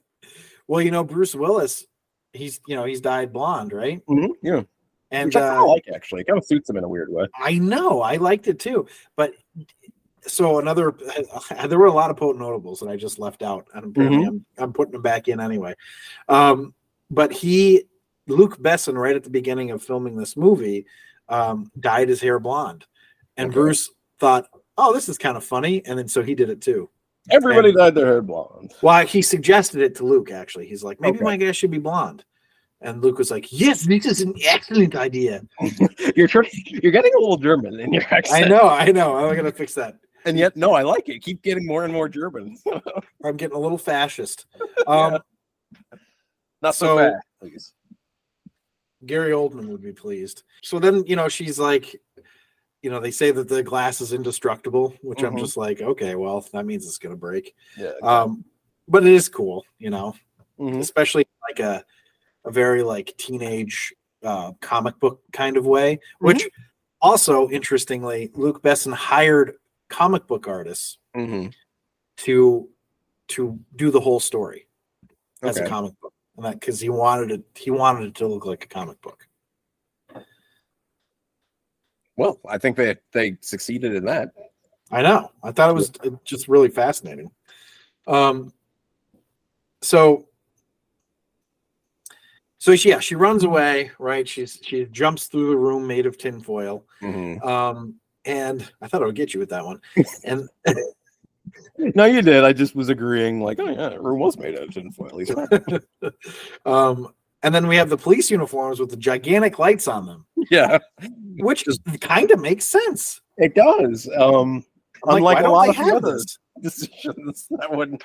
Well, 0.68 0.82
you 0.82 0.92
know, 0.92 1.04
Bruce 1.04 1.36
Willis, 1.36 1.86
he's 2.34 2.60
you 2.68 2.76
know, 2.76 2.86
he's 2.86 3.02
dyed 3.02 3.34
blonde, 3.34 3.74
right? 3.74 4.06
Mhm, 4.08 4.30
Yeah, 4.42 4.64
And 5.12 5.28
which 5.28 5.36
I 5.36 5.58
uh, 5.58 5.66
like 5.66 5.86
actually. 5.94 6.22
It 6.22 6.28
kind 6.28 6.38
of 6.38 6.46
suits 6.46 6.70
him 6.70 6.78
in 6.78 6.84
a 6.84 6.90
weird 6.90 7.12
way. 7.12 7.26
I 7.36 7.54
know, 7.54 8.02
I 8.02 8.18
liked 8.18 8.48
it 8.48 8.60
too. 8.60 8.88
But 9.16 9.34
so 10.22 10.60
another 10.60 10.96
there 11.68 11.80
were 11.80 11.88
a 11.88 11.94
lot 11.94 12.12
of 12.12 12.18
potent 12.18 12.40
notables 12.40 12.80
that 12.82 12.90
I 12.90 12.96
just 12.96 13.20
left 13.20 13.42
out. 13.42 13.68
And 13.74 13.86
apparently 13.86 14.26
I'm 14.26 14.46
I'm 14.58 14.74
putting 14.74 14.94
them 14.94 15.02
back 15.02 15.28
in 15.28 15.40
anyway. 15.40 15.76
Um, 16.28 16.74
but 17.10 17.32
he 17.34 17.86
Luc 18.30 18.58
Besson, 18.58 18.96
right 18.96 19.16
at 19.16 19.24
the 19.24 19.30
beginning 19.30 19.72
of 19.72 19.84
filming 19.84 20.16
this 20.16 20.38
movie, 20.38 20.86
um, 21.30 21.72
dyed 21.80 22.10
his 22.10 22.22
hair 22.22 22.40
blonde. 22.40 22.86
And 23.38 23.48
Okay. 23.50 23.54
Bruce 23.56 23.90
thought, 24.20 24.48
Oh, 24.78 24.94
this 24.94 25.10
is 25.10 25.18
kind 25.18 25.36
of 25.38 25.44
funny. 25.44 25.82
And 25.86 26.00
then 26.00 26.08
so 26.08 26.22
he 26.24 26.34
did 26.36 26.50
it 26.50 26.62
too. 26.62 26.90
Everybody 27.32 27.70
And- 27.70 27.78
dyed 27.78 27.96
their 27.96 28.06
hair 28.06 28.22
blonde. 28.22 28.74
Well, 28.82 29.06
he 29.06 29.22
suggested 29.22 29.82
it 29.82 29.96
to 29.96 30.06
Luc. 30.06 30.32
Actually, 30.32 30.68
he's 30.68 30.84
like, 30.84 31.00
maybe 31.02 31.18
Okay. 31.18 31.24
my 31.26 31.38
guy 31.38 31.52
should 31.52 31.72
be 31.72 31.78
blonde. 31.80 32.24
And 32.82 33.02
Luc 33.04 33.18
was 33.18 33.30
like, 33.30 33.48
"Yes, 33.52 33.82
this 33.86 34.06
is 34.06 34.22
an 34.22 34.34
excellent 34.46 34.96
idea." 34.96 35.42
You're 36.16 36.30
trying. 36.30 36.50
You're 36.66 36.94
getting 36.94 37.14
a 37.14 37.20
little 37.20 37.36
German 37.36 37.78
in 37.78 37.92
your 37.92 38.04
accent. 38.10 38.46
I 38.46 38.48
know, 38.48 38.70
I 38.70 38.90
know. 38.94 39.18
I'm 39.18 39.36
gonna 39.36 39.52
fix 39.52 39.74
that. 39.74 39.98
and 40.26 40.38
yet 40.38 40.56
no, 40.56 40.72
I 40.74 40.84
like 40.84 41.10
it. 41.10 41.20
Keep 41.22 41.42
getting 41.44 41.66
more 41.68 41.84
and 41.84 41.92
more 41.94 42.08
German. 42.08 42.56
I'm 43.26 43.36
getting 43.36 43.58
a 43.58 43.60
little 43.60 43.78
fascist. 43.78 44.46
Um, 44.88 45.20
Not 46.62 46.74
so, 46.76 46.86
So- 46.86 46.98
fast, 46.98 47.26
please. 47.42 47.74
Gary 49.06 49.32
Oldman 49.32 49.68
would 49.68 49.82
be 49.82 49.94
pleased. 49.94 50.44
So 50.62 50.80
then, 50.80 51.06
you 51.06 51.16
know, 51.16 51.30
she's 51.30 51.58
like, 51.60 51.96
you 52.82 52.90
know, 52.90 53.00
they 53.00 53.12
say 53.12 53.32
that 53.32 53.48
the 53.50 53.64
glass 53.64 54.02
is 54.02 54.14
indestructible, 54.14 54.94
which 55.02 55.24
I'm 55.24 55.36
Mhm. 55.36 55.40
just 55.40 55.58
like, 55.58 55.82
okay, 55.82 56.16
well, 56.16 56.42
that 56.54 56.66
means 56.66 56.86
it's 56.86 56.98
gonna 56.98 57.16
break. 57.16 57.56
Yeah. 57.78 57.92
Um, 58.02 58.46
but 58.88 59.06
it 59.06 59.14
is 59.14 59.30
cool, 59.30 59.66
you 59.78 59.90
know, 59.90 60.16
Mhm. 60.60 60.80
especially 60.80 61.28
like 61.48 61.60
a 61.60 61.86
a 62.46 62.52
very 62.52 62.84
like 62.84 63.14
teenage 63.18 63.94
uh, 64.24 64.52
comic 64.62 64.98
book 65.00 65.22
kind 65.32 65.56
of 65.58 65.66
way. 65.66 66.00
Which 66.20 66.50
also, 67.02 67.50
interestingly, 67.50 68.32
Luc 68.34 68.62
Besson 68.62 68.94
hired 68.94 69.58
comic 69.90 70.26
book 70.28 70.48
artists 70.48 70.98
Mhm. 71.16 71.54
to 72.18 72.70
to 73.28 73.60
do 73.76 73.92
the 73.92 74.00
whole 74.00 74.20
story 74.20 74.68
as 75.44 75.58
a 75.58 75.66
comic 75.66 75.94
book, 76.02 76.14
and 76.40 76.46
that 76.46 76.60
because 76.62 76.80
he 76.80 76.88
wanted 76.88 77.32
it, 77.32 77.44
he 77.54 77.70
wanted 77.70 78.08
it 78.08 78.16
to 78.16 78.28
look 78.28 78.46
like 78.46 78.64
a 78.64 78.68
comic 78.68 79.02
book. 79.02 79.28
Well, 82.16 82.40
I 82.48 82.58
think 82.58 82.78
they 82.78 82.96
they 83.12 83.36
succeeded 83.42 83.94
in 83.94 84.06
that. 84.06 84.32
I 84.90 85.02
know. 85.02 85.32
I 85.44 85.52
thought 85.52 85.70
it 85.70 85.74
was 85.74 85.92
uh, 86.06 86.12
just 86.24 86.48
really 86.48 86.70
fascinating. 86.70 87.30
Um, 88.08 88.54
so, 89.82 90.30
so 92.58 92.74
she, 92.76 92.90
yeah, 92.90 93.00
she 93.00 93.16
runs 93.16 93.44
away, 93.44 93.92
right? 94.00 94.28
She's 94.28 94.60
she 94.62 94.86
jumps 94.86 95.28
through 95.28 95.50
the 95.50 95.58
room 95.58 95.86
made 95.86 96.06
of 96.06 96.18
tinfoil. 96.18 96.86
Mhm. 97.02 97.46
Um, 97.46 97.96
and 98.24 98.66
I 98.82 98.88
thought 98.88 99.04
I 99.04 99.06
would 99.06 99.16
get 99.16 99.34
you 99.34 99.42
with 99.42 99.50
that 99.50 99.66
one. 99.66 99.82
And 100.24 100.48
No, 101.96 102.06
you 102.06 102.22
did. 102.22 102.44
I 102.44 102.54
just 102.54 102.76
was 102.76 102.90
agreeing. 102.90 103.42
Like, 103.42 103.60
oh 103.60 103.70
yeah, 103.70 103.96
room 103.96 104.20
was 104.20 104.38
made 104.38 104.56
out 104.56 104.64
of 104.64 104.74
tinfoil. 104.74 105.22
Um, 106.66 107.14
and 107.42 107.56
then 107.56 107.68
we 107.68 107.78
have 107.78 107.90
the 107.90 107.98
police 107.98 108.30
uniforms 108.30 108.80
with 108.80 108.90
the 108.90 108.98
gigantic 108.98 109.60
lights 109.60 109.88
on 109.88 110.06
them, 110.06 110.26
yeah, 110.52 110.78
which 111.38 111.66
kind 112.02 112.32
of 112.32 112.40
makes 112.40 112.66
sense. 112.66 113.22
it 113.38 113.56
does. 113.56 114.10
Um, 114.18 114.66
like, 115.06 115.18
unlike 115.18 115.38
why 115.38 115.44
a 115.44 115.52
lot 115.52 115.70
of 115.70 115.76
the 115.78 115.96
other 115.96 116.20
decisions, 116.62 117.48
that 117.52 117.72
one 117.72 117.98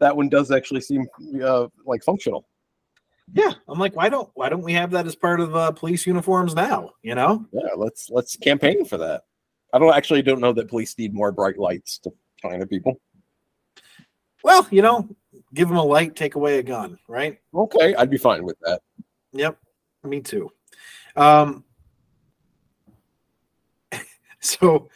that 0.00 0.16
one 0.16 0.28
does 0.28 0.50
actually 0.50 0.80
seem 0.80 1.06
uh, 1.42 1.68
like 1.86 2.02
functional. 2.02 2.48
Yeah, 3.32 3.52
I'm 3.68 3.78
like, 3.78 3.94
why 3.94 4.08
don't 4.08 4.28
why 4.34 4.48
don't 4.48 4.62
we 4.62 4.72
have 4.72 4.90
that 4.90 5.06
as 5.06 5.14
part 5.14 5.38
of 5.40 5.54
uh, 5.54 5.70
police 5.70 6.04
uniforms 6.06 6.54
now? 6.54 6.90
You 7.02 7.14
know? 7.14 7.46
Yeah, 7.52 7.74
let's 7.76 8.10
let's 8.10 8.34
campaign 8.36 8.84
for 8.84 8.98
that. 8.98 9.22
I 9.72 9.78
don't 9.78 9.94
actually 9.94 10.22
don't 10.22 10.40
know 10.40 10.52
that 10.52 10.68
police 10.68 10.98
need 10.98 11.14
more 11.14 11.30
bright 11.30 11.58
lights 11.58 11.98
to 12.00 12.10
find 12.42 12.68
people. 12.68 13.00
Well, 14.42 14.66
you 14.70 14.82
know, 14.82 15.08
give 15.54 15.68
them 15.68 15.76
a 15.76 15.84
light, 15.84 16.16
take 16.16 16.34
away 16.34 16.58
a 16.58 16.62
gun, 16.62 16.98
right? 17.08 17.38
Okay, 17.54 17.94
I'd 17.94 18.10
be 18.10 18.18
fine 18.18 18.44
with 18.44 18.58
that. 18.60 18.80
Yep, 19.32 19.58
me 20.04 20.20
too. 20.20 20.50
Um, 21.16 21.64
so, 24.40 24.88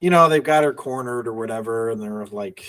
you 0.00 0.10
know, 0.10 0.28
they've 0.28 0.42
got 0.44 0.64
her 0.64 0.72
cornered 0.74 1.26
or 1.26 1.32
whatever, 1.32 1.90
and 1.90 2.00
they're 2.00 2.26
like, 2.26 2.64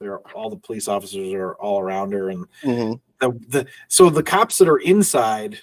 they're 0.00 0.18
all 0.34 0.48
the 0.50 0.56
police 0.56 0.88
officers 0.88 1.32
are 1.32 1.54
all 1.54 1.80
around 1.80 2.12
her, 2.12 2.30
and 2.30 2.46
Mhm. 2.62 3.00
the, 3.20 3.30
the 3.48 3.66
so 3.88 4.08
the 4.10 4.22
cops 4.22 4.58
that 4.58 4.68
are 4.68 4.78
inside, 4.78 5.58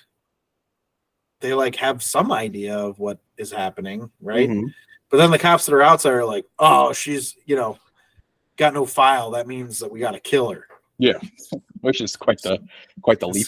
they 1.39 1.53
like 1.53 1.75
have 1.77 2.03
some 2.03 2.31
idea 2.31 2.77
of 2.77 2.99
what 2.99 3.19
is 3.37 3.51
happening, 3.51 4.11
right? 4.21 4.49
Mhm. 4.49 4.73
But 5.09 5.17
then 5.17 5.31
the 5.31 5.39
cops 5.39 5.65
that 5.65 5.73
are 5.75 5.81
outside 5.81 6.11
are 6.13 6.25
like, 6.25 6.45
oh, 6.59 6.91
she's 6.91 7.37
you 7.45 7.55
know, 7.55 7.77
got 8.57 8.73
no 8.73 8.85
file. 8.85 9.31
That 9.31 9.47
means 9.47 9.79
that 9.79 9.91
we 9.91 9.99
got 9.99 10.11
to 10.11 10.19
kill 10.19 10.51
her. 10.51 10.67
Yeah, 10.97 11.19
which 11.81 12.01
is 12.01 12.15
quite 12.15 12.41
the 12.41 12.59
quite 13.01 13.19
the 13.19 13.27
leap. 13.27 13.47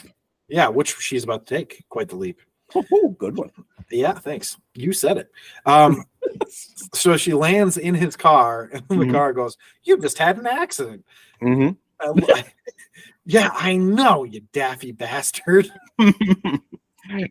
Yeah, 0.49 0.67
which 0.67 0.95
she's 0.97 1.23
about 1.23 1.45
to 1.47 1.55
take. 1.55 1.85
Quite 1.89 2.09
the 2.09 2.15
leap. 2.15 2.41
Oh, 2.75 3.15
good 3.17 3.37
one. 3.37 3.51
Yeah, 3.89 4.13
thanks. 4.13 4.57
You 4.73 4.91
said 4.91 5.17
it. 5.17 5.31
Um, 5.65 6.03
so 6.93 7.15
she 7.15 7.33
lands 7.33 7.77
in 7.77 7.95
his 7.95 8.17
car, 8.17 8.69
and 8.73 8.83
the 8.89 8.95
Mhm. 8.95 9.11
car 9.11 9.31
goes, 9.33 9.57
"You 9.83 9.97
just 9.99 10.17
had 10.17 10.37
an 10.37 10.47
accident." 10.47 11.05
hmm 11.39 11.69
I'm 11.99 12.15
yeah, 13.25 13.49
I 13.53 13.77
know, 13.77 14.23
you 14.23 14.41
daffy 14.53 14.91
bastard. 14.91 15.71
and 15.99 16.61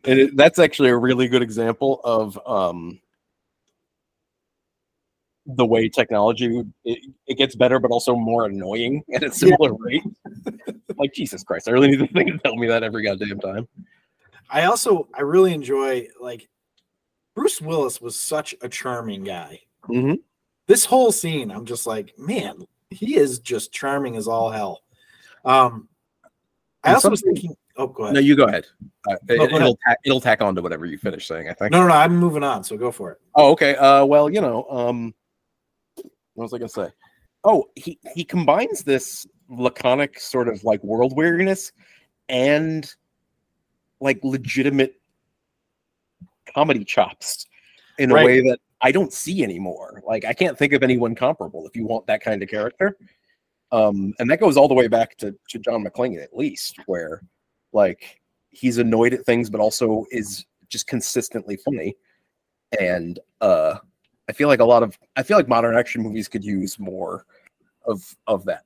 it, 0.05 0.35
that's 0.35 0.59
actually 0.59 0.89
a 0.89 0.97
really 0.97 1.27
good 1.27 1.41
example 1.41 2.01
of 2.03 2.39
um 2.47 2.99
the 5.47 5.65
way 5.65 5.87
technology 5.87 6.63
it, 6.83 6.99
it 7.25 7.37
gets 7.37 7.55
better, 7.55 7.79
but 7.79 7.91
also 7.91 8.15
more 8.15 8.45
annoying 8.45 9.03
at 9.13 9.23
a 9.23 9.31
similar 9.31 9.73
rate. 9.73 10.03
like 10.97 11.13
Jesus 11.13 11.43
Christ, 11.43 11.67
I 11.67 11.71
really 11.71 11.89
need 11.89 12.01
the 12.01 12.07
thing 12.07 12.27
to 12.27 12.37
tell 12.39 12.55
me 12.55 12.67
that 12.67 12.83
every 12.83 13.03
goddamn 13.03 13.39
time. 13.39 13.67
I 14.49 14.63
also 14.65 15.07
I 15.13 15.21
really 15.21 15.53
enjoy 15.53 16.07
like 16.19 16.49
Bruce 17.35 17.61
Willis 17.61 18.01
was 18.01 18.15
such 18.15 18.55
a 18.61 18.69
charming 18.69 19.23
guy. 19.23 19.61
Mm-hmm. 19.87 20.15
This 20.67 20.85
whole 20.85 21.11
scene, 21.11 21.49
I'm 21.49 21.65
just 21.65 21.87
like, 21.87 22.17
man, 22.17 22.65
he 22.89 23.15
is 23.15 23.39
just 23.39 23.71
charming 23.71 24.17
as 24.17 24.27
all 24.27 24.49
hell. 24.49 24.81
Um, 25.45 25.87
I 26.83 26.89
And 26.89 26.95
also 26.95 27.09
was 27.09 27.21
thinking. 27.21 27.55
Oh, 27.77 27.87
go 27.87 28.03
ahead. 28.03 28.15
No, 28.15 28.19
you 28.19 28.35
go 28.35 28.45
ahead. 28.45 28.65
Uh, 29.07 29.15
it, 29.29 29.37
go 29.37 29.45
ahead. 29.45 29.61
will 29.61 29.77
tack, 29.87 29.99
it'll 30.03 30.19
tack 30.19 30.41
on 30.41 30.55
to 30.55 30.61
whatever 30.61 30.87
you 30.87 30.97
finish 30.97 31.27
saying. 31.27 31.47
I 31.47 31.53
think. 31.53 31.71
no, 31.71 31.81
no, 31.81 31.87
no, 31.89 31.93
I'm 31.93 32.17
moving 32.17 32.43
on. 32.43 32.63
So 32.63 32.75
go 32.75 32.91
for 32.91 33.11
it. 33.11 33.21
Oh, 33.35 33.51
okay. 33.51 33.75
Uh, 33.75 34.03
well, 34.03 34.29
you 34.31 34.41
know, 34.41 34.65
um, 34.69 35.13
what 36.37 36.43
was 36.43 36.53
I 36.53 36.59
gonna 36.59 36.69
say? 36.69 36.93
Oh, 37.43 37.65
he 37.75 37.99
he 38.13 38.23
combines 38.23 38.83
this 38.83 39.25
laconic 39.49 40.19
sort 40.19 40.47
of 40.47 40.63
like 40.63 40.83
world 40.83 41.15
weariness 41.15 41.71
and 42.29 42.93
like 43.99 44.19
legitimate 44.23 45.01
comedy 46.53 46.85
chops 46.85 47.47
in 47.97 48.11
a 48.11 48.13
way 48.13 48.41
that 48.41 48.59
I 48.81 48.91
don't 48.91 49.11
see 49.11 49.43
anymore. 49.43 50.03
Like 50.05 50.25
I 50.25 50.33
can't 50.33 50.55
think 50.55 50.73
of 50.73 50.83
anyone 50.83 51.15
comparable 51.15 51.65
if 51.65 51.75
you 51.75 51.87
want 51.87 52.05
that 52.05 52.21
kind 52.21 52.43
of 52.43 52.49
character. 52.49 52.97
Um, 53.71 54.13
and 54.19 54.29
that 54.29 54.39
goes 54.39 54.55
all 54.55 54.67
the 54.67 54.75
way 54.75 54.87
back 54.87 55.17
to, 55.17 55.35
to 55.49 55.59
John 55.59 55.83
McClane 55.83 56.21
at 56.21 56.37
least, 56.37 56.77
where 56.85 57.23
like 57.73 58.21
he's 58.51 58.77
annoyed 58.77 59.13
at 59.13 59.25
things, 59.25 59.49
but 59.49 59.59
also 59.59 60.05
is 60.11 60.45
just 60.69 60.85
consistently 60.85 61.57
funny. 61.57 61.95
And 62.79 63.19
uh 63.41 63.77
I 64.29 64.33
feel 64.33 64.47
like 64.47 64.59
a 64.59 64.65
lot 64.65 64.83
of 64.83 64.97
I 65.15 65.23
feel 65.23 65.37
like 65.37 65.47
modern 65.47 65.75
action 65.75 66.01
movies 66.01 66.27
could 66.27 66.43
use 66.43 66.77
more 66.79 67.25
of 67.85 68.15
of 68.27 68.45
that. 68.45 68.65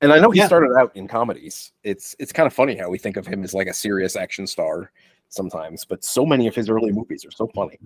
And 0.00 0.12
I 0.12 0.18
know 0.18 0.30
he 0.30 0.40
Yeah. 0.40 0.46
started 0.46 0.74
out 0.78 0.94
in 0.96 1.06
comedies. 1.08 1.72
It's 1.82 2.16
it's 2.18 2.32
kind 2.32 2.46
of 2.46 2.52
funny 2.52 2.76
how 2.76 2.88
we 2.88 2.98
think 2.98 3.16
of 3.16 3.26
him 3.26 3.44
as 3.44 3.54
like 3.54 3.68
a 3.68 3.74
serious 3.74 4.16
action 4.16 4.46
star 4.46 4.90
sometimes, 5.28 5.84
but 5.84 6.04
so 6.04 6.24
many 6.24 6.46
of 6.46 6.54
his 6.54 6.68
early 6.68 6.92
movies 6.92 7.24
are 7.24 7.30
so 7.30 7.48
funny. 7.54 7.78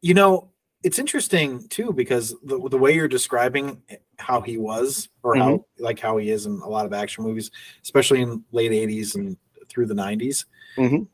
You 0.00 0.14
know, 0.14 0.50
it's 0.82 0.98
interesting 0.98 1.66
too 1.68 1.92
because 1.92 2.34
the 2.44 2.68
the 2.68 2.78
way 2.78 2.94
you're 2.94 3.08
describing 3.08 3.82
how 4.18 4.40
he 4.40 4.58
was, 4.58 5.08
or 5.22 5.34
how 5.36 5.64
like 5.78 5.98
how 5.98 6.16
he 6.18 6.30
is 6.30 6.46
in 6.46 6.52
a 6.60 6.68
lot 6.68 6.86
of 6.86 6.92
action 6.92 7.24
movies, 7.24 7.50
especially 7.82 8.22
in 8.22 8.44
late 8.52 8.72
'80s 8.72 9.14
and 9.16 9.36
through 9.68 9.86
the 9.86 9.94
'90s, 9.94 10.44
Mhm. 10.76 11.06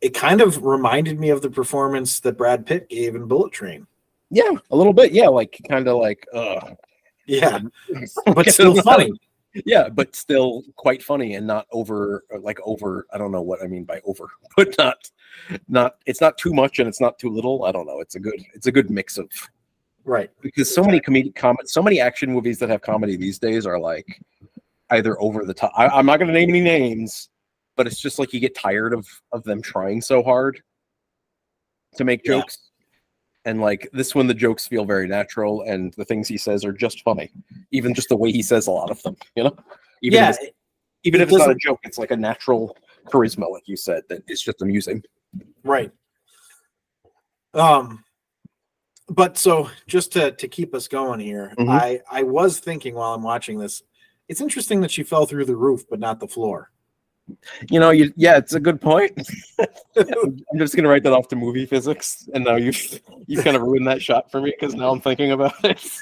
It 0.00 0.14
kind 0.14 0.40
of 0.40 0.62
reminded 0.64 1.18
me 1.18 1.30
of 1.30 1.42
the 1.42 1.50
performance 1.50 2.20
that 2.20 2.36
Brad 2.36 2.66
Pitt 2.66 2.88
gave 2.88 3.14
in 3.14 3.26
Bullet 3.26 3.52
Train. 3.52 3.86
Yeah, 4.30 4.50
a 4.70 4.76
little 4.76 4.92
bit. 4.92 5.12
Yeah, 5.12 5.28
like 5.28 5.58
kind 5.68 5.88
of 5.88 5.96
like 5.98 6.26
uh 6.34 6.74
Yeah, 7.26 7.60
but 8.34 8.48
still 8.50 8.80
funny. 8.82 9.12
Yeah, 9.64 9.88
but 9.88 10.14
still 10.14 10.62
quite 10.76 11.02
funny 11.02 11.34
and 11.34 11.46
not 11.46 11.66
over 11.72 12.24
like 12.40 12.58
over 12.64 13.06
I 13.12 13.18
don't 13.18 13.32
know 13.32 13.42
what 13.42 13.62
I 13.62 13.66
mean 13.66 13.84
by 13.84 14.00
over, 14.04 14.28
but 14.56 14.76
not 14.78 15.10
not 15.68 15.96
it's 16.06 16.20
not 16.20 16.36
too 16.38 16.52
much 16.52 16.78
and 16.78 16.88
it's 16.88 17.00
not 17.00 17.18
too 17.18 17.30
little. 17.30 17.64
I 17.64 17.72
don't 17.72 17.86
know. 17.86 18.00
It's 18.00 18.14
a 18.14 18.20
good 18.20 18.40
it's 18.54 18.66
a 18.66 18.72
good 18.72 18.90
mix 18.90 19.18
of 19.18 19.28
Right. 20.04 20.30
because 20.40 20.74
so 20.74 20.82
many 20.82 21.00
comedic 21.00 21.34
comment 21.34 21.68
so 21.68 21.82
many 21.82 22.00
action 22.00 22.32
movies 22.32 22.58
that 22.60 22.70
have 22.70 22.80
comedy 22.80 23.14
these 23.16 23.38
days 23.38 23.66
are 23.66 23.78
like 23.78 24.22
either 24.90 25.20
over 25.20 25.44
the 25.44 25.52
top. 25.54 25.72
I, 25.76 25.88
I'm 25.88 26.06
not 26.06 26.18
gonna 26.18 26.32
name 26.32 26.48
any 26.50 26.60
names, 26.62 27.28
but 27.78 27.86
it's 27.86 28.00
just 28.00 28.18
like 28.18 28.32
you 28.34 28.40
get 28.40 28.54
tired 28.56 28.92
of 28.92 29.06
of 29.32 29.44
them 29.44 29.62
trying 29.62 30.02
so 30.02 30.22
hard 30.22 30.60
to 31.96 32.04
make 32.04 32.20
Yeah. 32.24 32.40
jokes. 32.40 32.58
And 33.44 33.62
like 33.62 33.88
this 33.94 34.14
one, 34.14 34.26
the 34.26 34.34
jokes 34.34 34.66
feel 34.66 34.84
very 34.84 35.06
natural, 35.06 35.62
and 35.62 35.94
the 35.94 36.04
things 36.04 36.28
he 36.28 36.36
says 36.36 36.64
are 36.66 36.72
just 36.72 37.02
funny. 37.02 37.30
Even 37.70 37.94
just 37.94 38.10
the 38.10 38.16
way 38.16 38.30
he 38.32 38.42
says 38.42 38.66
a 38.66 38.70
lot 38.70 38.90
of 38.90 39.00
them, 39.04 39.16
you 39.36 39.44
know. 39.44 39.56
Even 40.02 40.18
yeah, 40.18 40.30
if 40.30 40.36
it's, 40.40 40.50
even 41.04 41.20
it 41.20 41.24
if 41.24 41.28
it's 41.30 41.38
not 41.38 41.50
a 41.50 41.54
joke, 41.54 41.78
it's 41.84 41.96
like 41.98 42.10
a 42.10 42.16
natural 42.16 42.76
charisma, 43.06 43.50
like 43.50 43.66
you 43.66 43.76
said, 43.76 44.02
that 44.08 44.22
is 44.28 44.42
just 44.42 44.60
amusing. 44.60 45.02
Right. 45.62 45.92
Um 47.54 48.04
but 49.08 49.38
so 49.38 49.70
just 49.86 50.12
to 50.12 50.32
to 50.32 50.48
keep 50.48 50.74
us 50.74 50.88
going 50.88 51.20
here, 51.20 51.54
Mhm. 51.56 51.70
I 51.70 52.00
I 52.10 52.24
was 52.24 52.58
thinking 52.58 52.94
while 52.94 53.14
I'm 53.14 53.22
watching 53.22 53.58
this, 53.58 53.82
it's 54.28 54.40
interesting 54.42 54.80
that 54.82 54.90
she 54.90 55.04
fell 55.04 55.24
through 55.26 55.46
the 55.46 55.56
roof 55.56 55.84
but 55.88 56.00
not 56.00 56.18
the 56.20 56.28
floor. 56.28 56.70
You 57.70 57.80
know, 57.80 57.90
you 57.90 58.12
yeah, 58.16 58.36
it's 58.36 58.54
a 58.54 58.60
good 58.60 58.80
point. 58.80 59.12
I'm 59.96 60.58
just 60.58 60.74
gonna 60.74 60.88
write 60.88 61.02
that 61.02 61.12
off 61.12 61.28
to 61.28 61.36
movie 61.36 61.66
physics, 61.66 62.28
and 62.34 62.44
now 62.44 62.56
you've 62.56 63.00
you 63.26 63.42
kind 63.42 63.56
of 63.56 63.62
ruined 63.62 63.86
that 63.86 64.02
shot 64.02 64.30
for 64.30 64.40
me 64.40 64.54
because 64.58 64.74
now 64.74 64.90
I'm 64.90 65.00
thinking 65.00 65.32
about 65.32 65.54
it. 65.64 66.00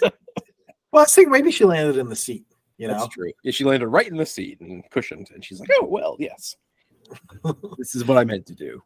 Well, 0.93 1.03
I 1.03 1.05
think 1.07 1.31
maybe 1.31 1.51
she 1.51 1.65
landed 1.65 1.97
in 1.99 2.09
the 2.09 2.17
seat, 2.17 2.47
you 2.79 2.89
know. 2.89 2.95
That's 2.95 3.15
true. 3.15 3.33
Yeah, 3.43 3.53
she 3.53 3.65
landed 3.65 3.89
right 3.89 4.07
in 4.07 4.17
the 4.17 4.27
seat 4.27 4.61
and 4.61 4.89
cushioned, 4.91 5.31
and 5.35 5.45
she's 5.45 5.61
like, 5.61 5.71
"Oh 5.81 5.87
well, 5.87 6.17
yes, 6.19 6.57
this 7.79 7.95
is 7.95 8.05
what 8.05 8.19
I 8.19 8.25
meant 8.25 8.47
to 8.47 8.55
do." 8.55 8.83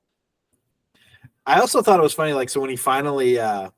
I 1.47 1.61
also 1.61 1.83
thought 1.83 1.99
it 1.99 2.03
was 2.03 2.15
funny, 2.15 2.33
like 2.33 2.49
so 2.49 2.61
when 2.61 2.71
he 2.71 2.77
finally 2.77 3.39
uh 3.39 3.71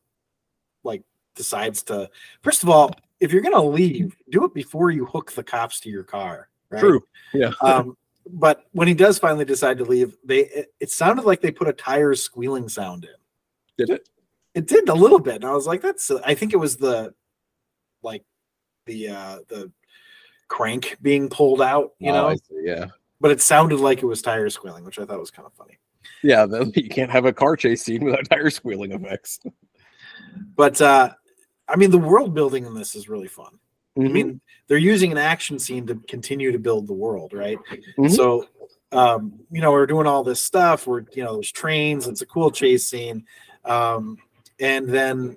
like 0.84 1.02
decides 1.34 1.82
to 1.84 2.10
first 2.42 2.62
of 2.62 2.68
all, 2.68 2.92
if 3.20 3.32
you're 3.32 3.42
gonna 3.42 3.62
leave, 3.62 4.16
do 4.30 4.44
it 4.44 4.54
before 4.54 4.90
you 4.90 5.06
hook 5.06 5.32
the 5.32 5.44
cops 5.44 5.80
to 5.80 5.90
your 5.90 6.04
car. 6.04 6.48
Right? 6.70 6.80
True. 6.80 7.02
Yeah. 7.34 7.52
um, 7.60 7.96
but 8.30 8.64
when 8.72 8.88
he 8.88 8.94
does 8.94 9.18
finally 9.18 9.44
decide 9.44 9.78
to 9.78 9.84
leave, 9.84 10.16
they 10.24 10.40
it, 10.46 10.74
it 10.80 10.90
sounded 10.90 11.24
like 11.24 11.40
they 11.40 11.50
put 11.50 11.68
a 11.68 11.72
tire 11.72 12.14
squealing 12.14 12.68
sound 12.68 13.04
in. 13.04 13.10
Did 13.78 13.90
it? 13.90 14.08
It 14.54 14.66
did 14.66 14.88
a 14.88 14.94
little 14.94 15.18
bit, 15.18 15.36
and 15.36 15.44
I 15.46 15.52
was 15.52 15.66
like, 15.66 15.80
"That's." 15.80 16.10
I 16.10 16.34
think 16.34 16.52
it 16.52 16.58
was 16.58 16.76
the 16.76 17.14
like 18.02 18.24
the 18.86 19.08
uh 19.08 19.38
the 19.48 19.72
crank 20.48 20.98
being 21.00 21.28
pulled 21.30 21.62
out, 21.62 21.92
you 21.98 22.10
Oh, 22.10 22.14
know. 22.14 22.28
I 22.28 22.34
see, 22.36 22.60
yeah, 22.62 22.86
But 23.20 23.30
it 23.30 23.40
sounded 23.40 23.80
like 23.80 24.02
it 24.02 24.06
was 24.06 24.20
tire 24.20 24.50
squealing, 24.50 24.84
which 24.84 24.98
I 24.98 25.04
thought 25.06 25.18
was 25.18 25.30
kind 25.30 25.46
of 25.46 25.54
funny. 25.54 25.78
yeah. 26.22 26.44
You 26.76 26.88
can't 26.90 27.10
have 27.10 27.24
a 27.24 27.32
car 27.32 27.56
chase 27.56 27.82
scene 27.82 28.04
without 28.04 28.28
tire 28.28 28.50
squealing 28.50 28.92
effects. 28.92 29.40
But 30.56 30.80
uh 30.82 31.14
I 31.68 31.76
mean, 31.76 31.90
the 31.90 31.98
world 31.98 32.34
building 32.34 32.66
in 32.66 32.74
this 32.74 32.94
is 32.94 33.08
really 33.08 33.28
fun. 33.28 33.58
I 33.96 34.00
Mhm. 34.00 34.12
mean, 34.12 34.40
they're 34.68 34.78
using 34.78 35.12
an 35.12 35.18
action 35.18 35.58
scene 35.58 35.86
to 35.86 35.96
continue 36.08 36.50
to 36.52 36.58
build 36.58 36.86
the 36.86 36.92
world, 36.94 37.32
right? 37.32 37.58
Mhm. 37.98 38.10
So, 38.10 38.48
um, 38.90 39.38
you 39.50 39.60
know, 39.60 39.70
we're 39.72 39.86
doing 39.86 40.06
all 40.06 40.24
this 40.24 40.42
stuff. 40.42 40.86
We're, 40.86 41.04
you 41.12 41.22
know, 41.24 41.34
there's 41.34 41.52
trains. 41.52 42.06
It's 42.08 42.22
a 42.22 42.26
cool 42.26 42.50
chase 42.50 42.86
scene, 42.86 43.26
um, 43.64 44.18
and 44.58 44.88
then 44.88 45.36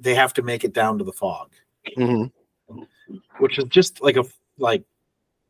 they 0.00 0.14
have 0.14 0.34
to 0.34 0.42
make 0.42 0.64
it 0.64 0.72
down 0.72 0.98
to 0.98 1.04
the 1.04 1.12
fog, 1.12 1.52
Mhm. 1.96 2.32
which 3.38 3.58
is 3.58 3.64
just 3.64 4.02
like 4.02 4.16
a 4.16 4.24
like. 4.58 4.84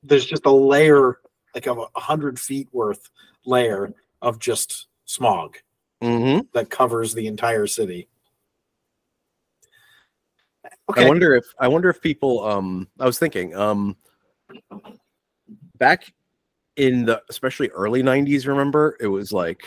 There's 0.02 0.24
just 0.24 0.46
a 0.46 0.50
layer, 0.50 1.20
like 1.54 1.66
of 1.66 1.78
a 1.78 2.00
hundred 2.00 2.38
feet 2.40 2.68
worth 2.72 3.10
layer 3.44 3.92
of 4.22 4.38
just 4.38 4.86
smog 5.04 5.58
Mhm. 6.00 6.50
that 6.52 6.70
covers 6.70 7.12
the 7.12 7.26
entire 7.26 7.66
city. 7.66 8.08
I 10.98 11.08
wonder 11.08 11.34
if 11.34 11.44
I 11.58 11.68
wonder 11.68 11.88
if 11.88 12.00
people 12.00 12.44
um 12.44 12.88
I 12.98 13.06
was 13.06 13.18
thinking 13.18 13.54
um 13.54 13.96
back 15.78 16.12
in 16.76 17.04
the 17.04 17.22
especially 17.28 17.68
early 17.70 18.02
90s 18.02 18.46
remember 18.46 18.96
it 19.00 19.08
was 19.08 19.32
like 19.32 19.62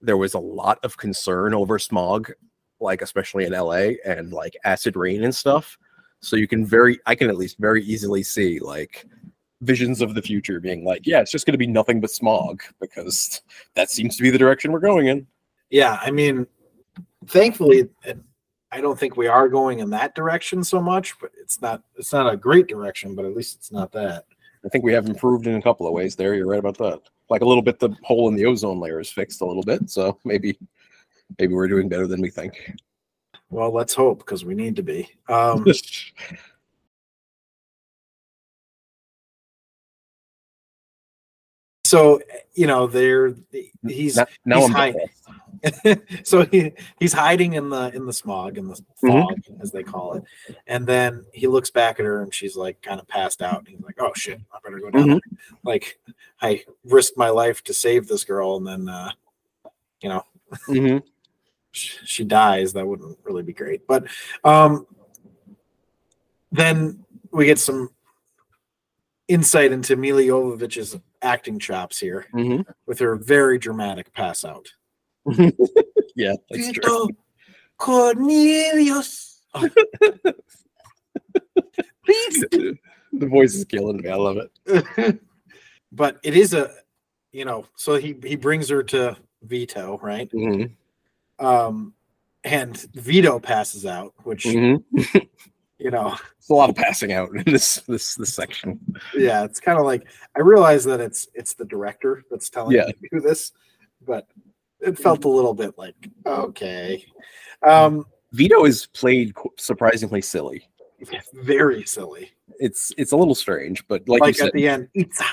there 0.00 0.16
was 0.16 0.34
a 0.34 0.38
lot 0.38 0.78
of 0.82 0.96
concern 0.96 1.54
over 1.54 1.78
smog 1.78 2.32
like 2.80 3.02
especially 3.02 3.44
in 3.44 3.52
LA 3.52 3.92
and 4.04 4.32
like 4.32 4.56
acid 4.64 4.96
rain 4.96 5.24
and 5.24 5.34
stuff. 5.34 5.76
So 6.20 6.36
you 6.36 6.48
can 6.48 6.64
very 6.64 6.98
I 7.06 7.14
can 7.14 7.28
at 7.28 7.36
least 7.36 7.58
very 7.58 7.84
easily 7.84 8.22
see 8.22 8.58
like 8.58 9.06
visions 9.62 10.00
of 10.00 10.14
the 10.14 10.22
future 10.22 10.58
being 10.58 10.84
like 10.84 11.06
yeah 11.06 11.20
it's 11.20 11.30
just 11.30 11.44
going 11.44 11.52
to 11.52 11.58
be 11.58 11.66
nothing 11.66 12.00
but 12.00 12.10
smog 12.10 12.62
because 12.80 13.42
that 13.74 13.90
seems 13.90 14.16
to 14.16 14.22
be 14.22 14.30
the 14.30 14.38
direction 14.38 14.72
we're 14.72 14.80
going 14.80 15.08
in. 15.08 15.26
Yeah 15.68 15.98
i 16.02 16.10
mean 16.10 16.46
thankfully 17.26 17.88
and 18.04 18.24
i 18.72 18.80
don't 18.80 18.98
think 18.98 19.16
we 19.16 19.26
are 19.26 19.48
going 19.48 19.80
in 19.80 19.90
that 19.90 20.14
direction 20.14 20.62
so 20.62 20.80
much 20.80 21.18
but 21.20 21.30
it's 21.40 21.60
not 21.60 21.82
it's 21.96 22.12
not 22.12 22.32
a 22.32 22.36
great 22.36 22.66
direction 22.66 23.14
but 23.14 23.24
at 23.24 23.34
least 23.34 23.56
it's 23.56 23.72
not 23.72 23.92
that 23.92 24.24
I 24.64 24.68
think 24.68 24.84
we 24.84 24.92
have 24.92 25.06
improved 25.06 25.46
in 25.46 25.54
a 25.54 25.62
couple 25.62 25.86
of 25.86 25.94
ways 25.94 26.14
there. 26.14 26.34
You're 26.34 26.46
right 26.46 26.58
about 26.58 26.76
that. 26.76 27.00
Like 27.30 27.40
a 27.40 27.46
little 27.46 27.62
bit, 27.62 27.78
the 27.78 27.96
hole 28.02 28.28
in 28.28 28.34
the 28.34 28.44
ozone 28.44 28.78
layer 28.78 29.00
is 29.00 29.10
fixed 29.10 29.40
a 29.40 29.46
little 29.46 29.62
bit, 29.62 29.88
so 29.88 30.18
maybe 30.24 30.58
maybe 31.38 31.54
we're 31.54 31.68
doing 31.68 31.88
better 31.88 32.06
than 32.06 32.20
we 32.20 32.28
think. 32.28 32.74
well 33.50 33.72
let's 33.72 33.94
hope 33.94 34.18
because 34.18 34.44
we 34.44 34.54
need 34.54 34.76
to 34.76 34.82
be 34.82 35.08
um 35.28 35.64
so 41.84 42.20
you 42.54 42.66
know 42.66 42.86
they're 42.86 43.34
he's 43.86 44.16
now, 44.16 44.26
he's 44.44 44.64
I'm 44.64 44.72
high-. 44.72 44.94
so 46.24 46.44
he, 46.46 46.72
he's 46.98 47.12
hiding 47.12 47.52
in 47.54 47.68
the 47.68 47.94
in 47.94 48.06
the 48.06 48.12
smog 48.12 48.56
in 48.58 48.68
the 48.68 48.74
Mhm. 49.02 49.22
fog 49.22 49.38
as 49.60 49.70
they 49.72 49.82
call 49.82 50.14
it 50.14 50.24
and 50.66 50.86
then 50.86 51.24
he 51.32 51.46
looks 51.46 51.70
back 51.70 52.00
at 52.00 52.06
her 52.06 52.22
and 52.22 52.32
she's 52.34 52.56
like 52.56 52.80
kind 52.82 52.98
of 53.00 53.06
passed 53.08 53.42
out 53.42 53.58
and 53.58 53.68
he's 53.68 53.80
like 53.82 53.96
oh 54.00 54.12
shit 54.14 54.40
i 54.52 54.58
better 54.64 54.78
go 54.78 54.90
down 54.90 55.02
Mhm. 55.06 55.10
there. 55.12 55.38
like 55.64 55.98
i 56.40 56.64
risked 56.84 57.16
my 57.18 57.28
life 57.28 57.62
to 57.64 57.74
save 57.74 58.08
this 58.08 58.24
girl 58.24 58.56
and 58.56 58.66
then 58.66 58.88
uh 58.88 59.10
you 60.00 60.08
know 60.08 60.24
Mhm. 60.68 61.02
sh- 61.72 61.98
she 62.04 62.24
dies, 62.24 62.72
that 62.72 62.86
wouldn't 62.86 63.16
really 63.22 63.42
be 63.44 63.52
great. 63.52 63.86
But 63.86 64.06
um, 64.42 64.86
then 66.50 67.04
we 67.30 67.46
get 67.46 67.58
some 67.60 67.90
insight 69.28 69.70
into 69.70 69.94
Milla 69.94 70.22
Jovovich's 70.22 70.98
acting 71.22 71.58
chops 71.60 71.98
here 72.00 72.26
Mhm. 72.34 72.64
with 72.86 72.98
her 72.98 73.14
very 73.14 73.58
dramatic 73.58 74.12
pass 74.12 74.44
out. 74.44 74.72
Yeah, 76.16 76.34
that's 76.50 76.72
true. 76.72 77.06
Vito 77.06 77.08
Cornelius. 77.78 79.26
Oh. 79.54 79.68
Please. 82.04 82.44
The 83.12 83.26
voice 83.26 83.54
is 83.54 83.64
killing 83.64 83.98
me. 83.98 84.08
I 84.08 84.14
love 84.16 84.36
it. 84.38 85.20
but 85.92 86.18
it 86.22 86.36
is 86.36 86.54
a, 86.54 86.70
you 87.32 87.44
know, 87.44 87.66
so 87.76 87.96
he 87.96 88.16
he 88.24 88.36
brings 88.36 88.68
her 88.68 88.82
to 88.84 89.16
Vito, 89.42 89.98
right? 90.02 90.30
Mhm. 90.32 90.72
Um, 91.38 91.94
and 92.44 92.76
Vito 92.94 93.38
passes 93.40 93.86
out, 93.86 94.14
which 94.24 94.44
Mhm. 94.44 94.82
you 95.78 95.90
know, 95.90 96.16
It's 96.38 96.50
a 96.50 96.54
lot 96.54 96.70
of 96.70 96.76
passing 96.76 97.12
out 97.12 97.30
in 97.34 97.42
this 97.44 97.76
this 97.88 98.14
this 98.14 98.32
section. 98.34 98.78
yeah, 99.14 99.44
it's 99.44 99.60
kind 99.60 99.78
of 99.78 99.84
like 99.84 100.04
I 100.36 100.40
realize 100.40 100.84
that 100.84 101.00
it's 101.00 101.28
it's 101.34 101.54
the 101.54 101.64
director 101.64 102.24
that's 102.30 102.50
telling 102.50 102.76
Yeah. 102.76 102.86
me 102.86 102.92
to 102.92 103.08
do 103.12 103.20
this, 103.20 103.52
but 104.06 104.26
it 104.82 104.98
felt 104.98 105.24
a 105.24 105.28
little 105.28 105.54
bit 105.54 105.76
like 105.78 105.94
okay, 106.26 107.04
um, 107.66 108.04
Vito 108.32 108.64
is 108.64 108.86
played 108.86 109.34
surprisingly 109.58 110.20
silly. 110.22 110.68
very 111.34 111.84
silly. 111.84 112.30
It's 112.58 112.92
it's 112.98 113.12
a 113.12 113.16
little 113.16 113.34
strange, 113.34 113.86
but 113.88 114.06
like, 114.08 114.20
Like, 114.20 114.36
you 114.38 114.44
at 114.44 114.46
said, 114.48 114.52
the 114.54 114.68
end, 114.68 114.88
it's 114.94 115.20
a, 115.20 115.24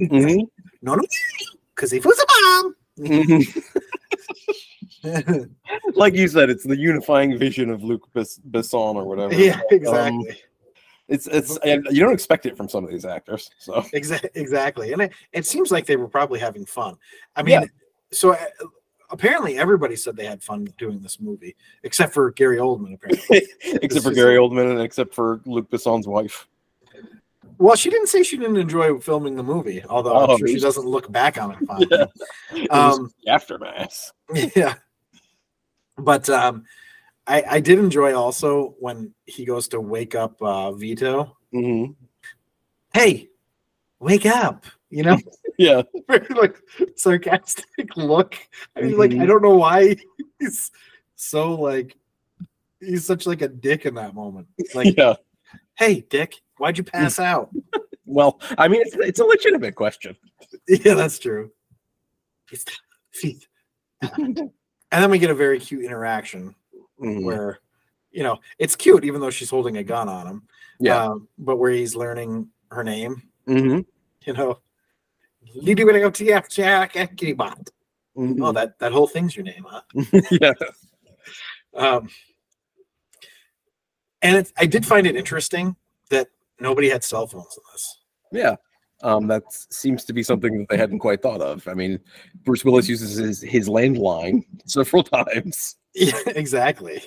Mhm. 0.00 0.48
no, 0.82 0.94
no, 0.96 1.02
because 1.74 1.90
he 1.90 1.98
was 2.00 2.18
a 2.20 2.26
bomb. 2.62 2.76
Mhm. 2.98 3.64
like 5.94 6.14
you 6.14 6.28
said, 6.28 6.50
it's 6.50 6.64
the 6.64 6.76
unifying 6.76 7.38
vision 7.38 7.70
of 7.70 7.82
Luc 7.82 8.10
Bess- 8.12 8.40
Besson 8.50 8.94
or 8.96 9.04
whatever. 9.04 9.34
yeah, 9.34 9.56
Um, 9.56 9.62
exactly. 9.70 10.36
it's 11.08 11.26
it's 11.26 11.56
and 11.58 11.86
you 11.90 12.00
don't 12.00 12.12
expect 12.12 12.46
it 12.46 12.56
from 12.56 12.68
some 12.68 12.84
of 12.84 12.90
these 12.90 13.04
actors. 13.04 13.50
So 13.58 13.84
Exactly, 13.92 14.30
exactly, 14.34 14.92
and 14.92 15.02
it, 15.02 15.12
it 15.32 15.46
seems 15.46 15.70
like 15.70 15.86
they 15.86 15.96
were 15.96 16.08
probably 16.08 16.40
having 16.40 16.64
fun. 16.66 16.96
I 17.36 17.42
mean, 17.42 17.62
Yeah. 17.62 17.66
So 18.14 18.32
uh, 18.32 18.38
apparently 19.10 19.58
everybody 19.58 19.96
said 19.96 20.16
they 20.16 20.26
had 20.26 20.42
fun 20.42 20.66
doing 20.78 21.00
this 21.00 21.20
movie, 21.20 21.56
except 21.82 22.12
for 22.14 22.30
Gary 22.32 22.58
Oldman. 22.58 22.94
Apparently, 22.94 23.42
except 23.82 24.04
for 24.04 24.12
Gary 24.12 24.36
Oldman 24.36 24.70
and 24.70 24.80
except 24.80 25.14
for 25.14 25.40
Luc 25.46 25.70
Besson's 25.70 26.06
wife. 26.06 26.46
well, 27.58 27.76
she 27.76 27.90
didn't 27.90 28.08
say 28.08 28.22
she 28.22 28.36
didn't 28.36 28.56
enjoy 28.56 28.98
filming 28.98 29.36
the 29.36 29.42
movie, 29.42 29.84
although 29.88 30.14
Oh, 30.14 30.32
I'm 30.32 30.38
sure 30.38 30.48
she 30.48 30.60
doesn't 30.60 30.86
look 30.86 31.10
back 31.10 31.40
on 31.40 31.52
it. 31.52 31.58
Fondly. 31.66 32.06
Yeah. 32.52 32.66
Um, 32.70 33.10
aftermath. 33.26 34.12
yeah, 34.56 34.74
but 35.96 36.28
um, 36.30 36.64
I 37.26 37.42
I 37.50 37.60
did 37.60 37.78
enjoy 37.78 38.14
also 38.14 38.74
when 38.80 39.14
he 39.26 39.44
goes 39.44 39.68
to 39.68 39.80
wake 39.80 40.14
up 40.14 40.40
uh, 40.42 40.72
Vito. 40.72 41.36
hmm 41.52 41.86
Hey, 42.92 43.28
wake 43.98 44.24
up! 44.24 44.66
You 44.94 45.02
know, 45.02 45.18
Yeah, 45.58 45.82
very 46.08 46.26
like 46.34 46.56
sarcastic 46.96 47.96
look. 47.96 48.36
I 48.76 48.82
mean, 48.82 48.96
like 48.96 49.10
I 49.10 49.14
Mhm. 49.16 49.26
don't 49.28 49.42
know 49.42 49.56
why 49.56 49.96
he's 50.38 50.70
so 51.16 51.54
like 51.54 51.96
he's 52.80 53.04
such 53.04 53.26
like 53.26 53.42
a 53.42 53.48
dick 53.48 53.86
in 53.86 53.94
that 53.94 54.14
moment. 54.14 54.46
Like, 54.74 54.96
yeah. 54.96 55.14
hey, 55.76 56.00
dick, 56.08 56.40
why'd 56.58 56.78
you 56.78 56.84
pass 56.84 57.18
out? 57.18 57.50
Well, 58.06 58.40
I 58.56 58.68
mean, 58.68 58.82
it's, 58.82 58.94
it's 58.96 59.18
a 59.20 59.24
legitimate 59.24 59.74
question. 59.74 60.16
yeah, 60.68 60.94
that's 60.94 61.18
true. 61.18 61.50
Feet. 63.12 63.48
and 64.00 64.50
then 64.90 65.10
we 65.10 65.18
get 65.18 65.30
a 65.30 65.34
very 65.34 65.58
cute 65.58 65.84
interaction 65.84 66.54
Mhm. 67.00 67.24
where 67.24 67.58
you 68.12 68.22
know 68.22 68.38
it's 68.58 68.76
cute 68.76 69.04
even 69.04 69.20
though 69.20 69.30
she's 69.30 69.50
holding 69.50 69.76
a 69.78 69.82
gun 69.82 70.08
on 70.08 70.26
him. 70.28 70.42
Yeah. 70.78 71.04
Um, 71.06 71.26
but 71.38 71.56
where 71.56 71.72
he's 71.72 71.96
learning 71.96 72.48
her 72.70 72.84
name, 72.84 73.22
hmm 73.46 73.80
you 74.24 74.32
know. 74.34 74.58
Liddy 75.54 75.84
Winning 75.84 76.02
TF 76.02 76.48
Jack 76.50 76.96
and 76.96 77.16
Kitty 77.16 77.32
Bot. 77.32 77.70
Oh, 78.16 78.52
that, 78.52 78.78
that 78.78 78.92
whole 78.92 79.08
thing's 79.08 79.34
your 79.36 79.44
name, 79.44 79.66
huh? 79.68 79.82
yeah. 80.30 80.52
Um, 81.74 82.08
and 84.22 84.36
it, 84.36 84.52
I 84.56 84.66
did 84.66 84.86
find 84.86 85.06
it 85.06 85.16
interesting 85.16 85.74
that 86.10 86.28
nobody 86.60 86.88
had 86.88 87.02
cell 87.02 87.26
phones 87.26 87.56
in 87.56 87.62
this. 87.72 87.98
Yeah. 88.32 88.56
Um, 89.02 89.26
that 89.26 89.42
seems 89.52 90.04
to 90.04 90.12
be 90.12 90.22
something 90.22 90.58
that 90.60 90.68
they 90.70 90.78
hadn't 90.78 91.00
quite 91.00 91.20
thought 91.20 91.42
of. 91.42 91.66
I 91.68 91.74
mean, 91.74 91.98
Bruce 92.44 92.64
Willis 92.64 92.88
uses 92.88 93.16
his, 93.16 93.40
his 93.42 93.68
landline 93.68 94.44
several 94.64 95.02
times, 95.04 95.76
Yeah, 95.94 96.18
exactly. 96.26 97.02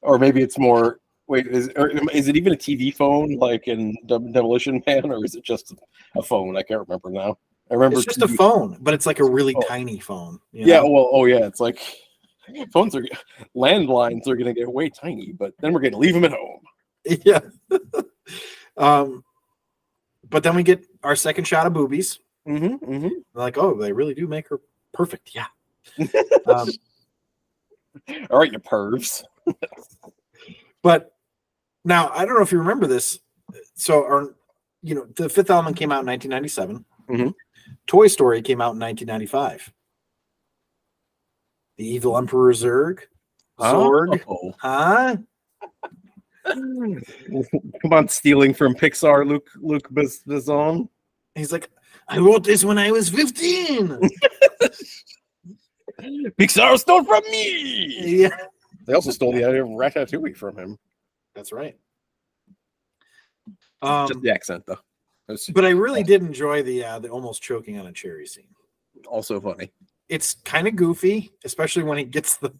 or 0.00 0.18
maybe 0.18 0.42
it's 0.42 0.58
more. 0.58 0.98
Wait, 1.32 1.46
is 1.46 1.70
or 1.76 1.88
is 2.12 2.28
it 2.28 2.36
even 2.36 2.52
a 2.52 2.56
TV 2.56 2.94
phone 2.94 3.36
like 3.36 3.66
in 3.66 3.96
Dem- 4.04 4.32
Demolition 4.32 4.82
Man, 4.86 5.10
or 5.10 5.24
is 5.24 5.34
it 5.34 5.42
just 5.42 5.72
a 6.14 6.22
phone? 6.22 6.58
I 6.58 6.62
can't 6.62 6.80
remember 6.86 7.08
now. 7.08 7.38
I 7.70 7.74
remember 7.74 7.96
It's 7.96 8.04
just 8.04 8.20
a 8.20 8.28
phone, 8.28 8.76
but 8.82 8.92
it's 8.92 9.06
like 9.06 9.18
a 9.18 9.24
really 9.24 9.54
Oh. 9.56 9.62
tiny 9.66 9.98
phone. 9.98 10.38
you 10.52 10.66
Yeah, 10.66 10.80
know? 10.80 10.90
well, 10.90 11.08
oh 11.10 11.24
yeah, 11.24 11.46
it's 11.46 11.58
like 11.58 11.80
phones 12.70 12.94
are 12.94 13.02
landlines 13.56 14.28
are 14.28 14.36
going 14.36 14.44
to 14.44 14.52
get 14.52 14.70
way 14.70 14.90
tiny, 14.90 15.32
but 15.32 15.54
then 15.60 15.72
we're 15.72 15.80
going 15.80 15.92
to 15.92 15.98
leave 15.98 16.12
them 16.12 16.24
at 16.26 16.32
home. 16.32 16.60
yeah. 17.24 17.40
um, 18.76 19.24
but 20.28 20.42
then 20.42 20.54
we 20.54 20.62
get 20.62 20.84
our 21.02 21.16
second 21.16 21.46
shot 21.46 21.66
of 21.66 21.72
boobies. 21.72 22.18
Mm-hmm, 22.46 22.84
mm-hmm. 22.92 23.08
Like, 23.32 23.56
oh, 23.56 23.74
they 23.74 23.92
really 23.92 24.12
do 24.12 24.26
make 24.26 24.50
her 24.50 24.60
perfect. 24.92 25.30
Yeah. 25.34 25.46
Um, 26.46 26.68
All 28.30 28.38
right, 28.38 28.52
you 28.52 28.58
pervs. 28.58 29.22
But 30.82 31.11
now 31.84 32.10
I 32.14 32.24
don't 32.24 32.34
know 32.36 32.42
if 32.42 32.52
you 32.52 32.58
remember 32.58 32.86
this. 32.86 33.18
So, 33.74 34.04
our, 34.04 34.34
you 34.82 34.94
know, 34.94 35.06
the 35.16 35.28
Fifth 35.28 35.50
Element 35.50 35.76
came 35.76 35.92
out 35.92 36.00
in 36.00 36.06
1997. 36.06 36.84
Mhm. 37.10 37.34
Toy 37.86 38.06
Story 38.08 38.42
came 38.42 38.60
out 38.60 38.74
in 38.74 38.78
1995. 38.80 39.72
The 41.78 41.86
Evil 41.86 42.16
Emperor 42.18 42.52
Zurg, 42.52 43.00
Zorg, 43.58 44.22
Oh. 44.28 44.54
huh? 44.58 45.16
Come 46.44 47.92
on, 47.92 48.08
stealing 48.08 48.52
from 48.54 48.74
Pixar, 48.74 49.26
Luc 49.26 49.48
Luc 49.60 49.88
Bes- 49.90 50.22
Besson. 50.24 50.88
He's 51.34 51.52
like, 51.52 51.70
I 52.08 52.18
wrote 52.18 52.44
this 52.44 52.64
when 52.64 52.78
I 52.78 52.90
was 52.90 53.08
15. 53.08 53.98
Pixar 56.38 56.78
stole 56.78 57.04
from 57.04 57.22
me. 57.30 58.22
yeah, 58.22 58.36
They 58.86 58.94
also 58.94 59.10
stole 59.12 59.32
the 59.32 59.44
idea 59.44 59.62
of 59.62 59.70
Ratatouille 59.70 60.36
from 60.36 60.56
him. 60.56 60.78
That's 61.34 61.52
right. 61.52 61.76
Um, 63.80 64.08
Just 64.08 64.22
the 64.22 64.30
accent, 64.30 64.64
though. 64.66 64.78
It's 65.28 65.48
but 65.50 65.64
I 65.64 65.70
really 65.70 66.02
did 66.02 66.22
enjoy 66.22 66.62
the 66.62 66.84
uh, 66.84 66.98
the 66.98 67.08
almost 67.08 67.42
choking 67.42 67.78
on 67.78 67.86
a 67.86 67.92
cherry 67.92 68.26
scene. 68.26 68.48
also 69.06 69.40
funny. 69.40 69.72
It's 70.08 70.34
kind 70.44 70.68
of 70.68 70.76
goofy, 70.76 71.32
especially 71.44 71.84
when 71.84 71.98
he 71.98 72.04
gets 72.04 72.36
the 72.36 72.52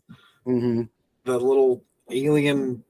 Mm-hmm. 0.46 0.82
the 1.24 1.38
little 1.38 1.84
alien 2.10 2.82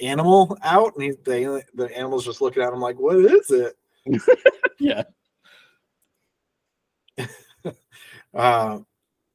animal 0.00 0.56
out, 0.62 0.94
and 0.94 1.02
he, 1.02 1.10
the 1.24 1.62
the 1.74 1.94
animal's 1.96 2.24
just 2.24 2.40
looking 2.40 2.62
at 2.62 2.72
him 2.72 2.80
like, 2.80 2.98
"What 2.98 3.16
is 3.16 3.50
it?" 3.50 3.76
Yeah. 4.78 5.02
Uh, 8.34 8.78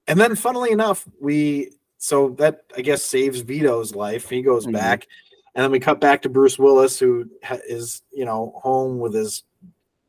and 0.07 0.19
then, 0.19 0.35
funnily 0.35 0.71
enough, 0.71 1.07
we 1.19 1.71
so 1.97 2.29
that 2.29 2.61
I 2.77 2.81
guess 2.81 3.03
saves 3.03 3.41
Vito's 3.41 3.95
life. 3.95 4.29
He 4.29 4.41
goes 4.41 4.65
Mhm. 4.67 4.73
back, 4.73 5.07
and 5.55 5.63
then 5.63 5.71
we 5.71 5.79
cut 5.79 5.99
back 6.01 6.21
to 6.23 6.29
Bruce 6.29 6.57
Willis, 6.59 6.97
who 6.99 7.29
ha- 7.43 7.59
is 7.67 8.01
you 8.11 8.25
know 8.25 8.53
home 8.63 8.99
with 8.99 9.13
his 9.13 9.43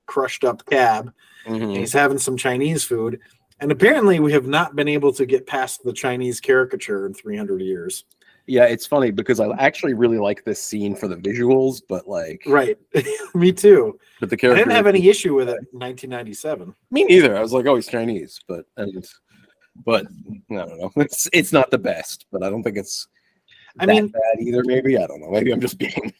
crushed 0.06 0.44
up 0.44 0.64
cab, 0.66 1.12
Mhm. 1.46 1.76
he's 1.76 1.92
having 1.92 2.18
some 2.18 2.36
Chinese 2.36 2.84
food. 2.84 3.20
And 3.60 3.70
apparently, 3.72 4.20
we 4.20 4.32
have 4.32 4.46
not 4.46 4.74
been 4.76 4.88
able 4.88 5.12
to 5.12 5.24
get 5.24 5.46
past 5.46 5.82
the 5.84 5.92
Chinese 5.92 6.40
caricature 6.40 7.06
in 7.06 7.14
300 7.14 7.60
years. 7.62 8.04
Yeah, 8.46 8.64
it's 8.64 8.84
funny 8.84 9.10
because 9.10 9.40
I 9.40 9.48
actually 9.56 9.94
really 9.94 10.18
like 10.18 10.44
this 10.44 10.60
scene 10.62 10.94
for 10.94 11.08
the 11.08 11.16
visuals, 11.16 11.80
but 11.88 12.06
like, 12.06 12.42
Right. 12.46 12.76
Me 13.34 13.52
too. 13.52 13.98
but 14.20 14.28
the 14.28 14.36
character 14.36 14.60
I 14.60 14.64
didn't 14.64 14.76
have 14.76 14.86
any 14.86 15.08
issue 15.08 15.34
with 15.34 15.48
it 15.48 15.60
in 15.72 15.78
1997. 15.78 16.74
Me 16.90 17.04
neither. 17.04 17.36
I 17.36 17.40
was 17.40 17.52
like, 17.54 17.64
oh, 17.66 17.76
he's 17.76 17.86
Chinese, 17.86 18.38
but 18.46 18.66
and 18.76 19.06
but 19.86 20.04
I 20.50 20.54
don't 20.54 20.78
know. 20.78 20.92
It's 20.96 21.26
it's 21.32 21.52
not 21.52 21.70
the 21.70 21.78
best, 21.78 22.26
but 22.30 22.42
I 22.42 22.50
don't 22.50 22.62
think 22.62 22.76
it's 22.76 23.08
I 23.80 23.86
that 23.86 23.92
mean, 23.92 24.08
bad 24.08 24.40
either. 24.40 24.62
Maybe 24.64 24.96
I 24.98 25.06
don't 25.06 25.20
know. 25.20 25.30
Maybe 25.30 25.52
I'm 25.52 25.60
just 25.60 25.78
being 25.78 26.12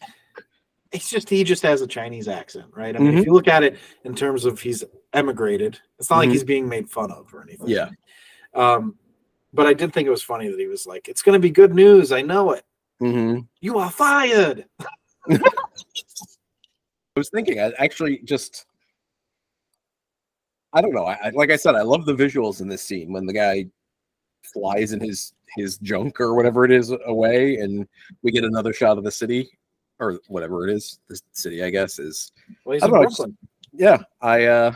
it's 0.91 1.09
just 1.09 1.29
he 1.29 1.43
just 1.43 1.63
has 1.63 1.81
a 1.81 1.87
Chinese 1.87 2.27
accent, 2.27 2.67
right? 2.73 2.95
I 2.95 2.99
mean, 2.99 3.09
Mm-hmm. 3.09 3.17
if 3.19 3.25
you 3.25 3.33
look 3.33 3.47
at 3.47 3.63
it 3.63 3.77
in 4.03 4.15
terms 4.15 4.45
of 4.45 4.59
he's 4.59 4.83
emigrated, 5.13 5.79
it's 5.99 6.09
not 6.09 6.17
like 6.17 6.29
Mhm. 6.29 6.33
he's 6.33 6.43
being 6.43 6.67
made 6.69 6.89
fun 6.89 7.11
of 7.11 7.33
or 7.33 7.41
anything. 7.41 7.67
yeah. 7.67 7.89
Um, 8.53 8.97
but 9.53 9.65
I 9.67 9.73
did 9.73 9.93
think 9.93 10.05
it 10.07 10.11
was 10.11 10.23
funny 10.23 10.49
that 10.49 10.59
he 10.59 10.67
was 10.67 10.85
like, 10.85 11.07
"It's 11.07 11.21
going 11.21 11.33
to 11.33 11.39
be 11.39 11.49
good 11.49 11.73
news. 11.73 12.11
I 12.11 12.21
know 12.21 12.51
it. 12.51 12.63
hmm 12.99 13.39
You 13.61 13.77
are 13.77 13.89
fired." 13.91 14.65
I 15.29 15.39
was 17.15 17.29
thinking. 17.29 17.59
I 17.61 17.71
actually 17.77 18.19
just 18.25 18.65
I 20.73 20.81
don't 20.81 20.93
know. 20.93 21.05
I 21.05 21.29
like 21.33 21.51
I 21.51 21.55
said, 21.55 21.75
I 21.75 21.83
love 21.83 22.05
the 22.05 22.13
visuals 22.15 22.59
in 22.59 22.67
this 22.67 22.81
scene 22.83 23.13
when 23.13 23.25
the 23.25 23.33
guy 23.33 23.67
flies 24.53 24.91
in 24.91 24.99
his 24.99 25.33
his 25.55 25.77
junk 25.79 26.19
or 26.19 26.35
whatever 26.35 26.65
it 26.65 26.71
is 26.71 26.93
away, 27.05 27.57
and 27.57 27.87
we 28.21 28.31
get 28.31 28.43
another 28.43 28.73
shot 28.73 28.97
of 28.97 29.03
the 29.03 29.11
city 29.11 29.49
or 29.99 30.19
whatever 30.27 30.67
it 30.67 30.73
is. 30.73 30.99
The 31.07 31.19
city, 31.31 31.63
I 31.63 31.69
guess, 31.69 31.99
is 31.99 32.31
Well, 32.65 32.77
I 32.81 32.87
know, 32.87 33.07
yeah. 33.73 33.99
I 34.21 34.45
uh, 34.45 34.73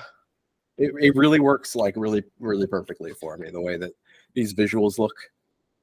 it, 0.77 0.91
it 0.99 1.15
really 1.15 1.39
works 1.39 1.75
like 1.75 1.95
really 1.97 2.23
really 2.39 2.67
perfectly 2.67 3.11
for 3.13 3.37
me 3.37 3.49
the 3.49 3.61
way 3.61 3.77
that 3.77 3.91
these 4.33 4.53
visuals 4.53 4.97
look. 4.97 5.15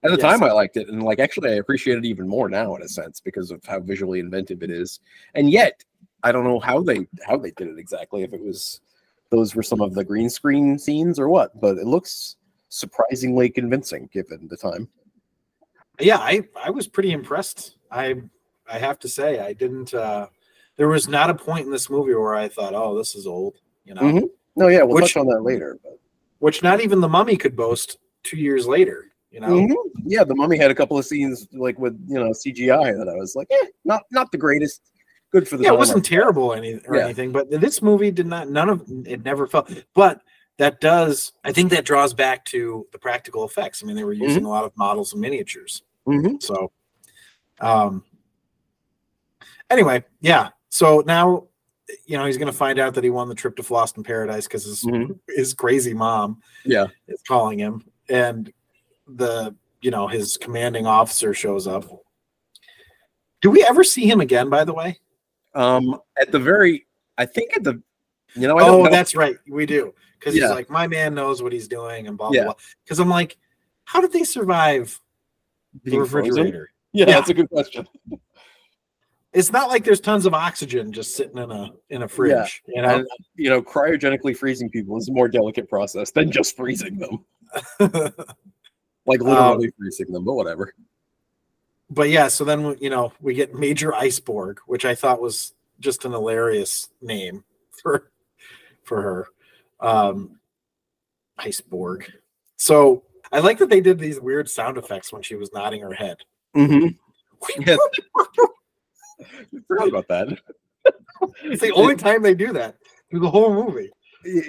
At 0.02 0.10
the 0.10 0.18
Yes. 0.18 0.39
time, 0.39 0.43
I 0.43 0.52
liked 0.52 0.77
it, 0.77 0.89
and 0.89 1.02
like 1.02 1.18
actually, 1.18 1.51
I 1.51 1.55
appreciate 1.55 1.98
it 1.98 2.05
even 2.05 2.28
more 2.28 2.48
now 2.48 2.77
in 2.77 2.82
a 2.82 2.89
sense 2.89 3.20
because 3.20 3.51
of 3.51 3.64
how 3.64 3.81
visually 3.81 4.20
inventive 4.20 4.62
it 4.62 4.70
is. 4.70 5.01
And 5.35 5.51
yet, 5.51 5.82
I 6.23 6.32
don't 6.32 6.44
know 6.44 6.60
how 6.60 6.82
they 6.82 7.06
how 7.27 7.36
they 7.39 7.51
did 7.52 7.68
it 7.68 7.78
exactly. 7.78 8.23
If 8.23 8.32
it 8.32 8.43
was 8.43 8.81
those 9.31 9.55
were 9.55 9.62
some 9.62 9.81
of 9.81 9.94
the 9.94 10.05
green 10.05 10.31
screen 10.31 10.78
scenes 10.78 11.18
or 11.18 11.28
what, 11.28 11.59
but 11.60 11.78
it 11.78 11.86
looks 11.86 12.36
surprisingly 12.76 13.48
convincing 13.48 14.08
given 14.12 14.46
the 14.48 14.56
time. 14.56 14.86
yeah 15.98 16.18
i 16.18 16.42
i 16.62 16.68
was 16.68 16.86
pretty 16.86 17.12
impressed 17.12 17.78
i 17.90 18.14
i 18.68 18.78
have 18.78 18.98
to 18.98 19.08
say 19.08 19.40
i 19.40 19.52
didn't 19.54 19.94
uh 19.94 20.26
there 20.76 20.88
was 20.88 21.08
not 21.08 21.30
a 21.30 21.34
point 21.34 21.64
in 21.64 21.72
this 21.72 21.88
movie 21.88 22.14
where 22.14 22.34
i 22.34 22.46
thought 22.48 22.74
oh 22.74 22.96
this 22.98 23.14
is 23.14 23.26
old 23.26 23.54
you 23.84 23.94
know 23.94 24.02
Mhm. 24.02 24.28
No, 24.58 24.68
yeah, 24.68 24.82
we'll 24.84 24.94
Which- 24.94 25.12
touch 25.12 25.18
on 25.18 25.26
that 25.26 25.42
later. 25.42 25.78
But 25.82 25.98
which 26.38 26.62
not 26.62 26.80
even 26.80 27.00
the 27.02 27.08
mummy 27.08 27.36
could 27.36 27.54
boast 27.54 27.98
two 28.22 28.38
years 28.38 28.66
later 28.66 29.12
you 29.30 29.40
know 29.40 29.48
Mhm. 29.48 29.74
yeah, 30.04 30.24
the 30.24 30.34
mummy 30.34 30.56
had 30.58 30.70
a 30.70 30.74
couple 30.74 30.96
of 30.98 31.04
scenes 31.04 31.46
like 31.52 31.78
with 31.78 31.94
you 32.08 32.18
know 32.18 32.30
CGI 32.32 32.92
that 32.98 33.08
I 33.08 33.14
was 33.16 33.34
like, 33.36 33.48
eh, 33.50 33.66
not 33.84 34.02
not 34.10 34.30
the 34.32 34.38
greatest. 34.38 34.80
Good 35.30 35.46
for 35.48 35.56
the 35.58 35.64
yeah 35.64 35.72
it 35.74 35.78
wasn't 35.78 36.04
terrible 36.06 36.52
any, 36.54 36.80
or 36.88 36.96
Yeah. 36.96 37.04
anything 37.04 37.32
but 37.32 37.50
this 37.50 37.80
movie 37.82 38.10
did 38.10 38.26
not 38.26 38.48
none 38.48 38.68
of 38.70 38.82
it 39.06 39.22
never 39.24 39.46
felt 39.46 39.70
but 39.94 40.20
that 40.58 40.80
does 40.80 41.32
i 41.44 41.52
think 41.52 41.70
that 41.70 41.84
draws 41.84 42.14
back 42.14 42.44
to 42.44 42.86
the 42.92 42.98
practical 42.98 43.44
effects 43.44 43.82
i 43.82 43.86
mean 43.86 43.94
they 43.96 44.04
were 44.04 44.12
using 44.12 44.38
Mm-hmm. 44.38 44.46
a 44.46 44.50
lot 44.50 44.64
of 44.64 44.76
models 44.76 45.12
and 45.12 45.20
miniatures 45.20 45.82
Mhm. 46.06 46.40
So, 46.42 46.70
um, 47.60 48.04
anyway, 49.70 50.04
yeah. 50.20 50.50
So 50.68 51.02
now, 51.04 51.48
you 52.06 52.16
know, 52.16 52.24
he's 52.26 52.36
going 52.36 52.50
to 52.50 52.56
find 52.56 52.78
out 52.78 52.94
that 52.94 53.02
he 53.02 53.10
won 53.10 53.28
the 53.28 53.34
trip 53.34 53.56
to 53.56 53.62
Floston 53.64 54.04
Paradise 54.04 54.46
because 54.46 54.64
his 54.64 54.84
Mhm. 54.84 55.18
his 55.28 55.52
crazy 55.52 55.92
mom 55.94 56.40
Yeah. 56.64 56.86
is 57.08 57.20
calling 57.26 57.58
him, 57.58 57.84
and 58.08 58.52
the 59.08 59.54
you 59.80 59.90
know 59.90 60.06
his 60.06 60.36
commanding 60.36 60.86
officer 60.86 61.34
shows 61.34 61.66
up. 61.66 61.84
Do 63.40 63.50
we 63.50 63.64
ever 63.64 63.82
see 63.84 64.08
him 64.08 64.20
again? 64.20 64.48
By 64.48 64.62
the 64.64 64.74
way, 64.74 65.00
Um, 65.54 66.00
at 66.20 66.30
the 66.32 66.38
very, 66.38 66.86
I 67.18 67.26
think 67.26 67.56
at 67.56 67.64
the, 67.64 67.82
you 68.34 68.46
know, 68.46 68.56
I 68.58 68.60
don't 68.60 68.80
oh, 68.80 68.84
know. 68.84 68.90
that's 68.90 69.16
right, 69.16 69.36
we 69.48 69.66
do 69.66 69.92
because 70.18 70.34
Yeah. 70.34 70.43
he's 70.48 70.51
like, 70.51 70.70
my 70.70 70.86
man 70.86 71.14
knows 71.14 71.43
what 71.43 71.52
he's 71.52 71.68
doing, 71.68 72.06
and 72.06 72.16
blah 72.18 72.30
Yeah. 72.32 72.44
blah. 72.44 72.55
Because 72.84 72.98
I'm 72.98 73.09
like, 73.09 73.36
how 73.84 74.01
did 74.01 74.12
they 74.12 74.24
survive 74.24 75.01
the 75.84 75.90
Being 75.93 76.01
refrigerator? 76.01 76.70
Yeah, 76.93 77.06
Yeah. 77.09 77.14
that's 77.14 77.30
a 77.30 77.34
good 77.34 77.48
question. 77.51 77.86
it's 79.32 79.52
not 79.52 79.68
like 79.68 79.84
there's 79.84 80.01
tons 80.01 80.24
of 80.24 80.32
oxygen 80.32 80.90
just 80.93 81.14
sitting 81.14 81.36
in 81.36 81.51
a 81.51 81.70
in 81.90 82.02
a 82.02 82.09
fridge. 82.09 82.62
You 82.66 82.80
know, 82.82 82.88
And, 83.01 83.06
you 83.34 83.51
know, 83.51 83.60
cryogenically 83.60 84.34
freezing 84.36 84.70
people 84.70 84.97
is 84.97 85.09
a 85.09 85.12
more 85.12 85.28
delicate 85.28 85.68
process 85.68 86.10
than 86.10 86.30
just 86.30 86.56
freezing 86.56 86.97
them, 86.98 87.24
like 89.05 89.20
Um, 89.20 89.26
literally 89.26 89.72
freezing 89.78 90.10
them, 90.12 90.24
but 90.24 90.34
whatever. 90.34 90.74
but 91.90 92.09
yeah, 92.09 92.28
so 92.28 92.44
then 92.44 92.76
you 92.80 92.88
know 92.88 93.12
we 93.20 93.34
get 93.34 93.55
Major 93.55 93.90
Iceborg, 93.93 94.59
which 94.66 94.84
I 94.86 94.94
thought 94.94 95.20
was 95.20 95.52
just 95.80 96.05
an 96.06 96.12
hilarious 96.12 96.88
name 97.02 97.44
for 97.82 98.10
for 98.84 99.02
her. 99.02 99.28
Um 99.80 100.38
Iceborg. 101.38 102.10
So 102.56 103.04
I 103.32 103.40
like 103.40 103.58
that 103.58 103.68
they 103.68 103.80
did 103.80 103.98
these 103.98 104.20
weird 104.20 104.48
sound 104.48 104.78
effects 104.78 105.12
when 105.12 105.22
she 105.22 105.34
was 105.34 105.52
nodding 105.52 105.82
her 105.82 105.94
head. 105.94 106.18
Mm-hmm. 106.56 106.88
Yeah. 107.60 107.76
Forgot 109.68 109.88
about 109.88 110.08
that. 110.08 110.38
It's 111.44 111.60
the 111.60 111.72
only 111.72 111.96
time 111.96 112.22
they 112.22 112.34
do 112.34 112.52
that 112.54 112.76
through 113.10 113.20
the 113.20 113.30
whole 113.30 113.52
movie. 113.52 113.90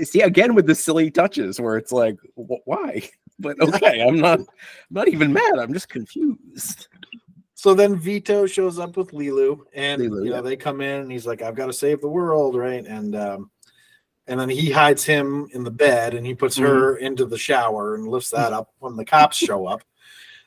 See 0.04 0.22
again 0.22 0.56
with 0.56 0.66
the 0.66 0.74
silly 0.74 1.12
touches 1.12 1.60
where 1.60 1.78
it's 1.78 1.92
like, 1.92 2.18
wh- 2.36 2.66
why? 2.66 3.10
But 3.40 3.62
okay, 3.62 4.02
I'm 4.02 4.20
not, 4.20 4.40
I'm 4.40 4.46
not 4.90 5.10
even 5.10 5.32
mad. 5.32 5.60
I'm 5.60 5.72
just 5.72 5.90
confused. 5.90 6.88
So 7.54 7.76
then 7.76 7.96
Vito 7.96 8.48
shows 8.48 8.80
up 8.80 8.98
with 8.98 9.12
Leeloo, 9.12 9.60
and 9.76 10.02
Leeloo, 10.02 10.24
you 10.26 10.30
know 10.32 10.38
yeah. 10.38 10.42
they 10.42 10.56
come 10.56 10.82
in, 10.82 11.02
and 11.02 11.12
he's 11.12 11.28
like, 11.28 11.44
"I've 11.44 11.54
got 11.54 11.68
to 11.68 11.74
save 11.74 12.02
the 12.02 12.08
world," 12.08 12.56
right? 12.56 12.84
And 12.84 13.16
um, 13.16 13.52
and 14.28 14.40
then 14.40 14.50
he 14.50 14.72
hides 14.72 15.04
him 15.04 15.48
in 15.54 15.64
the 15.64 15.72
bed, 15.72 16.14
and 16.14 16.26
he 16.26 16.34
puts 16.36 16.58
her 16.58 16.96
Mm-hmm. 16.96 17.06
into 17.06 17.26
the 17.26 17.38
shower 17.38 17.96
and 17.96 18.08
lifts 18.08 18.30
that 18.32 18.54
up 18.54 18.74
when 18.80 18.96
the 18.96 19.06
cops 19.06 19.38
show 19.38 19.66
up, 19.68 19.82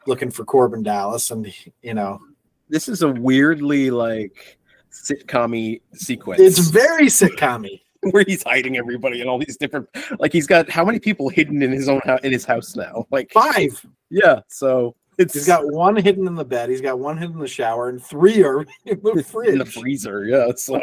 looking 0.07 0.31
for 0.31 0.45
Korben 0.45 0.83
Dallas, 0.85 1.31
and 1.31 1.53
you 1.83 1.95
know 1.95 2.21
This 2.69 2.89
is 2.89 3.03
a 3.03 3.09
weirdly 3.09 3.91
like 3.91 4.59
sitcom 4.93 5.81
sequence. 5.95 6.41
it's 6.41 6.59
very 6.59 7.07
sitcom 7.07 7.67
where 8.11 8.25
he's 8.27 8.43
hiding 8.43 8.77
everybody 8.77 9.21
and 9.21 9.29
all 9.31 9.39
these 9.39 9.57
different 9.57 9.89
like 10.19 10.33
he's 10.33 10.47
got 10.47 10.69
how 10.71 10.85
many 10.85 10.99
people 10.99 11.29
hidden 11.29 11.63
in 11.63 11.71
his 11.71 11.89
own 11.89 12.01
house 12.01 12.21
in 12.25 12.33
his 12.33 12.45
house 12.45 12.75
now 12.75 13.07
like 13.11 13.31
Five. 13.33 13.85
yeah 14.11 14.41
so 14.49 14.97
it's 15.19 15.35
He's 15.35 15.47
got 15.47 15.67
one 15.71 15.97
hidden 15.97 16.27
in 16.27 16.35
the 16.35 16.45
bed. 16.47 16.71
He's 16.71 16.81
got 16.81 16.99
one 16.99 17.19
hidden 17.19 17.35
in 17.35 17.41
the 17.43 17.47
shower, 17.47 17.91
and 17.91 18.03
three 18.03 18.43
are 18.43 18.63
in 18.87 18.99
the 19.03 19.23
fridge. 19.23 19.51
in 19.51 19.59
the 19.59 19.67
freezer 19.67 20.25
yeah 20.25 20.51
so 20.57 20.81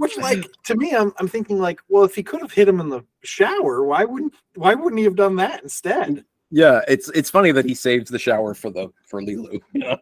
Which, 0.00 0.16
like, 0.18 0.46
to 0.64 0.74
me, 0.76 0.92
I'm, 0.92 1.12
I'm 1.18 1.28
thinking 1.28 1.58
like, 1.58 1.80
well, 1.88 2.04
if 2.04 2.14
he 2.14 2.22
could 2.22 2.40
have 2.40 2.52
hit 2.52 2.68
him 2.68 2.80
in 2.80 2.88
the 2.88 3.04
shower, 3.22 3.84
why 3.84 4.04
wouldn't 4.04 4.34
why 4.54 4.74
wouldn't 4.74 4.98
he 4.98 5.04
have 5.04 5.16
done 5.16 5.36
that 5.36 5.62
instead? 5.62 6.24
yeah 6.50 6.80
it's 6.88 7.08
it's 7.10 7.30
funny 7.30 7.52
that 7.52 7.64
he 7.64 7.74
saves 7.74 8.10
the 8.10 8.18
shower 8.18 8.54
for 8.54 8.70
the 8.70 8.88
for 9.06 9.22
leeloo 9.22 9.60
you 9.72 9.80
know? 9.80 9.96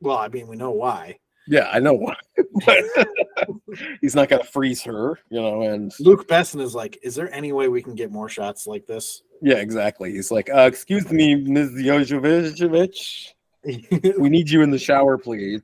Well, 0.00 0.18
I 0.18 0.28
mean, 0.28 0.48
we 0.48 0.56
know 0.56 0.72
why. 0.72 1.18
yeah 1.46 1.68
i 1.72 1.78
know 1.78 1.92
why 1.94 2.16
he's 4.00 4.14
not 4.14 4.28
gonna 4.28 4.44
freeze 4.44 4.82
her 4.82 5.18
you 5.30 5.40
know 5.40 5.62
and 5.62 5.92
Luc 6.00 6.26
Besson 6.26 6.60
is 6.60 6.74
like, 6.74 6.98
is 7.02 7.14
there 7.14 7.32
any 7.32 7.52
way 7.52 7.68
we 7.68 7.82
can 7.82 7.94
get 7.94 8.10
more 8.10 8.28
shots 8.28 8.66
like 8.66 8.86
this? 8.86 9.22
yeah 9.42 9.56
exactly 9.56 10.10
he's 10.12 10.30
like 10.30 10.50
uh 10.50 10.62
excuse 10.72 11.10
me 11.10 11.34
ms 11.34 11.70
Yojovich, 11.72 13.28
we 14.18 14.28
need 14.28 14.50
you 14.50 14.62
in 14.62 14.70
the 14.70 14.78
shower 14.78 15.16
please 15.16 15.62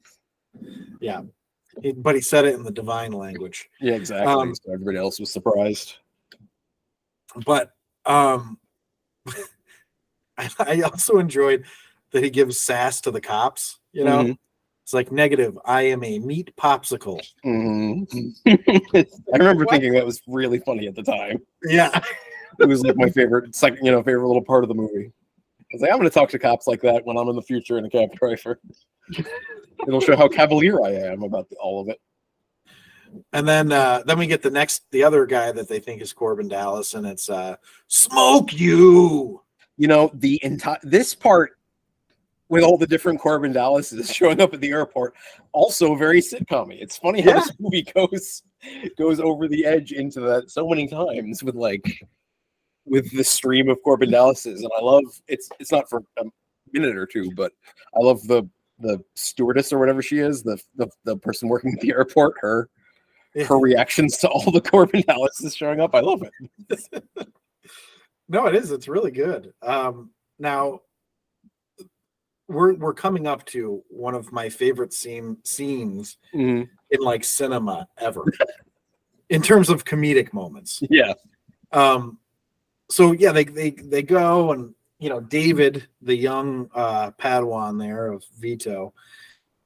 yeah, 1.01 1.23
But 1.97 2.15
he 2.15 2.21
said 2.21 2.45
it 2.45 2.55
in 2.55 2.63
the 2.65 2.71
divine 2.71 3.13
language. 3.13 3.69
yeah 3.81 3.95
exactly 3.95 4.33
Um, 4.33 4.55
so 4.55 4.73
everybody 4.73 4.99
else 4.99 5.19
was 5.21 5.33
surprised 5.33 5.95
But 7.47 7.71
um, 8.07 8.59
I, 10.39 10.49
I 10.59 10.81
also 10.83 11.19
enjoyed 11.19 11.65
that 12.13 12.25
he 12.25 12.31
gives 12.31 12.61
sass 12.61 13.01
to 13.03 13.11
the 13.11 13.21
cops. 13.21 13.79
You 13.93 14.05
know, 14.05 14.25
Mhm. 14.25 14.37
it's 14.85 14.93
like 14.95 15.13
negative. 15.13 15.59
I 15.65 15.83
am 15.83 16.03
a 16.03 16.19
meat 16.19 16.53
popsicle. 16.57 17.21
Mhm. 17.45 18.07
I 18.47 19.37
remember 19.37 19.65
What? 19.65 19.71
thinking 19.71 19.93
that 19.93 20.07
was 20.07 20.21
really 20.27 20.59
funny 20.61 20.87
at 20.89 20.95
the 20.95 21.03
time. 21.03 21.39
Yeah, 21.65 22.01
It 22.59 22.67
was 22.67 22.83
like 22.83 22.97
my 22.97 23.09
favorite, 23.11 23.55
second, 23.55 23.85
you 23.85 23.93
know, 23.93 24.03
favorite 24.03 24.27
little 24.27 24.43
part 24.45 24.65
of 24.65 24.69
the 24.69 24.75
movie. 24.75 25.13
I 25.61 25.65
was 25.73 25.83
like, 25.83 25.91
I'm 25.93 25.99
going 25.99 26.09
to 26.11 26.15
talk 26.15 26.31
to 26.31 26.39
cops 26.39 26.67
like 26.67 26.81
that 26.83 27.05
when 27.07 27.17
I'm 27.17 27.29
in 27.29 27.37
the 27.37 27.43
future 27.43 27.79
in 27.79 27.85
a 27.85 27.91
cab 27.91 28.13
driver. 28.15 28.61
It'll 29.87 30.01
show 30.01 30.17
how 30.17 30.29
cavalier 30.29 30.83
I 30.83 30.91
am 30.93 31.23
about 31.23 31.49
the, 31.49 31.57
all 31.57 31.81
of 31.81 31.89
it. 31.89 32.01
and 33.33 33.47
then 33.49 33.73
uh, 33.73 34.03
then 34.07 34.19
we 34.19 34.27
get 34.27 34.43
the 34.43 34.51
next 34.51 34.85
the 34.91 35.03
other 35.03 35.27
guy 35.27 35.53
that 35.53 35.69
they 35.69 35.81
think 35.81 36.01
is 36.03 36.13
Korben 36.15 36.49
Dallas, 36.49 36.95
and 36.95 37.07
it's 37.07 37.29
uh, 37.31 37.57
smoke 37.89 38.53
you. 38.53 39.43
You 39.77 39.89
know, 39.89 40.11
the 40.15 40.39
entire 40.45 40.79
this 40.83 41.15
part 41.15 41.53
with 42.51 42.65
all 42.65 42.77
the 42.77 42.87
different 42.87 43.21
Korben 43.21 43.53
Dallases 43.55 44.11
showing 44.15 44.41
up 44.41 44.53
at 44.53 44.61
the 44.61 44.71
airport, 44.71 45.15
also 45.53 45.95
very 45.95 46.21
sitcom 46.21 46.69
It's 46.73 46.97
funny 46.99 47.21
how 47.23 47.31
Yeah. 47.31 47.41
this 47.41 47.53
movie 47.59 47.87
goes 47.95 48.43
goes 48.99 49.21
over 49.21 49.49
the 49.49 49.65
edge 49.65 49.93
into 49.93 50.21
that 50.21 50.51
so 50.51 50.69
many 50.69 50.87
times 50.87 51.43
with 51.43 51.55
like 51.55 52.05
with 52.85 53.11
the 53.17 53.25
stream 53.25 53.69
of 53.69 53.79
Korben 53.87 54.11
Dallases. 54.11 54.63
And 54.63 54.71
I 54.79 54.83
love 54.83 55.05
it's 55.29 55.49
it's 55.59 55.73
not 55.73 55.89
for 55.89 56.03
a 56.19 56.25
minute 56.73 56.97
or 56.97 57.07
two, 57.07 57.31
but 57.35 57.53
I 57.97 58.01
love 58.01 58.23
the 58.27 58.43
the 58.81 59.03
stewardess 59.15 59.73
or 59.73 59.79
whatever 59.79 60.03
she 60.03 60.19
is, 60.19 60.43
the 60.43 60.61
the, 60.77 60.89
the 61.05 61.17
person 61.17 61.49
working 61.49 61.73
at 61.73 61.81
the 61.81 61.91
airport, 61.91 62.35
her 62.41 62.69
her 63.47 63.59
reactions 63.59 64.17
to 64.19 64.29
all 64.29 64.51
the 64.51 64.61
Korben 64.61 65.05
Dallases 65.07 65.55
showing 65.55 65.81
up. 65.81 65.95
I 65.95 66.01
love 66.01 66.23
it. 66.23 67.29
No, 68.33 68.47
it 68.47 68.55
is. 68.55 68.71
It's 68.71 68.87
really 68.87 69.11
good. 69.11 69.53
Um, 69.61 70.11
now 70.39 70.83
we're 72.47 72.75
we're 72.75 72.95
coming 72.95 73.27
up 73.27 73.45
to 73.47 73.83
one 73.89 74.15
of 74.15 74.31
my 74.31 74.49
favorite 74.49 74.93
scene 74.93 75.37
scenes 75.43 76.17
Mhm. 76.33 76.69
in 76.91 77.01
like 77.01 77.25
cinema 77.25 77.89
ever, 77.99 78.25
in 79.31 79.43
terms 79.43 79.69
of 79.69 79.85
comedic 79.85 80.33
moments. 80.33 80.81
Yeah. 80.89 81.15
Um, 81.73 82.19
so 82.89 83.11
yeah, 83.13 83.33
they 83.33 83.43
they 83.45 83.71
they 83.71 84.03
go 84.03 84.53
and 84.53 84.75
you 85.01 85.09
know 85.09 85.21
David, 85.21 85.89
the 86.03 86.15
young 86.15 86.71
uh, 86.75 87.11
Padawan 87.13 87.81
there 87.81 88.13
of 88.13 88.25
Vito, 88.39 88.93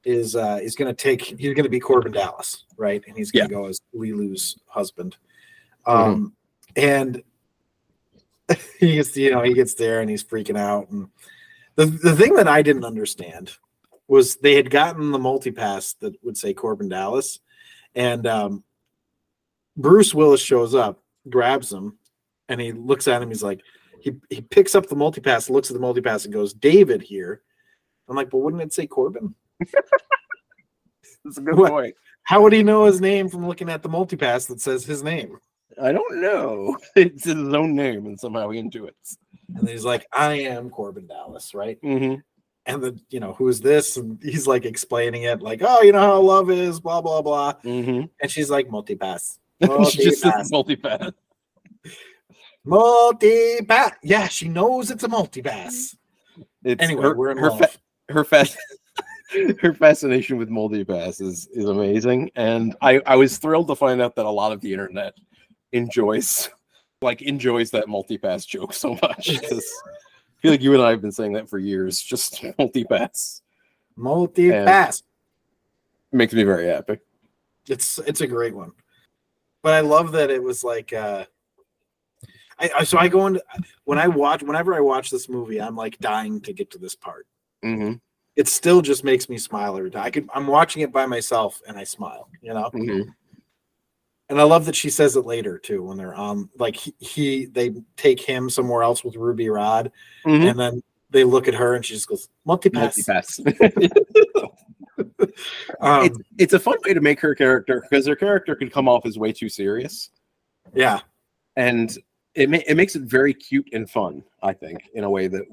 is 0.05 0.37
uh, 0.37 0.61
is 0.63 0.77
going 0.77 0.95
to 0.95 1.03
take 1.03 1.23
he's 1.23 1.55
going 1.55 1.65
to 1.65 1.69
be 1.69 1.81
Korben 1.81 2.15
Dallas, 2.15 2.65
right? 2.77 3.03
And 3.07 3.17
he's 3.17 3.31
going 3.31 3.49
to 3.49 3.55
go 3.55 3.67
as 3.67 3.81
Leeloo's 3.95 4.57
husband. 4.67 5.17
Um, 5.87 6.35
and 6.77 7.23
he 8.79 8.95
gets 8.95 9.17
you 9.17 9.33
know 9.33 9.43
he 9.43 9.55
gets 9.55 9.75
there 9.75 10.01
and 10.01 10.09
he's 10.09 10.25
freaking 10.25 10.59
out 10.59 10.89
and 10.91 11.09
The 11.77 11.87
the 11.87 12.17
thing 12.17 12.37
that 12.37 12.49
I 12.49 12.63
didn't 12.63 12.85
understand 12.85 13.53
was 14.07 14.37
they 14.37 14.55
had 14.55 14.71
gotten 14.71 15.11
the 15.11 15.19
multipass 15.19 15.99
that 15.99 16.15
would 16.23 16.37
say 16.37 16.55
Korben 16.55 16.91
Dallas, 16.91 17.41
and 17.95 18.27
um, 18.27 18.65
Bruce 19.77 20.15
Willis 20.15 20.43
shows 20.43 20.75
up, 20.75 21.03
grabs 21.29 21.73
him, 21.73 21.99
and 22.49 22.61
he 22.61 22.73
looks 22.73 23.09
at 23.09 23.23
him. 23.23 23.31
He's 23.31 23.43
like, 23.43 23.63
he 24.05 24.13
he 24.29 24.43
picks 24.43 24.75
up 24.75 24.87
the 24.87 24.95
multipass, 24.95 25.49
looks 25.49 25.71
at 25.71 25.75
the 25.75 25.83
multipass, 25.83 26.25
and 26.25 26.35
goes, 26.35 26.53
"David 26.53 27.01
here." 27.01 27.41
I'm 28.07 28.17
like, 28.17 28.29
but 28.29 28.39
wouldn't 28.39 28.63
it 28.63 28.73
say 28.75 28.87
Korben? 28.87 29.33
That's 31.25 31.39
a 31.39 31.41
good 31.41 31.57
What? 31.57 31.71
point. 31.71 31.95
How 32.25 32.43
would 32.43 32.53
he 32.53 32.63
know 32.63 32.85
his 32.85 33.01
name 33.01 33.31
from 33.31 33.49
looking 33.49 33.71
at 33.71 33.83
the 33.83 33.89
multipass 33.89 34.47
that 34.49 34.61
says 34.61 34.85
his 34.85 35.03
name? 35.03 35.39
I 35.81 35.93
don't 35.93 36.21
know. 36.21 36.77
It's 36.97 37.25
his 37.25 37.35
own 37.55 37.75
name, 37.75 38.05
and 38.05 38.21
somehow 38.21 38.51
he 38.51 38.61
intuits. 38.61 39.17
And 39.57 39.67
he's 39.67 39.87
like, 39.87 40.07
I 40.13 40.35
am 40.35 40.69
Korben 40.69 41.09
Dallas, 41.09 41.55
right? 41.55 41.81
Mm-hmm. 41.83 42.21
And 42.67 42.83
the, 42.83 43.01
you 43.09 43.21
know, 43.21 43.33
who 43.33 43.49
is 43.49 43.61
this? 43.61 43.97
And 43.97 44.23
he's 44.23 44.47
like 44.47 44.67
explaining 44.67 45.23
it, 45.23 45.41
like, 45.41 45.61
oh, 45.63 45.81
you 45.83 45.93
know 45.93 46.01
how 46.01 46.21
love 46.21 46.51
is, 46.51 46.79
blah, 46.79 47.01
blah, 47.01 47.23
blah. 47.23 47.55
Mm-hmm. 47.65 48.07
And 48.21 48.31
she's 48.31 48.51
like, 48.51 48.69
multipass. 48.69 49.39
she 49.91 50.05
just 50.05 50.21
says 50.21 50.51
Multipass. 50.51 51.13
Multipath. 52.67 53.67
Multipass. 53.67 53.93
Yeah, 54.03 54.29
she 54.29 54.49
knows 54.49 54.91
it's 54.91 55.05
a 55.05 55.09
multi 55.09 55.41
bass. 55.41 55.97
Anyway, 56.65 57.03
her, 57.03 57.15
we're 57.15 57.31
in 57.31 57.39
her, 57.39 57.51
love. 57.51 57.59
fa- 57.61 57.79
her, 58.09 58.25
her 59.61 59.75
fascination 59.75 60.39
with 60.39 60.49
multipass 60.49 61.21
is, 61.21 61.49
is 61.53 61.67
amazing. 61.67 62.31
And 62.37 62.75
I, 62.81 63.01
I 63.07 63.17
was 63.17 63.39
thrilled 63.39 63.69
to 63.69 63.77
find 63.77 64.01
out 64.01 64.17
that 64.17 64.27
a 64.27 64.31
lot 64.31 64.53
of 64.53 64.61
the 64.61 64.73
internet 64.73 65.15
enjoys 65.73 66.49
like 67.03 67.21
enjoys 67.23 67.71
that 67.73 67.87
multipass 67.87 68.47
joke 68.47 68.73
so 68.73 68.97
much 69.03 69.29
I 69.53 69.61
feel 70.41 70.51
like 70.53 70.63
you 70.63 70.73
and 70.75 70.83
I 70.83 70.91
have 70.91 71.03
been 71.03 71.13
saying 71.13 71.33
that 71.35 71.49
for 71.49 71.59
years. 71.59 72.01
Just 72.01 72.43
multipass 72.59 73.43
Multipass. 73.99 75.03
makes 76.13 76.33
me 76.33 76.45
very 76.45 76.67
happy. 76.67 76.99
It's 77.69 77.99
it's 78.01 78.21
a 78.21 78.27
great 78.27 78.55
one. 78.55 78.73
But 79.63 79.75
I 79.75 79.81
love 79.81 80.13
that 80.13 80.31
it 80.31 80.43
was 80.43 80.65
like 80.65 80.93
uh 80.93 81.25
I, 82.59 82.71
I 82.79 82.85
so 82.85 82.99
I 82.99 83.09
go 83.09 83.27
into 83.27 83.43
when 83.85 83.99
I 83.99 84.09
watch 84.09 84.43
whenever 84.43 84.75
I 84.75 84.81
watch 84.81 85.11
this 85.11 85.29
movie, 85.29 85.61
I'm 85.61 85.77
like 85.77 85.99
dying 85.99 86.41
to 86.43 86.53
get 86.53 86.71
to 86.73 86.79
this 86.79 86.95
part. 86.95 87.27
Mm-hmm. 87.65 87.95
It 88.37 88.49
still 88.49 88.83
just 88.83 89.05
makes 89.05 89.29
me 89.29 89.39
smile 89.39 89.77
every 89.77 89.91
time. 89.91 90.03
I 90.05 90.11
could 90.11 90.29
I'm 90.35 90.47
watching 90.47 90.83
it 90.83 90.93
by 90.93 91.07
myself 91.07 91.61
and 91.67 91.77
I 91.77 91.85
smile, 91.85 92.29
you 92.43 92.53
know? 92.55 92.71
Mm-hmm. 92.75 93.09
And 94.31 94.41
I 94.41 94.45
love 94.45 94.65
that 94.67 94.75
she 94.77 94.89
says 94.91 95.17
it 95.17 95.27
later 95.27 95.59
too 95.59 95.83
when 95.83 95.97
they're 95.97 96.15
on 96.15 96.49
like 96.59 96.77
he, 96.77 96.95
he 96.99 97.47
they 97.47 97.73
take 97.97 98.21
him 98.21 98.49
somewhere 98.51 98.83
else 98.83 99.05
with 99.05 99.17
Ruby 99.17 99.49
Rhod 99.51 99.93
Mhm. 100.27 100.51
and 100.51 100.59
then 100.59 100.83
they 101.11 101.23
look 101.25 101.47
at 101.47 101.55
her 101.55 101.75
and 101.75 101.85
she 101.85 101.95
just 101.95 102.09
goes 102.09 102.29
multipass. 102.47 102.99
Multipass. 103.39 104.51
Um, 105.81 106.05
it's, 106.07 106.19
it's 106.39 106.53
a 106.53 106.59
fun 106.61 106.77
way 106.85 106.95
to 106.95 107.01
make 107.01 107.19
her 107.21 107.35
character 107.35 107.85
because 107.91 108.07
her 108.07 108.15
character 108.15 108.55
could 108.55 108.73
come 108.73 108.89
off 108.89 109.05
as 109.05 109.19
way 109.19 109.33
too 109.33 109.49
serious. 109.49 110.11
yeah. 110.75 111.01
and 111.57 111.99
it 112.35 112.51
ma- 112.51 112.59
it 112.67 112.77
makes 112.77 112.97
it 112.97 113.03
very 113.03 113.35
cute 113.35 113.69
and 113.73 113.89
fun. 113.89 114.23
I 114.43 114.53
think 114.53 114.91
in 114.95 115.05
a 115.05 115.11
way 115.11 115.29
that 115.29 115.45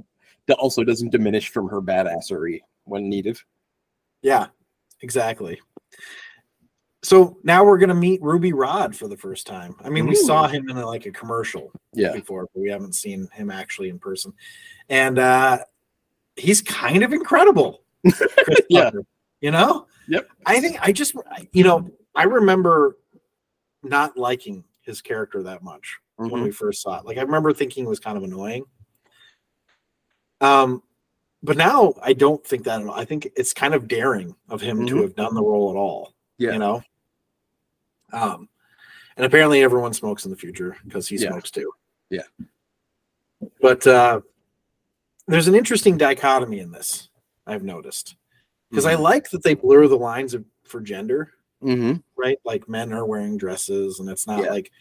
that 0.47 0.57
also 0.57 0.83
doesn't 0.83 1.11
diminish 1.11 1.49
from 1.49 1.67
her 1.69 1.81
badassery 1.81 2.59
when 2.85 3.09
needed. 3.09 3.37
Yeah, 4.21 4.47
exactly. 5.01 5.59
So 7.03 7.37
now 7.43 7.63
we're 7.63 7.77
gonna 7.77 7.95
meet 7.95 8.21
Ruby 8.21 8.53
Rhod 8.53 8.95
for 8.95 9.07
the 9.07 9.17
first 9.17 9.47
time. 9.47 9.75
I 9.83 9.89
mean, 9.89 10.05
we 10.07 10.15
saw 10.15 10.47
him 10.47 10.69
in 10.69 10.77
a, 10.77 10.85
like 10.85 11.05
a 11.05 11.11
commercial 11.11 11.71
Yeah, 11.93 12.13
before, 12.13 12.47
but 12.53 12.61
we 12.61 12.69
haven't 12.69 12.93
seen 12.93 13.27
him 13.33 13.49
actually 13.49 13.89
in 13.89 13.97
person. 13.99 14.33
And 14.89 15.17
uh 15.17 15.59
he's 16.35 16.61
kind 16.61 17.03
of 17.03 17.13
incredible. 17.13 17.83
Yeah. 18.69 18.85
Tucker, 18.85 19.03
you 19.41 19.51
know? 19.51 19.87
Yep. 20.07 20.29
I 20.45 20.59
think 20.59 20.77
I 20.81 20.91
just 20.91 21.15
you 21.51 21.63
know, 21.63 21.89
I 22.15 22.23
remember 22.23 22.97
not 23.83 24.17
liking 24.17 24.63
his 24.81 25.01
character 25.01 25.43
that 25.43 25.63
much 25.63 25.97
when 26.29 26.41
Mhm. 26.41 26.43
we 26.45 26.51
first 26.51 26.81
saw 26.81 26.99
it. 26.99 27.05
Like 27.05 27.17
I 27.17 27.21
remember 27.21 27.53
thinking 27.53 27.85
it 27.85 27.89
was 27.89 27.99
kind 27.99 28.17
of 28.17 28.23
annoying. 28.23 28.65
Um, 30.39 30.83
but 31.43 31.57
now 31.57 31.93
I 32.01 32.13
don't 32.13 32.45
think 32.45 32.63
that 32.65 32.81
at 32.81 32.87
all. 32.87 32.93
I 32.93 33.05
think 33.05 33.29
it's 33.35 33.53
kind 33.53 33.73
of 33.73 33.87
daring 33.87 34.35
of 34.49 34.61
him 34.61 34.85
to 34.87 34.95
Mhm. 34.95 35.01
have 35.01 35.15
done 35.15 35.33
the 35.35 35.43
role 35.43 35.69
at 35.71 35.75
all. 35.77 36.13
Yeah. 36.37 36.53
You 36.53 36.59
know? 36.59 36.83
Um, 38.13 38.49
and 39.17 39.25
apparently 39.25 39.63
everyone 39.63 39.93
smokes 39.93 40.25
in 40.25 40.31
the 40.31 40.37
future 40.37 40.77
because 40.85 41.07
he 41.07 41.17
Yeah. 41.17 41.29
smokes 41.29 41.51
too. 41.51 41.71
Yeah. 42.09 42.23
But 43.61 43.85
uh 43.87 44.21
there's 45.27 45.47
an 45.47 45.55
interesting 45.55 45.97
dichotomy 45.97 46.59
in 46.59 46.71
this, 46.71 47.09
I've 47.45 47.63
noticed. 47.63 48.15
Because 48.69 48.85
I 48.85 48.95
like 48.95 49.29
that 49.31 49.43
they 49.43 49.53
blur 49.53 49.87
the 49.87 49.97
lines 49.97 50.33
of 50.33 50.45
for 50.63 50.81
gender 50.81 51.33
Mm-hmm. 51.63 51.99
right? 52.15 52.39
Like 52.43 52.67
men 52.67 52.91
are 52.91 53.05
wearing 53.05 53.37
dresses, 53.37 53.99
and 53.99 54.09
it's 54.09 54.25
not 54.25 54.43
Yeah. 54.43 54.49
like, 54.49 54.71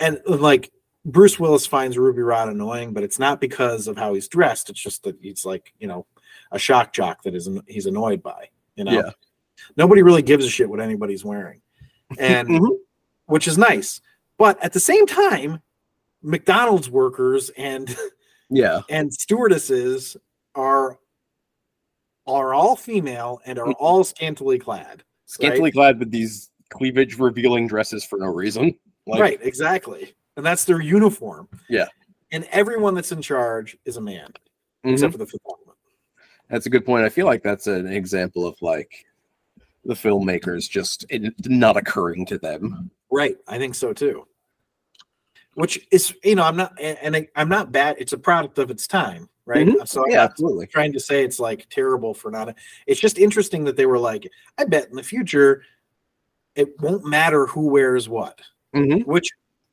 and 0.00 0.20
like 0.26 0.70
Bruce 1.04 1.38
Willis 1.40 1.66
finds 1.66 1.96
Ruby 1.98 2.22
Rhod 2.22 2.48
annoying, 2.48 2.92
but 2.92 3.02
it's 3.02 3.18
not 3.18 3.40
because 3.40 3.88
of 3.88 3.96
how 3.96 4.14
he's 4.14 4.28
dressed. 4.28 4.68
It's 4.70 4.80
just 4.80 5.02
that 5.04 5.16
he's 5.20 5.44
like, 5.44 5.72
you 5.78 5.86
know, 5.86 6.06
a 6.52 6.58
shock 6.58 6.92
jock 6.92 7.22
that 7.22 7.34
is 7.34 7.48
he's 7.66 7.86
annoyed 7.86 8.22
by. 8.22 8.48
You 8.76 8.84
know, 8.84 8.92
Yeah. 8.92 9.10
nobody 9.76 10.02
really 10.02 10.22
gives 10.22 10.44
a 10.44 10.50
shit 10.50 10.68
what 10.68 10.80
anybody's 10.80 11.24
wearing, 11.24 11.60
and 12.18 12.48
Mhm. 12.48 12.78
which 13.26 13.48
is 13.48 13.56
nice. 13.58 14.00
But 14.36 14.62
at 14.62 14.72
the 14.72 14.80
same 14.80 15.06
time, 15.06 15.60
McDonald's 16.22 16.90
workers 16.90 17.50
and 17.56 17.94
Yeah, 18.50 18.82
and 18.88 19.12
stewardesses 19.12 20.16
are 20.54 20.98
are 22.26 22.52
all 22.52 22.76
female 22.76 23.40
and 23.46 23.58
Mm-hmm. 23.58 23.70
are 23.70 23.74
all 23.74 24.04
scantily 24.04 24.58
clad. 24.58 25.02
scantily 25.26 25.70
clad 25.72 25.98
with 25.98 26.10
these 26.10 26.50
cleavage 26.70 27.18
revealing 27.18 27.66
dresses 27.66 28.04
for 28.04 28.18
no 28.18 28.26
reason. 28.26 28.74
Like, 29.08 29.20
right, 29.20 29.38
exactly. 29.42 30.14
And 30.36 30.44
that's 30.44 30.64
their 30.64 30.80
uniform. 30.80 31.48
Yeah. 31.68 31.86
And 32.30 32.44
everyone 32.52 32.94
that's 32.94 33.10
in 33.10 33.22
charge 33.22 33.76
is 33.84 33.96
a 33.96 34.00
man, 34.00 34.28
mhm. 34.84 34.92
except 34.92 35.12
for 35.12 35.18
the 35.18 35.26
fifth 35.26 35.40
element. 35.48 35.78
That's 36.50 36.66
a 36.66 36.70
good 36.70 36.84
point. 36.84 37.04
I 37.04 37.08
feel 37.08 37.26
like 37.26 37.42
that's 37.42 37.66
an 37.66 37.86
example 37.88 38.46
of 38.46 38.60
like 38.60 39.06
the 39.84 39.94
filmmakers 39.94 40.68
just 40.68 41.06
it 41.08 41.32
not 41.46 41.76
occurring 41.76 42.26
to 42.26 42.38
them. 42.38 42.90
Right. 43.10 43.36
I 43.48 43.58
think 43.58 43.74
so 43.74 43.92
too. 43.92 44.26
Which 45.54 45.86
is, 45.90 46.14
you 46.22 46.36
know, 46.36 46.44
I'm 46.44 46.56
not, 46.56 46.78
and 46.80 47.16
I, 47.16 47.26
I'm 47.34 47.48
not 47.48 47.72
bad. 47.72 47.96
It's 47.98 48.12
a 48.12 48.18
product 48.18 48.58
of 48.58 48.70
its 48.70 48.86
time, 48.86 49.28
right? 49.44 49.66
Mhm. 49.66 49.88
So 49.88 50.04
I'm 50.04 50.10
Yeah, 50.10 50.22
absolutely. 50.22 50.66
trying 50.68 50.92
to 50.92 51.00
say 51.00 51.24
it's 51.24 51.40
like 51.40 51.66
terrible 51.70 52.14
for 52.14 52.30
not. 52.30 52.54
It's 52.86 53.00
just 53.00 53.18
interesting 53.18 53.64
that 53.64 53.76
they 53.76 53.86
were 53.86 53.98
like, 53.98 54.30
I 54.58 54.64
bet 54.64 54.88
in 54.90 54.96
the 54.96 55.02
future, 55.02 55.62
it 56.54 56.80
won't 56.80 57.04
matter 57.04 57.46
who 57.46 57.68
wears 57.68 58.08
what. 58.08 58.40
Mhm. 58.74 59.06
Which, 59.06 59.28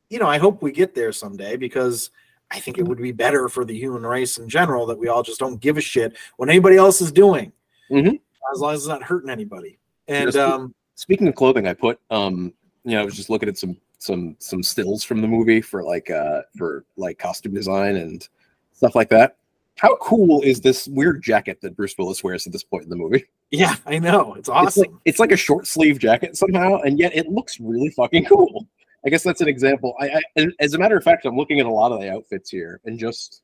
you 0.09 0.19
know, 0.19 0.27
I 0.27 0.38
hope 0.38 0.61
we 0.61 0.72
get 0.72 0.95
there 0.95 1.11
someday 1.11 1.55
because 1.57 2.11
I 2.51 2.59
think 2.59 2.77
it 2.77 2.84
would 2.88 2.99
be 3.01 3.11
better 3.11 3.49
for 3.49 3.65
the 3.65 3.77
human 3.77 4.03
race 4.05 4.38
in 4.38 4.47
general 4.47 4.85
that 4.88 4.97
we 4.97 5.07
all 5.07 5.23
just 5.23 5.39
don't 5.39 5.59
give 5.59 5.77
a 5.77 5.81
shit 5.81 6.15
what 6.38 6.49
anybody 6.49 6.77
else 6.77 7.01
is 7.01 7.11
doing, 7.11 7.51
Mhm. 7.89 8.19
as 8.53 8.59
long 8.59 8.73
as 8.73 8.81
it's 8.81 8.88
not 8.88 9.03
hurting 9.03 9.30
anybody. 9.30 9.77
And 10.07 10.26
Yes. 10.27 10.35
um, 10.35 10.73
Speaking 10.97 11.27
of 11.27 11.35
clothing, 11.35 11.67
I 11.67 11.73
put 11.73 11.99
um 12.09 12.53
you 12.85 12.91
know 12.91 13.01
I 13.01 13.05
was 13.05 13.15
just 13.15 13.30
looking 13.30 13.49
at 13.49 13.57
some 13.57 13.76
some 13.97 14.35
some 14.39 14.63
stills 14.63 15.03
from 15.03 15.19
the 15.19 15.27
movie 15.27 15.59
for 15.59 15.84
like 15.84 16.09
uh 16.09 16.43
for 16.57 16.85
like 16.95 17.17
costume 17.19 17.53
design 17.53 17.97
and 17.97 18.26
stuff 18.72 18.95
like 18.95 19.09
that. 19.09 19.35
How 19.77 19.97
cool 19.97 20.41
is 20.43 20.61
this 20.61 20.88
weird 20.88 21.22
jacket 21.22 21.59
that 21.61 21.76
Bruce 21.76 21.97
Willis 21.97 22.23
wears 22.23 22.47
at 22.47 22.53
this 22.53 22.63
point 22.63 22.84
in 22.85 22.89
the 22.89 22.95
movie? 22.95 23.26
yeah, 23.51 23.76
I 23.85 23.99
know 23.99 24.35
it's 24.35 24.47
It's 24.47 24.49
like, 24.49 24.67
awesome. 24.67 25.01
it's 25.03 25.19
like 25.19 25.31
a 25.34 25.38
short 25.38 25.67
sleeve 25.67 25.99
jacket 25.99 26.38
somehow, 26.38 26.80
and 26.81 26.97
yet 26.97 27.13
it 27.13 27.27
looks 27.27 27.59
really 27.59 27.89
fucking 27.89 28.23
cool. 28.26 28.65
I 29.06 29.10
guess 29.10 29.23
that's 29.23 29.41
an 29.41 29.48
example. 29.48 29.95
I, 29.99 30.22
I 30.38 30.48
as 30.60 30.73
a 30.73 30.80
matter 30.80 30.98
of 30.98 31.03
fact, 31.03 31.26
I'm 31.26 31.38
looking 31.38 31.60
at 31.60 31.65
a 31.65 31.72
lot 31.72 31.91
of 31.91 32.02
the 32.02 32.11
outfits 32.11 32.49
here, 32.49 32.80
and 32.86 32.98
just 32.98 33.41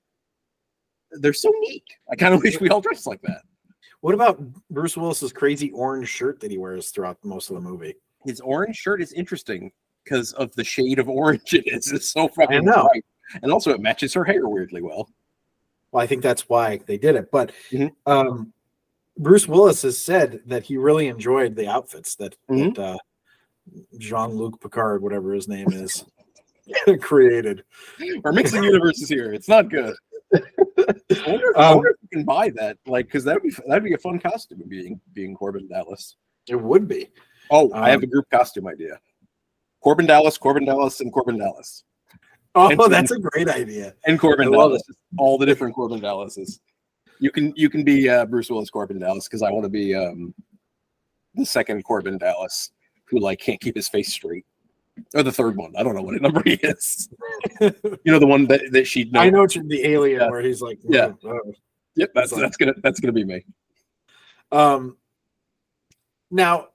they're 1.12 1.34
so 1.34 1.54
neat. 1.60 1.84
I 2.10 2.16
kind 2.16 2.34
of 2.34 2.42
wish 2.42 2.60
we 2.60 2.70
all 2.70 2.82
dressed 2.82 3.06
like 3.08 3.22
that. 3.24 3.42
What 4.02 4.16
about 4.16 4.42
Bruce 4.72 4.98
Willis's 4.98 5.32
crazy 5.32 5.72
orange 5.72 6.10
shirt 6.10 6.40
that 6.40 6.50
he 6.50 6.58
wears 6.58 6.90
throughout 6.90 7.18
most 7.24 7.50
of 7.50 7.56
the 7.56 7.62
movie? 7.62 7.96
His 8.26 8.40
orange 8.42 8.78
shirt 8.78 9.02
is 9.02 9.14
interesting 9.14 9.72
because 10.04 10.34
of 10.34 10.52
the 10.56 10.64
shade 10.64 10.98
of 10.98 11.08
orange 11.10 11.42
it 11.54 11.66
is. 11.68 11.92
It's 11.92 12.10
so 12.10 12.28
fucking 12.28 12.64
bright, 12.66 13.06
and 13.44 13.52
also 13.52 13.72
it 13.72 13.82
matches 13.82 14.14
her 14.14 14.24
hair 14.24 14.48
weirdly 14.48 14.82
well. 14.82 15.10
Well, 15.92 16.02
I 16.04 16.08
think 16.08 16.24
that's 16.24 16.50
why 16.50 16.80
they 16.88 16.98
did 16.98 17.16
it. 17.16 17.30
But 17.32 17.52
Mhm. 17.72 17.92
um, 18.08 18.54
Bruce 19.18 19.48
Willis 19.48 19.82
has 19.84 20.02
said 20.02 20.42
that 20.48 20.64
he 20.64 20.78
really 20.78 21.08
enjoyed 21.08 21.56
the 21.56 21.68
outfits 21.68 22.16
that, 22.16 22.36
Mhm. 22.50 22.76
that 22.76 22.82
uh, 22.82 22.98
Jean 23.98 24.32
Luc 24.32 24.60
Picard, 24.62 25.02
whatever 25.02 25.34
his 25.34 25.48
name 25.48 25.72
is, 25.72 26.06
created. 27.02 27.64
We're 28.24 28.32
mixing 28.32 28.64
universes 28.64 29.10
here. 29.10 29.34
It's 29.34 29.48
not 29.48 29.70
good. 29.70 29.96
I 30.34 30.40
wonder, 31.28 31.58
I 31.58 31.70
Um, 31.70 31.76
wonder 31.78 31.90
if 31.90 31.98
you 32.04 32.08
can 32.12 32.24
buy 32.26 32.50
that, 32.52 32.78
like, 32.86 33.08
because 33.08 33.24
that'd 33.24 33.44
be 33.44 33.52
that'd 33.68 33.84
be 33.84 33.94
a 33.94 33.98
fun 33.98 34.20
costume 34.20 34.64
being 34.68 35.00
being 35.14 35.36
Korben 35.36 35.68
Dallas. 35.70 36.16
It 36.48 36.56
would 36.56 36.88
be. 36.88 37.10
Oh, 37.50 37.72
I 37.74 37.90
have 37.90 37.98
Um, 38.00 38.04
a 38.04 38.08
group 38.08 38.30
costume 38.32 38.68
idea. 38.68 39.00
Korben 39.84 40.08
Dallas, 40.08 40.38
Korben 40.38 40.66
Dallas, 40.66 41.02
and 41.02 41.12
Korben 41.12 41.38
Dallas. 41.38 41.84
Oh, 42.56 42.70
And- 42.70 42.80
that's 42.94 43.12
a 43.12 43.20
great 43.20 43.50
idea. 43.50 43.94
And 44.06 44.20
Korben 44.20 44.48
I 44.48 44.52
Dallas. 44.52 44.84
All 45.18 45.38
the 45.38 45.46
different 45.46 45.76
Korben 45.76 46.02
Dallases. 46.02 46.60
You 47.20 47.30
can 47.32 47.54
you 47.56 47.70
can 47.70 47.84
be 47.84 48.10
uh, 48.10 48.26
Bruce 48.26 48.50
Willis 48.50 48.72
Korben 48.72 49.00
Dallas 49.00 49.28
because 49.28 49.42
I 49.44 49.52
want 49.52 49.64
to 49.64 49.70
be 49.70 49.94
um, 49.96 50.34
the 51.36 51.46
second 51.46 51.84
Korben 51.86 52.18
Dallas 52.20 52.72
who 53.12 53.20
like 53.20 53.40
can't 53.40 53.62
keep 53.62 53.76
his 53.76 53.88
face 53.90 54.12
straight, 54.12 54.46
or 55.14 55.22
the 55.22 55.32
third 55.32 55.56
one. 55.58 55.74
I 55.78 55.84
don't 55.84 55.94
know 55.96 56.02
what 56.02 56.20
number 56.22 56.42
he 56.44 56.54
is. 56.54 57.10
you 57.62 57.72
know 58.06 58.18
the 58.20 58.26
one 58.26 58.48
that 58.48 58.62
that 58.72 58.88
she. 58.88 59.12
I 59.14 59.30
know 59.30 59.44
it's 59.44 59.54
the 59.56 59.86
alien 59.86 60.22
Yeah. 60.22 60.30
where 60.30 60.42
he's 60.42 60.62
like, 60.62 60.80
Yeah. 60.88 61.12
"Oh." 61.24 61.54
Yep, 61.98 62.12
that's 62.16 62.32
that's 62.32 62.56
gonna 62.58 62.74
that's 62.82 63.00
gonna 63.02 63.12
be 63.12 63.26
me. 63.26 63.44
Um, 64.54 64.96
now, 66.32 66.68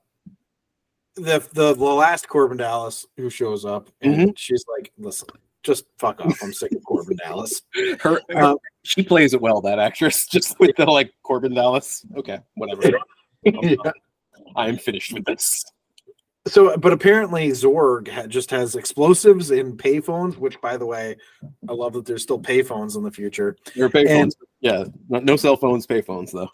the, 1.15 1.39
the 1.53 1.73
the 1.73 1.83
last 1.83 2.27
Korben 2.27 2.57
Dallas 2.59 3.05
who 3.17 3.29
shows 3.31 3.65
up, 3.65 3.89
and 4.01 4.13
Mm-hmm. 4.15 4.29
she's 4.35 4.63
like, 4.77 4.91
"Listen, 4.99 5.27
just 5.63 5.85
fuck 5.97 6.21
off. 6.21 6.37
I'm 6.43 6.53
sick 6.53 6.71
of 6.73 6.83
Korben 6.83 7.17
Dallas." 7.17 7.63
Her, 7.99 8.21
her- 8.29 8.43
Um, 8.43 8.57
she 8.83 9.01
plays 9.03 9.33
it 9.33 9.41
well. 9.41 9.59
That 9.61 9.79
actress, 9.79 10.27
just 10.27 10.59
with 10.59 10.75
the 10.75 10.85
like 10.85 11.11
Korben 11.25 11.55
Dallas. 11.55 12.05
Okay, 12.15 12.37
whatever. 12.53 12.99
Yeah. 13.43 13.75
I'm 14.55 14.77
finished 14.77 15.13
with 15.13 15.25
this. 15.25 15.65
So, 16.47 16.77
but 16.77 16.93
apparently 16.93 17.49
Zorg 17.49 18.07
ha- 18.07 18.27
just 18.27 18.49
has 18.51 18.75
explosives 18.75 19.51
in 19.51 19.77
payphones. 19.77 20.37
Which, 20.37 20.59
by 20.61 20.77
the 20.77 20.85
way, 20.85 21.15
I 21.67 21.73
love 21.73 21.93
that 21.93 22.05
there's 22.05 22.23
still 22.23 22.39
payphones 22.39 22.95
in 22.95 23.03
the 23.03 23.11
future. 23.11 23.55
Your 23.75 23.89
payphones, 23.89 24.33
yeah, 24.61 24.85
no, 25.09 25.19
no 25.19 25.35
cell 25.35 25.57
phones, 25.57 25.85
payphones 25.87 26.31
though. 26.31 26.49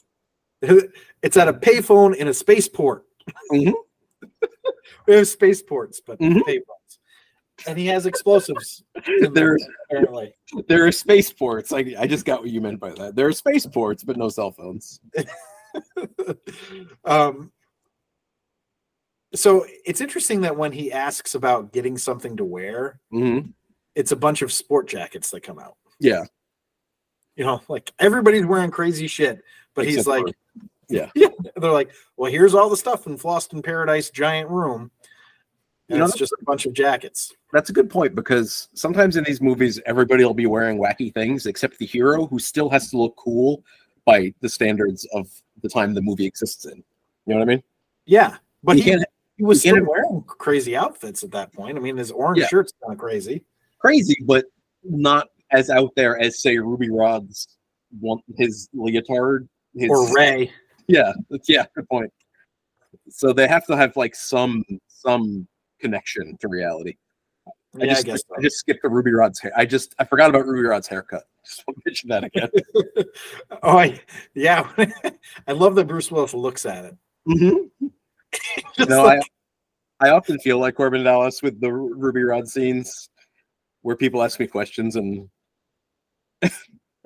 It's 1.22 1.38
at 1.38 1.48
a 1.48 1.54
payphone 1.54 2.16
in 2.18 2.28
a 2.28 2.34
spaceport. 2.34 3.06
Mhm. 3.52 3.74
we 5.08 5.14
have 5.14 5.28
spaceports, 5.28 6.02
but 6.06 6.20
Mhm. 6.20 6.42
payphones. 6.42 6.98
And 7.66 7.78
he 7.78 7.86
has 7.86 8.06
explosives. 8.08 8.84
There, 9.32 9.58
apparently. 9.90 10.34
there 10.68 10.86
are 10.86 10.92
spaceports. 10.92 11.72
I, 11.72 11.96
I 11.98 12.08
just 12.08 12.26
got 12.26 12.42
what 12.42 12.50
you 12.50 12.60
meant 12.60 12.80
by 12.80 12.92
that. 12.92 13.16
There 13.16 13.28
are 13.28 13.32
spaceports, 13.32 14.04
but 14.04 14.18
no 14.18 14.28
cell 14.28 14.52
phones. 14.52 15.00
um, 17.06 17.52
so 19.36 19.66
it's 19.86 20.02
interesting 20.02 20.42
that 20.42 20.56
when 20.56 20.72
he 20.72 20.92
asks 20.92 21.36
about 21.36 21.72
getting 21.74 21.98
something 21.98 22.38
to 22.38 22.46
wear, 22.46 23.00
Mm-hmm. 23.12 23.50
it's 23.96 24.12
a 24.12 24.16
bunch 24.16 24.42
of 24.42 24.52
sport 24.52 24.88
jackets 24.88 25.30
that 25.32 25.42
come 25.42 25.60
out. 25.60 25.76
Yeah, 26.00 26.24
You 27.36 27.46
know, 27.46 27.62
like 27.68 27.92
everybody's 28.00 28.46
wearing 28.46 28.72
crazy 28.72 29.08
shit, 29.08 29.42
but 29.74 29.86
he's 29.86 30.06
like, 30.08 30.24
for- 30.26 30.66
yeah. 30.90 31.10
yeah. 31.16 31.30
They're 31.56 31.72
like, 31.72 31.92
well, 32.18 32.32
here's 32.32 32.54
all 32.54 32.70
the 32.70 32.78
stuff 32.78 33.08
in 33.08 33.18
Fhloston 33.18 33.64
Paradise 33.64 34.10
giant 34.10 34.50
room. 34.50 34.92
You 35.90 35.98
know, 35.98 36.06
it's 36.06 36.16
just 36.18 36.32
a 36.34 36.44
bunch 36.46 36.66
of 36.66 36.74
jackets. 36.74 37.34
that's 37.52 37.70
a 37.70 37.74
good 37.74 37.90
point 37.90 38.16
because 38.16 38.70
sometimes 38.74 39.16
in 39.16 39.24
these 39.26 39.42
movies, 39.42 39.80
everybody 39.86 40.24
will 40.26 40.34
be 40.34 40.46
wearing 40.48 40.80
wacky 40.80 41.14
things 41.14 41.46
except 41.46 41.78
the 41.78 41.86
hero, 41.86 42.26
who 42.26 42.40
still 42.40 42.70
has 42.70 42.90
to 42.92 42.98
look 42.98 43.16
cool 43.18 43.64
by 44.06 44.34
the 44.40 44.50
standards 44.50 45.06
of 45.14 45.30
the 45.62 45.70
time 45.70 45.94
the 45.94 46.02
movie 46.02 46.26
exists 46.26 46.66
in. 46.66 46.78
You 46.78 47.34
know 47.34 47.36
what 47.36 47.42
I 47.44 47.46
mean? 47.46 47.64
Yeah. 48.06 48.38
But 48.64 48.78
You 48.78 48.84
he, 48.84 48.90
can't- 48.92 49.04
he 49.38 49.44
was 49.44 49.60
still 49.62 49.84
wearing 49.86 50.24
crazy 50.28 50.76
outfits 50.76 51.24
at 51.24 51.32
that 51.32 51.52
point. 51.54 51.78
I 51.78 51.80
mean, 51.82 51.98
his 51.98 52.12
orange 52.12 52.40
Yeah. 52.40 52.48
shirt's 52.48 52.74
kind 52.82 52.94
of 52.94 53.00
crazy. 53.00 53.44
Crazy, 53.80 54.18
but 54.26 54.46
not 54.84 55.28
as 55.52 55.70
out 55.70 55.92
there 55.96 56.20
as 56.20 56.42
say 56.42 56.58
Ruby 56.58 56.90
Rhod's 56.90 57.58
one 58.00 58.20
his 58.38 58.70
leotard. 58.74 59.48
His, 59.76 59.90
Or 59.90 60.14
Ray. 60.14 60.52
Yeah, 60.88 61.14
yeah, 61.48 61.66
good 61.76 61.88
point. 61.90 62.12
So 63.10 63.34
they 63.34 63.48
have 63.48 63.66
to 63.68 63.76
have 63.76 63.96
like 63.98 64.16
some 64.16 64.64
some 64.88 65.48
connection 65.80 66.38
to 66.42 66.48
reality. 66.48 66.96
I 67.48 67.52
Yeah, 67.78 67.84
I 67.86 67.88
just 67.88 68.06
guess 68.06 68.24
so. 68.28 68.36
I 68.38 68.42
just 68.42 68.58
skipped 68.58 68.84
the 68.84 68.90
Ruby 68.90 69.12
Rhod's 69.12 69.40
hair. 69.40 69.52
I 69.56 69.66
just 69.66 69.96
I 70.00 70.06
forgot 70.06 70.30
about 70.30 70.46
Ruby 70.46 70.68
Rhod's 70.68 70.88
haircut. 70.88 71.24
Just 71.46 71.62
want 71.68 71.76
to 71.78 71.82
mention 71.86 72.08
that 72.08 72.24
again. 72.24 72.50
oh, 73.64 73.78
I, 73.78 74.00
yeah. 74.34 74.66
I 75.48 75.52
love 75.52 75.76
that 75.76 75.88
Bruce 75.88 76.10
Willis 76.10 76.34
looks 76.34 76.66
at 76.66 76.86
it. 76.86 76.98
mm-hmm. 77.28 77.88
No, 78.88 79.04
like- 79.04 79.20
I 79.20 80.08
I 80.08 80.10
often 80.10 80.38
feel 80.40 80.60
like 80.60 80.76
Korben 80.76 81.04
Dallas 81.04 81.42
with 81.42 81.62
the 81.62 81.72
Ruby 81.72 82.24
Rhod 82.24 82.48
scenes 82.48 83.10
where 83.84 83.96
people 83.96 84.22
ask 84.22 84.40
me 84.40 84.48
questions 84.48 84.96
and 84.96 85.30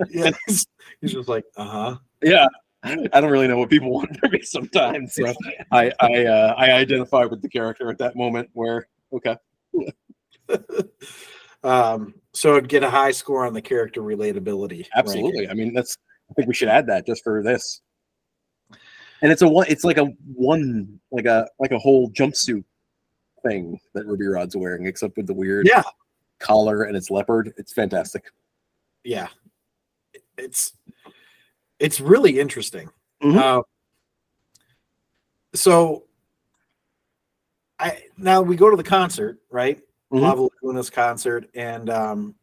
yeah, 0.10 0.32
he's, 0.48 0.66
just 1.06 1.30
like, 1.30 1.44
uh 1.58 1.66
huh. 1.66 1.98
yeah, 2.24 2.48
I 2.84 3.22
don't 3.22 3.32
really 3.32 3.48
know 3.48 3.58
what 3.58 3.70
people 3.70 3.92
want 3.92 4.18
from 4.20 4.32
me 4.32 4.42
sometimes. 4.42 5.14
So 5.16 5.34
I 5.72 5.92
I 6.00 6.26
uh, 6.26 6.56
I 6.58 6.72
identify 6.72 7.26
with 7.26 7.42
the 7.42 7.50
character 7.50 7.90
at 7.90 7.98
that 8.00 8.16
moment 8.16 8.50
where 8.54 8.88
okay. 9.14 9.38
um, 11.64 12.14
so 12.34 12.56
it'd 12.56 12.70
get 12.70 12.84
a 12.84 12.90
high 12.90 13.12
score 13.12 13.46
on 13.46 13.54
the 13.54 13.62
character 13.62 14.02
relatability. 14.02 14.86
Absolutely. 14.96 15.50
I 15.50 15.54
mean, 15.54 15.74
that's. 15.74 15.98
I 16.30 16.34
think 16.34 16.48
we 16.48 16.54
should 16.54 16.68
add 16.68 16.88
that 16.88 17.06
just 17.06 17.24
for 17.24 17.42
this. 17.42 17.82
And 19.22 19.32
it's 19.32 19.42
a 19.42 19.48
one. 19.48 19.66
It's 19.70 19.84
like 19.84 19.98
a 19.98 20.06
one, 20.34 21.00
like 21.12 21.26
a 21.26 21.48
like 21.60 21.72
a 21.72 21.80
whole 21.80 22.10
jumpsuit 22.12 22.64
thing 23.46 23.80
that 23.94 24.06
Ruby 24.06 24.26
Rhod's 24.26 24.56
wearing, 24.56 24.86
except 24.86 25.18
with 25.18 25.28
the 25.28 25.34
weird 25.34 25.68
Yeah. 25.68 25.84
collar 26.40 26.84
and 26.84 26.96
it's 26.96 27.10
leopard. 27.10 27.54
It's 27.58 27.74
fantastic. 27.74 28.26
Yeah. 29.04 29.28
It's 30.38 30.74
it's 31.80 32.00
really 32.00 32.40
interesting. 32.40 32.90
Mhm. 33.24 33.38
Uh, 33.38 33.64
so 35.54 36.04
I 37.80 38.04
now 38.18 38.42
we 38.42 38.56
go 38.56 38.70
to 38.70 38.78
the 38.78 38.84
concert, 38.84 39.40
right? 39.50 39.80
Mhm. 40.12 40.20
Plava 40.20 40.48
Laguna's 40.62 40.90
concert, 40.90 41.50
and 41.56 41.90
um 41.90 42.36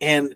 and 0.00 0.34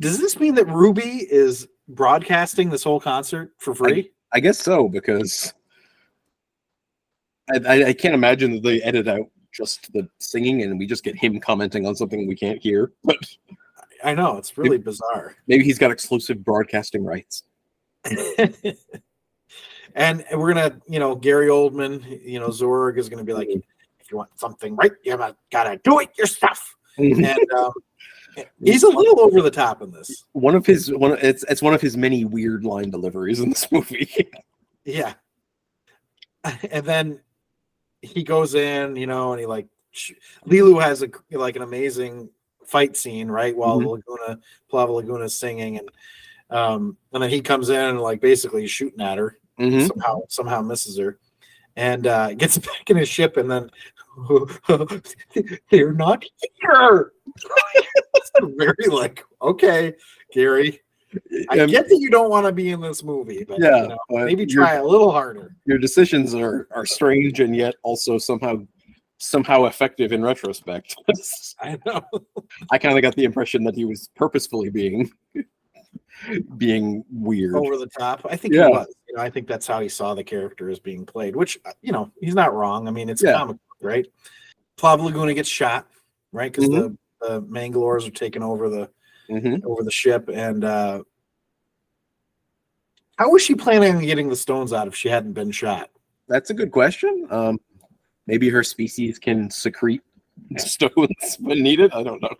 does 0.00 0.18
this 0.18 0.38
mean 0.40 0.56
that 0.56 0.66
Ruby 0.66 1.26
is 1.30 1.68
broadcasting 1.88 2.70
this 2.70 2.82
whole 2.82 3.00
concert 3.00 3.52
for 3.58 3.74
free? 3.74 4.10
I 4.32 4.40
guess 4.40 4.58
so 4.58 4.88
because 4.88 5.54
I, 7.50 7.58
I, 7.66 7.84
I 7.88 7.92
can't 7.92 8.14
imagine 8.14 8.52
that 8.52 8.62
they 8.62 8.82
edit 8.82 9.08
out 9.08 9.28
just 9.52 9.92
the 9.92 10.08
singing 10.18 10.62
and 10.62 10.78
we 10.78 10.86
just 10.86 11.04
get 11.04 11.16
him 11.16 11.38
commenting 11.38 11.86
on 11.86 11.94
something 11.94 12.26
we 12.26 12.36
can't 12.36 12.60
hear. 12.60 12.92
But 13.04 13.16
I 14.02 14.14
know 14.14 14.36
it's 14.36 14.58
really 14.58 14.76
bizarre. 14.76 15.34
maybe 15.46 15.64
he's 15.64 15.78
got 15.78 15.90
exclusive 15.90 16.44
broadcasting 16.44 17.04
rights. 17.04 17.44
and 19.94 20.24
we're 20.32 20.52
gonna, 20.52 20.78
you 20.86 20.98
know, 20.98 21.14
Gary 21.14 21.48
Oldman, 21.48 22.22
you 22.22 22.38
know, 22.38 22.48
Zorg 22.48 22.98
is 22.98 23.08
gonna 23.08 23.24
be 23.24 23.32
like, 23.32 23.48
if 23.48 24.10
you 24.10 24.18
want 24.18 24.38
something 24.38 24.76
right, 24.76 24.92
you 25.04 25.16
gotta, 25.16 25.34
gotta 25.50 25.80
do 25.84 26.00
it 26.00 26.10
yourself. 26.18 26.76
and 26.98 27.24
um, 27.56 27.72
he's 28.62 28.82
a 28.82 28.88
little 28.88 29.20
over 29.20 29.40
the 29.42 29.50
top 29.50 29.82
in 29.82 29.90
this. 29.90 30.24
one 30.32 30.54
of 30.54 30.64
his 30.66 30.92
one 30.92 31.16
it's 31.22 31.44
it's 31.48 31.62
one 31.62 31.74
of 31.74 31.80
his 31.80 31.96
many 31.96 32.24
weird 32.24 32.64
line 32.64 32.90
deliveries 32.90 33.40
in 33.40 33.48
this 33.50 33.66
movie. 33.72 34.28
Yeah. 34.84 35.14
And 36.70 36.84
then 36.84 37.20
he 38.02 38.22
goes 38.22 38.54
in, 38.54 38.96
you 38.96 39.06
know, 39.06 39.32
and 39.32 39.40
he 39.40 39.46
like 39.46 39.66
sh- 39.92 40.12
Leeloo 40.46 40.82
has 40.82 41.02
a 41.02 41.08
like 41.30 41.56
an 41.56 41.62
amazing 41.62 42.28
fight 42.66 42.96
scene, 42.96 43.28
right? 43.30 43.56
While 43.56 43.80
Mhm. 43.80 43.86
Laguna 43.86 44.40
Plava 44.70 44.92
Laguna 44.92 45.24
is 45.24 45.34
singing 45.38 45.78
and 45.78 45.88
um 46.50 46.96
and 47.12 47.22
then 47.22 47.30
he 47.30 47.40
comes 47.40 47.70
in 47.70 47.80
and 47.80 48.00
like 48.00 48.20
basically 48.20 48.66
shooting 48.66 49.00
at 49.00 49.18
her. 49.18 49.38
Mhm. 49.58 49.86
Somehow 49.88 50.20
somehow 50.28 50.60
misses 50.62 50.98
her 50.98 51.18
and 51.76 52.06
uh 52.06 52.34
gets 52.34 52.58
back 52.58 52.88
in 52.90 52.96
his 52.96 53.08
ship 53.08 53.36
and 53.38 53.50
then 53.50 53.70
they're 55.70 55.92
not 55.92 56.24
here. 56.60 57.12
It's 58.36 58.54
very 58.56 58.88
like, 58.90 59.24
okay, 59.42 59.94
Gary. 60.32 60.80
I 61.50 61.60
Um, 61.60 61.70
get 61.70 61.88
that 61.88 61.98
you 61.98 62.10
don't 62.10 62.28
want 62.30 62.44
to 62.46 62.52
be 62.52 62.70
in 62.70 62.80
this 62.80 63.04
movie, 63.04 63.44
but 63.44 63.60
yeah, 63.60 63.82
you 63.82 63.88
know, 63.88 63.98
but 64.08 64.24
maybe 64.24 64.44
your- 64.48 64.64
try 64.64 64.74
a 64.74 64.84
little 64.84 65.12
harder. 65.12 65.54
your 65.64 65.78
decisions 65.78 66.34
are 66.34 66.66
are 66.72 66.84
strange 66.84 67.38
and 67.40 67.54
yet 67.54 67.76
also 67.84 68.18
somehow 68.18 68.66
somehow 69.18 69.64
effective 69.66 70.12
in 70.12 70.22
retrospect. 70.22 70.96
I 71.60 71.78
know. 71.86 72.02
I 72.72 72.78
kind 72.78 72.96
of 72.98 73.02
got 73.02 73.14
the 73.14 73.24
impression 73.24 73.62
that 73.64 73.76
he 73.76 73.84
was 73.84 74.10
purposefully 74.16 74.70
being 74.70 75.12
being 76.56 77.04
weird. 77.12 77.54
over 77.54 77.76
the 77.76 77.86
top. 77.86 78.26
I 78.28 78.36
think 78.36 78.54
Yeah. 78.54 78.66
he 78.66 78.72
was. 78.72 78.86
You 79.08 79.16
know, 79.16 79.22
I 79.22 79.30
think 79.30 79.46
that's 79.46 79.66
how 79.66 79.80
he 79.80 79.88
saw 79.88 80.14
the 80.14 80.24
character 80.24 80.68
as 80.70 80.78
being 80.80 81.04
played, 81.06 81.36
which 81.36 81.58
uh, 81.64 81.72
you 81.82 81.92
know 81.92 82.10
he's 82.20 82.34
not 82.34 82.54
wrong. 82.54 82.88
I 82.88 82.90
mean, 82.90 83.08
it's 83.08 83.22
Yeah. 83.22 83.34
comic, 83.38 83.56
right? 83.80 84.06
Plava 84.76 85.02
Laguna 85.04 85.34
gets 85.34 85.48
shot, 85.48 85.86
right? 86.32 86.50
Because 86.52 86.68
Mm-hmm. 86.68 86.80
the, 86.80 86.98
the 87.28 87.42
Mangalores 87.42 88.06
are 88.06 88.10
taking 88.10 88.42
over 88.42 88.68
the 88.68 88.90
Mhm. 89.30 89.64
over 89.64 89.82
the 89.82 89.90
ship, 89.90 90.28
and 90.28 90.64
uh 90.64 91.02
how 93.16 93.30
was 93.30 93.42
she 93.42 93.54
planning 93.54 93.96
on 93.96 94.02
getting 94.04 94.28
the 94.28 94.36
stones 94.36 94.72
out 94.72 94.88
if 94.88 94.94
she 94.94 95.08
hadn't 95.08 95.32
been 95.34 95.50
shot? 95.50 95.90
That's 96.28 96.50
a 96.50 96.54
good 96.54 96.72
question. 96.72 97.26
Um, 97.30 97.60
maybe 98.26 98.48
her 98.48 98.64
species 98.64 99.18
can 99.18 99.50
secrete 99.50 100.02
stones 100.58 101.36
when 101.38 101.62
needed. 101.62 101.92
I 101.92 102.02
don't 102.02 102.20
know. 102.20 102.34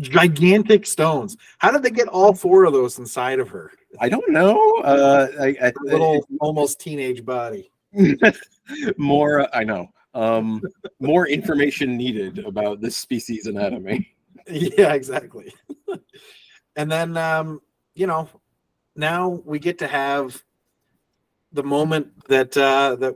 Gigantic 0.00 0.86
stones. 0.86 1.36
How 1.58 1.70
did 1.70 1.82
they 1.82 1.90
get 1.90 2.08
all 2.08 2.32
four 2.34 2.64
of 2.64 2.72
those 2.72 2.98
inside 2.98 3.38
of 3.38 3.48
her? 3.50 3.70
I 4.00 4.08
don't 4.08 4.30
know. 4.30 4.58
Uh, 4.82 5.28
I, 5.40 5.72
little, 5.82 6.26
almost 6.40 6.80
teenage 6.80 7.24
body. 7.24 7.70
more. 8.96 9.54
I 9.54 9.62
know. 9.62 9.90
Um, 10.14 10.62
more 11.00 11.26
information 11.28 11.96
needed 11.96 12.38
about 12.46 12.80
this 12.80 12.96
species 12.96 13.46
anatomy. 13.46 14.13
Yeah, 14.48 14.92
exactly. 14.94 15.54
and 16.76 16.90
then 16.90 17.16
um 17.16 17.60
you 17.94 18.06
know, 18.06 18.28
now 18.96 19.28
we 19.44 19.58
get 19.58 19.78
to 19.78 19.86
have 19.86 20.42
the 21.52 21.62
moment 21.62 22.08
that 22.28 22.56
uh 22.56 22.96
that 22.96 23.14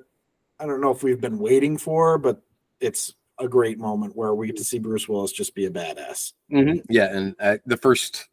I 0.60 0.66
don't 0.66 0.80
know 0.80 0.90
if 0.90 1.02
we've 1.02 1.20
been 1.20 1.38
waiting 1.38 1.76
for, 1.78 2.18
but 2.18 2.42
it's 2.80 3.14
a 3.38 3.48
great 3.48 3.78
moment 3.78 4.16
where 4.16 4.34
we 4.34 4.46
get 4.46 4.56
to 4.56 4.64
see 4.64 4.78
Bruce 4.78 5.08
Willis 5.08 5.32
just 5.32 5.54
be 5.54 5.66
a 5.66 5.70
badass. 5.70 6.32
Mhm. 6.52 6.82
Yeah, 6.88 7.14
and 7.16 7.34
uh, 7.38 7.58
the 7.66 7.76
first, 7.76 8.28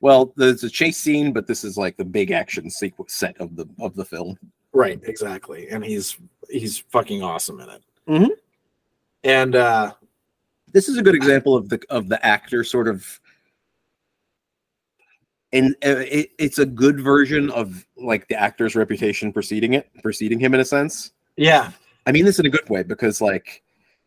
well, 0.00 0.32
there's 0.36 0.62
a 0.62 0.70
chase 0.70 0.98
scene, 0.98 1.32
but 1.32 1.46
this 1.48 1.64
is 1.64 1.76
like 1.76 1.96
the 1.96 2.04
big 2.04 2.30
action 2.30 2.70
sequence 2.70 3.14
set 3.14 3.36
of 3.38 3.56
the 3.56 3.66
of 3.80 3.94
the 3.96 4.04
film. 4.04 4.38
Right, 4.72 5.00
exactly. 5.04 5.68
And 5.70 5.84
he's 5.84 6.18
he's 6.50 6.78
fucking 6.90 7.22
awesome 7.22 7.60
in 7.60 7.68
it. 7.70 7.82
Mhm. 8.08 8.30
And 9.24 9.56
uh 9.56 9.94
This 10.76 10.90
is 10.90 10.98
a 10.98 11.02
good 11.02 11.14
example 11.14 11.56
of 11.56 11.70
the 11.70 11.80
of 11.88 12.10
the 12.10 12.22
actor 12.22 12.62
sort 12.62 12.86
of, 12.86 13.18
and 15.50 15.74
uh, 15.82 16.04
it, 16.06 16.32
it's 16.38 16.58
a 16.58 16.66
good 16.66 17.00
version 17.00 17.50
of 17.52 17.86
like 17.96 18.28
the 18.28 18.38
actor's 18.38 18.76
reputation 18.76 19.32
preceding 19.32 19.72
it, 19.72 19.88
preceding 20.02 20.38
him 20.38 20.52
in 20.52 20.60
a 20.60 20.66
sense. 20.66 21.12
yeah, 21.38 21.70
I 22.06 22.12
mean 22.12 22.26
this 22.26 22.38
in 22.40 22.44
a 22.44 22.50
good 22.50 22.68
way 22.68 22.82
because 22.82 23.22
like 23.22 23.62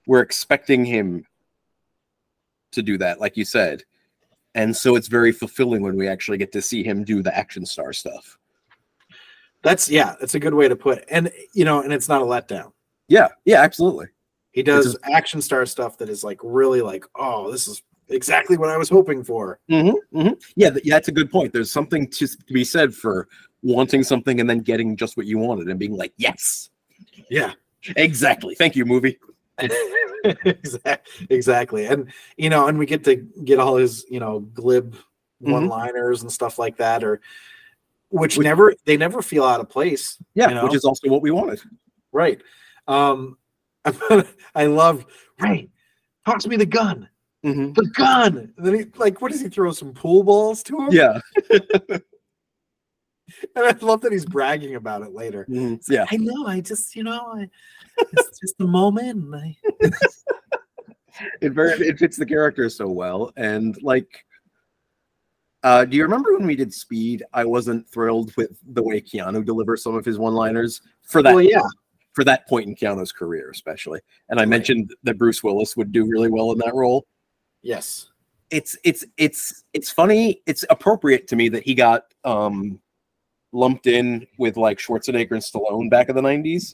we're 0.05 0.19
expecting 0.19 0.85
him 0.85 1.25
to 2.73 2.83
do 2.83 2.99
that, 2.99 3.19
like 3.19 3.35
you 3.35 3.45
said, 3.45 3.81
and 4.53 4.77
so 4.77 4.95
it's 4.95 5.07
very 5.07 5.31
fulfilling 5.31 5.81
when 5.81 5.97
we 5.97 6.07
actually 6.07 6.37
get 6.37 6.51
to 6.51 6.61
see 6.61 6.83
him 6.83 7.03
do 7.03 7.23
the 7.23 7.35
action 7.35 7.65
star 7.65 7.93
stuff. 7.93 8.37
that's 9.63 9.89
yeah, 9.89 10.13
that's 10.19 10.35
a 10.35 10.39
good 10.39 10.53
way 10.53 10.67
to 10.67 10.75
put 10.75 10.99
it. 10.99 11.05
And 11.09 11.31
you 11.51 11.65
know, 11.65 11.81
and 11.81 11.91
it's 11.91 12.07
not 12.07 12.21
a 12.21 12.25
letdown. 12.25 12.73
Yeah, 13.07 13.29
yeah, 13.43 13.63
absolutely. 13.63 14.09
He 14.60 14.64
does 14.64 14.98
action 15.03 15.41
star 15.41 15.65
stuff 15.65 15.98
that 15.99 16.10
is 16.10 16.22
like 16.22 16.40
really 16.44 16.81
like, 16.81 17.06
oh, 17.15 17.49
this 17.49 17.65
is 17.68 17.81
exactly 18.10 18.57
what 18.57 18.69
I 18.69 18.76
was 18.77 18.90
hoping 18.90 19.23
for. 19.23 19.60
Mm-hmm, 19.72 20.30
Yeah, 20.57 20.69
th- 20.72 20.84
yeah, 20.86 20.95
that's 20.95 21.07
a 21.07 21.14
good 21.14 21.31
point. 21.31 21.53
There's 21.53 21.72
something 21.72 22.10
to, 22.10 22.27
to 22.27 22.53
be 22.53 22.65
said 22.65 22.94
for 22.94 23.30
wanting 23.64 24.03
something 24.03 24.41
and 24.41 24.49
then 24.49 24.60
getting 24.60 24.98
just 24.98 25.15
what 25.15 25.27
you 25.27 25.38
wanted 25.38 25.68
and 25.69 25.80
being 25.80 25.95
like, 25.95 26.11
yes, 26.18 26.69
Yeah. 27.30 27.53
exactly. 27.95 28.53
Thank 28.56 28.76
you, 28.76 28.84
movie. 28.84 29.18
exactly 31.30 31.86
and 31.86 32.11
you 32.38 32.49
know 32.49 32.68
and 32.68 32.77
we 32.77 32.86
get 32.86 33.03
to 33.06 33.15
get 33.45 33.60
all 33.60 33.76
his 33.77 34.06
you 34.10 34.19
know 34.19 34.40
glib 34.53 34.95
Mhm. 35.41 35.52
one 35.52 35.68
liners 35.69 36.22
and 36.22 36.30
stuff 36.31 36.60
like 36.60 36.76
that 36.77 37.03
or 37.06 37.22
which, 38.10 38.36
Which- 38.38 38.44
never 38.44 38.73
they 38.86 38.98
never 38.98 39.22
feel 39.22 39.45
out 39.45 39.61
of 39.61 39.69
place 39.69 40.18
Yeah, 40.34 40.49
You 40.49 40.56
know? 40.56 40.64
which 40.65 40.76
is 40.76 40.84
also 40.84 41.07
what 41.10 41.22
we 41.22 41.31
wanted. 41.31 41.61
right 42.11 42.41
um 42.88 43.38
i 44.56 44.65
love 44.65 45.06
ray 45.39 45.69
toss 46.26 46.45
me 46.47 46.56
the 46.57 46.65
gun 46.65 47.07
Mhm. 47.45 47.73
the 47.73 47.85
gun 47.95 48.51
and 48.57 48.65
then 48.65 48.73
he 48.73 48.85
like 48.97 49.22
what 49.22 49.31
does 49.31 49.39
he 49.41 49.47
throw 49.47 49.72
some 49.72 49.93
pool 49.93 50.23
balls 50.23 50.61
to 50.64 50.77
him 50.77 50.89
Yeah, 50.91 51.19
and 51.49 52.01
i 53.56 53.72
love 53.81 54.01
that 54.01 54.11
he's 54.11 54.26
bragging 54.26 54.76
about 54.76 55.03
it 55.03 55.14
later 55.14 55.45
Mhm. 55.49 55.80
yeah. 55.88 56.06
i 56.11 56.18
know 56.18 56.47
i 56.47 56.60
just 56.60 56.95
you 56.97 57.03
know 57.03 57.34
I, 57.35 57.49
it's 58.11 58.39
just 58.39 58.56
a 58.60 58.65
moment 58.68 59.23
and 59.23 59.35
I, 59.35 59.57
It 61.41 61.51
very 61.51 61.73
it 61.88 61.99
fits 61.99 62.15
the 62.15 62.26
character 62.26 62.69
so 62.69 62.88
well. 62.88 63.34
And 63.35 63.77
like, 63.81 64.07
uh, 65.64 65.84
do 65.84 65.97
you 65.97 66.03
remember 66.03 66.38
when 66.38 66.47
we 66.47 66.56
did 66.56 66.73
Speed? 66.73 67.23
I 67.34 67.43
wasn't 67.43 67.85
thrilled 67.89 68.34
with 68.38 68.57
the 68.73 68.81
way 68.81 69.01
Keanu 69.01 69.43
delivers 69.43 69.84
some 69.84 69.95
of 69.95 70.06
his 70.06 70.18
one-liners 70.18 70.81
for 71.03 71.22
that 71.23 71.35
well 71.35 71.43
yeah 71.43 71.60
for 72.19 72.25
that 72.25 72.47
point 72.49 72.67
in 72.67 72.75
Keanu's 72.75 73.13
career, 73.13 73.49
especially. 73.49 74.01
And 74.27 74.41
I 74.41 74.45
mentioned 74.45 74.93
that 75.03 75.17
Bruce 75.17 75.41
Willis 75.41 75.77
would 75.77 75.93
do 75.93 76.05
really 76.05 76.29
well 76.29 76.51
in 76.51 76.57
that 76.59 76.75
role. 76.75 77.05
yes 77.61 78.09
it's 78.51 78.75
it's 78.83 79.05
it's 79.17 79.63
it's 79.73 79.91
funny. 79.91 80.41
It's 80.47 80.65
appropriate 80.71 81.27
to 81.27 81.35
me 81.35 81.49
that 81.49 81.61
he 81.63 81.75
got 81.75 82.05
um 82.23 82.79
lumped 83.53 83.85
in 83.85 84.25
with 84.39 84.57
like 84.57 84.79
Schwarzenegger 84.79 85.33
and 85.33 85.41
Stallone 85.43 85.87
back 85.87 86.09
in 86.09 86.15
the 86.15 86.21
'90s 86.23 86.73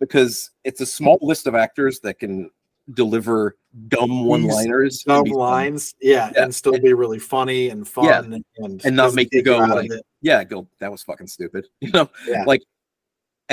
because 0.00 0.50
it's 0.64 0.80
a 0.80 0.86
small 0.86 1.18
list 1.22 1.46
of 1.46 1.54
actors 1.54 2.00
that 2.00 2.18
can 2.18 2.50
deliver 2.94 3.56
dumb 3.86 4.24
one-liners 4.24 5.04
dumb 5.04 5.22
lines, 5.26 5.94
yeah, 6.02 6.32
Yeah. 6.34 6.42
and 6.42 6.52
still 6.52 6.76
be 6.80 6.92
really 6.92 7.20
funny 7.20 7.68
and 7.68 7.86
fun, 7.86 8.06
Yeah. 8.06 8.18
and, 8.24 8.44
and 8.56 8.84
And 8.84 8.96
not 8.96 9.14
make 9.14 9.28
you 9.32 9.42
go 9.44 9.58
like- 9.58 9.92
Yeah, 10.22 10.42
go. 10.42 10.66
That 10.80 10.90
was 10.90 11.04
fucking 11.04 11.28
stupid. 11.28 11.68
You 11.80 11.92
know, 11.92 12.10
Yeah. 12.26 12.42
like, 12.48 12.62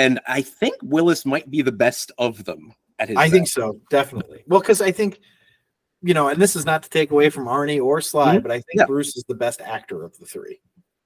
and 0.00 0.20
I 0.26 0.42
think 0.42 0.74
Willis 0.82 1.24
might 1.26 1.50
be 1.50 1.62
the 1.62 1.72
best 1.72 2.10
of 2.18 2.44
them 2.44 2.72
at 2.98 3.08
his. 3.08 3.16
I 3.18 3.28
think 3.28 3.48
so, 3.48 3.80
definitely. 3.90 4.42
Well, 4.46 4.60
because 4.60 4.80
I 4.80 4.92
think, 4.92 5.20
you 6.02 6.14
know, 6.14 6.28
and 6.28 6.40
this 6.40 6.56
is 6.56 6.64
not 6.64 6.82
to 6.84 6.90
take 6.90 7.10
away 7.10 7.28
from 7.30 7.44
Arnie 7.46 7.82
or 7.82 8.00
Sly, 8.00 8.36
Mhm. 8.38 8.42
but 8.42 8.50
I 8.50 8.56
think 8.56 8.78
Yeah. 8.80 8.86
Bruce 8.86 9.16
is 9.16 9.24
the 9.28 9.34
best 9.34 9.60
actor 9.60 10.02
of 10.04 10.16
the 10.18 10.26
three. 10.26 10.60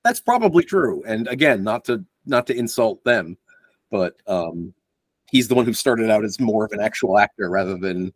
that's 0.05 0.21
probably 0.21 0.63
true. 0.63 1.03
And 1.07 1.27
again, 1.29 1.65
not 1.65 1.85
to 1.87 2.05
not 2.27 2.47
to 2.49 2.55
insult 2.57 3.03
them, 3.05 3.37
but 3.91 4.15
um, 4.27 4.75
he's 5.31 5.49
the 5.49 5.55
one 5.55 5.65
who 5.65 5.73
started 5.73 6.11
out 6.11 6.25
as 6.25 6.39
more 6.39 6.65
of 6.67 6.73
an 6.73 6.81
actual 6.81 7.19
actor 7.19 7.49
rather 7.51 7.77
than, 7.79 8.13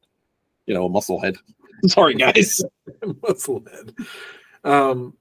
you 0.67 0.75
know, 0.75 0.85
a 0.87 0.91
musclehead. 0.91 1.37
Sorry, 1.87 2.15
guys. 2.15 2.61
Musclehead. 3.03 3.95
Um, 4.65 5.15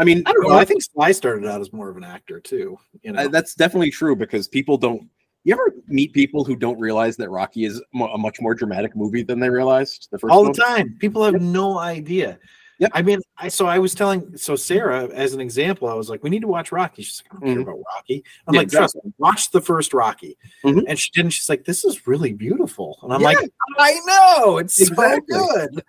I 0.00 0.04
mean, 0.04 0.22
I 0.24 0.32
don't 0.32 0.48
know. 0.48 0.54
I 0.56 0.64
think 0.64 0.82
Sly 0.82 1.12
started 1.12 1.46
out 1.46 1.60
as 1.60 1.72
more 1.74 1.90
of 1.90 1.96
an 1.98 2.04
actor 2.04 2.40
too. 2.40 2.78
You 3.02 3.12
know, 3.12 3.24
uh, 3.24 3.28
that's 3.28 3.54
definitely 3.54 3.90
true 3.90 4.16
because 4.16 4.48
people 4.48 4.78
don't. 4.78 5.06
You 5.44 5.52
ever 5.54 5.74
meet 5.88 6.12
people 6.14 6.42
who 6.44 6.56
don't 6.56 6.78
realize 6.78 7.16
that 7.18 7.28
Rocky 7.30 7.64
is 7.64 7.80
a 7.94 8.18
much 8.18 8.40
more 8.40 8.54
dramatic 8.54 8.96
movie 8.96 9.22
than 9.22 9.40
they 9.40 9.50
realized 9.50 10.08
the 10.10 10.18
first 10.18 10.32
all 10.32 10.44
the 10.44 10.52
time. 10.54 10.96
People 10.98 11.22
have 11.24 11.40
no 11.40 11.78
idea. 11.78 12.38
Yep. 12.78 12.90
I 12.94 13.02
mean, 13.02 13.20
I 13.36 13.48
so 13.48 13.66
I 13.66 13.78
was 13.78 13.94
telling 13.94 14.34
so 14.38 14.56
Sarah 14.56 15.04
as 15.12 15.34
an 15.34 15.40
example, 15.42 15.86
I 15.86 15.92
was 15.92 16.08
like, 16.08 16.22
we 16.22 16.30
need 16.30 16.40
to 16.40 16.48
watch 16.48 16.72
Rocky. 16.72 17.02
She's 17.02 17.22
like, 17.30 17.42
I 17.42 17.44
don't 17.46 17.54
care 17.56 17.62
about 17.62 17.82
Rocky. 17.94 18.24
I'm 18.46 18.54
Mm-hmm. 18.54 18.54
Yeah, 18.54 18.60
like, 18.60 18.70
trust 18.70 18.94
me, 18.96 19.12
watch 19.18 19.50
the 19.50 19.60
first 19.60 19.92
Rocky. 19.92 20.38
Mhm. 20.64 20.84
And 20.88 20.98
she 20.98 21.10
didn't. 21.12 21.32
She's 21.32 21.50
like, 21.50 21.66
this 21.66 21.84
is 21.84 22.06
really 22.06 22.32
beautiful. 22.32 22.98
And 23.02 23.12
I'm 23.12 23.20
Yeah. 23.20 23.26
like, 23.28 23.50
I 23.78 24.00
know 24.06 24.56
it's 24.58 24.80
Exactly. 24.80 25.34
so 25.36 25.46
good. 25.46 25.82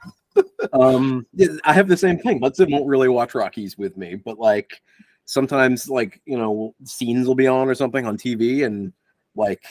Um 0.74 1.26
yeah, 1.34 1.48
i 1.66 1.74
have 1.74 1.88
the 1.88 1.98
same 1.98 2.18
thing. 2.20 2.40
Hudson 2.42 2.72
won't 2.72 2.88
really 2.88 3.10
watch 3.10 3.34
rockies 3.36 3.78
with 3.78 3.98
me 3.98 4.16
but 4.16 4.38
like 4.40 4.82
sometimes 5.26 5.90
like 5.90 6.22
you 6.26 6.38
know 6.38 6.74
scenes 6.84 7.28
will 7.28 7.36
be 7.36 7.48
on 7.48 7.68
or 7.68 7.76
something 7.76 8.06
on 8.06 8.18
tv 8.18 8.66
and 8.66 8.92
like 9.36 9.64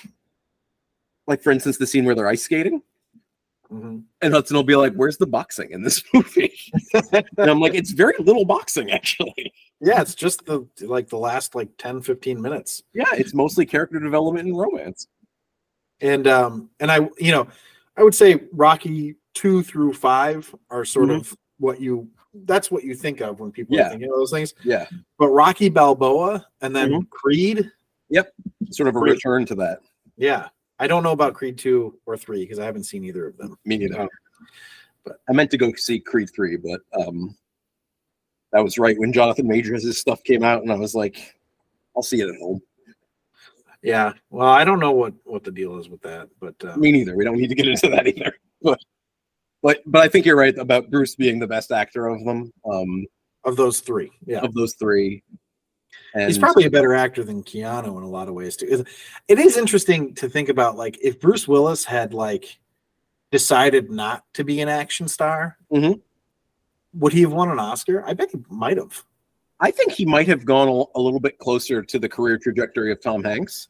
like 1.27 1.43
for 1.43 1.51
instance 1.53 1.77
the 1.79 1.87
scene 1.87 2.05
where 2.05 2.15
they're 2.15 2.29
ice 2.29 2.43
skating. 2.43 2.83
Mhm. 3.71 4.03
and 4.21 4.35
hudson 4.35 4.57
will 4.57 4.65
be 4.65 4.75
like 4.75 4.95
where's 4.95 5.17
the 5.17 5.27
boxing 5.29 5.71
in 5.71 5.81
this 5.83 6.03
movie? 6.15 6.53
And 7.39 7.49
i'm 7.51 7.61
like 7.61 7.75
it's 7.75 7.93
very 7.93 8.15
little 8.19 8.45
boxing 8.45 8.91
actually. 8.91 9.53
Yeah, 9.81 10.01
it's 10.03 10.15
just 10.17 10.45
the 10.45 10.67
like 10.81 11.09
the 11.09 11.17
last 11.19 11.55
like 11.55 11.69
10, 11.79 12.03
15 12.03 12.41
minutes. 12.43 12.83
yeah 12.95 13.05
it's 13.13 13.33
mostly 13.33 13.65
character 13.65 14.01
development 14.01 14.49
and 14.49 14.59
romance. 14.59 15.07
And 16.01 16.27
um 16.27 16.71
and 16.81 16.91
I 16.91 17.09
you 17.19 17.31
know, 17.31 17.47
I 17.97 18.03
would 18.03 18.15
say 18.15 18.41
Rocky 18.53 19.15
two 19.35 19.63
through 19.63 19.93
five 19.93 20.53
are 20.71 20.85
sort 20.85 21.09
Mhm. 21.09 21.17
of 21.21 21.37
what 21.59 21.81
you 21.81 22.09
that's 22.47 22.71
what 22.71 22.85
you 22.85 22.95
think 22.95 23.21
of 23.21 23.41
when 23.41 23.51
people 23.51 23.77
Yeah. 23.77 23.87
are 23.87 23.91
thinking 23.91 24.09
of 24.09 24.15
those 24.17 24.31
things. 24.31 24.55
yeah 24.65 24.87
But 25.19 25.29
Rocky 25.31 25.69
Balboa 25.69 26.47
and 26.61 26.75
then 26.75 26.91
Mhm. 26.93 27.11
Creed 27.11 27.71
Yep. 28.09 28.33
sort 28.71 28.89
of 28.89 28.95
a 28.97 29.01
Really? 29.01 29.15
return 29.17 29.45
to 29.47 29.55
that 29.57 29.81
Yeah. 30.17 30.49
I 30.79 30.87
don't 30.87 31.03
know 31.03 31.13
about 31.13 31.35
Creed 31.35 31.59
2 31.59 31.99
or 32.07 32.17
3 32.17 32.41
because 32.41 32.59
I 32.59 32.65
haven't 32.65 32.85
seen 32.85 33.05
either 33.05 33.27
of 33.27 33.37
them. 33.37 33.59
me 33.65 33.79
neither 33.79 34.03
Oh. 34.03 34.09
but 35.05 35.21
i 35.29 35.33
meant 35.33 35.51
to 35.51 35.57
go 35.59 35.73
see 35.75 35.99
creed 36.01 36.31
3 36.35 36.57
but 36.57 36.81
um 36.93 37.37
that 38.53 38.63
was 38.63 38.79
right 38.79 38.99
when 38.99 39.13
jonathan 39.13 39.47
majors' 39.49 39.97
stuff 39.99 40.23
came 40.25 40.43
out 40.43 40.63
and 40.63 40.71
i 40.73 40.75
was 40.77 40.95
like 40.95 41.35
i'll 41.97 42.03
see 42.03 42.21
it 42.21 42.29
at 42.29 42.37
home 42.41 42.61
Yeah. 43.83 44.13
Well, 44.29 44.47
I 44.49 44.63
don't 44.65 44.79
know 44.79 44.93
what 44.93 45.15
what 45.25 45.43
the 45.43 45.51
deal 45.51 45.79
is 45.79 45.89
with 45.89 46.03
that, 46.03 46.29
but 46.39 46.55
uh, 46.63 46.77
Me 46.77 46.93
neither. 46.93 47.17
We 47.17 47.25
don't 47.25 47.39
need 47.39 47.49
to 47.49 47.55
get 47.55 47.67
into 47.67 47.89
that 47.89 48.07
either. 48.07 48.35
But 48.63 48.79
but 49.63 49.81
but 49.87 50.03
I 50.03 50.09
think 50.09 50.27
you're 50.27 50.37
right 50.37 50.57
about 50.59 50.91
Bruce 50.91 51.15
being 51.15 51.39
the 51.39 51.47
best 51.47 51.71
actor 51.73 52.07
of 52.07 52.25
them, 52.25 52.53
um, 52.71 53.07
of 53.45 53.57
those 53.57 53.81
three. 53.81 54.11
Yeah. 54.27 54.41
of 54.41 54.55
those 54.55 54.75
three. 54.75 55.23
And 56.15 56.25
He's 56.27 56.39
probably 56.39 56.65
a 56.65 56.71
better 56.71 56.95
actor 56.95 57.23
than 57.23 57.43
Keanu 57.45 57.97
in 57.97 58.03
a 58.03 58.09
lot 58.09 58.29
of 58.29 58.35
ways 58.35 58.57
too. 58.57 58.85
It- 59.29 59.39
is 59.39 59.57
interesting 59.57 60.15
to 60.17 60.29
think 60.29 60.49
about 60.49 60.77
like 60.77 60.99
if 61.03 61.21
Bruce 61.21 61.47
Willis 61.47 61.85
had 61.85 62.13
like 62.15 62.59
decided 63.31 63.91
not 63.91 64.25
to 64.35 64.43
be 64.45 64.61
an 64.61 64.69
action 64.69 65.07
star, 65.07 65.57
Mhm. 65.73 66.01
would 66.95 67.13
he 67.13 67.21
have 67.23 67.33
won 67.33 67.51
an 67.51 67.61
Oscar? 67.61 68.05
I 68.05 68.15
bet 68.15 68.31
he 68.33 68.39
might 68.51 68.77
have. 68.77 69.05
I 69.61 69.71
think 69.71 69.93
he 69.93 70.05
might 70.05 70.27
have 70.27 70.45
gone 70.45 70.69
a 70.69 71.01
little 71.01 71.21
bit 71.21 71.39
closer 71.39 71.83
to 71.83 71.99
the 71.99 72.09
career 72.09 72.39
trajectory 72.39 72.91
of 72.91 73.01
Tom 73.01 73.23
Hanks, 73.23 73.69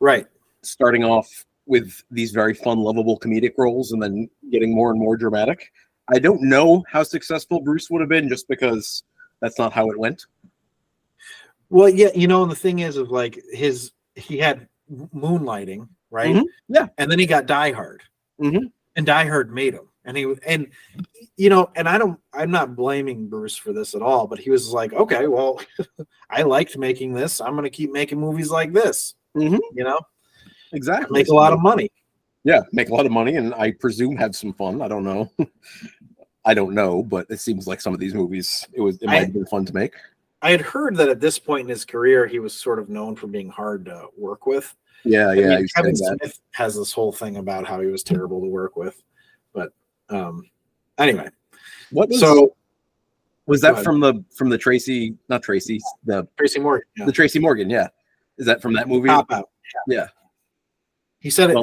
Right. 0.00 0.26
starting 0.62 1.04
off 1.04 1.44
with 1.66 2.02
these 2.10 2.32
very 2.32 2.54
fun, 2.54 2.80
lovable 2.80 3.18
comedic 3.18 3.52
roles 3.58 3.92
and 3.92 4.02
then 4.02 4.28
getting 4.50 4.74
more 4.74 4.90
and 4.90 4.98
more 4.98 5.16
dramatic. 5.16 5.72
I 6.12 6.18
don't 6.18 6.42
know 6.42 6.84
how 6.88 7.02
successful 7.02 7.60
Bruce 7.60 7.88
would 7.90 8.00
have 8.00 8.08
been 8.08 8.28
just 8.28 8.48
because 8.48 9.04
that's 9.40 9.58
not 9.58 9.72
how 9.72 9.90
it 9.90 9.98
went. 9.98 10.26
Well, 11.70 11.88
yeah, 11.88 12.10
you 12.14 12.26
know, 12.28 12.42
and 12.42 12.50
the 12.50 12.56
thing 12.56 12.80
is 12.80 12.96
of 12.96 13.10
like 13.10 13.38
his 13.52 13.92
he 14.14 14.38
had 14.38 14.68
moonlighting, 14.92 15.88
right? 16.10 16.34
Mhm. 16.36 16.44
Yeah. 16.68 16.88
And 16.98 17.10
then 17.10 17.18
he 17.18 17.26
got 17.26 17.46
Die 17.46 17.72
Hard. 17.72 18.02
Mhm. 18.40 18.70
And 18.96 19.06
Die 19.06 19.24
Hard 19.26 19.52
made 19.52 19.74
him. 19.74 19.88
And 20.04 20.16
he 20.16 20.34
and 20.46 20.66
you 21.36 21.48
know, 21.48 21.70
and 21.76 21.88
I 21.88 21.96
don't 21.96 22.18
I'm 22.34 22.50
not 22.50 22.76
blaming 22.76 23.28
Bruce 23.28 23.56
for 23.56 23.72
this 23.72 23.94
at 23.94 24.02
all, 24.02 24.26
but 24.26 24.38
he 24.38 24.50
was 24.50 24.68
like, 24.70 24.92
okay, 24.92 25.28
well, 25.28 25.60
I 26.30 26.42
liked 26.42 26.76
making 26.76 27.14
this. 27.14 27.40
I'm 27.40 27.54
gonna 27.54 27.70
keep 27.70 27.90
making 27.92 28.20
movies 28.20 28.50
like 28.50 28.72
this. 28.72 29.14
Mhm. 29.36 29.60
You 29.72 29.84
know, 29.84 30.00
Exactly. 30.72 31.20
make 31.20 31.28
a 31.28 31.34
lot 31.34 31.52
of 31.52 31.60
money. 31.60 31.90
yeah, 32.44 32.60
make 32.72 32.88
a 32.88 32.94
lot 32.94 33.06
of 33.06 33.12
money, 33.12 33.36
and 33.36 33.54
I 33.54 33.72
presume 33.72 34.16
have 34.16 34.34
some 34.34 34.52
fun. 34.54 34.82
I 34.82 34.88
don't 34.88 35.04
know. 35.04 35.30
I 36.44 36.54
don't 36.54 36.74
know, 36.74 37.02
but 37.02 37.26
it 37.30 37.38
seems 37.40 37.66
like 37.68 37.80
some 37.80 37.94
of 37.94 38.00
these 38.00 38.14
movies 38.14 38.66
it 38.72 38.80
was 38.80 38.96
it 39.00 39.06
might 39.06 39.14
I- 39.16 39.20
have 39.24 39.32
been 39.32 39.46
fun 39.46 39.64
to 39.66 39.74
make. 39.74 39.94
I 40.44 40.50
had 40.50 40.60
heard 40.60 40.96
that 40.96 41.08
at 41.08 41.20
this 41.20 41.38
point 41.38 41.62
in 41.62 41.68
his 41.68 41.84
career, 41.84 42.26
he 42.26 42.40
was 42.40 42.52
sort 42.52 42.80
of 42.80 42.88
known 42.88 43.14
for 43.14 43.28
being 43.28 43.48
hard 43.48 43.84
to 43.84 44.08
work 44.16 44.44
with. 44.44 44.74
Yeah, 45.04 45.28
I 45.28 45.34
yeah. 45.34 45.48
mean, 45.58 45.68
Kevin 45.76 45.94
said 45.94 46.14
that. 46.14 46.18
Smith 46.24 46.40
has 46.50 46.74
this 46.74 46.90
whole 46.92 47.12
thing 47.12 47.36
about 47.36 47.64
how 47.64 47.80
he 47.80 47.86
was 47.86 48.02
terrible 48.02 48.40
to 48.40 48.48
work 48.48 48.76
with, 48.76 49.00
but 49.52 49.72
um, 50.08 50.50
anyway. 50.98 51.28
What 51.92 52.08
was, 52.08 52.18
So 52.18 52.56
was 53.46 53.60
that 53.60 53.84
from 53.84 54.00
the 54.00 54.24
from 54.34 54.48
the 54.48 54.58
Tracy? 54.58 55.16
Not 55.28 55.42
Tracy. 55.44 55.78
The 56.06 56.26
Tracy 56.36 56.58
Morgan, 56.58 56.86
yeah. 56.96 57.04
the 57.06 57.12
Tracy 57.12 57.38
Morgan. 57.38 57.70
Yeah, 57.70 57.86
is 58.36 58.46
that 58.46 58.60
from 58.60 58.72
that 58.72 58.88
movie? 58.88 59.10
out. 59.10 59.28
Yeah. 59.86 60.08
He 61.22 61.30
said 61.30 61.50
it. 61.50 61.56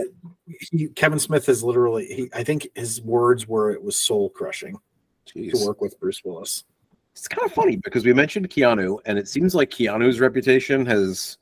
He, 0.72 0.88
Kevin 0.88 1.19
Smith 1.19 1.49
is 1.49 1.64
literally. 1.64 2.06
He, 2.06 2.30
I 2.34 2.45
think 2.45 2.69
his 2.76 3.02
words 3.02 3.45
were 3.45 3.72
it 3.72 3.84
was 3.84 3.98
soul 3.98 4.30
crushing 4.30 4.80
to 5.26 5.52
work 5.65 5.81
with 5.81 5.99
Bruce 5.99 6.23
Willis. 6.23 6.64
It's 7.11 7.27
kind 7.27 7.45
of 7.45 7.52
funny 7.52 7.76
because 7.76 8.06
we 8.06 8.14
mentioned 8.14 8.49
Keanu, 8.49 8.99
and 9.06 9.19
it 9.19 9.27
seems 9.27 9.53
like 9.53 9.69
Keanu's 9.69 10.22
reputation 10.22 10.86
has 10.86 11.38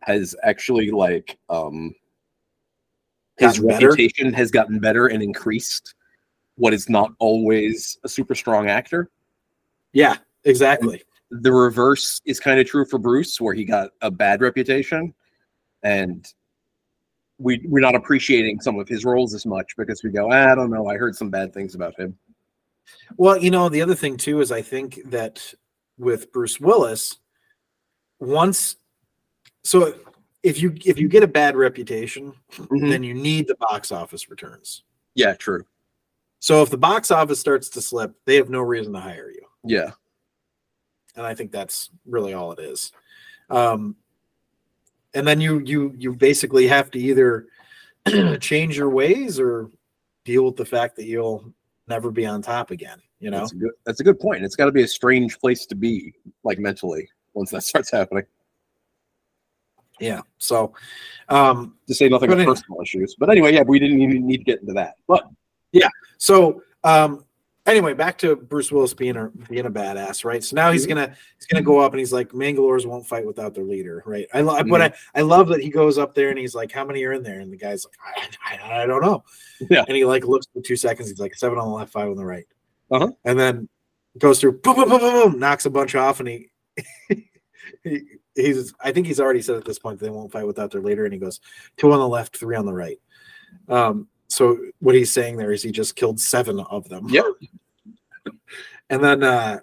has 0.00 0.34
actually 0.42 0.90
like 0.90 1.38
um 1.48 1.94
his 3.38 3.58
Gotten 3.60 3.68
better? 3.68 3.88
reputation 3.90 4.32
has 4.32 4.50
gotten 4.50 4.80
better 4.80 5.06
and 5.06 5.22
increased. 5.22 5.94
What 6.56 6.74
is 6.74 6.88
not 6.88 7.12
always 7.20 7.96
a 8.02 8.08
super 8.08 8.34
strong 8.34 8.68
actor. 8.68 9.08
Yeah, 9.92 10.16
exactly. 10.44 11.04
The 11.30 11.52
reverse 11.52 12.20
is 12.24 12.40
kind 12.40 12.58
of 12.58 12.66
true 12.66 12.86
for 12.86 12.98
Bruce, 12.98 13.40
where 13.40 13.54
he 13.54 13.64
got 13.64 13.90
a 14.00 14.10
bad 14.10 14.40
reputation, 14.40 15.14
and 15.84 16.26
we 17.38 17.60
we're 17.66 17.80
not 17.80 17.94
appreciating 17.94 18.60
some 18.60 18.78
of 18.78 18.88
his 18.88 19.04
roles 19.04 19.34
as 19.34 19.44
much 19.46 19.76
because 19.76 20.02
we 20.02 20.10
go, 20.10 20.30
"Ah, 20.32 20.52
I 20.52 20.54
don't 20.54 20.70
know, 20.70 20.88
I 20.88 20.96
heard 20.96 21.14
some 21.14 21.30
bad 21.30 21.52
things 21.52 21.74
about 21.74 21.98
him. 21.98 22.16
Well, 23.16 23.36
you 23.36 23.50
know, 23.50 23.68
the 23.68 23.82
other 23.82 23.94
thing 23.94 24.16
too 24.16 24.40
is 24.40 24.52
I 24.52 24.62
think 24.62 25.00
that 25.10 25.54
with 25.98 26.32
Bruce 26.32 26.60
Willis, 26.60 27.18
once 28.20 28.76
so 29.64 29.94
if 30.42 30.62
you 30.62 30.74
if 30.84 30.98
you 30.98 31.08
get 31.08 31.22
a 31.22 31.28
bad 31.28 31.56
reputation, 31.56 32.32
Mhm. 32.52 32.90
then 32.90 33.02
you 33.02 33.14
need 33.14 33.48
the 33.48 33.56
box 33.56 33.92
office 33.92 34.30
returns. 34.30 34.84
Yeah, 35.14 35.34
true. 35.34 35.66
So 36.38 36.62
if 36.62 36.70
the 36.70 36.78
box 36.78 37.10
office 37.10 37.40
starts 37.40 37.68
to 37.70 37.80
slip, 37.82 38.14
they 38.24 38.36
have 38.36 38.50
no 38.50 38.60
reason 38.60 38.92
to 38.92 39.00
hire 39.00 39.30
you. 39.30 39.42
Yeah, 39.64 39.90
and 41.16 41.26
I 41.26 41.34
think 41.34 41.50
that's 41.50 41.90
really 42.06 42.32
all 42.34 42.52
it 42.52 42.60
is. 42.60 42.92
Um, 43.50 43.96
and 45.16 45.26
then 45.26 45.40
you 45.40 45.60
you 45.60 45.94
you 45.98 46.12
basically 46.12 46.68
have 46.68 46.90
to 46.90 46.98
either 46.98 47.46
change 48.40 48.76
your 48.76 48.90
ways 48.90 49.40
or 49.40 49.70
deal 50.24 50.44
with 50.44 50.56
the 50.56 50.64
fact 50.64 50.94
that 50.96 51.06
you'll 51.06 51.52
never 51.88 52.10
be 52.10 52.26
on 52.26 52.42
top 52.42 52.70
again. 52.70 53.00
You 53.18 53.30
know, 53.30 53.38
That's 53.40 53.52
a 53.52 53.56
good. 53.56 53.70
That's 53.84 54.00
a 54.00 54.04
good 54.04 54.20
point. 54.20 54.44
It's 54.44 54.56
got 54.56 54.66
to 54.66 54.72
be 54.72 54.82
a 54.82 54.88
strange 54.88 55.38
place 55.38 55.64
to 55.66 55.74
be, 55.74 56.12
like 56.44 56.58
mentally, 56.58 57.08
once 57.32 57.50
that 57.50 57.62
starts 57.70 57.90
happening. 57.90 58.24
yeah. 59.98 60.20
So, 60.38 60.74
um, 61.30 61.76
To 61.88 61.94
say 61.94 62.08
nothing 62.08 62.30
of 62.30 62.38
personal 62.38 62.82
issues, 62.82 63.16
but 63.18 63.30
anyway, 63.30 63.54
yeah, 63.54 63.62
we 63.62 63.78
didn't 63.78 64.02
even 64.02 64.26
need 64.26 64.38
to 64.38 64.44
get 64.44 64.60
into 64.60 64.74
that. 64.74 64.96
But 65.08 65.26
yeah. 65.72 65.88
so 66.18 66.62
um, 66.84 67.24
anyway, 67.66 67.94
back 67.94 68.18
to 68.18 68.36
Bruce 68.36 68.70
Willis 68.70 68.94
being 68.94 69.16
a 69.16 69.28
being 69.48 69.66
a 69.66 69.70
badass, 69.70 70.24
right? 70.24 70.42
So 70.42 70.56
now 70.56 70.72
he's 70.72 70.86
gonna 70.86 71.14
he's 71.36 71.46
gonna 71.46 71.64
go 71.64 71.78
up 71.78 71.92
and 71.92 71.98
he's 71.98 72.12
like, 72.12 72.30
Mangalores 72.30 72.86
won't 72.86 73.06
fight 73.06 73.26
without 73.26 73.54
their 73.54 73.64
leader, 73.64 74.02
right? 74.06 74.26
I 74.32 74.40
love, 74.40 74.66
but 74.68 74.80
I 74.80 74.92
I 75.14 75.22
love 75.22 75.48
that 75.48 75.60
he 75.60 75.68
goes 75.68 75.98
up 75.98 76.14
there 76.14 76.30
and 76.30 76.38
he's 76.38 76.54
like, 76.54 76.72
how 76.72 76.84
many 76.84 77.04
are 77.04 77.12
in 77.12 77.22
there? 77.22 77.40
And 77.40 77.52
the 77.52 77.56
guy's 77.56 77.84
like, 77.84 78.30
I, 78.42 78.64
I, 78.64 78.82
I 78.82 78.86
don't 78.86 79.02
know. 79.02 79.24
Yeah. 79.70 79.84
And 79.86 79.96
he 79.96 80.04
like 80.04 80.24
looks 80.24 80.46
for 80.52 80.60
two 80.60 80.76
seconds. 80.76 81.08
He's 81.08 81.20
like 81.20 81.34
seven 81.34 81.58
on 81.58 81.68
the 81.68 81.74
left, 81.74 81.92
five 81.92 82.08
on 82.08 82.16
the 82.16 82.24
right. 82.24 82.46
Uh-huh. 82.90 83.10
And 83.24 83.38
then 83.38 83.68
goes 84.18 84.40
through, 84.40 84.60
boom, 84.60 84.76
boom, 84.76 84.88
boom, 84.88 85.00
boom, 85.00 85.30
boom, 85.30 85.38
knocks 85.38 85.66
a 85.66 85.70
bunch 85.70 85.94
off, 85.94 86.20
and 86.20 86.28
he. 86.28 86.50
he 87.82 88.02
He's. 88.36 88.74
I 88.80 88.92
think 88.92 89.06
he's 89.06 89.18
already 89.18 89.40
said 89.40 89.56
at 89.56 89.64
this 89.64 89.78
point 89.78 89.98
they 89.98 90.10
won't 90.10 90.30
fight 90.30 90.46
without 90.46 90.70
their 90.70 90.82
leader, 90.82 91.04
and 91.04 91.12
he 91.14 91.18
goes 91.18 91.40
two 91.78 91.90
on 91.92 91.98
the 91.98 92.06
left, 92.06 92.36
three 92.36 92.54
on 92.54 92.66
the 92.66 92.72
right. 92.72 93.00
Um, 93.68 94.08
so 94.28 94.58
what 94.80 94.94
he's 94.94 95.10
saying 95.10 95.36
there 95.36 95.52
is 95.52 95.62
he 95.62 95.70
just 95.70 95.96
killed 95.96 96.20
seven 96.20 96.60
of 96.60 96.88
them. 96.88 97.08
Yep. 97.08 97.24
And 98.90 99.02
then 99.02 99.22
uh 99.22 99.60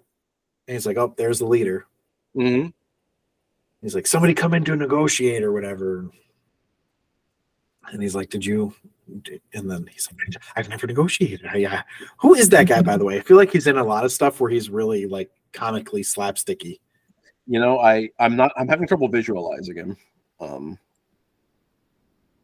he's 0.67 0.85
like, 0.85 0.97
Oh, 0.97 1.13
there's 1.17 1.39
the 1.39 1.45
leader. 1.45 1.85
Mm-hmm. 2.35 2.69
He's 3.81 3.95
like, 3.95 4.07
somebody 4.07 4.33
come 4.33 4.53
in 4.53 4.63
to 4.65 4.75
negotiate 4.75 5.43
or 5.43 5.51
whatever. 5.51 6.09
And 7.91 8.01
he's 8.01 8.15
like, 8.15 8.29
Did 8.29 8.45
you 8.45 8.73
and 9.53 9.69
then 9.69 9.87
he's 9.91 10.07
like, 10.09 10.41
I've 10.55 10.69
never 10.69 10.87
negotiated. 10.87 11.45
Uh, 11.45 11.81
who 12.17 12.33
is 12.35 12.49
that 12.49 12.67
guy, 12.67 12.81
by 12.81 12.97
the 12.97 13.03
way? 13.03 13.17
I 13.17 13.21
feel 13.21 13.37
like 13.37 13.51
he's 13.51 13.67
in 13.67 13.77
a 13.77 13.83
lot 13.83 14.05
of 14.05 14.11
stuff 14.11 14.39
where 14.39 14.49
he's 14.49 14.69
really 14.69 15.05
like 15.05 15.29
comically 15.51 16.01
slapsticky. 16.01 16.79
you 17.45 17.59
know, 17.59 17.79
I 17.79 18.09
I'm 18.19 18.35
not. 18.35 18.51
I'm 18.57 18.67
having 18.67 18.87
trouble 18.87 19.07
visualizing 19.09 19.75
him. 19.75 19.97
Um, 20.39 20.79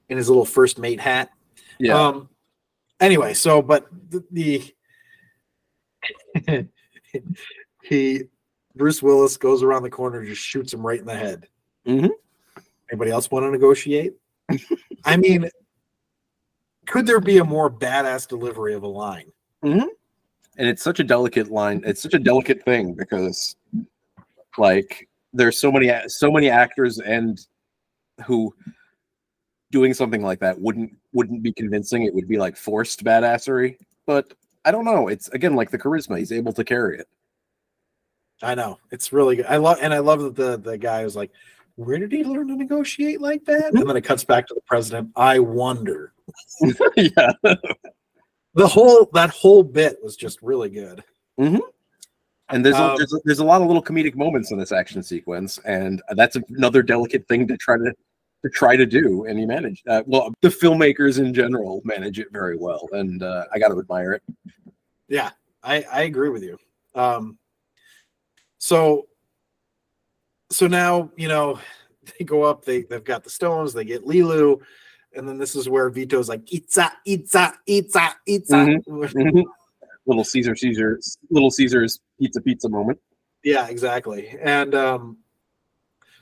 in 0.10 0.18
his 0.18 0.28
little 0.28 0.46
first 0.46 0.78
mate 0.80 1.00
hat. 1.00 1.30
yeah, 1.80 1.98
Um. 2.00 2.30
Anyway, 3.00 3.34
so 3.34 3.62
but 3.62 3.88
the, 4.10 4.24
the 4.32 4.76
he 7.84 8.24
Bruce 8.76 9.02
Willis 9.02 9.38
goes 9.38 9.64
around 9.64 9.84
the 9.84 9.90
corner, 9.90 10.24
just 10.24 10.42
shoots 10.42 10.74
him 10.74 10.86
right 10.86 11.00
in 11.00 11.06
the 11.06 11.16
head. 11.16 11.48
Mhm. 11.86 12.10
Anybody 12.92 13.12
else 13.12 13.30
want 13.30 13.46
to 13.46 13.52
negotiate? 13.52 14.14
I 15.06 15.18
mean, 15.18 15.50
could 16.88 17.06
there 17.06 17.20
be 17.20 17.38
a 17.38 17.44
more 17.44 17.70
badass 17.70 18.28
delivery 18.28 18.74
of 18.74 18.84
a 18.84 18.88
line? 18.88 19.32
and 20.60 20.68
it's 20.68 20.84
such 20.84 21.00
a 21.00 21.04
delicate 21.04 21.52
line. 21.52 21.82
It's 21.86 22.02
such 22.02 22.14
a 22.14 22.20
delicate 22.20 22.64
thing 22.64 22.94
because, 22.94 23.56
like, 24.58 25.08
there's 25.34 25.60
so 25.60 25.72
many 25.72 25.92
so 26.08 26.32
many 26.32 26.50
actors 26.50 27.00
and 27.00 27.40
who 28.26 28.54
doing 29.72 29.94
something 29.94 30.22
like 30.22 30.40
that 30.40 30.60
wouldn't 30.60 30.96
wouldn't 31.14 31.44
be 31.44 31.54
convincing. 31.54 32.04
It 32.04 32.14
would 32.14 32.28
be 32.28 32.38
like 32.38 32.58
forced 32.58 33.04
badassery. 33.04 33.78
But 34.06 34.34
I 34.66 34.72
don't 34.72 34.86
know. 34.86 35.08
It's 35.08 35.30
again 35.30 35.56
like 35.56 35.72
the 35.72 35.80
charisma. 35.80 36.18
He's 36.18 36.32
able 36.32 36.54
to 36.54 36.64
carry 36.64 37.00
it. 37.00 37.08
I 38.42 38.56
know 38.56 38.80
it's 38.92 39.12
really 39.12 39.38
good. 39.38 39.46
I 39.48 39.58
love 39.58 39.78
and 39.82 39.94
I 39.94 40.00
love 40.00 40.22
that 40.22 40.36
the 40.36 40.58
the 40.58 40.78
guy 40.78 41.04
was 41.04 41.16
like, 41.16 41.32
"Where 41.76 41.98
did 41.98 42.12
he 42.12 42.24
learn 42.24 42.48
to 42.48 42.56
negotiate 42.56 43.22
like 43.22 43.46
that?" 43.46 43.74
And 43.74 43.90
then 43.90 43.98
it 43.98 44.02
cuts 44.02 44.24
back 44.24 44.48
to 44.48 44.54
the 44.54 44.62
president. 44.62 45.12
I 45.16 45.40
wonder. 45.40 46.14
yeah. 46.96 47.32
The 48.54 48.68
whole 48.68 49.10
that 49.14 49.30
whole 49.30 49.64
bit 49.64 49.98
was 50.04 50.16
just 50.16 50.42
really 50.42 50.70
good. 50.70 51.04
And 52.52 52.66
there's, 52.66 52.76
Um, 52.76 52.92
a, 52.92 52.96
there's 52.98 53.14
a, 53.14 53.18
there's 53.26 53.40
a 53.40 53.46
lot 53.46 53.62
of 53.62 53.68
little 53.68 53.84
comedic 53.84 54.16
moments 54.16 54.52
in 54.52 54.58
this 54.58 54.72
action 54.72 55.04
sequence, 55.04 55.60
and 55.66 56.02
that's 56.16 56.36
another 56.50 56.82
delicate 56.82 57.28
thing 57.28 57.48
to 57.48 57.56
try 57.58 57.78
to 57.78 57.94
to 58.44 58.50
try 58.50 58.76
to 58.76 58.86
do. 58.86 59.26
And 59.26 59.38
he 59.38 59.46
managed. 59.46 59.88
Uh, 59.88 60.04
well, 60.06 60.34
the 60.42 60.50
filmmakers 60.50 61.20
in 61.20 61.34
general 61.34 61.82
manage 61.84 62.20
it 62.20 62.28
very 62.32 62.58
well, 62.58 62.88
and 62.92 63.24
uh, 63.24 63.46
I 63.54 63.60
got 63.60 63.70
to 63.70 63.80
admire 63.80 64.14
it. 64.14 64.24
Yeah, 65.08 65.32
I 65.64 65.84
I 65.92 66.02
agree 66.04 66.30
with 66.30 66.44
you. 66.44 66.58
Um, 66.96 67.38
so 68.58 69.08
so 70.52 70.68
now 70.68 71.12
you 71.16 71.28
know 71.28 71.60
they 72.20 72.26
go 72.26 72.44
up. 72.44 72.66
They 72.66 72.84
they've 72.84 73.04
got 73.04 73.24
the 73.24 73.30
stones. 73.30 73.74
They 73.74 73.86
get 73.86 74.06
Leeloo, 74.06 74.60
and 75.16 75.28
then 75.28 75.38
this 75.38 75.56
is 75.56 75.68
where 75.70 75.90
Vito's 75.90 76.30
like 76.30 76.52
Itza 76.54 76.92
Itza 77.06 77.54
Itza 77.66 78.16
Itza. 78.26 78.80
little 80.06 80.24
Caesar 80.24 80.56
Caesar 80.56 81.00
little 81.30 81.52
Caesar's 81.52 82.00
pizza 82.20 82.42
pizza 82.42 82.68
moment. 82.70 83.00
yeah, 83.44 83.68
exactly. 83.68 84.36
And 84.42 84.74
um, 84.74 85.18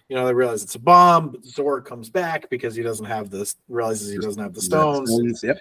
you 0.09 0.15
know 0.15 0.25
they 0.25 0.34
realize 0.34 0.63
it's 0.63 0.75
a 0.75 0.79
bomb. 0.79 1.29
But 1.29 1.43
Zorg 1.43 1.85
comes 1.85 2.09
back 2.09 2.49
because 2.49 2.75
he 2.75 2.84
doesn't 2.84 3.05
have 3.05 3.29
this. 3.29 3.55
Realizes 3.67 4.11
he 4.11 4.17
doesn't 4.19 4.41
have 4.41 4.53
the 4.53 4.61
stones. 4.61 5.43
Yep. 5.43 5.57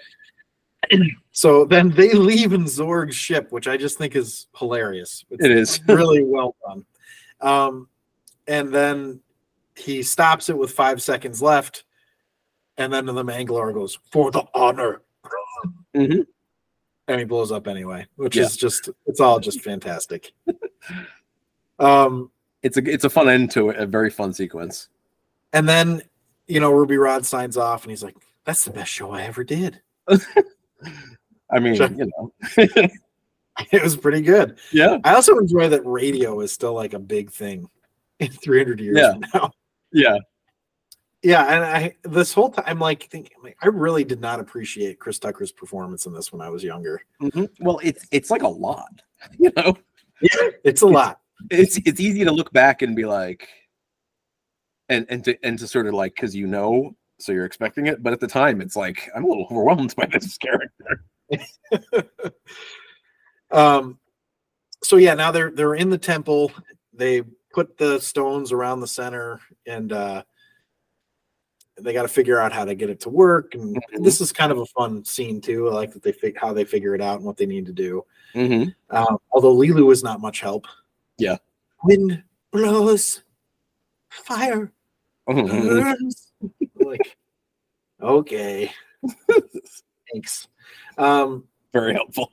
So 1.31 1.65
then 1.65 1.89
they 1.91 2.13
leave 2.13 2.53
in 2.53 2.63
Zorg's 2.63 3.15
ship, 3.15 3.51
which 3.51 3.67
I 3.67 3.77
just 3.77 3.97
think 3.99 4.15
is 4.15 4.47
hilarious. 4.57 5.23
It's 5.29 5.43
It 5.45 5.51
is. 5.51 5.79
really 5.87 6.23
well 6.23 6.55
done. 6.65 6.83
Um, 7.41 7.89
and 8.47 8.73
then 8.73 9.19
he 9.75 10.01
stops 10.01 10.49
it 10.49 10.57
with 10.57 10.71
five 10.71 10.99
seconds 11.01 11.39
left, 11.41 11.83
and 12.77 12.91
then 12.91 13.05
the 13.05 13.13
Mangler 13.23 13.71
goes 13.71 13.99
for 14.11 14.31
the 14.31 14.45
honor, 14.55 15.01
Mhm. 15.95 16.25
and 17.07 17.19
he 17.19 17.25
blows 17.25 17.51
up 17.51 17.67
anyway, 17.67 18.07
which 18.15 18.35
Yeah. 18.35 18.43
is 18.45 18.57
just 18.57 18.89
it's 19.05 19.19
all 19.19 19.39
just 19.39 19.61
fantastic. 19.61 20.31
um, 21.79 22.31
It's 22.63 22.77
a 22.77 22.81
it's 22.91 23.03
a 23.05 23.09
fun 23.09 23.29
end 23.29 23.51
to 23.51 23.69
it, 23.69 23.77
a 23.77 23.85
very 23.85 24.09
fun 24.09 24.33
sequence. 24.33 24.89
and 25.53 25.67
then 25.67 26.01
you 26.47 26.59
know 26.59 26.71
Ruby 26.71 26.97
Rhod 26.97 27.25
signs 27.25 27.57
off, 27.57 27.83
and 27.83 27.91
he's 27.91 28.03
like, 28.03 28.15
"That's 28.45 28.63
the 28.65 28.71
best 28.71 28.91
show 28.91 29.11
I 29.11 29.23
ever 29.23 29.43
did." 29.43 29.81
I 31.49 31.59
mean, 31.59 31.75
you 31.75 32.09
know, 32.17 32.33
It 33.71 33.81
was 33.81 33.95
pretty 33.97 34.21
good. 34.21 34.57
yeah, 34.71 34.97
I 35.03 35.15
also 35.15 35.37
enjoy 35.37 35.67
that 35.69 35.81
radio 35.85 36.41
is 36.41 36.51
still 36.51 36.73
like 36.73 36.93
a 36.93 36.99
big 36.99 37.31
thing 37.31 37.67
in 38.19 38.29
300 38.29 38.79
years 38.79 38.97
Yeah. 38.97 39.13
now. 39.33 39.51
yeah. 39.91 40.17
Yeah, 41.23 41.45
and 41.47 41.63
I 41.63 41.95
this 42.03 42.31
whole 42.31 42.49
time 42.51 42.65
I'm 42.67 42.79
like 42.79 43.03
thinking, 43.09 43.35
like, 43.43 43.57
I 43.63 43.67
really 43.69 44.03
did 44.03 44.21
not 44.21 44.39
appreciate 44.39 44.99
Chris 44.99 45.17
Tucker's 45.17 45.51
performance 45.51 46.05
in 46.05 46.13
this 46.13 46.31
when 46.31 46.41
I 46.41 46.49
was 46.49 46.63
younger. 46.63 47.01
Mhm. 47.21 47.49
Well, 47.59 47.79
it's 47.83 48.05
it's 48.11 48.29
like 48.29 48.43
a 48.43 48.47
lot, 48.47 49.01
you 49.39 49.51
know. 49.57 49.75
Yeah, 50.21 50.49
it's 50.63 50.83
a 50.83 50.87
lot. 50.87 51.19
It's 51.49 51.77
it's 51.85 51.99
easy 51.99 52.23
to 52.23 52.31
look 52.31 52.51
back 52.51 52.81
and 52.81 52.95
be 52.95 53.05
like, 53.05 53.47
and 54.89 55.05
and 55.09 55.23
to 55.25 55.37
and 55.43 55.57
to 55.59 55.67
sort 55.67 55.87
of 55.87 55.93
like 55.93 56.15
because 56.15 56.35
you 56.35 56.47
know, 56.47 56.95
so 57.19 57.31
you're 57.31 57.45
expecting 57.45 57.87
it, 57.87 58.03
but 58.03 58.13
at 58.13 58.19
the 58.19 58.27
time, 58.27 58.61
it's 58.61 58.75
like 58.75 59.09
I'm 59.15 59.23
a 59.23 59.27
little 59.27 59.47
overwhelmed 59.49 59.95
by 59.97 60.05
this 60.07 60.37
character. 60.37 61.03
Um, 63.51 63.99
so 64.83 64.97
yeah, 64.97 65.13
now 65.13 65.31
they're 65.31 65.51
they're 65.51 65.75
in 65.75 65.89
the 65.89 65.97
temple. 65.97 66.51
They 66.93 67.23
put 67.53 67.77
the 67.77 67.99
stones 67.99 68.51
around 68.51 68.81
the 68.81 68.87
center, 68.87 69.39
and 69.65 69.91
uh, 69.93 70.23
they 71.79 71.93
got 71.93 72.01
to 72.03 72.07
figure 72.07 72.39
out 72.39 72.51
how 72.51 72.65
to 72.65 72.75
get 72.75 72.89
it 72.89 72.99
to 73.01 73.09
work. 73.09 73.53
And 73.55 73.75
Mhm. 73.75 74.03
this 74.03 74.19
is 74.21 74.31
kind 74.33 74.51
of 74.51 74.57
a 74.59 74.65
fun 74.65 75.03
scene 75.05 75.39
too. 75.41 75.69
I 75.69 75.73
like 75.73 75.93
that 75.93 76.03
they 76.03 76.11
fig- 76.11 76.37
how 76.37 76.53
they 76.53 76.65
figure 76.65 76.95
it 76.95 77.01
out 77.01 77.17
and 77.17 77.25
what 77.25 77.37
they 77.37 77.45
need 77.45 77.65
to 77.67 77.73
do. 77.73 78.03
Mm-hmm. 78.33 78.69
Um, 78.95 79.17
although 79.31 79.55
Leeloo 79.55 79.91
is 79.91 80.03
not 80.03 80.19
much 80.21 80.41
help. 80.41 80.67
Yeah. 81.17 81.37
Wind 81.83 82.23
blows, 82.51 83.21
fire 84.09 84.71
burns. 85.25 86.31
like, 86.75 87.17
okay, 88.01 88.71
thanks. 90.11 90.47
Um, 90.97 91.43
Very 91.73 91.93
helpful. 91.93 92.31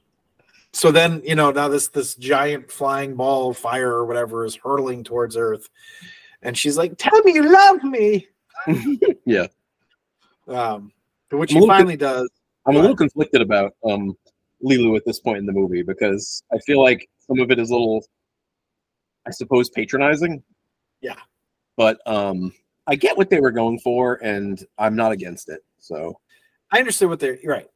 so 0.73 0.90
then 0.90 1.23
you 1.24 1.35
know 1.35 1.51
now 1.51 1.69
this 1.69 1.89
this 1.89 2.15
giant 2.15 2.70
flying 2.70 3.15
ball 3.15 3.51
of 3.51 3.59
fire 3.59 3.93
or 3.93 4.06
whatever 4.06 4.44
is 4.44 4.56
hurtling 4.56 5.05
towards 5.05 5.36
Earth, 5.36 5.69
and 6.43 6.56
she's 6.56 6.77
like, 6.77 6.94
"Tell 6.98 7.20
me 7.23 7.35
you 7.35 7.51
love 7.52 7.82
me." 7.85 8.28
Yeah. 9.27 9.47
Um, 10.48 10.93
to 11.31 11.36
which 11.39 11.52
I'm 11.52 11.56
a 11.56 11.61
he 11.61 11.61
little 11.61 11.74
finally 11.74 11.97
does. 11.97 12.31
I'm 12.66 12.74
Go 12.74 12.81
a 12.81 12.82
little 12.82 12.97
conflicted 12.97 13.40
about 13.40 13.74
um 13.89 14.16
Leeloo 14.62 14.97
at 14.97 15.05
this 15.05 15.20
point 15.20 15.39
in 15.39 15.47
the 15.47 15.52
movie 15.52 15.82
because 15.82 16.43
I 16.52 16.59
feel 16.59 16.82
like 16.82 17.09
some 17.19 17.40
of 17.40 17.51
it 17.51 17.59
is 17.59 17.70
a 17.70 17.74
little, 17.74 18.05
I 19.27 19.31
suppose, 19.31 19.71
patronizing. 19.71 20.43
Yeah. 21.01 21.17
But 21.77 21.99
um 22.07 22.53
I 22.87 22.97
get 22.97 23.17
what 23.17 23.31
they 23.31 23.41
were 23.41 23.51
going 23.51 23.79
for, 23.79 24.19
and 24.23 24.63
I'm 24.79 24.95
not 24.95 25.13
against 25.13 25.49
it. 25.49 25.65
So 25.79 26.19
I 26.71 26.79
understand 26.81 27.11
what 27.11 27.21
they're 27.21 27.39
right. 27.45 27.69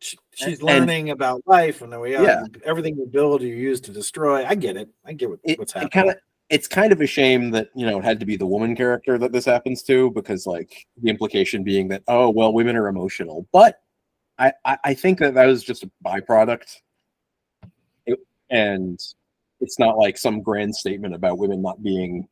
She, 0.00 0.16
she's 0.32 0.60
And- 0.60 0.62
learning 0.62 1.10
about 1.10 1.42
life 1.46 1.82
and 1.82 1.92
the 1.92 1.98
way 1.98 2.12
Yeah. 2.12 2.44
everything 2.64 2.96
you 2.96 3.06
build 3.06 3.42
you 3.42 3.54
use 3.54 3.80
to 3.82 3.90
destroy. 3.92 4.44
I 4.46 4.54
get 4.54 4.76
it. 4.76 4.88
I 5.04 5.12
get 5.12 5.28
what, 5.28 5.40
it, 5.44 5.58
what's 5.58 5.72
happening. 5.72 5.90
kind 5.90 6.10
of 6.10 6.16
it's 6.50 6.66
kind 6.68 6.92
of 6.92 7.00
a 7.02 7.06
shame 7.06 7.50
that 7.50 7.68
you 7.74 7.84
know 7.84 7.98
it 7.98 8.04
had 8.04 8.18
to 8.20 8.26
be 8.26 8.36
the 8.36 8.46
woman 8.46 8.74
character 8.74 9.18
that 9.18 9.32
this 9.32 9.44
happens 9.44 9.82
to 9.82 10.10
because 10.12 10.46
like 10.46 10.86
the 11.02 11.10
implication 11.10 11.62
being 11.62 11.88
that 11.88 12.02
oh 12.08 12.30
well 12.30 12.54
women 12.54 12.74
are 12.74 12.88
emotional 12.88 13.46
but 13.52 13.82
i 14.38 14.50
i, 14.64 14.78
I 14.82 14.94
think 14.94 15.18
that 15.18 15.34
that 15.34 15.44
was 15.44 15.62
just 15.62 15.82
a 15.82 15.90
byproduct 16.02 16.76
It- 18.06 18.20
and 18.48 18.98
it's 19.60 19.78
not 19.78 19.98
like 19.98 20.16
some 20.18 20.40
grand 20.42 20.74
statement 20.74 21.14
about 21.14 21.38
women 21.38 21.60
not 21.62 21.82
being 21.82 22.26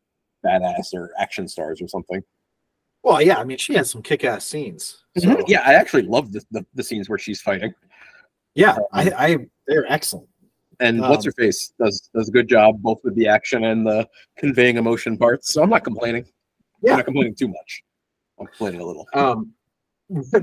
badass 0.44 0.94
or 0.94 1.11
action 1.19 1.48
stars 1.48 1.81
or 1.82 1.89
something 1.89 2.23
Well, 3.03 3.20
yeah, 3.23 3.39
I 3.39 3.44
mean, 3.44 3.59
she 3.59 3.74
has 3.74 3.90
some 3.90 4.03
kick-ass 4.03 4.47
scenes. 4.47 5.05
So, 5.19 5.43
yeah 5.48 5.62
i 5.65 5.74
actually 5.74 6.03
love 6.03 6.32
the, 6.32 6.43
the, 6.51 6.65
the 6.74 6.82
scenes 6.82 7.09
where 7.09 7.19
she's 7.19 7.40
fighting 7.40 7.74
yeah, 8.55 8.77
I, 8.93 9.11
I, 9.11 9.36
they're 9.66 9.90
excellent. 9.93 10.28
and 10.81 11.01
what's 11.01 11.24
her 11.27 11.31
Um, 11.31 11.44
face 11.44 11.73
does 11.78 12.09
does 12.15 12.28
a 12.28 12.32
good 12.32 12.48
job 12.48 12.81
both 12.81 13.01
with 13.05 13.15
the 13.15 13.27
action 13.28 13.65
and 13.65 13.86
the 13.86 14.09
conveying 14.39 14.77
emotion 14.77 15.16
parts 15.19 15.53
so 15.53 15.62
i'm 15.62 15.70
not 15.70 15.85
complaining 15.85 16.24
Yeah. 16.82 16.93
i'm 16.93 16.97
not 16.98 17.05
complaining 17.07 17.35
too 17.35 17.48
much 17.48 17.82
i'm 18.39 18.47
complaining 18.47 18.81
a 18.81 18.85
little 18.85 19.07
Um, 19.15 19.53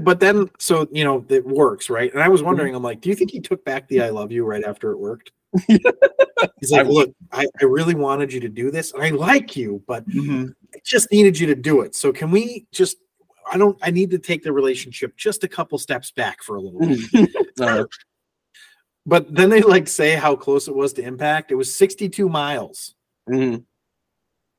but 0.02 0.20
then, 0.20 0.50
so 0.60 0.88
you 0.92 1.06
know, 1.06 1.26
it 1.30 1.46
works, 1.46 1.90
right? 1.90 2.12
And 2.14 2.22
I 2.22 2.28
was 2.28 2.44
wondering, 2.44 2.76
I'm 2.76 2.84
like, 2.84 3.00
do 3.00 3.08
you 3.08 3.16
think 3.16 3.32
he 3.32 3.40
took 3.40 3.64
back 3.64 3.88
the 3.88 4.02
"I 4.02 4.10
love 4.10 4.30
you" 4.30 4.44
right 4.44 4.62
after 4.66 4.92
it 4.92 4.98
worked? 4.98 5.32
He's 5.68 6.72
like, 6.72 6.86
I 6.86 6.90
look, 6.90 7.14
I, 7.32 7.46
I 7.62 7.66
really 7.66 7.96
wanted 7.96 8.34
you 8.34 8.40
to 8.42 8.50
do 8.50 8.72
this, 8.72 8.94
and 8.94 9.04
I 9.04 9.10
like 9.10 9.56
you, 9.56 9.84
but 9.88 10.04
I 10.10 10.80
just 10.84 11.12
needed 11.12 11.40
you 11.40 11.48
to 11.48 11.56
do 11.56 11.82
it. 11.82 11.96
So 11.96 12.12
can 12.12 12.32
we 12.32 12.66
just? 12.72 12.98
I 13.52 13.58
don't. 13.58 13.78
I 13.82 13.92
need 13.92 14.10
to 14.12 14.20
take 14.20 14.44
the 14.44 14.52
relationship 14.52 15.16
just 15.18 15.44
a 15.44 15.48
couple 15.48 15.78
steps 15.78 16.12
back 16.12 16.42
for 16.44 16.56
a 16.56 16.62
little 16.62 16.80
bit. 16.80 17.30
Uh, 17.62 17.86
but 19.06 19.34
then 19.34 19.50
they 19.50 19.62
like 19.62 19.88
say 19.88 20.16
how 20.16 20.36
close 20.36 20.68
it 20.68 20.76
was 20.76 20.94
to 20.94 21.04
impact. 21.04 21.52
It 21.52 21.56
was 21.56 21.74
62 21.76 22.28
miles. 22.30 22.96
mhm. 23.30 23.64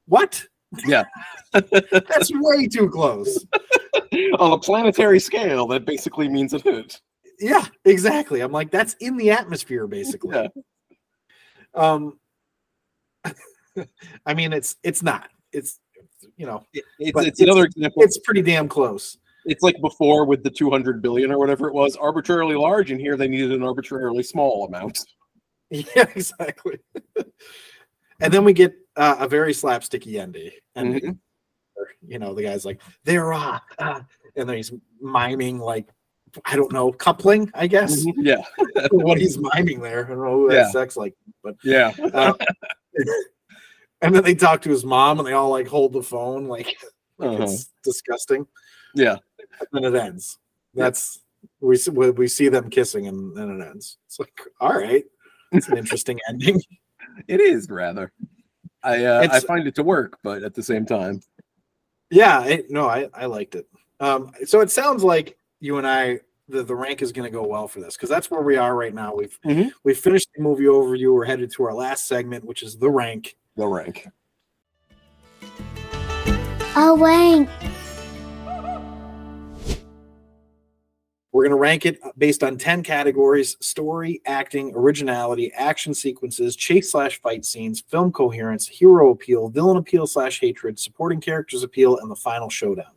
What? 0.06 0.44
Yeah. 0.86 1.04
That's 1.52 2.30
way 2.32 2.66
too 2.68 2.88
close. 2.88 3.44
On 4.38 4.52
a 4.52 4.58
planetary 4.58 5.18
scale, 5.18 5.66
that 5.68 5.84
basically 5.86 6.28
means 6.28 6.52
it 6.52 6.62
hit. 6.62 7.00
Yeah, 7.40 7.64
exactly. 7.84 8.40
I'm 8.42 8.52
like, 8.52 8.70
that's 8.70 8.94
in 9.00 9.16
the 9.16 9.30
atmosphere, 9.32 9.86
basically. 9.88 10.36
Yeah. 10.36 10.48
Um, 11.74 12.18
I 14.26 14.34
mean, 14.34 14.52
it's 14.52 14.76
it's 14.82 15.02
not. 15.02 15.30
It's 15.52 15.80
you 16.36 16.46
know, 16.46 16.64
It- 16.72 16.84
it's, 16.98 17.12
But 17.12 17.26
it's 17.26 17.40
another 17.40 17.64
example. 17.64 18.02
it's 18.02 18.18
pretty 18.18 18.42
damn 18.42 18.68
close. 18.68 19.18
It's 19.46 19.62
like 19.62 19.76
before 19.82 20.24
with 20.24 20.42
the 20.42 20.50
200 20.50 21.02
billion 21.02 21.30
or 21.30 21.38
whatever 21.38 21.68
it 21.68 21.74
was, 21.74 21.96
arbitrarily 21.96 22.54
large, 22.56 22.90
and 22.90 22.98
here 23.00 23.16
they 23.16 23.28
needed 23.28 23.52
an 23.52 23.62
arbitrarily 23.62 24.22
small 24.22 24.66
amount. 24.66 24.98
Yeah, 25.70 26.04
exactly. 26.14 26.78
and 28.20 28.32
then 28.32 28.44
we 28.44 28.52
get 28.52 28.74
uh, 28.96 29.16
a 29.18 29.26
very 29.26 29.52
slapsticky 29.52 30.20
ending. 30.20 30.50
And 30.76 30.94
Mhm. 30.94 31.18
you 32.06 32.18
know, 32.20 32.32
the 32.34 32.42
guy's 32.42 32.64
like, 32.64 32.80
"They're 33.02 33.32
ah, 33.32 33.60
ah," 33.80 34.04
and 34.36 34.48
then 34.48 34.56
he's 34.56 34.72
miming 35.00 35.58
like, 35.58 35.88
I 36.44 36.56
don't 36.56 36.72
know, 36.72 36.92
coupling, 36.92 37.50
I 37.54 37.66
guess. 37.66 38.04
Yeah, 38.16 38.42
what 38.90 39.18
he's 39.18 39.38
miming 39.38 39.80
there. 39.80 40.04
I 40.06 40.08
don't 40.08 40.18
know 40.18 40.32
who 40.38 40.50
has 40.50 40.72
sex 40.72 40.96
like, 40.96 41.14
but 41.42 41.56
yeah. 41.62 41.92
uh, 42.12 42.32
and 44.02 44.14
then 44.14 44.22
they 44.22 44.34
talk 44.34 44.62
to 44.62 44.70
his 44.70 44.84
mom 44.84 45.18
and 45.18 45.26
they 45.28 45.32
all 45.32 45.50
like 45.50 45.66
hold 45.66 45.92
the 45.92 46.02
phone 46.02 46.46
like, 46.46 46.76
like 47.18 47.30
Uh-huh. 47.30 47.42
it's 47.44 47.70
disgusting. 47.82 48.46
Yeah. 48.94 49.16
And 49.60 49.68
then 49.84 49.94
it 49.94 49.98
ends. 49.98 50.38
That's 50.74 51.20
we 51.60 51.76
see 51.76 51.90
we 51.90 52.10
we 52.10 52.28
see 52.28 52.48
them 52.48 52.70
kissing 52.70 53.06
and 53.06 53.36
then 53.36 53.60
it 53.60 53.64
ends. 53.64 53.98
It's 54.06 54.18
like, 54.18 54.32
all 54.60 54.72
right, 54.74 55.04
it's 55.52 55.68
an 55.68 55.78
interesting 55.78 56.18
ending. 56.28 56.60
It 57.28 57.40
is 57.40 57.70
rather. 57.70 58.10
I 58.82 59.04
uh, 59.04 59.28
I 59.30 59.40
find 59.40 59.66
it 59.66 59.74
to 59.76 59.82
work, 59.82 60.18
but 60.24 60.42
at 60.42 60.54
the 60.54 60.62
same 60.62 60.84
time, 60.84 61.20
Yeah, 62.10 62.44
it, 62.44 62.70
no, 62.70 62.88
I 62.88 63.08
I 63.14 63.26
liked 63.26 63.54
it. 63.54 63.66
Um, 64.00 64.32
so 64.44 64.60
it 64.60 64.70
sounds 64.70 65.04
like 65.04 65.38
you 65.64 65.78
and 65.78 65.86
I 65.86 66.20
the, 66.46 66.62
the 66.62 66.74
rank 66.74 67.00
is 67.00 67.10
going 67.10 67.24
to 67.24 67.32
go 67.32 67.46
well 67.46 67.66
for 67.66 67.80
this 67.80 67.96
because 67.96 68.10
that's 68.10 68.30
where 68.30 68.42
we 68.42 68.58
are 68.58 68.76
right 68.76 68.92
now. 68.92 69.14
We've 69.14 69.38
Mhm. 69.46 69.72
we've 69.82 69.96
finished 69.98 70.28
the 70.36 70.42
movie 70.42 70.64
overview. 70.64 71.14
We're 71.14 71.24
headed 71.24 71.50
to 71.52 71.64
our 71.64 71.72
last 71.72 72.06
segment, 72.06 72.44
which 72.44 72.62
is 72.62 72.76
the 72.76 72.90
rank. 72.90 73.36
the 73.56 73.66
rank. 73.68 74.08
A 76.76 76.94
rank. 76.96 77.48
We're 81.30 81.44
going 81.44 81.50
to 81.50 81.56
rank 81.56 81.86
it 81.86 82.00
based 82.18 82.42
on 82.42 82.58
10 82.58 82.82
categories 82.82 83.56
story, 83.60 84.20
acting, 84.26 84.72
originality, 84.74 85.52
action 85.52 85.94
sequences, 85.94 86.56
chase 86.56 86.90
slash 86.90 87.20
fight 87.22 87.44
scenes, 87.44 87.80
film 87.80 88.10
coherence, 88.10 88.66
hero 88.66 89.10
appeal, 89.10 89.48
villain 89.48 89.76
appeal 89.76 90.06
slash 90.08 90.40
hatred, 90.40 90.78
supporting 90.80 91.20
characters 91.20 91.62
appeal, 91.62 91.98
and 91.98 92.10
the 92.10 92.16
final 92.16 92.50
showdown. 92.50 92.93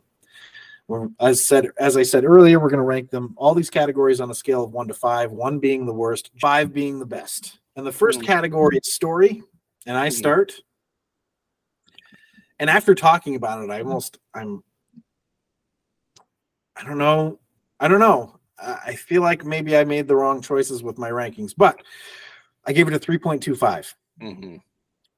We're, 0.88 1.08
as 1.20 1.44
said, 1.44 1.68
as 1.78 1.96
I 1.98 2.02
said 2.02 2.24
earlier, 2.24 2.58
we're 2.58 2.70
going 2.70 2.78
to 2.78 2.84
rank 2.84 3.10
them 3.10 3.34
all 3.36 3.54
these 3.54 3.68
categories 3.70 4.20
on 4.20 4.30
a 4.30 4.34
scale 4.34 4.64
of 4.64 4.72
one 4.72 4.88
to 4.88 4.94
five, 4.94 5.30
one 5.30 5.58
being 5.58 5.84
the 5.84 5.92
worst, 5.92 6.30
five 6.40 6.72
being 6.72 6.98
the 6.98 7.06
best. 7.06 7.58
And 7.76 7.86
the 7.86 7.92
first 7.92 8.20
Hmm. 8.20 8.26
category 8.26 8.78
is 8.78 8.92
story, 8.92 9.42
and 9.86 9.96
I 9.96 10.08
Hmm. 10.08 10.14
start. 10.14 10.54
And 12.58 12.68
after 12.70 12.94
talking 12.94 13.36
about 13.36 13.62
it, 13.62 13.70
I 13.70 13.80
almost 13.80 14.18
I'm 14.34 14.64
I 16.74 16.84
don't 16.84 16.98
know. 16.98 17.38
I 17.80 17.88
don't 17.88 18.00
know. 18.00 18.38
I 18.58 18.94
feel 18.94 19.22
like 19.22 19.44
maybe 19.44 19.76
I 19.76 19.84
made 19.84 20.08
the 20.08 20.16
wrong 20.16 20.40
choices 20.40 20.82
with 20.82 20.96
my 20.98 21.10
rankings, 21.10 21.54
but 21.56 21.80
I 22.64 22.72
gave 22.72 22.88
it 22.88 22.94
a 22.94 22.98
3.25. 22.98 23.94
hmm 24.20 24.56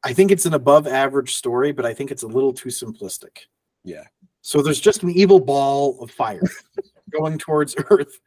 I 0.03 0.15
think 0.15 0.31
it's 0.31 0.47
an 0.47 0.55
above 0.55 0.87
average 0.87 1.35
story, 1.37 1.73
but 1.73 1.85
I 1.85 1.93
think 1.93 2.11
it's 2.11 2.23
a 2.23 2.27
little 2.27 2.55
too 2.55 2.71
simplistic. 2.71 3.47
Yeah. 3.85 4.05
So 4.43 4.63
there's 4.63 4.81
just 4.81 5.03
an 5.03 5.11
evil 5.11 5.39
ball 5.41 6.01
of 6.03 6.11
fire 6.11 6.43
going 7.11 7.39
towards 7.39 7.75
Earth 7.91 8.21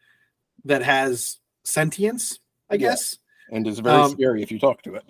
that 0.65 0.83
has 0.83 1.39
sentience, 1.63 2.39
I 2.69 2.75
Yeah. 2.75 2.89
guess. 2.89 3.17
And 3.51 3.67
is 3.67 3.79
very 3.79 4.01
Um, 4.01 4.11
scary 4.11 4.41
if 4.43 4.51
you 4.51 4.59
talk 4.59 4.81
to 4.83 4.95
it. 4.95 5.03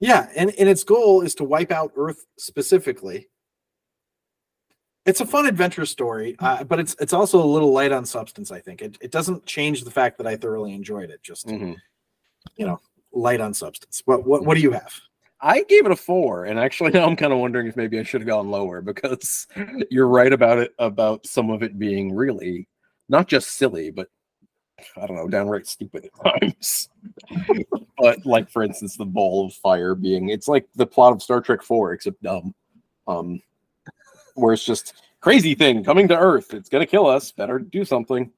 Yeah, 0.00 0.30
and, 0.36 0.50
and 0.58 0.68
its 0.68 0.84
goal 0.84 1.22
is 1.22 1.34
to 1.36 1.44
wipe 1.44 1.70
out 1.70 1.92
Earth 1.96 2.24
specifically. 2.38 3.28
it's 5.04 5.20
a 5.20 5.26
fun 5.26 5.46
adventure 5.46 5.84
story, 5.84 6.36
uh, 6.38 6.62
but 6.62 6.78
it's 6.78 6.94
it's 7.00 7.12
also 7.12 7.42
a 7.42 7.44
little 7.44 7.72
light 7.72 7.90
on 7.90 8.04
substance. 8.06 8.52
I 8.52 8.60
think 8.60 8.82
it 8.82 8.96
it 9.00 9.10
doesn't 9.10 9.44
change 9.46 9.82
the 9.82 9.90
fact 9.90 10.16
that 10.18 10.28
I 10.28 10.36
thoroughly 10.36 10.72
enjoyed 10.74 11.10
it. 11.10 11.20
Just 11.24 11.48
Mhm. 11.48 11.76
you 12.56 12.66
know, 12.66 12.78
light 13.12 13.40
on 13.40 13.52
substance. 13.52 14.00
What 14.04 14.24
what 14.24 14.44
what 14.46 14.54
do 14.54 14.60
you 14.60 14.70
have? 14.70 14.92
I 15.42 15.64
gave 15.64 15.84
it 15.84 15.92
a 15.92 15.96
four, 15.96 16.44
and 16.44 16.58
actually 16.58 16.90
now 16.94 17.06
I'm 17.06 17.16
kind 17.16 17.32
of 17.32 17.40
wondering 17.40 17.66
if 17.66 17.76
maybe 17.76 17.98
I 17.98 18.04
should 18.04 18.20
have 18.20 18.28
gone 18.28 18.50
lower 18.50 18.80
because 18.80 19.46
you're 19.90 20.08
right 20.08 20.32
about 20.32 20.58
it 20.58 20.72
about 20.78 21.26
some 21.26 21.50
of 21.50 21.62
it 21.62 21.78
being 21.78 22.14
really 22.14 22.68
not 23.08 23.26
just 23.26 23.52
silly, 23.52 23.90
but 23.90 24.08
I 24.96 25.06
don't 25.06 25.16
know, 25.16 25.28
downright 25.28 25.66
stupid 25.66 26.06
at 26.06 26.40
times. 26.40 26.88
but 27.98 28.24
like 28.24 28.48
for 28.50 28.62
instance, 28.62 28.96
the 28.96 29.04
ball 29.04 29.46
of 29.46 29.54
fire 29.54 29.94
being 29.94 30.30
it's 30.30 30.48
like 30.48 30.66
the 30.76 30.86
plot 30.86 31.12
of 31.12 31.22
Star 31.22 31.40
Trek 31.40 31.62
Four 31.62 31.92
except 31.92 32.22
dumb. 32.22 32.54
Um, 33.08 33.42
where 34.34 34.52
it's 34.52 34.64
just 34.64 34.94
crazy 35.20 35.54
thing 35.54 35.84
coming 35.84 36.08
to 36.08 36.16
Earth. 36.16 36.54
It's 36.54 36.68
gonna 36.68 36.86
kill 36.86 37.06
us. 37.06 37.32
Better 37.32 37.58
do 37.58 37.84
something. 37.84 38.30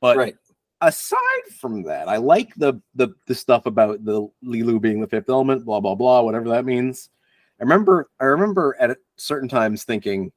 But 0.00 0.16
Right. 0.16 0.36
Aside 0.80 1.44
from 1.60 1.82
that, 1.84 2.08
I 2.08 2.18
like 2.18 2.54
the 2.54 2.80
the 2.94 3.08
the 3.26 3.34
stuff 3.34 3.66
about 3.66 4.04
the 4.04 4.28
Leeloo 4.44 4.80
being 4.80 5.00
the 5.00 5.08
fifth 5.08 5.28
element, 5.28 5.64
blah 5.64 5.80
blah 5.80 5.96
blah, 5.96 6.22
whatever 6.22 6.48
that 6.50 6.64
means. 6.64 7.10
I 7.60 7.64
remember 7.64 8.10
I 8.20 8.24
remember 8.26 8.76
at 8.78 8.96
certain 9.16 9.48
times 9.48 9.82
thinking 9.82 10.30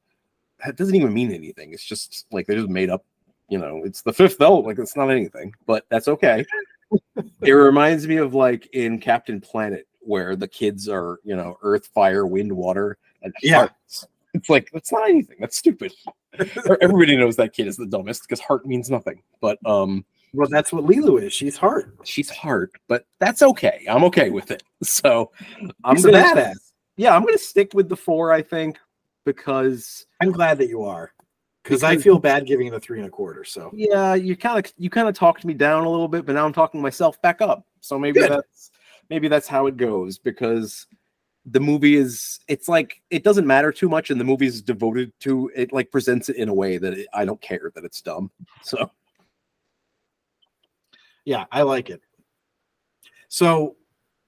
that 0.65 0.77
doesn't 0.77 0.95
even 0.95 1.13
mean 1.13 1.31
anything. 1.31 1.73
It's 1.73 1.83
just 1.83 2.25
like 2.31 2.47
they 2.47 2.55
just 2.55 2.69
made 2.69 2.89
up, 2.89 3.05
you 3.49 3.57
know, 3.59 3.81
it's 3.83 4.01
the 4.01 4.13
fifth 4.13 4.41
element, 4.41 4.65
like 4.67 4.79
it's 4.79 4.95
not 4.95 5.11
anything, 5.11 5.53
but 5.65 5.85
that's 5.89 6.07
okay. 6.07 6.45
it 7.41 7.51
reminds 7.51 8.07
me 8.07 8.17
of 8.17 8.33
like 8.33 8.67
in 8.73 8.99
Captain 8.99 9.39
Planet 9.41 9.87
where 9.99 10.35
the 10.35 10.47
kids 10.47 10.89
are, 10.89 11.19
you 11.23 11.35
know, 11.35 11.57
earth, 11.61 11.89
fire, 11.93 12.25
wind, 12.25 12.51
water, 12.51 12.97
and 13.21 13.33
Yeah. 13.43 13.57
hearts. 13.57 14.07
It's 14.33 14.49
like 14.49 14.69
that's 14.73 14.91
not 14.91 15.09
anything. 15.09 15.37
That's 15.39 15.57
stupid. 15.57 15.93
Everybody 16.81 17.17
knows 17.17 17.35
that 17.35 17.53
kid 17.53 17.67
is 17.67 17.77
the 17.77 17.85
dumbest 17.85 18.23
because 18.23 18.39
heart 18.39 18.65
means 18.65 18.89
nothing. 18.89 19.21
But 19.41 19.59
um 19.65 20.05
Well, 20.33 20.47
that's 20.49 20.71
what 20.71 20.85
Leeloo 20.85 21.21
is. 21.21 21.33
She's 21.33 21.57
hard. 21.57 21.97
she's 22.03 22.29
hard, 22.29 22.71
but 22.87 23.05
that's 23.19 23.41
okay. 23.41 23.85
I'm 23.89 24.03
okay 24.05 24.29
with 24.29 24.51
it. 24.51 24.63
So 24.83 25.31
I'm 25.83 25.95
She's 25.95 26.05
a 26.05 26.11
gonna 26.11 26.23
badass. 26.23 26.71
yeah, 26.97 27.15
I'm 27.15 27.23
gonna 27.23 27.37
stick 27.37 27.71
with 27.75 27.87
the 27.87 27.95
four, 27.95 28.31
I 28.31 28.41
think, 28.41 28.79
because 29.25 30.05
I'm 30.19 30.31
glad 30.31 30.57
that 30.57 30.69
you 30.69 30.83
are, 30.83 31.11
because 31.63 31.83
I 31.83 31.97
feel 31.97 32.17
bad 32.17 32.47
giving 32.47 32.65
it 32.67 32.73
a 32.73 32.79
three 32.79 32.97
and 32.97 33.07
a 33.07 33.11
quarter. 33.11 33.43
So 33.43 33.69
yeah, 33.73 34.15
you 34.15 34.35
kind 34.35 34.65
of 34.65 34.71
you 34.77 34.89
kind 34.89 35.07
of 35.07 35.13
talked 35.15 35.45
me 35.45 35.53
down 35.53 35.83
a 35.83 35.89
little 35.89 36.07
bit, 36.07 36.25
but 36.25 36.33
now 36.33 36.45
I'm 36.45 36.53
talking 36.53 36.81
myself 36.81 37.21
back 37.21 37.41
up. 37.41 37.65
So 37.81 37.99
maybe 37.99 38.21
Good. 38.21 38.31
that's 38.31 38.71
maybe 39.11 39.27
that's 39.27 39.47
how 39.47 39.67
it 39.67 39.77
goes 39.77 40.17
because 40.17 40.87
the 41.45 41.59
movie 41.59 41.95
is 41.95 42.39
it's 42.47 42.67
like 42.67 43.01
it 43.11 43.23
doesn't 43.23 43.45
matter 43.45 43.71
too 43.71 43.89
much, 43.89 44.09
and 44.09 44.19
the 44.19 44.25
movie 44.25 44.47
is 44.47 44.63
devoted 44.63 45.11
to 45.19 45.51
it. 45.55 45.71
Like 45.71 45.91
presents 45.91 46.27
it 46.29 46.37
in 46.37 46.49
a 46.49 46.53
way 46.55 46.77
that 46.79 46.93
it, 46.93 47.07
I 47.13 47.25
don't 47.25 47.41
care 47.41 47.71
that 47.75 47.83
it's 47.85 48.01
dumb. 48.01 48.31
So 48.63 48.89
yeah, 51.25 51.45
I 51.51 51.61
like 51.63 51.89
it. 51.89 52.01
So 53.27 53.75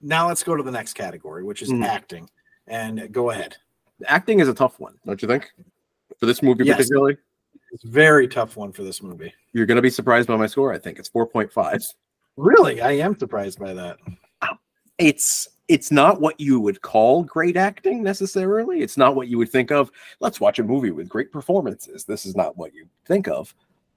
now 0.02 0.28
let's 0.28 0.44
go 0.44 0.56
to 0.56 0.64
the 0.64 0.72
next 0.72 0.94
category, 0.94 1.44
which 1.44 1.61
is 1.61 1.70
Mhm. 1.70 1.86
acting. 1.86 2.30
And 2.68 3.11
go 3.11 3.30
ahead. 3.32 3.57
acting 4.07 4.40
is 4.41 4.49
a 4.49 4.53
tough 4.53 4.80
one, 4.82 4.98
don't 5.06 5.22
you 5.22 5.28
think? 5.30 5.49
For 6.20 6.26
this 6.26 6.41
movie 6.44 6.65
Yes. 6.65 6.76
particularly, 6.78 7.18
It's 7.72 7.86
a 7.86 7.88
very 7.88 8.28
tough 8.28 8.57
one 8.57 8.72
for 8.74 8.84
this 8.84 9.02
movie. 9.02 9.34
you're 9.53 9.65
gonna 9.65 9.82
be 9.82 9.90
surprised 9.90 10.28
by 10.28 10.36
my 10.36 10.48
score. 10.48 10.74
I 10.74 10.78
think 10.78 10.99
it's 10.99 11.07
four 11.10 11.26
point 11.26 11.52
five. 11.53 11.80
Really, 12.36 12.82
I 12.82 12.91
am 12.94 13.18
surprised 13.18 13.60
by 13.60 13.74
that. 13.74 13.98
it's 14.99 15.48
it's 15.70 15.91
not 15.91 16.20
what 16.22 16.38
you 16.40 16.60
would 16.60 16.82
call 16.82 17.24
great 17.24 17.56
acting 17.57 18.03
necessarily. 18.03 18.82
It's 18.82 18.98
not 18.98 19.15
what 19.15 19.28
you 19.30 19.38
would 19.38 19.49
think 19.49 19.72
of. 19.72 19.90
Let's 20.20 20.40
watch 20.41 20.60
a 20.60 20.64
movie 20.64 20.91
with 20.91 21.07
great 21.07 21.32
performances. 21.32 22.03
This 22.03 22.26
is 22.26 22.36
not 22.36 22.57
what 22.57 22.74
you 22.74 22.88
think 23.06 23.28
of. 23.30 23.56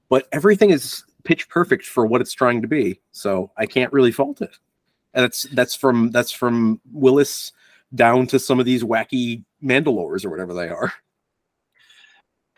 But 0.09 0.29
everything 0.33 0.71
is 0.71 1.05
pitch 1.27 1.49
perfect 1.49 1.85
for 1.85 2.07
what 2.07 2.21
it's 2.21 2.33
trying 2.33 2.63
to 2.63 2.69
be. 2.69 3.01
So 3.13 3.51
I 3.57 3.67
can't 3.67 3.93
really 3.93 4.13
fault 4.13 4.41
it. 4.41 4.57
And 5.13 5.25
that's 5.25 5.43
that's 5.53 5.75
from 5.75 6.11
that's 6.11 6.31
from 6.31 6.81
Willis 6.93 7.53
down 7.95 8.27
to 8.29 8.39
some 8.39 8.61
of 8.61 8.67
these 8.67 8.83
wacky 8.85 9.45
Mandalores 9.63 10.25
or 10.25 10.31
whatever 10.31 10.55
they 10.55 10.69
are. 10.69 10.93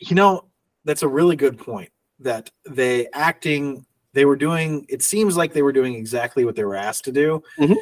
You 0.00 0.14
know, 0.14 0.44
that's 0.84 1.02
a 1.02 1.08
really 1.08 1.36
good 1.36 1.58
point. 1.58 1.90
That 2.20 2.50
they 2.68 3.08
acting, 3.12 3.86
they 4.12 4.24
were 4.24 4.36
doing. 4.36 4.86
It 4.88 5.02
seems 5.02 5.36
like 5.36 5.52
they 5.52 5.62
were 5.62 5.72
doing 5.72 5.94
exactly 5.94 6.44
what 6.44 6.56
they 6.56 6.64
were 6.64 6.74
asked 6.74 7.04
to 7.04 7.12
do, 7.12 7.42
Mhm. 7.58 7.76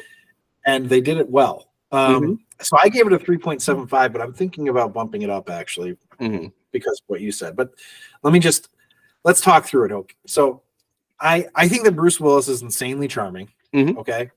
and 0.65 0.87
they 0.87 1.01
did 1.01 1.17
it 1.17 1.29
well. 1.29 1.69
Um, 1.91 2.21
Mm-hmm. 2.21 2.33
So 2.61 2.77
I 2.81 2.89
gave 2.89 3.05
it 3.07 3.13
a 3.13 3.19
three 3.19 3.37
point 3.37 3.61
seven 3.61 3.87
five, 3.87 4.11
but 4.13 4.21
I'm 4.21 4.33
thinking 4.33 4.69
about 4.69 4.93
bumping 4.93 5.21
it 5.23 5.29
up 5.29 5.49
actually 5.49 5.95
Mhm. 6.19 6.51
because 6.71 6.99
of 6.99 7.03
what 7.07 7.21
you 7.21 7.31
said. 7.31 7.55
But 7.55 7.71
let 8.23 8.33
me 8.33 8.39
just 8.39 8.69
let's 9.23 9.41
talk 9.41 9.65
through 9.65 9.85
it. 9.85 9.91
Okay. 9.91 10.15
So 10.25 10.61
I 11.19 11.47
I 11.55 11.67
think 11.67 11.83
that 11.85 11.95
Bruce 11.95 12.19
Willis 12.19 12.47
is 12.47 12.61
insanely 12.61 13.07
charming. 13.07 13.51
Mhm. 13.73 13.97
Okay. 13.97 14.31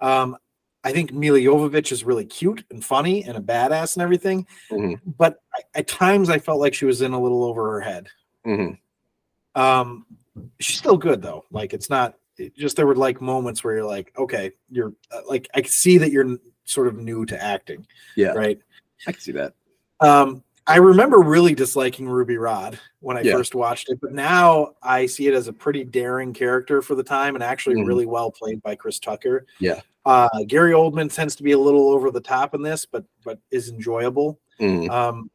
Um, 0.00 0.36
I 0.84 0.92
think 0.92 1.12
Milla 1.12 1.38
Jovovich 1.38 1.92
is 1.92 2.02
really 2.04 2.24
cute 2.24 2.64
and 2.70 2.84
funny 2.84 3.22
and 3.24 3.36
a 3.36 3.40
badass 3.40 3.94
and 3.94 4.02
everything. 4.02 4.46
Mhm. 4.70 5.00
But 5.06 5.40
I, 5.54 5.60
at 5.78 5.86
times 5.86 6.28
I 6.28 6.38
felt 6.38 6.60
like 6.60 6.74
she 6.74 6.86
was 6.86 7.02
in 7.02 7.12
a 7.12 7.20
little 7.20 7.44
over 7.44 7.72
her 7.72 7.80
head. 7.80 8.08
Mhm. 8.44 8.78
Um, 9.54 10.06
she's 10.58 10.78
still 10.78 10.96
good 10.96 11.22
though. 11.22 11.44
Like 11.50 11.72
it's 11.74 11.90
not 11.90 12.16
it 12.38 12.56
just 12.56 12.76
there 12.76 12.86
were 12.86 12.96
like 12.96 13.20
moments 13.20 13.62
where 13.62 13.76
you're 13.76 13.84
like, 13.84 14.12
okay, 14.16 14.52
you're 14.70 14.92
uh, 15.10 15.20
like 15.28 15.48
I 15.54 15.60
can 15.60 15.70
see 15.70 15.98
that 15.98 16.10
you're 16.10 16.38
sort 16.64 16.86
of 16.88 16.96
new 16.96 17.26
to 17.26 17.40
acting, 17.42 17.86
Yeah, 18.16 18.32
right? 18.32 18.58
I 19.06 19.12
can 19.12 19.20
see 19.20 19.32
that. 19.32 19.54
Um, 20.00 20.42
I 20.66 20.76
remember 20.76 21.18
really 21.20 21.54
disliking 21.54 22.08
Ruby 22.08 22.36
Rhod 22.36 22.78
when 23.00 23.16
I 23.16 23.22
Yeah. 23.22 23.32
first 23.34 23.54
watched 23.54 23.88
it, 23.90 24.00
but 24.00 24.12
now 24.12 24.74
I 24.82 25.06
see 25.06 25.26
it 25.26 25.34
as 25.34 25.48
a 25.48 25.52
pretty 25.52 25.82
daring 25.84 26.32
character 26.32 26.82
for 26.82 26.94
the 26.94 27.02
time 27.02 27.34
and 27.34 27.42
actually 27.42 27.76
Mhm. 27.76 27.86
really 27.86 28.06
well 28.06 28.30
played 28.30 28.62
by 28.62 28.76
Chris 28.76 28.98
Tucker. 29.00 29.44
Yeah. 29.58 29.80
Uh, 30.04 30.28
Gary 30.46 30.72
Oldman 30.72 31.12
tends 31.12 31.34
to 31.36 31.42
be 31.42 31.52
a 31.52 31.58
little 31.58 31.90
over 31.90 32.10
the 32.10 32.20
top 32.20 32.54
in 32.54 32.62
this, 32.62 32.86
but 32.86 33.04
but 33.24 33.38
is 33.50 33.68
enjoyable. 33.70 34.38
Mhm. 34.60 34.88
Um, 34.90 35.30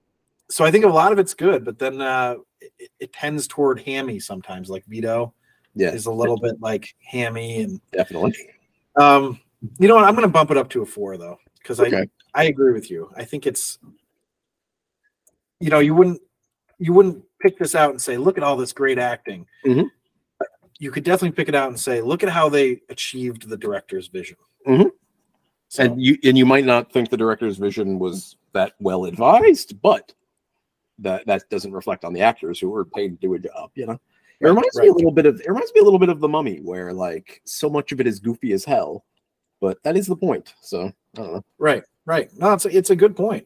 so 0.50 0.64
I 0.64 0.72
think 0.72 0.86
a 0.86 0.90
lot 0.90 1.12
of 1.12 1.20
it's 1.20 1.34
good, 1.34 1.66
but 1.66 1.78
then 1.80 2.02
uh, 2.02 2.36
it, 2.80 2.90
it 3.00 3.14
tends 3.14 3.48
toward 3.48 3.82
hammy 3.82 4.20
sometimes. 4.20 4.70
Like 4.70 4.86
Vito 4.86 5.34
Yeah, 5.76 5.92
is 5.94 6.06
a 6.06 6.12
little 6.12 6.38
bit 6.38 6.60
like 6.62 6.96
hammy, 7.04 7.62
and 7.62 7.82
definitely. 7.92 8.34
um, 8.96 9.40
you 9.80 9.88
know 9.88 9.96
what? 9.96 10.06
I'm 10.06 10.16
going 10.16 10.28
to 10.28 10.32
bump 10.32 10.52
it 10.52 10.58
up 10.58 10.70
to 10.70 10.82
a 10.82 10.86
four 10.86 11.18
though, 11.18 11.38
because 11.60 11.80
Okay. 11.82 12.08
I 12.34 12.42
I 12.42 12.44
agree 12.46 12.72
with 12.74 12.90
you. 12.92 13.10
I 13.16 13.24
think 13.26 13.48
it's 13.48 13.80
you 15.60 15.70
know 15.70 15.80
you 15.80 15.96
wouldn't 15.96 16.22
you 16.80 16.94
wouldn't 16.94 17.24
pick 17.42 17.58
this 17.58 17.76
out 17.76 17.92
and 17.92 18.02
say 18.02 18.18
look 18.18 18.38
at 18.38 18.44
all 18.44 18.58
this 18.58 18.74
great 18.74 19.00
acting. 19.00 19.46
Mhm. 19.66 19.90
You 20.80 20.92
could 20.92 21.04
definitely 21.04 21.32
pick 21.36 21.50
it 21.50 21.56
out 21.56 21.70
and 21.70 21.80
say 21.80 22.02
look 22.02 22.24
at 22.24 22.30
how 22.30 22.50
they 22.50 22.82
achieved 22.90 23.50
the 23.50 23.58
director's 23.58 24.08
vision. 24.08 24.38
Mhm. 24.68 24.92
So, 25.70 25.84
and 25.84 26.02
you 26.02 26.18
and 26.24 26.38
you 26.38 26.46
might 26.46 26.66
not 26.66 26.92
think 26.92 27.10
the 27.10 27.18
director's 27.18 27.58
vision 27.58 28.00
was 28.00 28.38
that 28.54 28.74
well 28.80 29.06
advised, 29.06 29.82
but 29.82 30.14
that 31.00 31.26
that 31.28 31.50
doesn't 31.50 31.74
reflect 31.74 32.06
on 32.06 32.14
the 32.14 32.22
actors 32.22 32.60
who 32.60 32.70
were 32.70 32.86
paid 32.86 33.10
to 33.10 33.28
do 33.28 33.34
a 33.34 33.40
job. 33.40 33.72
You 33.76 33.88
know, 33.88 33.94
it 33.94 34.00
Right, 34.46 34.50
reminds 34.50 34.78
me 34.80 34.88
a 34.88 34.94
little 34.94 35.12
bit 35.12 35.26
of 35.26 35.42
it 35.42 35.48
reminds 35.48 35.74
me 35.74 35.82
a 35.82 35.84
little 35.84 36.00
bit 36.00 36.10
of 36.10 36.20
the 36.20 36.28
Mummy, 36.28 36.60
where 36.62 36.94
like 36.94 37.42
so 37.46 37.70
much 37.70 37.92
of 37.92 38.00
it 38.00 38.08
is 38.08 38.20
goofy 38.20 38.54
as 38.54 38.64
hell, 38.64 39.04
but 39.60 39.82
that 39.84 39.98
is 39.98 40.08
the 40.08 40.16
point. 40.16 40.54
So 40.62 40.86
I 40.86 40.92
don't 41.16 41.34
know. 41.34 41.46
Right, 41.58 41.84
right. 42.06 42.30
No, 42.38 42.54
it's 42.54 42.66
a, 42.66 42.76
it's 42.78 42.92
a 42.92 42.96
good 42.96 43.16
point. 43.16 43.46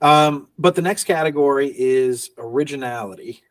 Um, 0.00 0.48
but 0.58 0.74
the 0.74 0.82
next 0.82 1.04
category 1.04 1.74
is 1.76 2.30
originality, 2.38 3.42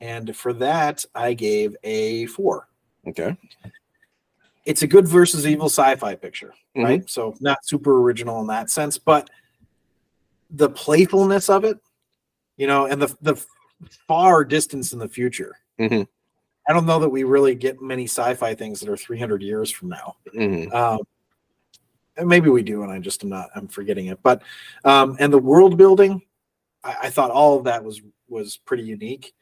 and 0.00 0.36
for 0.36 0.52
that 0.54 1.04
I 1.14 1.34
gave 1.34 1.76
a 1.84 2.26
four. 2.26 2.68
Okay, 3.06 3.36
It's 4.66 4.82
a 4.82 4.86
good 4.86 5.08
versus 5.08 5.46
evil 5.46 5.66
sci-fi 5.66 6.14
picture, 6.14 6.52
Mhm. 6.76 6.84
right? 6.84 7.10
So 7.10 7.34
not 7.40 7.64
super 7.64 7.98
original 8.02 8.40
in 8.42 8.46
that 8.48 8.68
sense, 8.70 8.98
but 8.98 9.30
the 10.50 10.68
playfulness 10.68 11.48
of 11.48 11.64
it, 11.64 11.78
you 12.58 12.66
know, 12.66 12.84
and 12.86 13.00
the 13.00 13.16
the 13.22 13.42
far 14.06 14.44
distance 14.44 14.92
in 14.92 14.98
the 14.98 15.08
future. 15.08 15.56
Mhm. 15.78 16.06
I 16.68 16.72
don't 16.74 16.84
know 16.84 16.98
that 16.98 17.08
we 17.08 17.22
really 17.24 17.54
get 17.54 17.80
many 17.80 18.04
sci-fi 18.04 18.54
things 18.54 18.80
that 18.80 18.90
are 18.90 18.96
300 18.96 19.40
years 19.42 19.70
from 19.70 19.88
now. 19.88 20.16
Mhm. 20.34 20.70
Um, 20.74 20.98
maybe 22.24 22.50
we 22.50 22.62
do, 22.62 22.82
and 22.82 22.92
I 22.92 22.98
just 22.98 23.22
am 23.22 23.30
not. 23.30 23.50
I'm 23.54 23.68
forgetting 23.68 24.06
it. 24.06 24.20
But 24.22 24.42
um, 24.84 25.16
and 25.18 25.32
the 25.32 25.38
world 25.38 25.76
building, 25.76 26.22
I, 26.82 26.96
I 27.04 27.10
thought 27.10 27.30
all 27.30 27.58
of 27.58 27.64
that 27.64 27.84
was 27.84 28.00
was 28.28 28.56
pretty 28.56 28.84
unique. 28.84 29.34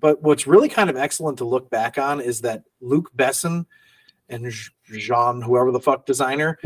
But 0.00 0.22
what's 0.22 0.46
really 0.46 0.68
kind 0.68 0.88
of 0.88 0.96
excellent 0.96 1.38
to 1.38 1.44
look 1.44 1.68
back 1.70 1.98
on 1.98 2.20
is 2.20 2.40
that 2.42 2.64
Luc 2.80 3.14
Besson 3.14 3.66
and 4.28 4.50
Jean, 4.90 5.42
whoever 5.42 5.70
the 5.70 5.80
fuck 5.80 6.06
designer, 6.06 6.58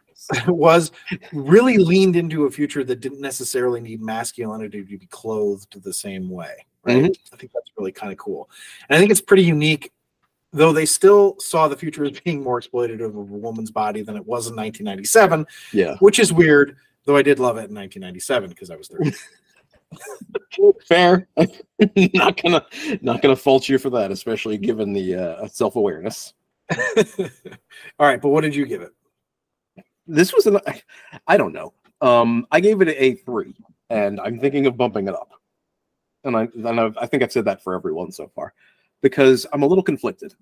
was 0.46 0.92
really 1.32 1.78
leaned 1.78 2.16
into 2.16 2.44
a 2.44 2.50
future 2.50 2.84
that 2.84 3.00
didn't 3.00 3.20
necessarily 3.20 3.80
need 3.80 4.02
masculinity 4.02 4.84
to 4.84 4.98
be 4.98 5.06
clothed 5.06 5.82
the 5.82 5.92
same 5.94 6.28
way. 6.28 6.66
Right. 6.84 7.18
I 7.32 7.36
think 7.36 7.52
that's 7.52 7.70
really 7.76 7.92
kind 7.92 8.12
of 8.12 8.18
cool. 8.18 8.48
And 8.88 8.96
I 8.96 8.98
think 8.98 9.10
it's 9.10 9.20
pretty 9.20 9.42
unique 9.42 9.92
though 10.52 10.72
they 10.72 10.86
still 10.86 11.36
saw 11.38 11.68
the 11.68 11.76
future 11.76 12.04
as 12.04 12.20
being 12.20 12.42
more 12.42 12.60
exploitative 12.60 13.08
of 13.08 13.16
a 13.16 13.20
woman's 13.20 13.70
body 13.70 14.02
than 14.02 14.16
it 14.16 14.26
was 14.26 14.48
in 14.48 14.56
1997, 14.56 15.46
yeah, 15.72 15.96
which 15.98 16.18
is 16.18 16.32
weird. 16.32 16.76
Though 17.04 17.16
I 17.16 17.22
did 17.22 17.38
love 17.38 17.56
it 17.56 17.70
in 17.70 17.74
1997 17.74 18.50
because 18.50 18.70
I 18.70 18.76
was 18.76 18.88
30. 18.88 19.12
Fair. 20.86 21.26
not 22.14 22.42
gonna 22.42 22.64
not 23.00 23.22
gonna 23.22 23.36
fault 23.36 23.68
you 23.68 23.78
for 23.78 23.90
that, 23.90 24.10
especially 24.10 24.58
given 24.58 24.92
the 24.92 25.14
uh, 25.14 25.48
self 25.48 25.76
awareness. 25.76 26.34
All 26.76 28.06
right, 28.06 28.20
but 28.20 28.28
what 28.28 28.42
did 28.42 28.54
you 28.54 28.66
give 28.66 28.82
it? 28.82 28.92
This 30.06 30.34
was 30.34 30.46
an 30.46 30.58
I 31.26 31.36
don't 31.36 31.52
know. 31.52 31.72
Um, 32.00 32.46
I 32.50 32.60
gave 32.60 32.80
it 32.80 32.88
a 32.88 33.14
three, 33.14 33.54
and 33.90 34.20
I'm 34.20 34.38
thinking 34.38 34.66
of 34.66 34.76
bumping 34.76 35.08
it 35.08 35.14
up. 35.14 35.32
And 36.24 36.36
I 36.36 36.48
and 36.54 36.80
I've, 36.80 36.96
I 36.98 37.06
think 37.06 37.22
I've 37.22 37.32
said 37.32 37.46
that 37.46 37.62
for 37.62 37.74
everyone 37.74 38.12
so 38.12 38.28
far, 38.34 38.52
because 39.00 39.46
I'm 39.52 39.62
a 39.62 39.66
little 39.66 39.84
conflicted. 39.84 40.34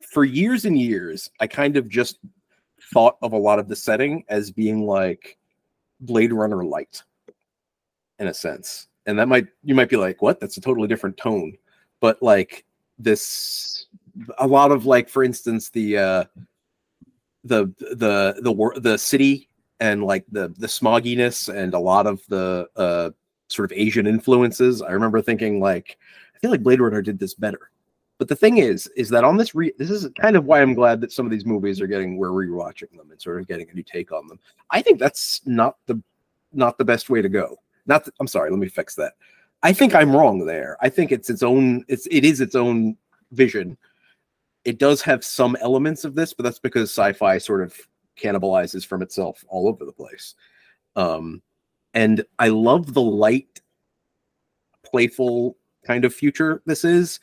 For 0.00 0.24
years 0.24 0.64
and 0.64 0.78
years, 0.78 1.30
I 1.40 1.46
kind 1.46 1.76
of 1.76 1.88
just 1.88 2.18
thought 2.92 3.16
of 3.22 3.32
a 3.32 3.38
lot 3.38 3.58
of 3.58 3.68
the 3.68 3.76
setting 3.76 4.24
as 4.28 4.50
being 4.50 4.86
like 4.86 5.38
Blade 6.00 6.32
Runner 6.32 6.64
light, 6.64 7.02
in 8.18 8.26
a 8.26 8.34
sense. 8.34 8.88
And 9.06 9.18
that 9.18 9.28
might 9.28 9.46
you 9.64 9.74
might 9.74 9.88
be 9.88 9.96
like, 9.96 10.22
what? 10.22 10.38
That's 10.40 10.56
a 10.56 10.60
totally 10.60 10.88
different 10.88 11.16
tone. 11.16 11.56
But 12.00 12.22
like 12.22 12.64
this, 12.98 13.86
a 14.38 14.46
lot 14.46 14.70
of 14.70 14.86
like, 14.86 15.08
for 15.08 15.24
instance, 15.24 15.70
the 15.70 15.98
uh, 15.98 16.24
the 17.44 17.66
the 17.78 18.36
the 18.40 18.80
the 18.80 18.98
city 18.98 19.48
and 19.80 20.04
like 20.04 20.24
the 20.30 20.48
the 20.58 20.66
smogginess 20.66 21.52
and 21.52 21.74
a 21.74 21.78
lot 21.78 22.06
of 22.06 22.24
the 22.28 22.68
uh 22.76 23.10
sort 23.48 23.70
of 23.70 23.76
Asian 23.76 24.06
influences. 24.06 24.82
I 24.82 24.92
remember 24.92 25.20
thinking 25.20 25.60
like 25.60 25.98
feel 26.42 26.50
like 26.50 26.62
Blade 26.62 26.80
Runner 26.80 27.00
did 27.00 27.18
this 27.18 27.34
better. 27.34 27.70
But 28.18 28.28
the 28.28 28.36
thing 28.36 28.58
is, 28.58 28.88
is 28.88 29.08
that 29.08 29.24
on 29.24 29.36
this 29.36 29.54
re- 29.54 29.72
this 29.78 29.90
is 29.90 30.08
kind 30.20 30.36
of 30.36 30.44
why 30.44 30.60
I'm 30.60 30.74
glad 30.74 31.00
that 31.00 31.12
some 31.12 31.24
of 31.24 31.32
these 31.32 31.46
movies 31.46 31.80
are 31.80 31.86
getting 31.86 32.18
we're 32.18 32.28
rewatching 32.28 32.94
them 32.96 33.10
and 33.10 33.20
sort 33.20 33.40
of 33.40 33.48
getting 33.48 33.68
a 33.70 33.72
new 33.72 33.82
take 33.82 34.12
on 34.12 34.28
them. 34.28 34.38
I 34.70 34.82
think 34.82 34.98
that's 34.98 35.40
not 35.46 35.76
the 35.86 36.00
not 36.52 36.78
the 36.78 36.84
best 36.84 37.08
way 37.08 37.22
to 37.22 37.28
go. 37.28 37.56
Not 37.86 38.04
th- 38.04 38.14
I'm 38.20 38.26
sorry, 38.26 38.50
let 38.50 38.58
me 38.60 38.68
fix 38.68 38.94
that. 38.96 39.14
I 39.62 39.72
think 39.72 39.94
I'm 39.94 40.14
wrong 40.14 40.44
there. 40.44 40.76
I 40.80 40.88
think 40.88 41.10
it's 41.10 41.30
its 41.30 41.42
own 41.42 41.84
it's 41.88 42.06
it 42.10 42.24
is 42.24 42.40
its 42.40 42.54
own 42.54 42.96
vision. 43.32 43.78
It 44.64 44.78
does 44.78 45.02
have 45.02 45.24
some 45.24 45.56
elements 45.60 46.04
of 46.04 46.14
this, 46.14 46.32
but 46.32 46.44
that's 46.44 46.60
because 46.60 46.90
sci-fi 46.90 47.38
sort 47.38 47.62
of 47.62 47.74
cannibalizes 48.16 48.86
from 48.86 49.02
itself 49.02 49.44
all 49.48 49.66
over 49.66 49.84
the 49.84 49.92
place. 49.92 50.34
Um 50.96 51.42
and 51.94 52.24
I 52.38 52.48
love 52.48 52.94
the 52.94 53.02
light 53.02 53.60
playful 54.84 55.56
kind 55.84 56.04
of 56.04 56.14
future 56.14 56.62
this 56.66 56.84
is 56.84 57.20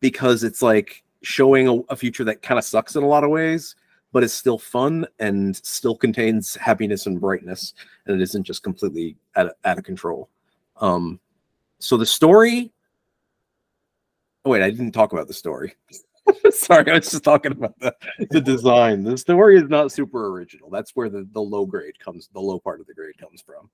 because 0.00 0.44
it's 0.44 0.62
like 0.62 1.02
showing 1.22 1.68
a, 1.68 1.74
a 1.92 1.96
future 1.96 2.24
that 2.24 2.42
kind 2.42 2.58
of 2.58 2.64
sucks 2.64 2.96
in 2.96 3.02
a 3.02 3.06
lot 3.06 3.24
of 3.24 3.30
ways 3.30 3.74
but 4.12 4.24
is 4.24 4.32
still 4.32 4.58
fun 4.58 5.06
and 5.18 5.56
still 5.56 5.94
contains 5.94 6.54
happiness 6.56 7.06
and 7.06 7.20
brightness 7.20 7.74
and 8.06 8.20
it 8.20 8.22
isn't 8.22 8.44
just 8.44 8.62
completely 8.62 9.16
out 9.36 9.46
of, 9.46 9.52
out 9.64 9.78
of 9.78 9.84
control. 9.84 10.28
Um 10.76 11.20
so 11.80 11.96
the 11.96 12.06
story 12.06 12.72
oh 14.44 14.50
wait 14.50 14.62
i 14.62 14.70
didn't 14.70 14.92
talk 14.92 15.12
about 15.12 15.28
the 15.28 15.34
story. 15.34 15.74
Sorry 16.50 16.90
i 16.90 16.94
was 16.94 17.10
just 17.10 17.24
talking 17.24 17.52
about 17.52 17.78
the, 17.80 17.94
the 18.30 18.40
design. 18.40 19.02
The 19.02 19.16
story 19.16 19.56
is 19.56 19.68
not 19.68 19.92
super 19.92 20.28
original. 20.28 20.70
That's 20.70 20.94
where 20.94 21.08
the, 21.08 21.28
the 21.32 21.40
low 21.40 21.66
grade 21.66 21.98
comes 21.98 22.28
the 22.32 22.40
low 22.40 22.58
part 22.58 22.80
of 22.80 22.86
the 22.86 22.94
grade 22.94 23.18
comes 23.18 23.42
from 23.42 23.70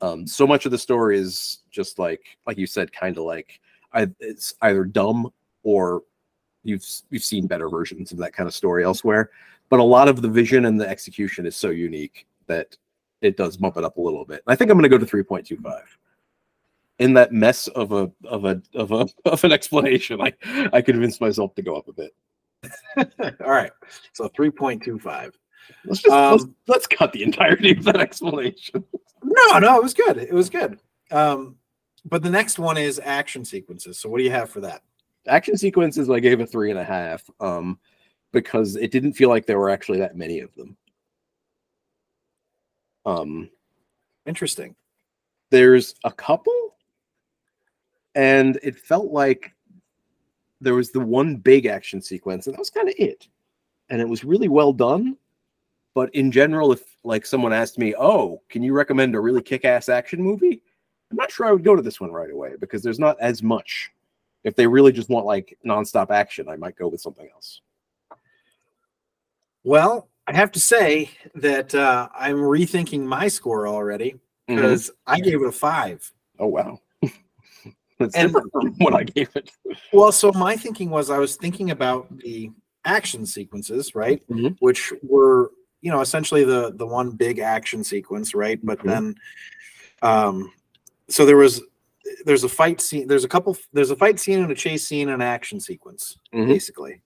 um 0.00 0.26
so 0.26 0.46
much 0.46 0.64
of 0.64 0.70
the 0.70 0.78
story 0.78 1.18
is 1.18 1.60
just 1.70 1.98
like 1.98 2.38
like 2.46 2.58
you 2.58 2.66
said 2.66 2.92
kind 2.92 3.16
of 3.16 3.24
like 3.24 3.60
I, 3.92 4.08
it's 4.20 4.54
either 4.62 4.84
dumb 4.84 5.32
or 5.62 6.02
you've 6.64 6.84
you've 7.10 7.24
seen 7.24 7.46
better 7.46 7.68
versions 7.68 8.12
of 8.12 8.18
that 8.18 8.32
kind 8.32 8.46
of 8.46 8.54
story 8.54 8.84
elsewhere 8.84 9.30
but 9.68 9.80
a 9.80 9.82
lot 9.82 10.08
of 10.08 10.20
the 10.20 10.28
vision 10.28 10.66
and 10.66 10.80
the 10.80 10.88
execution 10.88 11.46
is 11.46 11.56
so 11.56 11.70
unique 11.70 12.26
that 12.46 12.76
it 13.22 13.36
does 13.36 13.56
bump 13.56 13.76
it 13.76 13.84
up 13.84 13.96
a 13.96 14.00
little 14.00 14.24
bit. 14.24 14.42
I 14.46 14.56
think 14.56 14.70
I'm 14.70 14.76
going 14.76 14.90
to 14.90 14.98
go 14.98 15.02
to 15.02 15.06
3.25. 15.06 15.80
In 16.98 17.14
that 17.14 17.32
mess 17.32 17.68
of 17.68 17.92
a 17.92 18.12
of 18.24 18.44
a 18.44 18.60
of 18.74 18.92
a 18.92 19.06
of 19.24 19.42
an 19.42 19.50
explanation, 19.50 20.20
I 20.20 20.34
I 20.72 20.82
convinced 20.82 21.20
myself 21.20 21.54
to 21.54 21.62
go 21.62 21.74
up 21.74 21.88
a 21.88 21.92
bit. 21.92 22.14
All 23.42 23.50
right, 23.50 23.72
so 24.12 24.28
three 24.28 24.50
point 24.50 24.82
two 24.84 24.98
five. 24.98 25.36
Let's 25.84 26.02
just 26.02 26.12
let's, 26.12 26.42
Um, 26.44 26.54
let's 26.68 26.86
cut 26.86 27.12
the 27.12 27.22
entirety 27.22 27.72
of 27.72 27.84
that 27.84 28.00
explanation. 28.00 28.84
No, 29.22 29.58
no, 29.58 29.76
it 29.76 29.82
was 29.82 29.94
good. 29.94 30.18
It 30.18 30.32
was 30.32 30.50
good. 30.50 30.78
Um, 31.10 31.56
but 32.04 32.22
the 32.22 32.30
next 32.30 32.58
one 32.58 32.76
is 32.76 33.00
action 33.02 33.44
sequences. 33.44 33.98
So 33.98 34.08
what 34.08 34.18
do 34.18 34.24
you 34.24 34.30
have 34.30 34.50
for 34.50 34.60
that? 34.60 34.82
Action 35.28 35.56
sequences, 35.56 36.10
I 36.10 36.18
gave 36.18 36.40
a 36.40 36.46
three 36.46 36.70
and 36.70 36.78
a 36.78 36.84
half, 36.84 37.22
um, 37.38 37.78
because 38.32 38.76
it 38.76 38.90
didn't 38.90 39.12
feel 39.12 39.28
like 39.28 39.46
there 39.46 39.58
were 39.58 39.70
actually 39.70 39.98
that 39.98 40.16
many 40.16 40.40
of 40.40 40.54
them. 40.54 40.76
Um, 43.04 43.50
Interesting. 44.26 44.74
there's 45.50 45.94
a 46.04 46.10
couple 46.10 46.76
and 48.14 48.58
it 48.62 48.78
felt 48.78 49.10
like 49.10 49.52
there 50.60 50.74
was 50.74 50.92
the 50.92 51.00
one 51.00 51.36
big 51.36 51.66
action 51.66 52.00
sequence 52.00 52.46
and 52.46 52.54
that 52.54 52.60
was 52.60 52.70
kind 52.70 52.88
of 52.88 52.94
it 52.98 53.28
and 53.90 54.00
it 54.00 54.08
was 54.08 54.24
really 54.24 54.48
well 54.48 54.72
done 54.72 55.16
but 55.94 56.14
in 56.14 56.30
general 56.32 56.72
if 56.72 56.82
like 57.04 57.24
someone 57.26 57.52
asked 57.52 57.78
me 57.78 57.94
oh 57.98 58.40
can 58.48 58.62
you 58.62 58.72
recommend 58.72 59.14
a 59.14 59.20
really 59.20 59.42
kick-ass 59.42 59.88
action 59.88 60.22
movie 60.22 60.62
i'm 61.10 61.16
not 61.16 61.30
sure 61.30 61.46
i 61.46 61.52
would 61.52 61.64
go 61.64 61.74
to 61.76 61.82
this 61.82 62.00
one 62.00 62.10
right 62.12 62.30
away 62.30 62.52
because 62.60 62.82
there's 62.82 62.98
not 62.98 63.18
as 63.20 63.42
much 63.42 63.90
if 64.44 64.54
they 64.56 64.66
really 64.66 64.92
just 64.92 65.08
want 65.08 65.26
like 65.26 65.56
nonstop 65.66 66.10
action 66.10 66.48
i 66.48 66.56
might 66.56 66.76
go 66.76 66.88
with 66.88 67.00
something 67.00 67.28
else 67.34 67.60
Well, 69.64 70.08
I 70.26 70.34
have 70.34 70.50
to 70.52 70.60
say 70.60 71.10
that 71.34 71.74
uh, 71.74 72.08
I'm 72.18 72.36
rethinking 72.36 73.00
my 73.04 73.28
score 73.28 73.68
already 73.68 74.16
because 74.46 74.90
I 75.06 75.20
gave 75.20 75.40
it 75.42 75.46
a 75.46 75.52
five. 75.52 76.10
oh 76.38 76.46
wow 76.48 76.80
that's 77.98 78.14
And- 78.16 78.32
different 78.32 78.50
from 78.52 78.72
what 78.78 78.94
i 78.94 79.04
gave 79.04 79.28
it 79.36 79.50
Well, 79.92 80.10
so 80.12 80.32
my 80.32 80.56
thinking 80.56 80.90
was 80.90 81.10
I 81.10 81.18
was 81.18 81.36
thinking 81.36 81.70
about 81.70 82.08
the 82.18 82.50
action 82.84 83.24
sequences, 83.24 83.94
right? 83.94 84.20
Mhm. 84.28 84.56
Which 84.58 84.92
were, 85.02 85.52
you 85.82 85.90
know, 85.90 86.00
essentially 86.00 86.44
the 86.44 86.72
the 86.76 86.86
one 86.86 87.10
big 87.10 87.38
action 87.40 87.84
sequence, 87.84 88.34
right? 88.34 88.58
But 88.64 88.78
Mhm. 88.78 88.86
then 88.86 89.14
um 90.02 90.52
so 91.08 91.26
there 91.26 91.36
was 91.36 91.60
there's 92.24 92.44
a 92.44 92.48
fight 92.48 92.80
scene, 92.80 93.06
there's 93.06 93.24
a 93.24 93.28
couple 93.28 93.56
there's 93.72 93.90
a 93.90 93.96
fight 93.96 94.18
scene 94.18 94.40
and 94.42 94.50
a 94.50 94.54
chase 94.54 94.86
scene 94.86 95.08
and 95.08 95.20
an 95.22 95.28
action 95.28 95.60
sequence, 95.60 96.16
Mhm. 96.32 96.46
basically. 96.48 97.02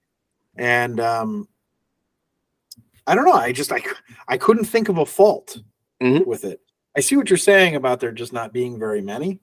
And 0.57 1.01
um 1.01 1.48
I 3.07 3.15
don't 3.15 3.24
know, 3.24 3.32
I 3.32 3.53
just 3.53 3.73
I 3.73 3.82
I 4.28 4.36
couldn't 4.36 4.65
think 4.65 4.89
of 4.89 4.98
a 4.98 5.07
fault 5.07 5.59
Mhm. 6.01 6.27
with 6.27 6.44
it. 6.44 6.61
I 6.97 7.01
see 7.01 7.16
what 7.16 7.31
you're 7.31 7.36
saying 7.39 7.74
about 7.77 8.01
there 8.01 8.12
just 8.12 8.32
not 8.32 8.53
being 8.53 8.78
very 8.78 9.01
many, 9.03 9.40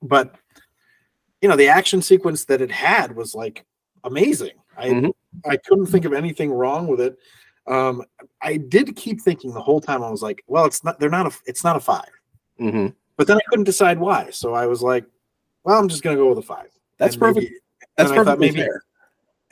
but 0.00 0.36
you 1.40 1.48
know 1.48 1.56
the 1.56 1.68
action 1.68 2.00
sequence 2.00 2.44
that 2.44 2.60
it 2.60 2.70
had 2.70 3.16
was 3.16 3.34
like 3.34 3.64
amazing 4.04 4.52
i 4.76 4.88
Mhm. 4.90 5.12
i 5.44 5.56
couldn't 5.56 5.86
think 5.86 6.04
of 6.04 6.12
anything 6.12 6.52
wrong 6.52 6.86
with 6.86 7.00
it 7.00 7.16
um 7.66 8.02
i 8.42 8.56
did 8.56 8.94
keep 8.96 9.20
thinking 9.20 9.52
the 9.52 9.60
whole 9.60 9.80
time 9.80 10.02
i 10.02 10.10
was 10.10 10.22
like 10.22 10.42
well 10.48 10.64
it's 10.64 10.82
not 10.82 10.98
they're 10.98 11.08
not 11.10 11.26
a 11.26 11.38
it's 11.46 11.62
not 11.64 11.76
a 11.76 11.80
five. 11.80 12.08
Hmm 12.58 12.88
but 13.16 13.26
then 13.26 13.36
i 13.36 13.40
couldn't 13.48 13.64
decide 13.64 13.98
why 14.00 14.30
so 14.30 14.52
i 14.54 14.66
was 14.66 14.82
like 14.82 15.04
well 15.64 15.78
i'm 15.78 15.88
just 15.88 16.02
gonna 16.02 16.16
go 16.16 16.28
with 16.28 16.38
a 16.38 16.42
five. 16.42 16.68
That's 16.98 17.14
And 17.14 17.20
perfect. 17.20 17.44
maybe- 17.44 17.56
that's 17.96 18.10
I 18.10 18.24
thought 18.24 18.38
maybe- 18.40 18.60
fair. 18.60 18.82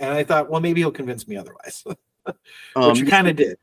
and 0.01 0.11
i 0.12 0.24
thought 0.24 0.51
well 0.51 0.61
maybe 0.61 0.81
he'll 0.81 0.91
convince 0.91 1.28
me 1.28 1.37
otherwise 1.37 1.85
Um, 2.77 2.91
which 2.91 2.99
you 2.99 3.07
kind 3.07 3.28
of 3.28 3.37
did. 3.37 3.57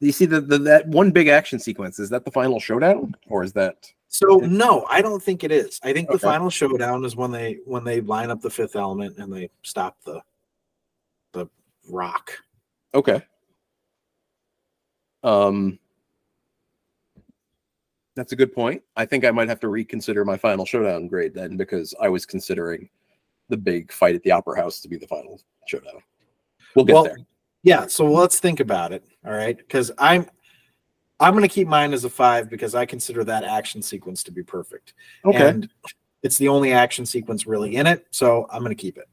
you 0.00 0.12
see 0.12 0.26
the, 0.26 0.40
the 0.40 0.58
that 0.58 0.86
one 0.88 1.10
big 1.10 1.28
action 1.28 1.58
sequence 1.58 1.98
is 1.98 2.08
that 2.10 2.24
the 2.24 2.30
final 2.30 2.60
showdown 2.60 3.14
or 3.28 3.42
is 3.42 3.52
that 3.54 3.90
so 4.08 4.36
no 4.38 4.84
i 4.88 5.02
don't 5.02 5.22
think 5.22 5.42
it 5.44 5.50
is. 5.50 5.80
I 5.82 5.92
think 5.92 6.08
the 6.10 6.18
final 6.18 6.48
showdown 6.50 7.04
is 7.04 7.16
when 7.16 7.30
they 7.32 7.58
when 7.66 7.82
they 7.84 8.00
line 8.00 8.30
up 8.30 8.40
the 8.40 8.48
fifth 8.50 8.76
element 8.76 9.18
and 9.18 9.32
they 9.32 9.50
stop 9.62 9.96
the 10.04 10.20
the 11.32 11.46
rock. 11.90 12.30
Okay 12.94 13.22
um 15.26 15.78
that's 18.14 18.32
a 18.32 18.36
good 18.36 18.54
point 18.54 18.82
i 18.96 19.04
think 19.04 19.24
i 19.24 19.30
might 19.30 19.48
have 19.48 19.60
to 19.60 19.68
reconsider 19.68 20.24
my 20.24 20.36
final 20.36 20.64
showdown 20.64 21.06
grade 21.06 21.34
then 21.34 21.56
because 21.56 21.94
i 22.00 22.08
was 22.08 22.24
considering 22.24 22.88
the 23.48 23.56
big 23.56 23.92
fight 23.92 24.14
at 24.14 24.22
the 24.22 24.30
opera 24.30 24.56
house 24.58 24.80
to 24.80 24.88
be 24.88 24.96
the 24.96 25.06
final 25.06 25.40
showdown 25.66 26.00
we'll 26.74 26.84
get 26.84 26.94
Well, 26.94 27.04
there 27.04 27.18
Yeah, 27.62 27.86
so 27.88 28.10
let's 28.10 28.38
think 28.38 28.60
about 28.60 28.92
it. 28.92 29.02
All 29.26 29.32
right, 29.32 29.56
because 29.56 29.90
I'm 29.98 30.26
I'm 31.18 31.32
going 31.32 31.42
to 31.42 31.48
keep 31.48 31.66
mine 31.66 31.92
as 31.92 32.04
a 32.04 32.10
five 32.10 32.48
because 32.50 32.74
I 32.74 32.86
consider 32.86 33.24
that 33.24 33.42
action 33.42 33.82
sequence 33.82 34.22
to 34.24 34.30
be 34.30 34.42
perfect. 34.42 34.94
okay 35.24 35.48
and 35.48 35.68
it's 36.22 36.38
the 36.38 36.48
only 36.48 36.72
action 36.72 37.04
sequence 37.06 37.46
really 37.46 37.76
in 37.76 37.86
it, 37.86 38.06
so 38.10 38.46
I'm 38.50 38.60
going 38.62 38.74
to 38.76 38.80
keep 38.80 38.98
it. 38.98 39.08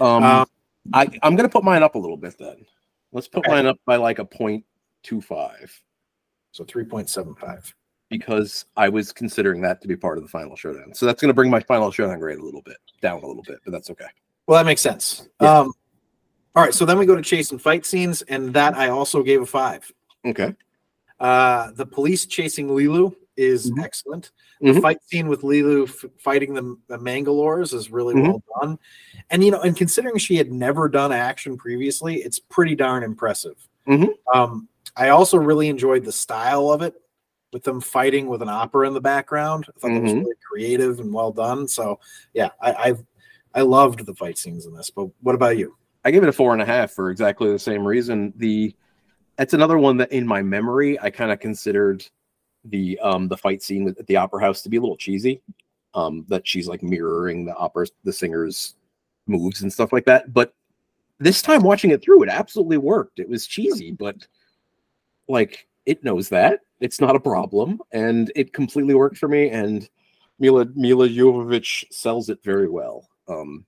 um 0.00 0.24
um, 0.24 0.46
i 0.94 1.06
i'm 1.22 1.36
gonna 1.36 1.48
put 1.48 1.64
mine 1.64 1.82
up 1.82 1.94
a 1.96 1.98
little 1.98 2.16
bit 2.16 2.36
then 2.38 2.64
let's 3.12 3.28
put 3.28 3.40
Okay. 3.40 3.50
mine 3.50 3.66
up 3.66 3.76
by 3.84 3.96
like 3.96 4.18
a 4.20 4.24
point 4.24 4.64
two 5.02 5.20
five 5.20 5.72
So 6.52 6.64
three 6.64 6.84
point 6.84 7.08
seven 7.08 7.34
five. 7.34 7.72
because 8.10 8.64
I 8.76 8.88
was 8.88 9.12
considering 9.12 9.60
that 9.62 9.80
to 9.82 9.88
be 9.88 9.96
part 9.96 10.18
of 10.18 10.24
the 10.24 10.30
final 10.30 10.56
showdown. 10.56 10.94
So 10.94 11.06
that's 11.06 11.20
going 11.20 11.28
to 11.28 11.34
bring 11.34 11.50
my 11.50 11.60
final 11.60 11.90
showdown 11.90 12.18
grade 12.18 12.38
a 12.38 12.42
little 12.44 12.62
bit 12.62 12.78
down 13.02 13.22
a 13.22 13.26
little 13.26 13.42
bit, 13.42 13.58
but 13.64 13.70
that's 13.72 13.90
okay. 13.90 14.06
Well, 14.46 14.58
that 14.58 14.66
makes 14.66 14.80
sense. 14.80 15.28
Yeah. 15.40 15.58
Um, 15.60 15.72
all 16.56 16.64
right, 16.64 16.72
so 16.74 16.84
then 16.86 16.98
we 16.98 17.06
go 17.06 17.14
to 17.14 17.22
chase 17.22 17.50
and 17.52 17.60
fight 17.60 17.84
scenes, 17.86 18.22
and 18.22 18.52
that 18.54 18.74
I 18.76 18.88
also 18.88 19.22
gave 19.22 19.42
a 19.42 19.46
five. 19.46 19.90
Okay. 20.26 20.54
Uh, 21.20 21.70
the 21.72 21.84
police 21.86 22.26
chasing 22.26 22.68
Leeloo 22.68 23.14
is 23.36 23.70
Mhm. 23.70 23.82
excellent. 23.84 24.32
The 24.60 24.72
Mhm. 24.72 24.82
fight 24.82 25.02
scene 25.04 25.28
with 25.28 25.42
Leeloo 25.42 25.84
f- 25.88 26.10
fighting 26.18 26.54
the, 26.54 26.76
the 26.88 26.98
Mangalores 26.98 27.72
is 27.74 27.90
really 27.90 28.14
Mhm. 28.14 28.22
well 28.26 28.42
done. 28.60 28.78
And 29.30 29.44
you 29.44 29.50
know, 29.52 29.60
and 29.60 29.76
considering 29.76 30.16
she 30.18 30.36
had 30.36 30.50
never 30.50 30.88
done 30.88 31.12
action 31.12 31.56
previously, 31.56 32.16
it's 32.22 32.38
pretty 32.40 32.74
darn 32.74 33.02
impressive. 33.04 33.68
Mhm. 33.86 34.08
Um, 34.34 34.68
I 34.96 35.10
also 35.10 35.38
really 35.38 35.68
enjoyed 35.68 36.04
the 36.04 36.12
style 36.12 36.70
of 36.70 36.82
it 36.82 36.94
with 37.52 37.62
them 37.62 37.80
fighting 37.80 38.26
with 38.26 38.42
an 38.42 38.48
opera 38.48 38.86
in 38.86 38.94
the 38.94 39.00
background. 39.00 39.66
I 39.68 39.78
thought 39.80 39.94
that 39.94 40.02
was 40.02 40.12
Mhm. 40.12 40.22
really 40.22 40.34
creative 40.46 41.00
and 41.00 41.12
well 41.12 41.32
done. 41.32 41.66
So 41.68 41.98
yeah, 42.34 42.50
I, 42.60 42.72
I 42.72 42.94
I 43.54 43.62
loved 43.62 44.04
the 44.04 44.14
fight 44.14 44.36
scenes 44.38 44.66
in 44.66 44.74
this. 44.74 44.90
But 44.90 45.08
what 45.22 45.34
about 45.34 45.56
you? 45.56 45.76
I 46.04 46.10
gave 46.10 46.22
it 46.22 46.28
a 46.28 46.32
four 46.32 46.52
and 46.52 46.62
a 46.62 46.66
half 46.66 46.92
for 46.92 47.10
exactly 47.10 47.50
the 47.50 47.58
same 47.58 47.86
reason. 47.86 48.32
The 48.36 48.74
that's 49.36 49.54
another 49.54 49.78
one 49.78 49.96
that 49.98 50.12
in 50.12 50.26
my 50.26 50.42
memory 50.42 50.98
I 51.00 51.10
kind 51.10 51.32
of 51.32 51.40
considered 51.40 52.04
the 52.64 52.98
um 53.00 53.28
the 53.28 53.36
fight 53.36 53.62
scene 53.62 53.88
at 53.88 54.06
the 54.06 54.16
opera 54.16 54.40
house 54.42 54.62
to 54.62 54.68
be 54.68 54.76
a 54.76 54.80
little 54.80 54.96
cheesy. 54.96 55.40
Um, 55.94 56.26
that 56.28 56.46
she's 56.46 56.68
like 56.68 56.82
mirroring 56.82 57.46
the 57.46 57.56
opera 57.56 57.86
the 58.04 58.12
singer's 58.12 58.76
moves 59.26 59.62
and 59.62 59.72
stuff 59.72 59.92
like 59.92 60.04
that. 60.04 60.34
But 60.34 60.52
this 61.18 61.40
time 61.40 61.62
watching 61.62 61.90
it 61.90 62.02
through, 62.02 62.22
it 62.24 62.28
absolutely 62.28 62.76
worked. 62.76 63.18
It 63.18 63.28
was 63.28 63.46
cheesy, 63.46 63.92
but 63.92 64.26
like 65.28 65.66
it 65.86 66.02
knows 66.04 66.28
that 66.30 66.60
it's 66.80 67.00
not 67.00 67.16
a 67.16 67.20
problem, 67.20 67.80
and 67.92 68.30
it 68.36 68.52
completely 68.52 68.94
worked 68.94 69.18
for 69.18 69.28
me. 69.28 69.50
And 69.50 69.88
Milla 70.38 70.66
Milla 70.74 71.08
Jovovich 71.08 71.84
sells 71.92 72.28
it 72.28 72.38
very 72.44 72.68
well. 72.68 73.08
Um, 73.28 73.64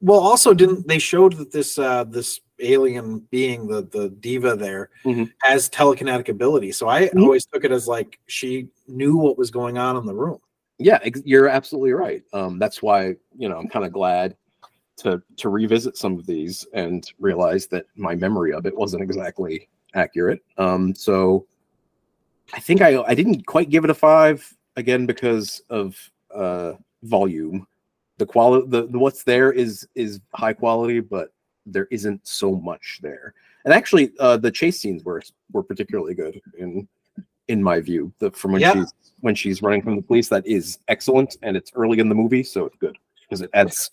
Well, 0.00 0.20
also 0.20 0.52
didn't 0.54 0.86
they 0.86 0.98
showed 0.98 1.34
that 1.34 1.52
this 1.52 1.78
uh 1.78 2.04
this 2.04 2.40
alien 2.60 3.20
being 3.30 3.66
the 3.66 3.82
the 3.82 4.08
diva 4.08 4.56
there 4.56 4.88
Mhm. 5.04 5.30
has 5.42 5.68
telekinetic 5.68 6.28
ability. 6.28 6.72
So 6.72 6.88
I 6.88 7.08
Mhm. 7.08 7.22
always 7.22 7.46
took 7.46 7.64
it 7.64 7.72
as 7.72 7.86
like 7.86 8.18
she 8.26 8.68
knew 8.88 9.16
what 9.16 9.36
was 9.38 9.50
going 9.50 9.76
on 9.78 9.96
in 9.96 10.06
the 10.06 10.14
room. 10.14 10.38
yeah 10.78 10.98
ex- 11.02 11.22
you're 11.24 11.48
absolutely 11.48 11.92
right 11.94 12.22
um 12.34 12.58
that's 12.58 12.82
why 12.82 13.16
you 13.34 13.48
know 13.48 13.56
i'm 13.58 13.66
kind 13.66 13.86
of 13.86 13.92
glad 13.94 14.36
to 14.98 15.22
to 15.38 15.48
revisit 15.48 15.96
some 15.96 16.18
of 16.18 16.26
these 16.26 16.66
and 16.74 17.12
realize 17.18 17.66
that 17.66 17.86
my 17.96 18.14
memory 18.14 18.52
of 18.52 18.66
it 18.66 18.76
wasn't 18.76 19.02
exactly 19.02 19.70
accurate. 19.96 20.42
Um 20.58 20.94
so 20.94 21.46
i 22.54 22.60
think 22.60 22.80
i 22.80 23.02
i 23.02 23.14
didn't 23.14 23.44
quite 23.46 23.70
give 23.70 23.82
it 23.82 23.90
a 23.90 23.94
five 23.94 24.38
again 24.76 25.04
because 25.06 25.62
of 25.70 25.96
uh 26.34 26.72
volume. 27.02 27.66
The 28.18 28.26
quality 28.26 28.68
the, 28.68 28.86
the 28.86 28.98
what's 28.98 29.24
there 29.24 29.52
is 29.52 29.88
is 29.94 30.20
high 30.34 30.52
quality 30.52 31.00
but 31.00 31.32
there 31.66 31.88
isn't 31.90 32.26
so 32.26 32.54
much 32.54 33.00
there. 33.02 33.34
And 33.64 33.74
actually 33.74 34.12
uh 34.20 34.36
the 34.36 34.50
chase 34.50 34.78
scenes 34.80 35.02
were 35.04 35.22
were 35.52 35.62
particularly 35.62 36.14
good 36.14 36.40
in 36.58 36.86
in 37.48 37.62
my 37.62 37.80
view. 37.80 38.12
The 38.18 38.30
from 38.30 38.52
when 38.52 38.60
Yeah. 38.60 38.74
she's 38.74 38.92
when 39.20 39.34
she's 39.34 39.62
running 39.62 39.82
from 39.82 39.96
the 39.96 40.02
police 40.02 40.28
that 40.28 40.46
is 40.46 40.78
excellent 40.88 41.36
and 41.42 41.56
it's 41.56 41.72
early 41.74 41.98
in 41.98 42.08
the 42.08 42.14
movie 42.14 42.42
so 42.44 42.66
it's 42.66 42.76
good 42.76 42.96
because 43.22 43.40
it 43.40 43.50
adds 43.54 43.90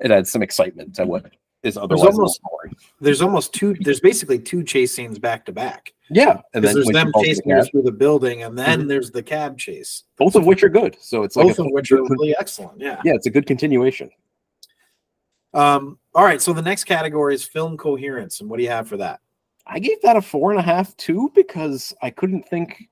it 0.00 0.10
adds 0.10 0.30
some 0.30 0.42
excitement 0.42 0.94
to 0.96 1.06
what 1.06 1.32
is 1.66 1.76
otherwise 1.76 2.04
little 2.16 2.20
almost-. 2.20 2.40
There's 3.00 3.20
almost 3.22 3.52
two. 3.52 3.74
There's 3.80 4.00
basically 4.00 4.38
two 4.38 4.62
chase 4.64 4.94
scenes 4.94 5.18
back 5.18 5.44
to 5.46 5.52
back. 5.52 5.92
yeah 6.08 6.40
and 6.54 6.62
then 6.64 6.72
there's 6.74 6.86
them 6.86 7.10
the 7.12 7.22
chasing 7.24 7.50
cab, 7.50 7.68
through 7.70 7.82
the 7.82 7.90
building, 7.92 8.44
and 8.44 8.56
then 8.56 8.82
Mhm. 8.82 8.88
there's 8.88 9.10
the 9.10 9.22
cab 9.22 9.58
chase. 9.58 10.04
both 10.16 10.36
of 10.36 10.46
which 10.46 10.62
are 10.62 10.68
good 10.68 10.96
so 11.00 11.24
it's 11.24 11.34
like 11.36 11.48
Both 11.48 11.58
a, 11.58 11.62
of 11.64 11.68
which 11.72 11.90
are 11.90 12.00
really 12.02 12.34
excellent. 12.38 12.80
Yeah. 12.80 13.00
yeah 13.04 13.14
it's 13.14 13.26
a 13.26 13.30
good 13.30 13.44
continuation 13.46 14.08
Um. 15.54 15.98
All 16.14 16.24
right. 16.24 16.40
So 16.40 16.52
the 16.52 16.62
next 16.62 16.84
category 16.84 17.34
is 17.34 17.44
film 17.44 17.76
coherence, 17.76 18.40
and 18.40 18.48
what 18.48 18.56
do 18.58 18.62
you 18.62 18.68
have 18.70 18.88
for 18.88 18.96
that? 18.98 19.20
I 19.66 19.78
gave 19.80 20.00
that 20.02 20.16
a 20.16 20.22
four 20.22 20.50
and 20.50 20.60
a 20.60 20.62
half 20.62 20.96
too 20.96 21.30
because 21.34 21.92
I 22.02 22.10
couldn't 22.10 22.44
think. 22.48 22.88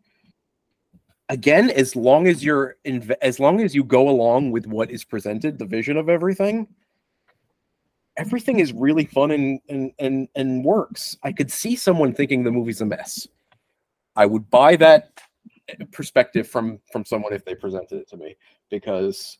Again, 1.30 1.70
as 1.70 1.96
long 1.96 2.26
as 2.26 2.44
you're 2.44 2.76
inv- 2.84 3.16
as 3.22 3.40
long 3.40 3.60
as 3.62 3.74
you 3.74 3.82
go 3.84 4.08
along 4.10 4.50
with 4.50 4.66
what 4.66 4.90
is 4.90 5.04
presented, 5.04 5.58
the 5.58 5.64
vision 5.64 5.96
of 5.96 6.08
everything, 6.08 6.66
everything 8.16 8.60
is 8.60 8.72
really 8.72 9.04
fun 9.06 9.30
and 9.30 9.60
and 9.68 9.92
and 9.98 10.28
and 10.34 10.64
works. 10.64 11.16
I 11.22 11.32
could 11.32 11.50
see 11.50 11.76
someone 11.76 12.14
thinking 12.14 12.44
the 12.44 12.52
movie's 12.52 12.80
a 12.80 12.86
mess. 12.86 13.26
I 14.16 14.26
would 14.26 14.48
buy 14.50 14.76
that 14.76 15.20
perspective 15.92 16.48
from 16.48 16.80
from 16.92 17.04
someone 17.04 17.32
if 17.32 17.44
they 17.44 17.54
presented 17.54 18.00
it 18.00 18.08
to 18.10 18.16
me 18.16 18.36
because 18.70 19.38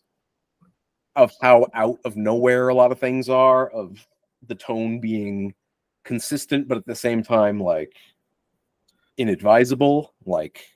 of 1.17 1.33
how 1.41 1.67
out 1.75 1.99
of 2.05 2.17
nowhere 2.17 2.69
a 2.69 2.75
lot 2.75 2.93
of 2.93 2.99
things 2.99 3.29
are, 3.29 3.69
of 3.71 4.07
the 4.47 4.55
tone 4.55 5.01
being 5.01 5.55
consistent, 6.05 6.69
but 6.69 6.79
at 6.79 6.87
the 6.87 6.95
same 6.95 7.23
time, 7.23 7.61
like 7.61 7.93
inadvisable. 9.17 10.15
Like 10.27 10.67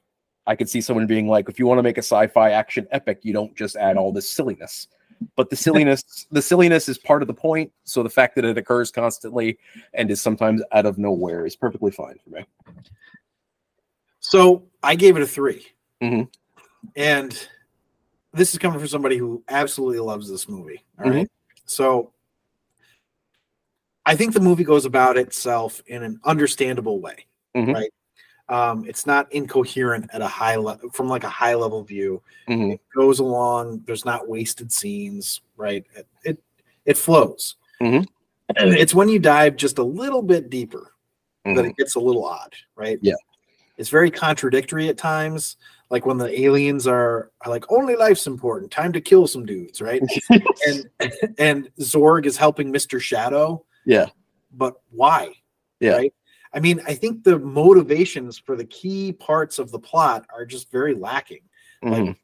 I 0.47 0.55
could 0.55 0.69
see 0.69 0.81
someone 0.81 1.07
being 1.07 1.29
like, 1.29 1.49
if 1.49 1.59
you 1.59 1.67
want 1.67 1.79
to 1.79 1.83
make 1.83 1.99
a 1.99 2.03
sci-fi 2.03 2.51
action 2.51 2.87
epic, 2.93 3.21
you 3.23 3.33
don't 3.33 3.57
just 3.57 3.77
add 3.77 3.97
all 3.97 4.13
this 4.13 4.31
silliness. 4.31 4.87
But 5.37 5.51
the 5.51 5.57
silliness, 5.57 6.27
the 6.31 6.43
silliness 6.43 6.89
is 6.89 6.99
part 6.99 7.23
of 7.23 7.29
the 7.29 7.35
point. 7.35 7.73
So 7.85 8.03
the 8.03 8.11
fact 8.11 8.35
that 8.37 8.45
it 8.45 8.59
occurs 8.59 8.91
constantly 8.91 9.59
and 9.95 10.11
is 10.11 10.21
sometimes 10.21 10.63
out 10.73 10.87
of 10.87 10.99
nowhere 10.99 11.47
is 11.47 11.57
perfectly 11.57 11.91
fine 11.91 12.17
for 12.25 12.31
me. 12.31 12.45
So 14.21 14.65
I 14.83 14.95
gave 14.95 15.17
it 15.17 15.23
a 15.23 15.27
3 15.27 15.65
Mhm. 16.03 16.29
and 16.97 17.49
this 18.33 18.53
is 18.53 18.59
coming 18.59 18.79
from 18.79 18.89
somebody 18.89 19.17
who 19.17 19.43
absolutely 19.49 20.01
loves 20.01 20.29
this 20.29 20.49
movie. 20.49 20.85
All 20.99 21.07
Mhm. 21.07 21.15
right, 21.15 21.29
so 21.65 22.13
I 24.05 24.17
think 24.17 24.35
the 24.35 24.41
movie 24.41 24.65
goes 24.65 24.85
about 24.85 25.17
itself 25.17 25.83
in 25.87 26.03
an 26.03 26.21
understandable 26.25 27.01
way, 27.01 27.27
Mhm. 27.55 27.75
right? 27.75 27.91
Um, 28.51 28.85
it's 28.87 29.07
not 29.07 29.31
incoherent 29.33 30.09
at 30.13 30.23
a 30.23 30.27
high 30.27 30.57
level 30.57 30.89
from 30.91 31.09
like 31.09 31.25
a 31.25 31.29
high 31.29 31.55
level 31.55 31.83
view. 31.83 32.23
Mhm. 32.49 32.75
It 32.75 32.81
goes 32.95 33.19
along. 33.19 33.83
There's 33.87 34.05
not 34.07 34.29
wasted 34.29 34.73
scenes, 34.73 35.43
right? 35.57 35.85
It 35.95 36.07
it, 36.25 36.43
it 36.87 36.97
flows. 36.97 37.57
Mhm. 37.81 38.07
It's 38.57 38.95
when 38.95 39.11
you 39.11 39.19
dive 39.19 39.57
just 39.57 39.77
a 39.79 39.83
little 39.83 40.23
bit 40.23 40.49
deeper 40.49 40.95
that 41.45 41.57
Mhm. 41.57 41.71
it 41.71 41.77
gets 41.77 41.97
a 41.97 42.01
little 42.01 42.25
odd, 42.25 42.55
right? 42.77 42.99
Yeah. 43.03 43.15
It's 43.77 43.91
very 43.91 44.11
contradictory 44.11 44.89
at 44.89 44.97
times. 44.97 45.57
Like 45.91 46.05
when 46.07 46.17
the 46.19 46.41
aliens 46.41 46.87
are, 46.87 47.31
are 47.43 47.51
like, 47.51 47.71
only 47.71 47.97
life's 47.97 48.27
important, 48.27 48.71
time 48.73 48.93
to 48.95 49.01
kill 49.01 49.27
some 49.27 49.45
dudes, 49.47 49.81
right? 49.81 50.03
and 51.01 51.13
and 51.39 51.71
Zorg 51.81 52.27
is 52.27 52.37
helping 52.37 52.73
Mr. 52.73 53.01
Shadow, 53.01 53.65
Yeah. 53.85 54.07
but 54.53 54.81
why? 54.91 55.35
Yeah. 55.81 55.97
Right? 55.97 56.15
I 56.53 56.61
mean, 56.61 56.81
I 56.87 56.95
think 56.95 57.25
the 57.25 57.39
motivations 57.39 58.39
for 58.39 58.57
the 58.57 58.65
key 58.65 59.13
parts 59.13 59.59
of 59.59 59.71
the 59.71 59.79
plot 59.79 60.27
are 60.35 60.47
just 60.47 60.71
very 60.71 60.95
lacking. 60.95 61.43
Mhm. 61.83 62.17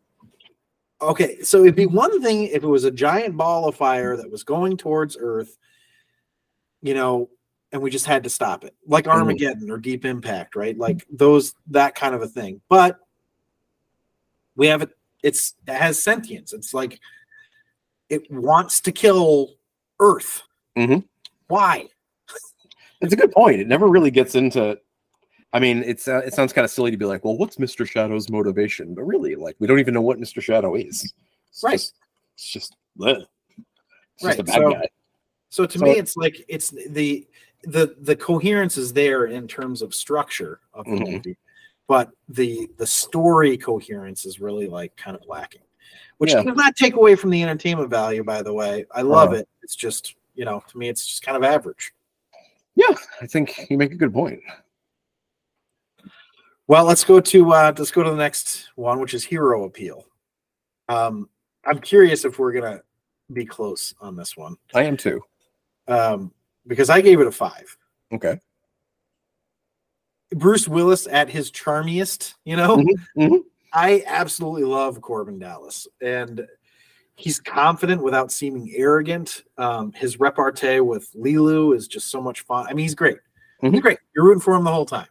Okay, 1.01 1.43
so 1.43 1.61
it'd 1.63 1.75
be 1.75 1.87
one 1.87 2.23
thing 2.23 2.45
if 2.45 2.63
it 2.63 2.67
was 2.67 2.85
a 2.85 2.91
giant 2.91 3.37
ball 3.37 3.69
of 3.69 3.75
fire 3.77 4.17
that 4.17 4.31
was 4.31 4.43
going 4.43 4.77
towards 4.77 5.17
Earth, 5.21 5.59
you 6.81 6.95
know, 6.95 7.29
and 7.73 7.83
we 7.83 7.91
just 7.91 8.07
had 8.07 8.25
to 8.25 8.31
stop 8.31 8.65
it, 8.65 8.75
like 8.87 9.05
Mhm. 9.05 9.13
Armageddon 9.13 9.71
or 9.71 9.77
Deep 9.79 10.05
Impact, 10.05 10.57
right? 10.57 10.79
Like 10.79 11.07
those, 11.11 11.55
that 11.67 11.95
kind 11.95 12.15
of 12.15 12.23
a 12.23 12.29
thing. 12.29 12.63
But 12.69 12.99
we 14.57 14.69
have 14.69 14.81
it, 14.83 14.91
it's, 15.23 15.55
it 15.67 15.75
has 15.75 16.03
sentience. 16.03 16.53
It's 16.53 16.73
like 16.73 17.01
it 18.09 18.31
wants 18.31 18.81
to 18.83 18.93
kill 18.93 19.57
Earth. 20.01 20.43
Mhm. 20.77 21.07
Why? 21.49 21.89
It's 23.05 23.15
a 23.15 23.17
good 23.17 23.33
point. 23.33 23.61
It 23.61 23.69
never 23.69 23.87
really 23.89 24.11
gets 24.11 24.35
into. 24.35 24.79
I 25.53 25.61
mean, 25.61 25.85
it's 25.85 26.09
uh, 26.09 26.19
it 26.27 26.35
sounds 26.35 26.53
kind 26.53 26.65
of 26.65 26.71
silly 26.71 26.91
to 26.91 26.97
be 26.97 27.05
like, 27.05 27.25
well, 27.25 27.37
what's 27.37 27.59
Mister 27.59 27.87
Shadow's 27.87 28.29
motivation? 28.29 28.95
But 28.95 29.03
really, 29.05 29.35
like, 29.37 29.57
we 29.61 29.67
don't 29.67 29.79
even 29.79 29.95
know 29.95 30.03
what 30.03 30.19
Mister 30.19 30.41
Shadow 30.41 30.75
is. 30.75 31.13
It's 31.51 31.63
Right. 31.63 31.73
Just, 31.75 31.95
it's 32.35 32.49
just, 32.51 32.77
bleh. 32.99 33.25
it's 33.57 34.25
Right, 34.25 34.37
just 34.37 34.41
a 34.41 34.43
bad 34.45 34.55
so- 34.57 34.73
guy. 34.73 34.89
So 35.51 35.67
to 35.67 35.79
So- 35.79 35.85
me, 35.85 35.93
it's 35.93 36.17
like 36.17 36.45
it's 36.49 36.71
the 36.71 37.27
the 37.63 37.95
the 38.01 38.17
coherence 38.17 38.77
is 38.77 38.93
there 38.93 39.27
in 39.27 39.47
terms 39.47 39.81
of 39.83 39.95
structure 39.95 40.59
of 40.75 40.85
the 40.87 40.91
Mhm. 40.93 41.13
movie, 41.13 41.37
but 41.87 42.11
the 42.29 42.69
the 42.77 42.87
story 42.87 43.57
coherence 43.57 44.25
is 44.27 44.41
really 44.41 44.67
like 44.67 44.97
kind 44.97 45.17
of 45.17 45.23
lacking, 45.29 45.63
which 46.19 46.33
Yeah. 46.33 46.43
does 46.43 46.57
not 46.57 46.75
take 46.75 46.95
away 46.97 47.15
from 47.15 47.31
the 47.31 47.43
entertainment 47.45 47.89
value. 47.89 48.25
By 48.25 48.43
the 48.43 48.53
way, 48.53 48.85
I 48.91 49.03
love 49.03 49.29
Uh-huh. 49.29 49.39
it. 49.43 49.49
It's 49.63 49.77
just 49.77 50.17
you 50.35 50.45
know 50.45 50.65
to 50.69 50.77
me, 50.79 50.89
it's 50.89 51.07
just 51.07 51.23
kind 51.23 51.37
of 51.37 51.45
average. 51.45 51.93
Yeah, 52.77 52.95
I 53.21 53.27
think 53.27 53.67
you 53.71 53.79
make 53.79 53.93
a 53.93 53.97
good 53.97 54.13
point. 54.13 54.41
Well, 56.67 56.85
let's 56.85 57.05
go 57.05 57.21
to 57.21 57.53
uh 57.53 57.73
let's 57.77 57.91
go 57.91 58.03
to 58.03 58.11
the 58.11 58.17
next 58.17 58.71
one, 58.75 58.99
which 59.01 59.15
is 59.15 59.23
hero 59.25 59.65
appeal. 59.65 60.07
Um, 60.89 61.29
I'm 61.65 61.79
curious 61.79 62.25
if 62.25 62.39
we're 62.39 62.53
gonna 62.53 62.81
be 63.33 63.45
close 63.45 63.95
on 64.01 64.17
this 64.17 64.37
one, 64.37 64.57
I 64.75 64.85
am 64.85 64.97
too. 64.97 65.23
um, 65.89 66.33
because 66.67 66.89
I 66.91 67.01
gave 67.01 67.21
it 67.21 67.27
a 67.27 67.33
five. 67.33 67.77
Okay. 68.13 68.39
Bruce 70.35 70.67
Willis 70.67 71.07
at 71.07 71.29
his 71.29 71.51
charmiest, 71.51 72.35
you 72.45 72.57
know. 72.57 72.77
Mhm, 72.79 72.95
mhm. 73.17 73.39
I 73.73 74.03
absolutely 74.07 74.65
love 74.65 75.01
Korben 75.01 75.39
Dallas, 75.39 75.87
and 76.01 76.47
he's 77.17 77.39
confident 77.41 78.03
without 78.03 78.33
seeming 78.33 78.73
arrogant. 78.75 79.43
Um, 79.59 79.93
his 79.93 80.19
repartee 80.19 80.81
with 80.81 81.13
Leeloo 81.15 81.77
is 81.77 81.87
just 81.89 82.11
so 82.11 82.21
much 82.21 82.41
fun. 82.43 82.67
I 82.69 82.73
mean, 82.75 82.85
he's 82.85 82.95
great. 82.95 83.19
He's 83.61 83.71
Mhm. 83.71 83.81
great. 83.83 83.99
You're 84.15 84.25
rooting 84.25 84.41
for 84.41 84.55
him 84.55 84.65
the 84.65 84.73
whole 84.73 84.87
time. 84.87 85.07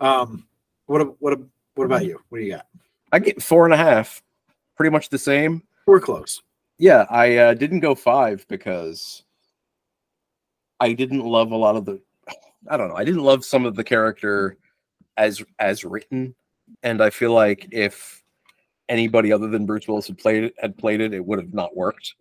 Um, 0.00 0.46
what 0.86 1.20
what 1.20 1.32
a- 1.34 1.46
what 1.74 1.84
about 1.84 2.04
you? 2.04 2.20
What 2.28 2.38
do 2.38 2.44
you 2.44 2.52
got? 2.52 2.66
I 3.12 3.18
get 3.20 3.42
four 3.42 3.64
and 3.64 3.72
a 3.72 3.76
half, 3.76 4.22
pretty 4.76 4.90
much 4.90 5.08
the 5.10 5.18
same. 5.18 5.62
We're 5.86 6.00
close. 6.00 6.42
Yeah, 6.78 7.06
I 7.08 7.36
uh, 7.36 7.54
didn't 7.54 7.80
go 7.80 7.94
five 7.94 8.44
because 8.48 9.24
I 10.80 10.92
didn't 10.92 11.24
love 11.24 11.50
a 11.52 11.56
lot 11.56 11.76
of 11.76 11.84
the. 11.84 12.00
I 12.68 12.76
don't 12.76 12.88
know. 12.88 12.96
I 12.96 13.04
didn't 13.04 13.22
love 13.24 13.44
some 13.44 13.64
of 13.64 13.74
the 13.74 13.84
character 13.84 14.56
as 15.16 15.42
as 15.58 15.84
written, 15.84 16.34
and 16.82 17.00
I 17.02 17.10
feel 17.10 17.32
like 17.32 17.68
if 17.72 18.22
anybody 18.88 19.32
other 19.32 19.48
than 19.48 19.66
Bruce 19.66 19.86
Willis 19.86 20.06
had 20.06 20.18
played 20.18 20.44
it, 20.44 20.54
had 20.58 20.76
played 20.76 21.00
it, 21.00 21.14
it 21.14 21.24
would 21.24 21.38
have 21.38 21.54
not 21.54 21.76
worked. 21.76 22.14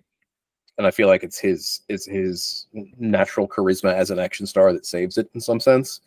And 0.77 0.85
I 0.85 0.91
feel 0.91 1.07
like 1.07 1.23
it's 1.23 1.39
his 1.39 1.81
it's 1.89 2.06
his 2.06 2.68
natural 2.99 3.48
charisma 3.48 3.94
as 3.94 4.11
an 4.11 4.19
action 4.19 4.45
star 4.45 4.73
that 4.73 4.85
saves 4.85 5.18
it 5.18 5.30
in 5.34 5.41
some 5.41 5.60
sense. 5.60 6.02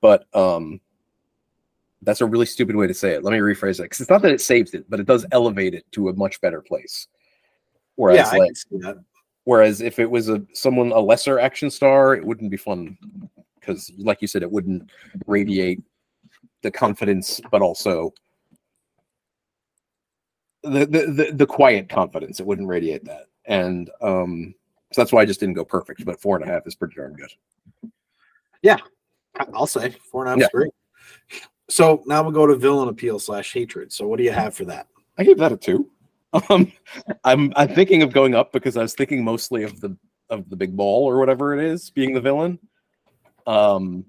But 0.00 0.26
um, 0.34 0.80
that's 2.02 2.20
a 2.20 2.26
really 2.26 2.46
stupid 2.46 2.76
way 2.76 2.86
to 2.86 2.94
say 2.94 3.12
it. 3.12 3.24
Let 3.24 3.32
me 3.32 3.38
rephrase 3.38 3.78
it 3.78 3.84
because 3.84 4.00
it's 4.00 4.10
not 4.10 4.22
that 4.22 4.32
it 4.32 4.40
saves 4.40 4.74
it, 4.74 4.84
but 4.90 5.00
it 5.00 5.06
does 5.06 5.24
elevate 5.32 5.74
it 5.74 5.90
to 5.92 6.08
a 6.08 6.14
much 6.14 6.40
better 6.40 6.60
place. 6.60 7.06
Whereas, 7.96 8.18
yeah, 8.18 8.30
I 8.32 8.36
like, 8.38 8.52
that. 8.70 8.98
whereas 9.44 9.80
if 9.80 9.98
it 9.98 10.10
was 10.10 10.28
a 10.28 10.42
someone 10.52 10.92
a 10.92 11.00
lesser 11.00 11.38
action 11.38 11.70
star, 11.70 12.14
it 12.14 12.24
wouldn't 12.24 12.50
be 12.50 12.56
fun 12.56 12.98
because, 13.58 13.90
like 13.96 14.20
you 14.20 14.28
said, 14.28 14.42
it 14.42 14.50
wouldn't 14.50 14.90
radiate 15.26 15.80
the 16.62 16.70
confidence, 16.70 17.40
but 17.50 17.62
also 17.62 18.12
the 20.62 20.86
the 20.86 21.32
the, 21.34 21.46
quiet 21.46 21.88
confidence. 21.88 22.40
It 22.40 22.46
wouldn't 22.46 22.68
radiate 22.68 23.04
that, 23.04 23.26
and 23.46 23.90
um, 24.00 24.54
so 24.92 25.00
that's 25.00 25.12
why 25.12 25.22
I 25.22 25.24
just 25.24 25.40
didn't 25.40 25.54
go 25.54 25.64
perfect. 25.64 26.04
But 26.04 26.20
four 26.20 26.36
and 26.36 26.44
a 26.44 26.52
half 26.52 26.66
is 26.66 26.74
pretty 26.74 26.94
darn 26.94 27.14
good. 27.14 27.90
Yeah, 28.62 28.78
I'll 29.54 29.66
say 29.66 29.90
four 29.90 30.26
and 30.26 30.28
a 30.28 30.30
half 30.30 30.38
Yeah. 30.40 30.46
is 30.46 30.50
great. 30.52 31.42
So 31.68 32.02
now 32.06 32.22
we'll 32.22 32.32
go 32.32 32.46
to 32.46 32.54
villain 32.54 32.88
appeal 32.88 33.18
slash 33.18 33.52
hatred. 33.52 33.92
So 33.92 34.06
what 34.06 34.18
do 34.18 34.24
you 34.24 34.32
have 34.32 34.54
for 34.54 34.64
that? 34.66 34.88
I 35.18 35.24
gave 35.24 35.38
that 35.38 35.52
a 35.52 35.56
two. 35.56 35.88
Um, 36.48 36.72
I'm 37.24 37.52
I'm 37.56 37.68
thinking 37.74 38.02
of 38.02 38.10
going 38.10 38.34
up 38.34 38.52
because 38.54 38.78
I 38.78 38.80
was 38.80 38.94
thinking 38.94 39.22
mostly 39.22 39.64
of 39.64 39.78
the 39.82 39.94
of 40.30 40.48
the 40.48 40.56
big 40.56 40.74
ball 40.74 41.04
or 41.04 41.18
whatever 41.18 41.52
it 41.52 41.62
is 41.62 41.90
being 41.90 42.14
the 42.14 42.22
villain. 42.22 42.58
Um, 43.46 44.06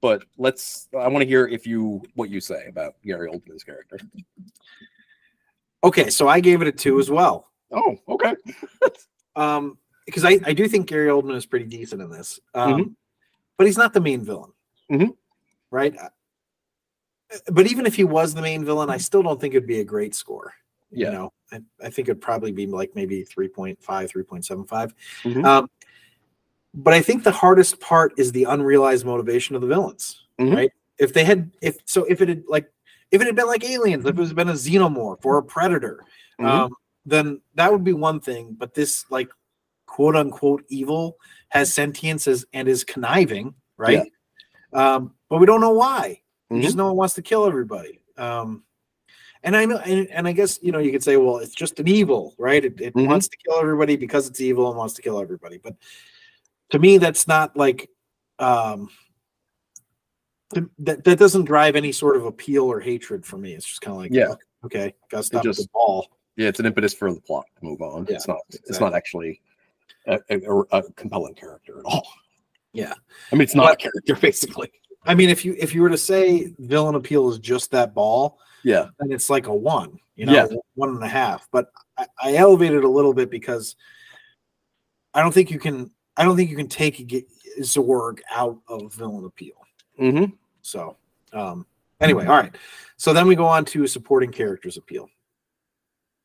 but 0.00 0.22
let's. 0.38 0.88
I 0.96 1.08
want 1.08 1.22
to 1.22 1.26
hear 1.26 1.48
if 1.48 1.66
you 1.66 2.00
what 2.14 2.30
you 2.30 2.40
say 2.40 2.66
about 2.68 2.94
Gary 3.04 3.28
Oldman's 3.28 3.64
character. 3.64 3.98
Okay, 5.84 6.10
so 6.10 6.28
I 6.28 6.40
gave 6.40 6.62
it 6.62 6.68
a 6.68 6.72
two 6.72 6.98
as 7.00 7.10
well. 7.10 7.48
Oh, 7.70 7.96
okay. 8.08 8.34
Um, 9.34 9.78
because 10.06 10.24
I, 10.24 10.38
I 10.44 10.52
do 10.52 10.68
think 10.68 10.86
Gary 10.88 11.08
Oldman 11.08 11.36
is 11.36 11.46
pretty 11.46 11.64
decent 11.66 12.02
in 12.02 12.10
this. 12.10 12.38
Um, 12.54 12.72
Mm-hmm. 12.72 12.90
but 13.56 13.66
he's 13.66 13.78
not 13.78 13.92
the 13.92 14.00
main 14.00 14.24
villain. 14.24 14.52
Mhm. 14.90 15.16
Right. 15.70 15.94
Uh, 15.98 16.08
But 17.50 17.66
even 17.66 17.86
if 17.86 17.94
he 17.94 18.04
was 18.04 18.34
the 18.34 18.42
main 18.42 18.64
villain, 18.64 18.90
I 18.90 18.98
still 18.98 19.22
don't 19.22 19.40
think 19.40 19.54
it'd 19.54 19.66
be 19.66 19.80
a 19.80 19.84
great 19.84 20.14
score. 20.14 20.52
Yeah. 20.90 21.06
You 21.06 21.12
know, 21.12 21.32
I, 21.50 21.60
I 21.82 21.88
think 21.90 22.08
it'd 22.08 22.20
probably 22.20 22.52
be 22.52 22.66
like 22.66 22.94
maybe 22.94 23.24
3.5, 23.24 23.78
3.75. 23.80 24.92
Mhm. 25.22 25.44
Um, 25.46 25.70
but 26.74 26.92
I 26.94 27.00
think 27.00 27.22
the 27.24 27.32
hardest 27.32 27.80
part 27.80 28.12
is 28.18 28.32
the 28.32 28.44
unrealized 28.44 29.06
motivation 29.06 29.54
of 29.56 29.62
the 29.62 29.68
villains, 29.68 30.26
Mhm. 30.38 30.54
right? 30.54 30.72
If 30.98 31.14
they 31.14 31.24
had, 31.24 31.50
if 31.62 31.78
so, 31.86 32.04
if 32.04 32.20
it 32.20 32.28
had 32.28 32.44
like, 32.48 32.70
if 33.12 33.20
it 33.20 33.26
had 33.26 33.36
been 33.36 33.46
like 33.46 33.62
aliens, 33.64 34.04
if 34.04 34.10
it 34.10 34.16
was 34.16 34.32
been 34.32 34.48
a 34.48 34.54
xenomorph 34.54 35.24
or 35.24 35.38
a 35.38 35.42
predator, 35.42 36.02
Mhm. 36.40 36.46
um, 36.46 36.74
then 37.04 37.40
that 37.54 37.70
would 37.70 37.84
be 37.84 37.92
one 37.92 38.18
thing. 38.20 38.54
But 38.58 38.74
this, 38.74 39.04
like, 39.10 39.28
quote 39.86 40.16
unquote 40.16 40.64
evil 40.68 41.18
has 41.50 41.72
sentience 41.72 42.26
as, 42.26 42.46
and 42.54 42.66
is 42.66 42.82
conniving, 42.82 43.54
right? 43.76 44.10
Um, 44.72 45.14
but 45.28 45.38
we 45.38 45.46
don't 45.46 45.60
know 45.60 45.72
why. 45.72 46.18
Mm-hmm. 46.50 46.62
just 46.62 46.76
know 46.76 46.90
it 46.90 46.96
wants 46.96 47.14
to 47.14 47.22
kill 47.22 47.46
everybody. 47.46 48.00
Um, 48.18 48.64
and 49.42 49.56
I 49.56 49.64
know, 49.64 49.78
and, 49.78 50.06
and 50.10 50.28
I 50.28 50.32
guess 50.32 50.58
you 50.62 50.70
know, 50.70 50.78
you 50.80 50.92
could 50.92 51.02
say, 51.02 51.16
well, 51.16 51.38
it's 51.38 51.54
just 51.54 51.80
an 51.80 51.88
evil, 51.88 52.34
right? 52.38 52.62
It, 52.62 52.78
it 52.80 52.94
Mhm. 52.94 53.06
wants 53.08 53.28
to 53.28 53.36
kill 53.38 53.58
everybody 53.58 53.96
because 53.96 54.28
it's 54.28 54.40
evil 54.40 54.68
and 54.68 54.76
wants 54.76 54.92
to 54.94 55.02
kill 55.02 55.18
everybody. 55.18 55.56
But 55.56 55.76
to 56.70 56.78
me, 56.78 56.98
that's 56.98 57.26
not 57.26 57.56
like 57.56 57.88
um, 58.38 58.88
that. 60.78 61.04
That 61.04 61.18
doesn't 61.18 61.44
drive 61.44 61.76
any 61.76 61.92
sort 61.92 62.16
of 62.16 62.24
appeal 62.26 62.64
or 62.64 62.80
hatred 62.80 63.24
for 63.24 63.38
me. 63.38 63.54
It's 63.54 63.66
just 63.66 63.80
kind 63.80 63.92
of 63.96 64.02
like, 64.02 64.12
Yeah. 64.12 64.34
okay, 64.64 64.94
gotta 65.10 65.24
stop 65.24 65.42
just- 65.44 65.60
the 65.62 65.68
ball. 65.72 66.08
Yeah, 66.36 66.48
it's 66.48 66.60
an 66.60 66.66
impetus 66.66 66.94
for 66.94 67.12
the 67.12 67.20
plot 67.20 67.44
to 67.58 67.64
move 67.64 67.82
on. 67.82 68.06
Yeah, 68.08 68.14
it's 68.16 68.26
not. 68.26 68.38
It's 68.48 68.80
not 68.80 68.94
actually 68.94 69.42
a, 70.06 70.18
a, 70.30 70.60
a 70.72 70.82
compelling 70.92 71.34
character 71.34 71.78
at 71.80 71.84
all. 71.84 72.06
Yeah. 72.72 72.94
I 73.30 73.34
mean, 73.34 73.42
it's 73.42 73.54
not 73.54 73.64
But- 73.66 73.72
a 73.74 73.76
character 73.76 74.16
basically. 74.16 74.72
I 75.04 75.14
mean, 75.14 75.28
if 75.28 75.44
you 75.44 75.54
if 75.58 75.74
you 75.74 75.82
were 75.82 75.90
to 75.90 75.98
say 75.98 76.54
villain 76.58 76.94
appeal 76.94 77.28
is 77.30 77.38
just 77.38 77.70
that 77.72 77.92
ball, 77.92 78.38
Yeah. 78.64 78.88
then 78.98 79.12
it's 79.12 79.28
like 79.28 79.46
a 79.48 79.54
one, 79.54 79.98
you 80.16 80.24
know, 80.26 80.32
Yeah. 80.32 80.46
one 80.74 80.88
and 80.90 81.02
a 81.04 81.08
half. 81.08 81.48
But 81.52 81.66
I, 81.98 82.06
I 82.22 82.34
elevated 82.36 82.84
a 82.84 82.88
little 82.88 83.12
bit 83.12 83.28
because 83.28 83.76
I 85.12 85.20
don't 85.20 85.32
think 85.34 85.50
you 85.50 85.58
can. 85.58 85.90
I 86.16 86.24
don't 86.24 86.36
think 86.36 86.48
you 86.50 86.56
can 86.56 86.68
take 86.68 87.26
Zorg 87.60 88.20
out 88.30 88.58
of 88.68 88.94
villain 88.94 89.24
appeal. 89.26 89.56
Mm-hmm. 90.00 90.32
So, 90.62 90.96
um, 91.32 91.66
anyway, 92.00 92.26
all 92.26 92.36
right. 92.36 92.54
So 92.96 93.12
then 93.12 93.26
we 93.26 93.34
go 93.34 93.46
on 93.46 93.64
to 93.66 93.86
supporting 93.86 94.30
characters 94.30 94.76
appeal, 94.76 95.08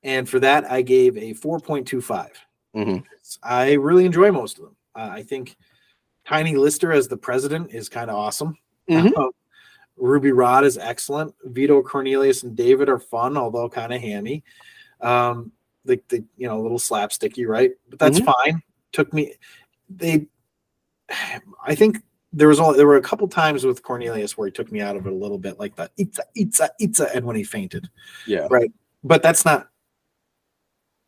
and 0.03 0.27
for 0.29 0.39
that 0.39 0.69
I 0.71 0.81
gave 0.81 1.17
a 1.17 1.33
four 1.33 1.59
point 1.59 1.87
two 1.87 2.01
five. 2.01 2.31
Mhm. 2.75 3.03
I 3.43 3.73
really 3.73 4.05
enjoy 4.05 4.31
most 4.31 4.57
of 4.57 4.65
them. 4.65 4.75
Uh, 4.95 5.09
I 5.11 5.23
think 5.23 5.55
Tiny 6.25 6.55
Lister 6.55 6.91
as 6.91 7.07
the 7.07 7.17
president 7.17 7.73
is 7.73 7.89
kind 7.89 8.09
of 8.09 8.15
awesome. 8.15 8.57
Mhm. 8.89 9.11
Uh, 9.17 9.31
Ruby 9.97 10.31
Rhod 10.31 10.63
is 10.63 10.77
excellent. 10.77 11.33
Vito 11.45 11.81
Cornelius 11.81 12.43
and 12.43 12.55
David 12.55 12.87
are 12.89 12.99
fun, 12.99 13.35
although 13.35 13.67
kind 13.67 13.91
of 13.91 13.99
hammy. 13.99 14.43
Um, 15.01 15.51
the, 15.85 15.99
the 16.09 16.23
you 16.37 16.47
know 16.47 16.59
a 16.59 16.61
little 16.61 16.77
slapsticky, 16.77 17.47
right? 17.47 17.71
But 17.89 17.99
that's 17.99 18.19
fine. 18.19 18.61
Took 18.91 19.13
me. 19.13 19.33
They, 19.89 20.27
I 21.65 21.73
think 21.75 21.97
there 22.33 22.47
was 22.47 22.59
all 22.59 22.73
there 22.73 22.87
were 22.87 22.97
a 22.97 23.01
couple 23.01 23.27
times 23.27 23.65
with 23.65 23.83
Cornelius 23.83 24.37
where 24.37 24.47
he 24.47 24.51
took 24.51 24.71
me 24.71 24.81
out 24.81 24.95
of 24.95 25.05
it 25.07 25.13
a 25.13 25.15
little 25.15 25.37
bit, 25.37 25.59
like 25.59 25.75
the 25.75 25.89
itza 25.97 26.23
itza 26.35 26.69
itza, 26.79 27.09
and 27.15 27.25
when 27.25 27.35
he 27.35 27.43
fainted. 27.43 27.89
Yeah. 28.25 28.47
Right. 28.49 28.71
But 29.03 29.23
that's 29.23 29.45
not. 29.45 29.69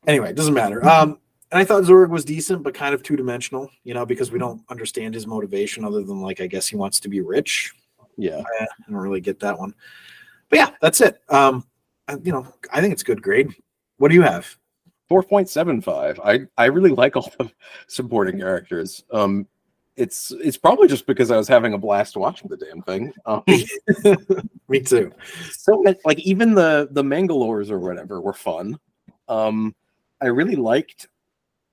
Anyway, 0.08 0.30
it 0.30 0.36
doesn't 0.36 0.54
matter. 0.54 0.84
Um, 0.88 1.20
and 1.52 1.60
I 1.60 1.66
thought 1.66 1.84
Zorg 1.84 2.10
was 2.10 2.24
decent, 2.24 2.64
but 2.64 2.74
kind 2.74 2.94
of 2.94 3.04
two 3.04 3.18
dimensional, 3.18 3.70
you 3.84 3.94
know, 3.94 4.06
because 4.06 4.32
we 4.32 4.40
don't 4.40 4.62
understand 4.70 5.14
his 5.14 5.28
motivation 5.28 5.84
other 5.84 6.04
than 6.04 6.22
like 6.22 6.40
I 6.42 6.48
guess 6.48 6.68
he 6.68 6.76
wants 6.76 7.00
to 7.02 7.10
be 7.10 7.22
rich. 7.22 7.74
Yeah. 8.18 8.42
I 8.62 8.66
don't 8.88 8.98
really 8.98 9.22
get 9.22 9.40
that 9.42 9.58
one. 9.58 9.74
But 10.50 10.60
yeah, 10.60 10.70
that's 10.82 11.02
it. 11.02 11.22
Um, 11.30 11.66
I- 12.08 12.18
you 12.24 12.32
know, 12.32 12.48
I 12.72 12.82
think 12.82 12.94
it's 12.94 13.04
good 13.04 13.22
grade. 13.22 13.54
What 13.98 14.10
do 14.10 14.16
you 14.16 14.22
have? 14.22 14.56
4.75 15.10 16.20
i 16.24 16.42
i 16.62 16.66
really 16.68 16.92
like 16.92 17.16
all 17.16 17.32
the 17.40 17.52
supporting 17.88 18.38
characters 18.38 19.04
um 19.12 19.48
it's 20.00 20.32
it's 20.32 20.58
probably 20.58 20.88
just 20.88 21.06
because 21.06 21.30
i 21.30 21.38
was 21.38 21.48
having 21.48 21.74
a 21.74 21.78
blast 21.78 22.16
watching 22.16 22.48
the 22.48 22.58
damn 22.58 22.82
thing 22.82 23.12
um, 23.26 23.44
Me 24.70 24.80
too. 24.80 25.12
so 25.52 25.84
like 26.06 26.20
even 26.20 26.56
the 26.56 26.88
the 26.92 27.04
mangalores 27.04 27.70
or 27.70 27.80
whatever 27.80 28.22
were 28.22 28.34
fun 28.34 28.80
um 29.28 29.76
i 30.22 30.28
really 30.28 30.56
liked 30.56 31.10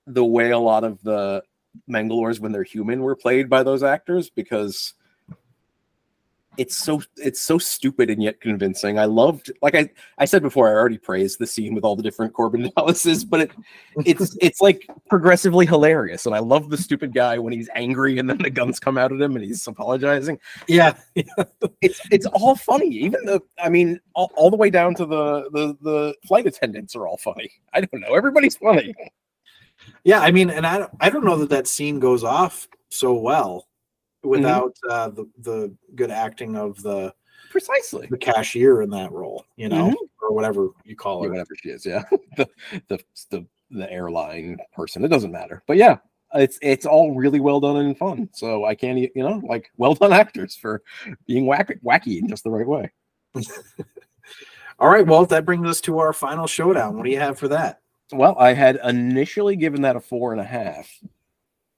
the 0.09 0.25
way 0.25 0.51
a 0.51 0.59
lot 0.59 0.83
of 0.83 1.01
the 1.03 1.43
mangalores 1.89 2.41
when 2.41 2.53
they're 2.53 2.65
human 2.65 3.01
were 3.01 3.17
played 3.17 3.49
by 3.49 3.63
those 3.63 3.83
actors 3.83 4.29
because 4.29 4.95
it's 6.59 6.77
so 6.77 7.03
it's 7.17 7.41
so 7.41 7.59
stupid 7.59 8.11
and 8.11 8.23
yet 8.23 8.41
convincing. 8.41 8.99
I 8.99 9.05
loved, 9.05 9.51
like 9.63 9.75
I 9.75 9.91
I 10.19 10.25
said 10.25 10.43
before, 10.43 10.69
I 10.69 10.73
already 10.73 10.99
praised 10.99 11.39
the 11.39 11.47
scene 11.47 11.75
with 11.75 11.85
all 11.85 11.97
the 11.97 12.03
different 12.03 12.33
Korben 12.33 12.73
Dallases, 12.77 13.25
but 13.25 13.41
it 13.41 13.51
it's 14.05 14.37
it's 14.41 14.61
like 14.61 14.89
progressively 15.09 15.67
hilarious, 15.67 16.27
and 16.27 16.35
I 16.35 16.39
love 16.39 16.71
the 16.71 16.77
stupid 16.77 17.15
guy 17.15 17.39
when 17.39 17.53
he's 17.53 17.69
angry 17.75 18.19
and 18.19 18.29
then 18.29 18.39
the 18.39 18.51
guns 18.51 18.79
come 18.79 18.99
out 18.99 19.13
at 19.13 19.21
him 19.21 19.37
and 19.37 19.45
he's 19.45 19.67
apologizing. 19.67 20.39
Yeah. 20.69 20.95
It's 21.83 22.01
it's 22.11 22.27
all 22.27 22.57
funny. 22.57 22.89
Even 22.89 23.25
the 23.25 23.41
I 23.63 23.69
mean, 23.69 24.01
all, 24.15 24.31
all 24.37 24.51
the 24.51 24.57
way 24.57 24.71
down 24.71 24.95
to 24.97 25.07
the 25.07 25.51
the 25.51 25.77
the 25.83 26.15
flight 26.27 26.47
attendants 26.47 26.97
are 26.97 27.07
all 27.07 27.17
funny. 27.17 27.51
I 27.73 27.81
don't 27.81 28.01
know, 28.01 28.15
everybody's 28.15 28.57
funny. 28.57 28.95
Yeah, 30.05 30.21
I 30.21 30.31
mean, 30.31 30.51
and 30.51 30.67
I 30.67 30.89
I 31.01 31.11
don't 31.11 31.25
know 31.25 31.37
that 31.39 31.51
that 31.51 31.67
scene 31.67 32.01
goes 32.01 32.25
off 32.25 32.69
so 32.91 33.15
well 33.15 33.67
without 34.27 34.77
uh, 34.89 35.09
the 35.09 35.27
the 35.39 35.75
good 35.95 36.11
acting 36.11 36.57
of 36.57 36.81
the 36.83 37.15
Precisely. 37.51 38.07
the 38.11 38.19
cashier 38.19 38.83
in 38.83 38.91
that 38.91 39.13
role, 39.13 39.45
you 39.57 39.69
know, 39.69 39.89
Mhm. 39.91 39.95
or 40.23 40.33
whatever 40.35 40.69
you 40.85 40.97
call 40.97 41.21
Yeah, 41.23 41.27
her. 41.29 41.31
whatever 41.33 41.55
she 41.57 41.71
is, 41.71 41.87
yeah. 41.87 42.03
the, 42.37 42.49
the 42.89 42.99
the 43.31 43.47
the 43.71 43.91
airline 43.91 44.59
person. 44.75 45.05
It 45.05 45.09
doesn't 45.09 45.33
matter. 45.33 45.63
But 45.67 45.77
yeah, 45.77 45.99
it's 46.35 46.59
it's 46.63 46.87
all 46.87 47.15
really 47.15 47.41
well 47.41 47.61
done 47.61 47.77
and 47.77 47.97
fun. 47.97 48.29
So 48.35 48.65
I 48.65 48.75
can't 48.75 48.99
you 48.99 49.11
know, 49.17 49.41
like 49.49 49.71
well 49.77 49.95
done 49.95 50.13
actors 50.13 50.55
for 50.57 50.83
being 51.27 51.45
wacky 51.47 51.81
wacky 51.83 52.19
in 52.19 52.29
just 52.29 52.45
the 52.45 52.51
right 52.51 52.67
way. 52.67 52.91
All 54.79 54.91
right, 54.91 55.07
well, 55.07 55.25
that 55.25 55.47
brings 55.47 55.67
us 55.67 55.81
to 55.83 55.99
our 56.01 56.13
final 56.13 56.47
showdown. 56.47 56.97
What 56.97 57.05
do 57.05 57.11
you 57.11 57.19
have 57.19 57.39
for 57.39 57.49
that? 57.49 57.81
Well, 58.13 58.37
I 58.39 58.53
had 58.53 58.79
initially 58.85 59.57
given 59.57 59.81
that 59.83 59.97
a 59.97 60.01
four 60.01 60.33
and 60.33 60.41
a 60.41 60.45
half 60.45 60.89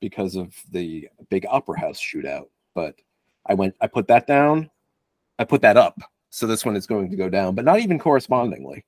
because 0.01 0.37
of 0.37 0.55
the 0.71 1.09
big 1.31 1.47
opera 1.49 1.79
house 1.81 2.01
shootout, 2.01 2.49
but 2.75 2.95
I 3.47 3.55
went 3.55 3.75
I 3.81 3.87
put 3.87 4.09
that 4.09 4.27
down. 4.27 4.71
I 5.39 5.45
put 5.45 5.63
that 5.63 5.77
up 5.77 6.01
So 6.31 6.47
this 6.47 6.65
one 6.65 6.77
is 6.77 6.87
going 6.87 7.11
to 7.11 7.17
go 7.17 7.29
down, 7.29 7.55
but 7.55 7.65
not 7.65 7.81
even 7.81 7.99
correspondingly. 7.99 8.85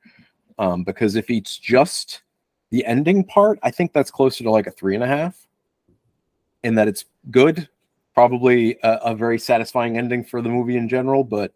Um, 0.59 0.85
because 0.85 1.17
if 1.17 1.31
it's 1.31 1.57
just 1.59 2.23
the 2.71 2.85
ending 2.85 3.25
part, 3.25 3.59
I 3.63 3.71
think 3.71 3.93
that's 3.93 4.11
closer 4.11 4.45
to 4.45 4.51
like 4.51 4.67
a 4.67 4.71
three 4.71 4.95
and 4.95 5.05
a 5.05 5.07
half. 5.07 5.47
In 6.63 6.75
that 6.75 6.89
it's 6.89 7.07
good, 7.31 7.69
probably 8.15 8.79
a, 8.83 8.93
a 9.07 9.15
very 9.15 9.39
satisfying 9.39 9.97
ending 9.97 10.23
for 10.25 10.43
the 10.43 10.51
movie 10.51 10.77
in 10.77 10.89
general, 10.89 11.25
but 11.25 11.55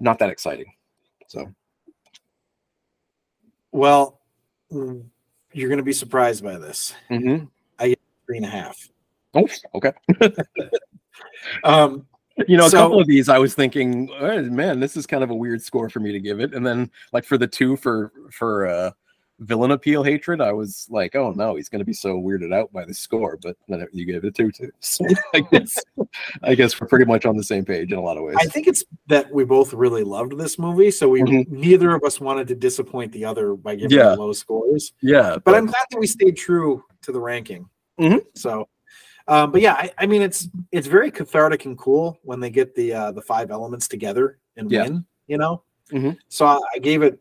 not 0.00 0.18
that 0.18 0.30
exciting. 0.30 0.72
So 1.28 1.54
Well, 3.70 4.20
mm, 4.72 5.04
you're 5.52 5.68
going 5.68 5.78
to 5.78 5.84
be 5.84 5.92
surprised 5.92 6.42
by 6.42 6.58
this. 6.58 6.94
mhm. 7.10 7.48
Three 8.26 8.36
and 8.38 8.46
a 8.46 8.50
half. 8.50 8.88
oh, 9.34 9.46
okay. 9.74 9.92
Um, 11.64 12.06
You 12.48 12.56
know, 12.56 12.66
a 12.66 12.70
So- 12.70 12.78
couple 12.78 13.00
of 13.00 13.06
these 13.06 13.28
I 13.28 13.38
was 13.38 13.54
thinking, 13.54 14.10
"Oh, 14.18 14.42
man, 14.42 14.80
this 14.80 14.96
is 14.96 15.06
kind 15.06 15.22
of 15.22 15.30
a 15.30 15.34
weird 15.34 15.62
score 15.62 15.88
for 15.88 16.00
me 16.00 16.10
to 16.10 16.18
give 16.18 16.40
it. 16.40 16.52
And 16.52 16.66
then 16.66 16.90
like 17.12 17.24
for 17.24 17.38
the 17.38 17.46
two 17.46 17.76
for 17.76 18.10
for 18.32 18.66
uh 18.66 18.90
villain 19.38 19.70
appeal 19.70 20.02
hatred, 20.02 20.40
I 20.40 20.50
was 20.52 20.88
like, 20.90 21.14
oh 21.14 21.30
no, 21.30 21.54
he's 21.54 21.68
gonna 21.68 21.84
be 21.84 21.92
so 21.92 22.16
weirded 22.16 22.52
out 22.52 22.72
by 22.72 22.84
the 22.84 22.92
score, 22.94 23.38
but 23.40 23.56
then 23.68 23.86
you 23.92 24.04
gave 24.04 24.24
it 24.24 24.26
a 24.26 24.30
two 24.32 24.50
too. 24.50 24.72
So 24.80 25.04
I 25.32 25.40
guess 25.52 25.78
I 26.42 26.56
guess 26.56 26.80
we're 26.80 26.88
pretty 26.88 27.04
much 27.04 27.24
on 27.24 27.36
the 27.36 27.44
same 27.44 27.64
page 27.64 27.92
in 27.92 27.98
a 27.98 28.02
lot 28.02 28.16
of 28.16 28.24
ways. 28.24 28.36
I 28.40 28.46
think 28.46 28.66
it's 28.66 28.82
that 29.06 29.30
we 29.32 29.44
both 29.44 29.72
really 29.72 30.02
loved 30.02 30.36
this 30.36 30.58
movie, 30.58 30.90
so 30.90 31.08
we 31.08 31.22
Mhm. 31.22 31.48
neither 31.50 31.94
of 31.94 32.02
us 32.02 32.20
wanted 32.20 32.48
to 32.48 32.56
disappoint 32.56 33.12
the 33.12 33.24
other 33.24 33.54
by 33.54 33.76
giving 33.76 33.96
Yeah. 33.96 34.14
low 34.14 34.32
scores. 34.32 34.92
yeah, 35.02 35.36
But 35.44 35.54
I'm 35.54 35.66
glad 35.66 35.86
that 35.92 36.00
we 36.00 36.08
stayed 36.08 36.36
true 36.36 36.82
to 37.02 37.12
the 37.12 37.20
ranking. 37.20 37.68
Mhm. 37.98 38.24
So, 38.34 38.68
um, 39.28 39.52
but 39.52 39.60
yeah, 39.60 39.74
I, 39.74 39.92
I 39.98 40.06
mean, 40.06 40.22
it's 40.22 40.48
it's 40.72 40.86
very 40.86 41.10
cathartic 41.10 41.64
and 41.64 41.78
cool 41.78 42.18
when 42.22 42.40
they 42.40 42.50
get 42.50 42.74
the 42.74 42.92
uh, 42.92 43.12
the 43.12 43.22
five 43.22 43.50
elements 43.50 43.88
together 43.88 44.38
and 44.56 44.70
Yeah. 44.70 44.82
win. 44.84 45.06
You 45.26 45.38
know, 45.38 45.62
Mhm. 45.90 46.18
so 46.28 46.44
I, 46.46 46.58
I 46.74 46.78
gave 46.78 47.02
it 47.02 47.20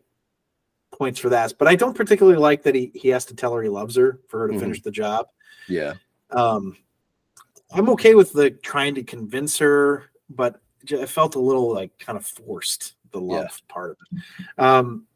points 0.91 1.19
for 1.19 1.29
that. 1.29 1.53
But 1.57 1.67
I 1.67 1.75
don't 1.75 1.95
particularly 1.95 2.37
like 2.37 2.63
that 2.63 2.75
he 2.75 2.91
he 2.93 3.09
has 3.09 3.25
to 3.25 3.35
tell 3.35 3.53
her 3.53 3.61
he 3.63 3.69
loves 3.69 3.95
her 3.95 4.19
for 4.27 4.39
her 4.41 4.47
to 4.49 4.53
Mhm. 4.53 4.59
finish 4.59 4.81
the 4.81 4.91
job. 4.91 5.27
yeah. 5.67 5.93
Um, 6.31 6.75
I'm 7.71 7.89
okay 7.91 8.15
with 8.15 8.33
the 8.33 8.51
trying 8.51 8.95
to 8.95 9.03
convince 9.03 9.57
her, 9.59 10.09
but 10.29 10.59
it 10.87 11.07
felt 11.07 11.35
a 11.35 11.39
little 11.39 11.71
like 11.73 11.97
kind 11.99 12.17
of 12.17 12.25
forced 12.25 12.95
the 13.11 13.21
love 13.21 13.45
Yeah. 13.45 13.73
part. 13.73 13.97
Um, 14.57 15.07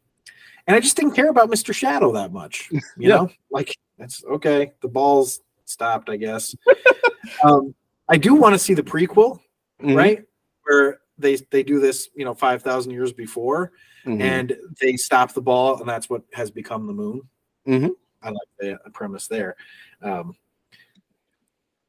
and 0.66 0.74
I 0.76 0.80
just 0.80 0.96
didn't 0.96 1.12
care 1.14 1.28
about 1.28 1.50
Mr. 1.50 1.74
Shadow 1.74 2.12
that 2.12 2.32
much. 2.32 2.70
You 2.96 3.08
Yeah. 3.08 3.16
know, 3.16 3.30
like 3.50 3.76
that's 3.98 4.24
okay. 4.24 4.72
The 4.80 4.88
ball's 4.88 5.40
stopped, 5.68 6.08
I 6.08 6.16
guess. 6.16 6.54
um, 7.44 7.74
I 8.08 8.16
do 8.16 8.34
want 8.34 8.54
to 8.54 8.58
see 8.58 8.74
the 8.74 8.82
prequel, 8.82 9.40
Mhm. 9.82 9.96
right? 9.96 10.24
Where 10.64 11.00
they 11.18 11.36
they 11.50 11.62
do 11.62 11.80
this, 11.80 12.08
you 12.14 12.24
know, 12.24 12.34
five 12.34 12.62
thousand 12.62 12.92
years 12.92 13.12
before, 13.12 13.72
Mhm. 14.04 14.20
and 14.20 14.56
they 14.80 14.96
stop 14.96 15.32
the 15.34 15.42
ball, 15.42 15.78
and 15.78 15.88
that's 15.88 16.08
what 16.08 16.22
has 16.32 16.50
become 16.50 16.86
the 16.86 16.92
moon. 16.92 17.22
Mhm. 17.66 17.90
I 18.22 18.30
like 18.30 18.48
the 18.58 18.78
premise 18.92 19.28
there. 19.28 19.56
Um, 20.02 20.34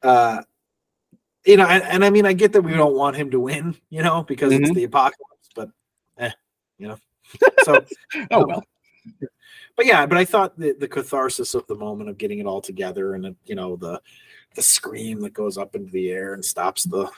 uh, 0.02 0.42
you 1.44 1.56
know, 1.56 1.66
and, 1.66 1.82
and 1.84 2.04
I 2.04 2.10
mean, 2.10 2.26
I 2.26 2.32
get 2.32 2.52
that 2.52 2.62
we 2.62 2.72
don't 2.72 2.94
want 2.94 3.16
him 3.16 3.30
to 3.30 3.40
win, 3.40 3.74
you 3.88 4.02
know, 4.02 4.22
because 4.22 4.52
it's 4.52 4.70
Mhm. 4.70 4.74
the 4.74 4.84
apocalypse, 4.84 5.48
but 5.54 5.70
eh, 6.18 6.30
you 6.78 6.88
know. 6.88 6.98
So, 7.64 7.84
oh 8.32 8.42
um, 8.42 8.48
well. 8.48 8.64
But 9.76 9.86
yeah, 9.86 10.06
but 10.06 10.18
I 10.18 10.24
thought 10.24 10.58
the, 10.58 10.72
the 10.72 10.88
catharsis 10.88 11.54
of 11.54 11.66
the 11.66 11.74
moment 11.74 12.08
of 12.10 12.18
getting 12.18 12.38
it 12.38 12.46
all 12.46 12.60
together 12.60 13.14
and, 13.14 13.34
you 13.44 13.54
know, 13.54 13.76
the 13.76 14.00
the 14.56 14.62
scream 14.62 15.20
that 15.20 15.32
goes 15.32 15.56
up 15.56 15.76
into 15.76 15.92
the 15.92 16.10
air 16.10 16.34
and 16.34 16.44
stops 16.44 16.82
the 16.84 17.08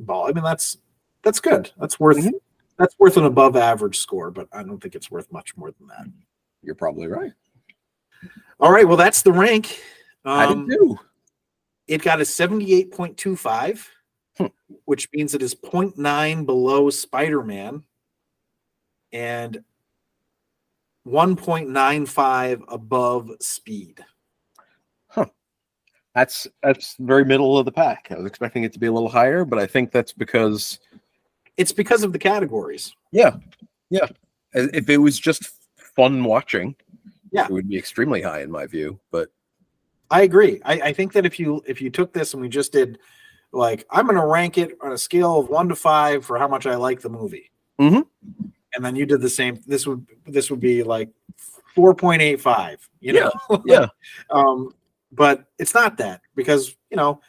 ball. 0.00 0.26
I 0.28 0.32
mean, 0.32 0.42
that's 0.44 0.78
that's 1.22 1.38
good. 1.40 1.70
That's 1.78 2.00
worth 2.00 2.16
Mhm. 2.18 2.32
that's 2.76 2.98
worth 2.98 3.16
an 3.16 3.24
above 3.24 3.56
average 3.56 3.98
score, 3.98 4.30
but 4.32 4.48
I 4.52 4.62
don't 4.64 4.80
think 4.82 4.94
it's 4.96 5.10
worth 5.10 5.30
much 5.30 5.56
more 5.56 5.70
than 5.70 5.86
that. 5.88 6.06
You're 6.62 6.74
probably 6.74 7.06
right. 7.06 7.32
All 8.60 8.72
right, 8.72 8.86
well, 8.86 8.96
that's 8.96 9.22
the 9.22 9.32
rank. 9.32 9.80
I 10.24 10.44
Um, 10.46 10.66
did 10.66 10.78
too. 10.78 10.98
it 11.88 12.02
got 12.02 12.20
a 12.20 12.24
78.25, 12.24 13.88
Hmm. 14.38 14.46
which 14.84 15.08
means 15.12 15.34
it 15.34 15.42
is 15.42 15.54
0.9 15.54 16.46
below 16.46 16.88
Spider 16.90 17.42
Man 17.42 17.84
and 19.12 19.62
1.95 21.06 22.62
above 22.68 23.30
Speed. 23.40 24.04
Huh. 25.08 25.26
That's 26.14 26.46
that's 26.62 26.96
very 27.00 27.24
middle 27.24 27.58
of 27.58 27.64
the 27.64 27.72
pack. 27.72 28.08
I 28.10 28.16
was 28.16 28.26
expecting 28.26 28.64
it 28.64 28.72
to 28.74 28.78
be 28.78 28.86
a 28.86 28.92
little 28.92 29.08
higher, 29.08 29.44
but 29.44 29.58
I 29.58 29.66
think 29.66 29.90
that's 29.92 30.12
because 30.12 30.78
It's 31.56 31.72
because 31.72 32.02
of 32.02 32.12
the 32.12 32.18
categories. 32.18 32.94
Yeah, 33.10 33.36
yeah. 33.90 34.06
If 34.54 34.88
it 34.88 34.98
was 34.98 35.18
just 35.18 35.50
fun 35.96 36.22
watching, 36.24 36.74
Yeah. 37.30 37.44
it 37.46 37.50
would 37.50 37.68
be 37.68 37.76
extremely 37.78 38.22
high 38.22 38.42
in 38.42 38.50
my 38.50 38.66
view. 38.66 39.00
But 39.10 39.30
I 40.10 40.22
agree. 40.22 40.60
I, 40.64 40.74
I 40.80 40.92
think 40.92 41.12
that 41.14 41.24
if 41.26 41.40
you 41.40 41.62
if 41.66 41.80
you 41.80 41.90
took 41.90 42.12
this 42.12 42.32
and 42.34 42.42
we 42.42 42.48
just 42.48 42.72
did 42.72 42.98
like 43.52 43.86
I'm 43.90 44.06
going 44.06 44.18
to 44.18 44.26
rank 44.26 44.56
it 44.58 44.76
on 44.82 44.92
a 44.92 44.98
scale 44.98 45.38
of 45.40 45.48
one 45.48 45.68
to 45.68 45.76
five 45.76 46.24
for 46.24 46.38
how 46.38 46.48
much 46.48 46.66
I 46.66 46.76
like 46.76 47.00
the 47.00 47.10
movie, 47.10 47.50
Mhm. 47.80 48.06
And 48.74 48.84
then 48.84 48.96
you 48.96 49.06
did 49.06 49.20
the 49.20 49.28
same. 49.28 49.60
This 49.66 49.86
would 49.86 50.06
this 50.26 50.50
would 50.50 50.60
be 50.60 50.82
like 50.82 51.10
four 51.74 51.94
point 51.94 52.22
eight 52.22 52.40
five. 52.40 52.88
You 53.00 53.14
know, 53.14 53.32
yeah. 53.64 53.86
um, 54.30 54.74
but 55.12 55.46
it's 55.58 55.74
not 55.74 55.98
that 55.98 56.22
because 56.34 56.76
you 56.90 56.96
know 56.96 57.20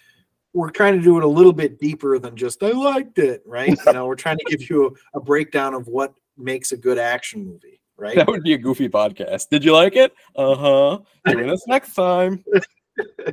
we're 0.53 0.69
trying 0.69 0.95
to 0.95 1.01
do 1.01 1.17
it 1.17 1.23
a 1.23 1.27
little 1.27 1.53
bit 1.53 1.79
deeper 1.79 2.19
than 2.19 2.35
just 2.35 2.61
I 2.63 2.71
liked 2.71 3.17
it, 3.17 3.41
right? 3.45 3.77
You 3.85 3.93
know, 3.93 4.05
we're 4.05 4.15
trying 4.15 4.37
to 4.37 4.45
give 4.45 4.69
you 4.69 4.95
a, 5.13 5.17
a 5.17 5.21
breakdown 5.21 5.73
of 5.73 5.87
what 5.87 6.13
makes 6.37 6.71
a 6.71 6.77
good 6.77 6.97
action 6.97 7.45
movie, 7.45 7.79
right? 7.97 8.15
that 8.15 8.27
would 8.27 8.43
be 8.43 8.53
a 8.53 8.57
goofy 8.57 8.87
podcast. 8.87 9.49
Did 9.49 9.63
you 9.63 9.73
like 9.73 9.95
it? 9.95 10.13
Uh 10.35 10.55
huh. 10.55 10.99
Join 11.27 11.49
us 11.49 11.65
next 11.67 11.93
time. 11.95 12.43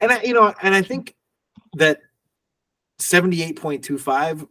and 0.00 0.12
I, 0.12 0.22
you 0.22 0.32
know, 0.32 0.54
and 0.62 0.74
I 0.74 0.82
think 0.82 1.14
that 1.74 2.00
78.25, 2.98 4.48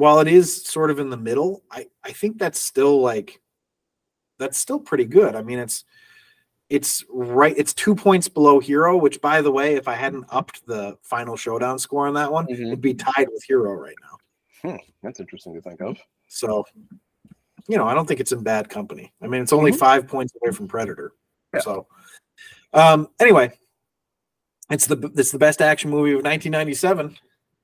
while 0.00 0.18
it 0.20 0.28
is 0.28 0.64
sort 0.64 0.90
of 0.90 0.98
in 0.98 1.10
the 1.10 1.16
middle, 1.16 1.62
I, 1.70 1.86
I 2.02 2.12
think 2.12 2.38
that's 2.38 2.58
still 2.58 3.00
like 3.00 3.40
that's 4.38 4.56
still 4.58 4.80
pretty 4.80 5.04
good. 5.04 5.36
I 5.36 5.42
mean, 5.42 5.58
it's 5.58 5.84
it's 6.70 7.04
right, 7.10 7.54
it's 7.58 7.74
two 7.74 7.94
points 7.94 8.26
below 8.28 8.60
Hero, 8.60 8.96
which 8.96 9.20
by 9.20 9.42
the 9.42 9.52
way, 9.52 9.74
if 9.74 9.88
I 9.88 9.94
hadn't 9.94 10.24
upped 10.30 10.66
the 10.66 10.96
final 11.02 11.36
showdown 11.36 11.78
score 11.78 12.06
on 12.06 12.14
that 12.14 12.32
one, 12.32 12.46
Mhm. 12.46 12.68
it'd 12.68 12.80
be 12.80 12.94
tied 12.94 13.28
with 13.30 13.44
Hero 13.44 13.72
right 13.74 13.96
now. 14.64 14.78
That's 15.02 15.20
interesting 15.20 15.54
to 15.54 15.60
think 15.60 15.80
of. 15.82 15.98
So, 16.28 16.64
you 17.68 17.76
know, 17.76 17.86
I 17.86 17.92
don't 17.92 18.06
think 18.06 18.20
it's 18.20 18.32
in 18.32 18.42
bad 18.42 18.68
company. 18.70 19.12
I 19.20 19.26
mean, 19.26 19.42
it's 19.42 19.52
only 19.52 19.72
five 19.72 20.06
points 20.08 20.32
away 20.42 20.52
from 20.52 20.68
Predator. 20.68 21.12
Yeah. 21.52 21.60
So, 21.60 21.86
um, 22.72 23.08
anyway, 23.20 23.52
it's 24.70 24.86
the 24.86 25.10
it's 25.16 25.32
the 25.32 25.38
best 25.38 25.60
action 25.60 25.90
movie 25.90 26.12
of 26.12 26.22
1997 26.22 27.16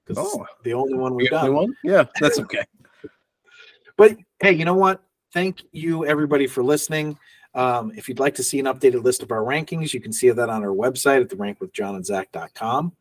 because 0.06 0.24
Oh. 0.34 0.46
the 0.62 0.72
only 0.74 0.94
one 0.94 1.14
we've 1.14 1.30
The 1.30 1.36
only 1.36 1.48
done. 1.48 1.54
one? 1.56 1.76
Yeah, 1.84 2.04
that's 2.20 2.38
okay. 2.40 2.64
But 3.96 4.16
hey, 4.40 4.52
you 4.52 4.64
know 4.66 4.74
what? 4.74 5.02
Thank 5.32 5.62
you 5.72 6.04
everybody 6.04 6.46
for 6.46 6.62
listening. 6.62 7.18
Um, 7.54 7.92
if 7.96 8.08
you'd 8.10 8.18
like 8.18 8.34
to 8.34 8.42
see 8.42 8.58
an 8.58 8.66
updated 8.66 9.02
list 9.04 9.22
of 9.22 9.32
our 9.32 9.40
rankings, 9.40 9.94
you 9.94 10.00
can 10.02 10.12
see 10.12 10.28
that 10.30 10.50
on 10.50 10.62
our 10.62 10.68
website 10.74 11.22
at 11.22 11.30
the 11.30 11.36
rankwithjohnandzac.com. 11.36 12.92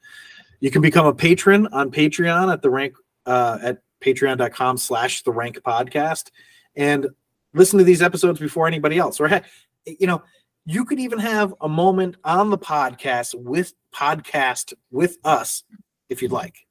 You 0.61 0.71
can 0.71 0.81
become 0.81 1.05
a 1.05 1.13
patron 1.13 1.67
on 1.73 1.91
Patreon 1.91 2.51
at 2.51 2.61
the 2.61 2.69
rank 2.69 2.95
uh, 3.25 3.57
at 3.61 3.79
patreon.com 4.01 4.77
slash 4.77 5.23
the 5.23 5.31
rank 5.33 5.57
podcast 5.57 6.31
and 6.77 7.07
listen 7.53 7.77
to 7.79 7.83
these 7.85 8.01
episodes 8.01 8.39
before 8.39 8.65
anybody 8.67 8.97
else. 8.97 9.19
Or 9.19 9.41
you 9.85 10.07
know, 10.07 10.23
you 10.65 10.85
could 10.85 10.99
even 10.99 11.19
have 11.19 11.53
a 11.59 11.67
moment 11.67 12.15
on 12.23 12.49
the 12.51 12.57
podcast 12.57 13.35
with 13.35 13.73
podcast 13.93 14.73
with 14.91 15.17
us 15.25 15.63
if 16.07 16.21
you'd 16.21 16.31
like. 16.31 16.64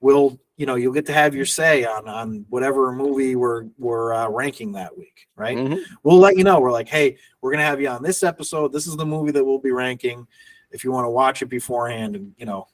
We'll, 0.00 0.38
you 0.56 0.66
know, 0.66 0.74
you'll 0.74 0.92
get 0.92 1.06
to 1.06 1.12
have 1.12 1.34
your 1.34 1.46
say 1.46 1.84
on 1.84 2.08
on 2.08 2.46
whatever 2.48 2.92
movie 2.92 3.36
we're 3.36 3.66
we're 3.78 4.12
uh, 4.12 4.28
ranking 4.28 4.72
that 4.72 4.96
week, 4.96 5.26
right? 5.36 5.56
Mhm. 5.56 5.80
We'll 6.02 6.18
let 6.18 6.36
you 6.36 6.44
know. 6.44 6.60
We're 6.60 6.72
like, 6.72 6.88
hey, 6.88 7.18
we're 7.40 7.52
gonna 7.52 7.64
have 7.64 7.80
you 7.80 7.88
on 7.88 8.02
this 8.02 8.22
episode. 8.22 8.72
This 8.72 8.86
is 8.86 8.96
the 8.96 9.06
movie 9.06 9.32
that 9.32 9.44
we'll 9.44 9.58
be 9.58 9.72
ranking. 9.72 10.26
If 10.70 10.84
you 10.84 10.92
want 10.92 11.06
to 11.06 11.10
watch 11.10 11.42
it 11.42 11.46
beforehand, 11.46 12.16
and 12.16 12.34
you 12.36 12.46
know, 12.46 12.66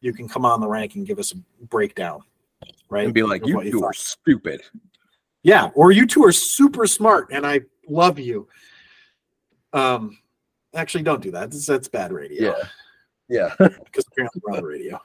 you 0.00 0.12
can 0.12 0.28
come 0.28 0.44
on 0.44 0.60
the 0.60 0.68
rank 0.68 0.94
and 0.94 1.06
give 1.06 1.18
us 1.18 1.32
a 1.32 1.64
breakdown, 1.66 2.22
right? 2.88 3.04
And 3.04 3.14
be 3.14 3.22
like, 3.22 3.46
you 3.46 3.56
what 3.56 3.66
two 3.66 3.84
are 3.84 3.92
stupid. 3.92 4.62
Yeah, 5.42 5.70
or 5.74 5.92
you 5.92 6.06
two 6.06 6.24
are 6.24 6.32
super 6.32 6.86
smart 6.86 7.28
and 7.30 7.46
I 7.46 7.60
love 7.88 8.18
you. 8.18 8.48
Um, 9.72 10.18
actually, 10.74 11.04
don't 11.04 11.22
do 11.22 11.30
that. 11.32 11.50
That's, 11.50 11.66
that's 11.66 11.88
bad 11.88 12.12
radio. 12.12 12.42
Yeah. 12.48 12.64
Yeah. 13.28 13.54
because 13.84 14.04
apparently 14.10 14.42
we're 14.44 14.56
on 14.56 14.62
the 14.62 14.66
radio. 14.66 15.00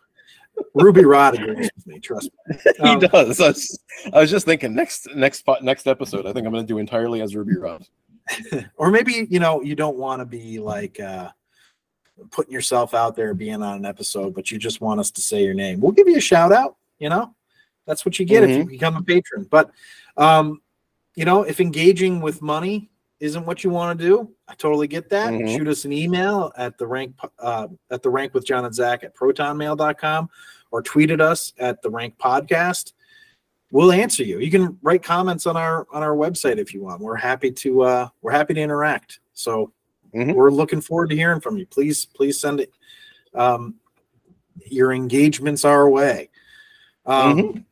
Ruby 0.74 1.06
Rhod 1.06 1.36
agrees 1.36 1.70
with 1.76 1.88
me. 1.88 2.00
Trust 2.00 2.30
me. 2.48 2.58
he 2.78 2.84
Um, 2.84 3.00
does. 3.00 3.40
I 3.40 3.48
was, 3.48 3.80
I 4.14 4.20
was 4.22 4.32
just 4.32 4.46
thinking 4.46 4.74
next 4.74 5.08
next 5.16 5.44
next 5.62 5.88
episode, 5.88 6.26
I 6.26 6.34
think 6.34 6.46
I'm 6.46 6.54
gonna 6.54 6.66
do 6.66 6.78
entirely 6.78 7.22
as 7.22 7.36
Ruby 7.36 7.58
Rhod. 7.58 7.86
or 8.78 8.92
maybe 8.92 9.28
you 9.30 9.40
know 9.40 9.62
you 9.62 9.76
don't 9.76 9.98
want 9.98 10.22
to 10.22 10.26
be 10.26 10.60
like 10.60 11.00
uh 11.00 11.30
putting 12.30 12.54
yourself 12.54 12.94
out 12.94 13.16
there 13.16 13.34
being 13.34 13.64
on 13.64 13.78
an 13.78 13.86
episode 13.86 14.36
but 14.36 14.52
you 14.52 14.60
just 14.60 14.80
want 14.80 15.00
us 15.00 15.10
to 15.10 15.22
say 15.22 15.44
your 15.44 15.56
name 15.56 15.82
we'll 15.82 15.92
give 15.92 16.08
you 16.08 16.18
a 16.18 16.22
shout 16.22 16.52
out 16.52 16.78
you 17.00 17.10
know 17.10 17.34
that's 17.88 18.06
what 18.06 18.20
you 18.20 18.26
get 18.26 18.44
if 18.44 18.52
you 18.52 18.64
become 18.64 18.96
a 18.96 19.02
patron 19.02 19.48
but 19.50 19.72
Um, 20.18 20.62
you 21.16 21.26
know, 21.26 21.42
if 21.44 21.60
engaging 21.60 22.22
with 22.22 22.42
money 22.44 22.91
isn't 23.22 23.46
what 23.46 23.64
you 23.64 23.70
want 23.70 23.98
to 23.98 24.06
do, 24.06 24.30
I 24.48 24.56
totally 24.56 24.88
get 24.88 25.08
that. 25.10 25.32
Mhm. 25.32 25.56
Shoot 25.56 25.68
us 25.68 25.86
an 25.86 25.94
email 25.94 26.52
at 26.58 26.78
the 26.80 26.88
rank 26.88 27.16
uh, 27.40 27.68
at 27.92 28.02
the 28.02 28.10
rank 28.10 28.34
with 28.34 28.46
John 28.46 28.66
and 28.66 28.74
Zac 28.74 29.04
at 29.04 29.16
protonmail.com 29.16 30.28
or 30.72 30.82
tweet 30.82 31.12
at 31.12 31.22
us 31.22 31.54
at 31.60 31.82
the 31.84 31.90
rank 31.90 32.18
podcast. 32.18 32.94
We'll 33.72 33.92
answer 33.92 34.24
you. 34.24 34.40
You 34.40 34.50
can 34.52 34.78
write 34.82 35.04
comments 35.04 35.46
on 35.46 35.56
our 35.56 35.88
on 35.94 36.02
our 36.02 36.16
website 36.16 36.58
if 36.58 36.74
you 36.74 36.82
want. 36.82 37.00
We're 37.00 37.16
happy 37.16 37.52
to 37.52 37.82
uh 37.84 38.08
we're 38.22 38.32
happy 38.32 38.56
to 38.56 38.60
interact. 38.60 39.20
So 39.34 39.72
Mhm. 40.16 40.34
we're 40.34 40.50
looking 40.52 40.82
forward 40.82 41.12
to 41.12 41.16
hearing 41.16 41.40
from 41.42 41.58
you. 41.58 41.66
Please, 41.68 42.06
please 42.06 42.42
send 42.42 42.60
it 42.60 42.74
um 43.36 43.76
your 44.66 44.92
engagements 44.94 45.64
our 45.64 45.88
way. 45.88 46.32
Um 47.06 47.38
Mhm. 47.38 47.66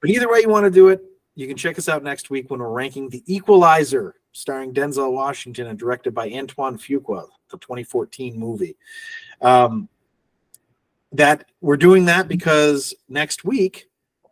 but 0.00 0.10
either 0.10 0.28
way 0.30 0.40
you 0.40 0.48
want 0.48 0.64
to 0.64 0.70
do 0.70 0.88
it, 0.88 1.00
you 1.36 1.46
can 1.46 1.56
check 1.56 1.78
us 1.78 1.88
out 1.88 2.02
next 2.02 2.28
week 2.28 2.50
when 2.50 2.58
we're 2.60 2.70
ranking 2.72 3.08
The 3.08 3.22
Equalizer, 3.32 4.16
starring 4.36 4.74
Denzel 4.74 5.12
Washington 5.12 5.68
and 5.68 5.78
directed 5.78 6.14
by 6.14 6.30
Antoine 6.30 6.76
Fuqua, 6.76 7.26
the 7.50 7.56
2014 7.56 8.38
movie. 8.38 8.76
Um, 9.40 9.88
that 11.12 11.46
we're 11.62 11.78
doing 11.78 12.04
that 12.04 12.28
because 12.28 12.94
next 13.08 13.44
week 13.44 13.88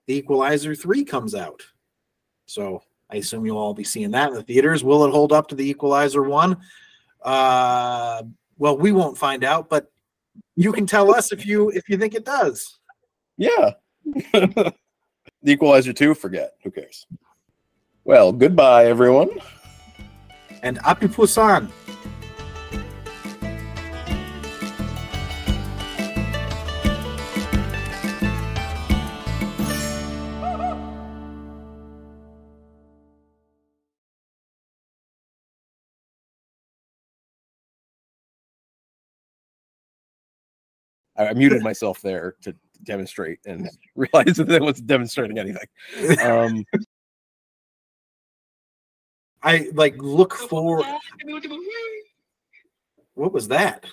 The 0.07 0.17
Equalizer 0.17 0.75
3 0.75 1.05
comes 1.05 1.35
out. 1.35 1.63
So 2.47 2.83
I 3.09 3.17
assume 3.17 3.47
you'll 3.47 3.57
all 3.57 3.73
be 3.73 3.85
seeing 3.85 4.11
that 4.11 4.29
in 4.29 4.35
the 4.35 4.43
theaters. 4.43 4.85
Will 4.85 5.07
it 5.07 5.11
hold 5.11 5.33
up 5.33 5.49
to 5.49 5.55
The 5.55 5.69
Equalizer 5.71 6.23
1? 6.23 6.57
Uh, 7.23 8.23
well, 8.59 8.77
we 8.77 8.93
won't 8.93 9.17
find 9.17 9.43
out, 9.43 9.71
but 9.71 9.91
you 10.55 10.71
can 10.73 10.87
tell 10.87 11.15
us 11.15 11.33
if 11.33 11.47
you 11.47 11.71
if 11.71 11.89
you 11.89 11.97
think 11.97 12.15
it 12.15 12.27
does. 12.27 12.79
Yeah. 13.39 13.71
the 14.05 14.75
Equalizer 15.47 15.95
2, 15.95 16.15
forget. 16.15 16.53
Who 16.63 16.71
cares? 16.71 17.07
Well, 18.05 18.33
goodbye, 18.33 18.85
everyone. 18.85 19.31
And 20.65 20.79
Api 20.87 21.09
Poussin. 21.09 21.71
I, 41.17 41.27
I 41.29 41.35
muted 41.35 41.63
myself 41.63 42.01
there 42.01 42.37
to 42.41 42.55
demonstrate 42.85 43.41
and 43.45 43.69
realized 43.95 44.37
that 44.37 44.51
it 44.51 44.63
wasn't 44.63 44.87
demonstrating 44.87 45.39
anything. 45.39 45.67
Um, 46.23 46.65
I 49.45 49.69
like 49.75 49.97
look 49.99 50.35
for 50.35 50.83
what 53.15 53.33
was 53.33 53.49
that? 53.49 53.85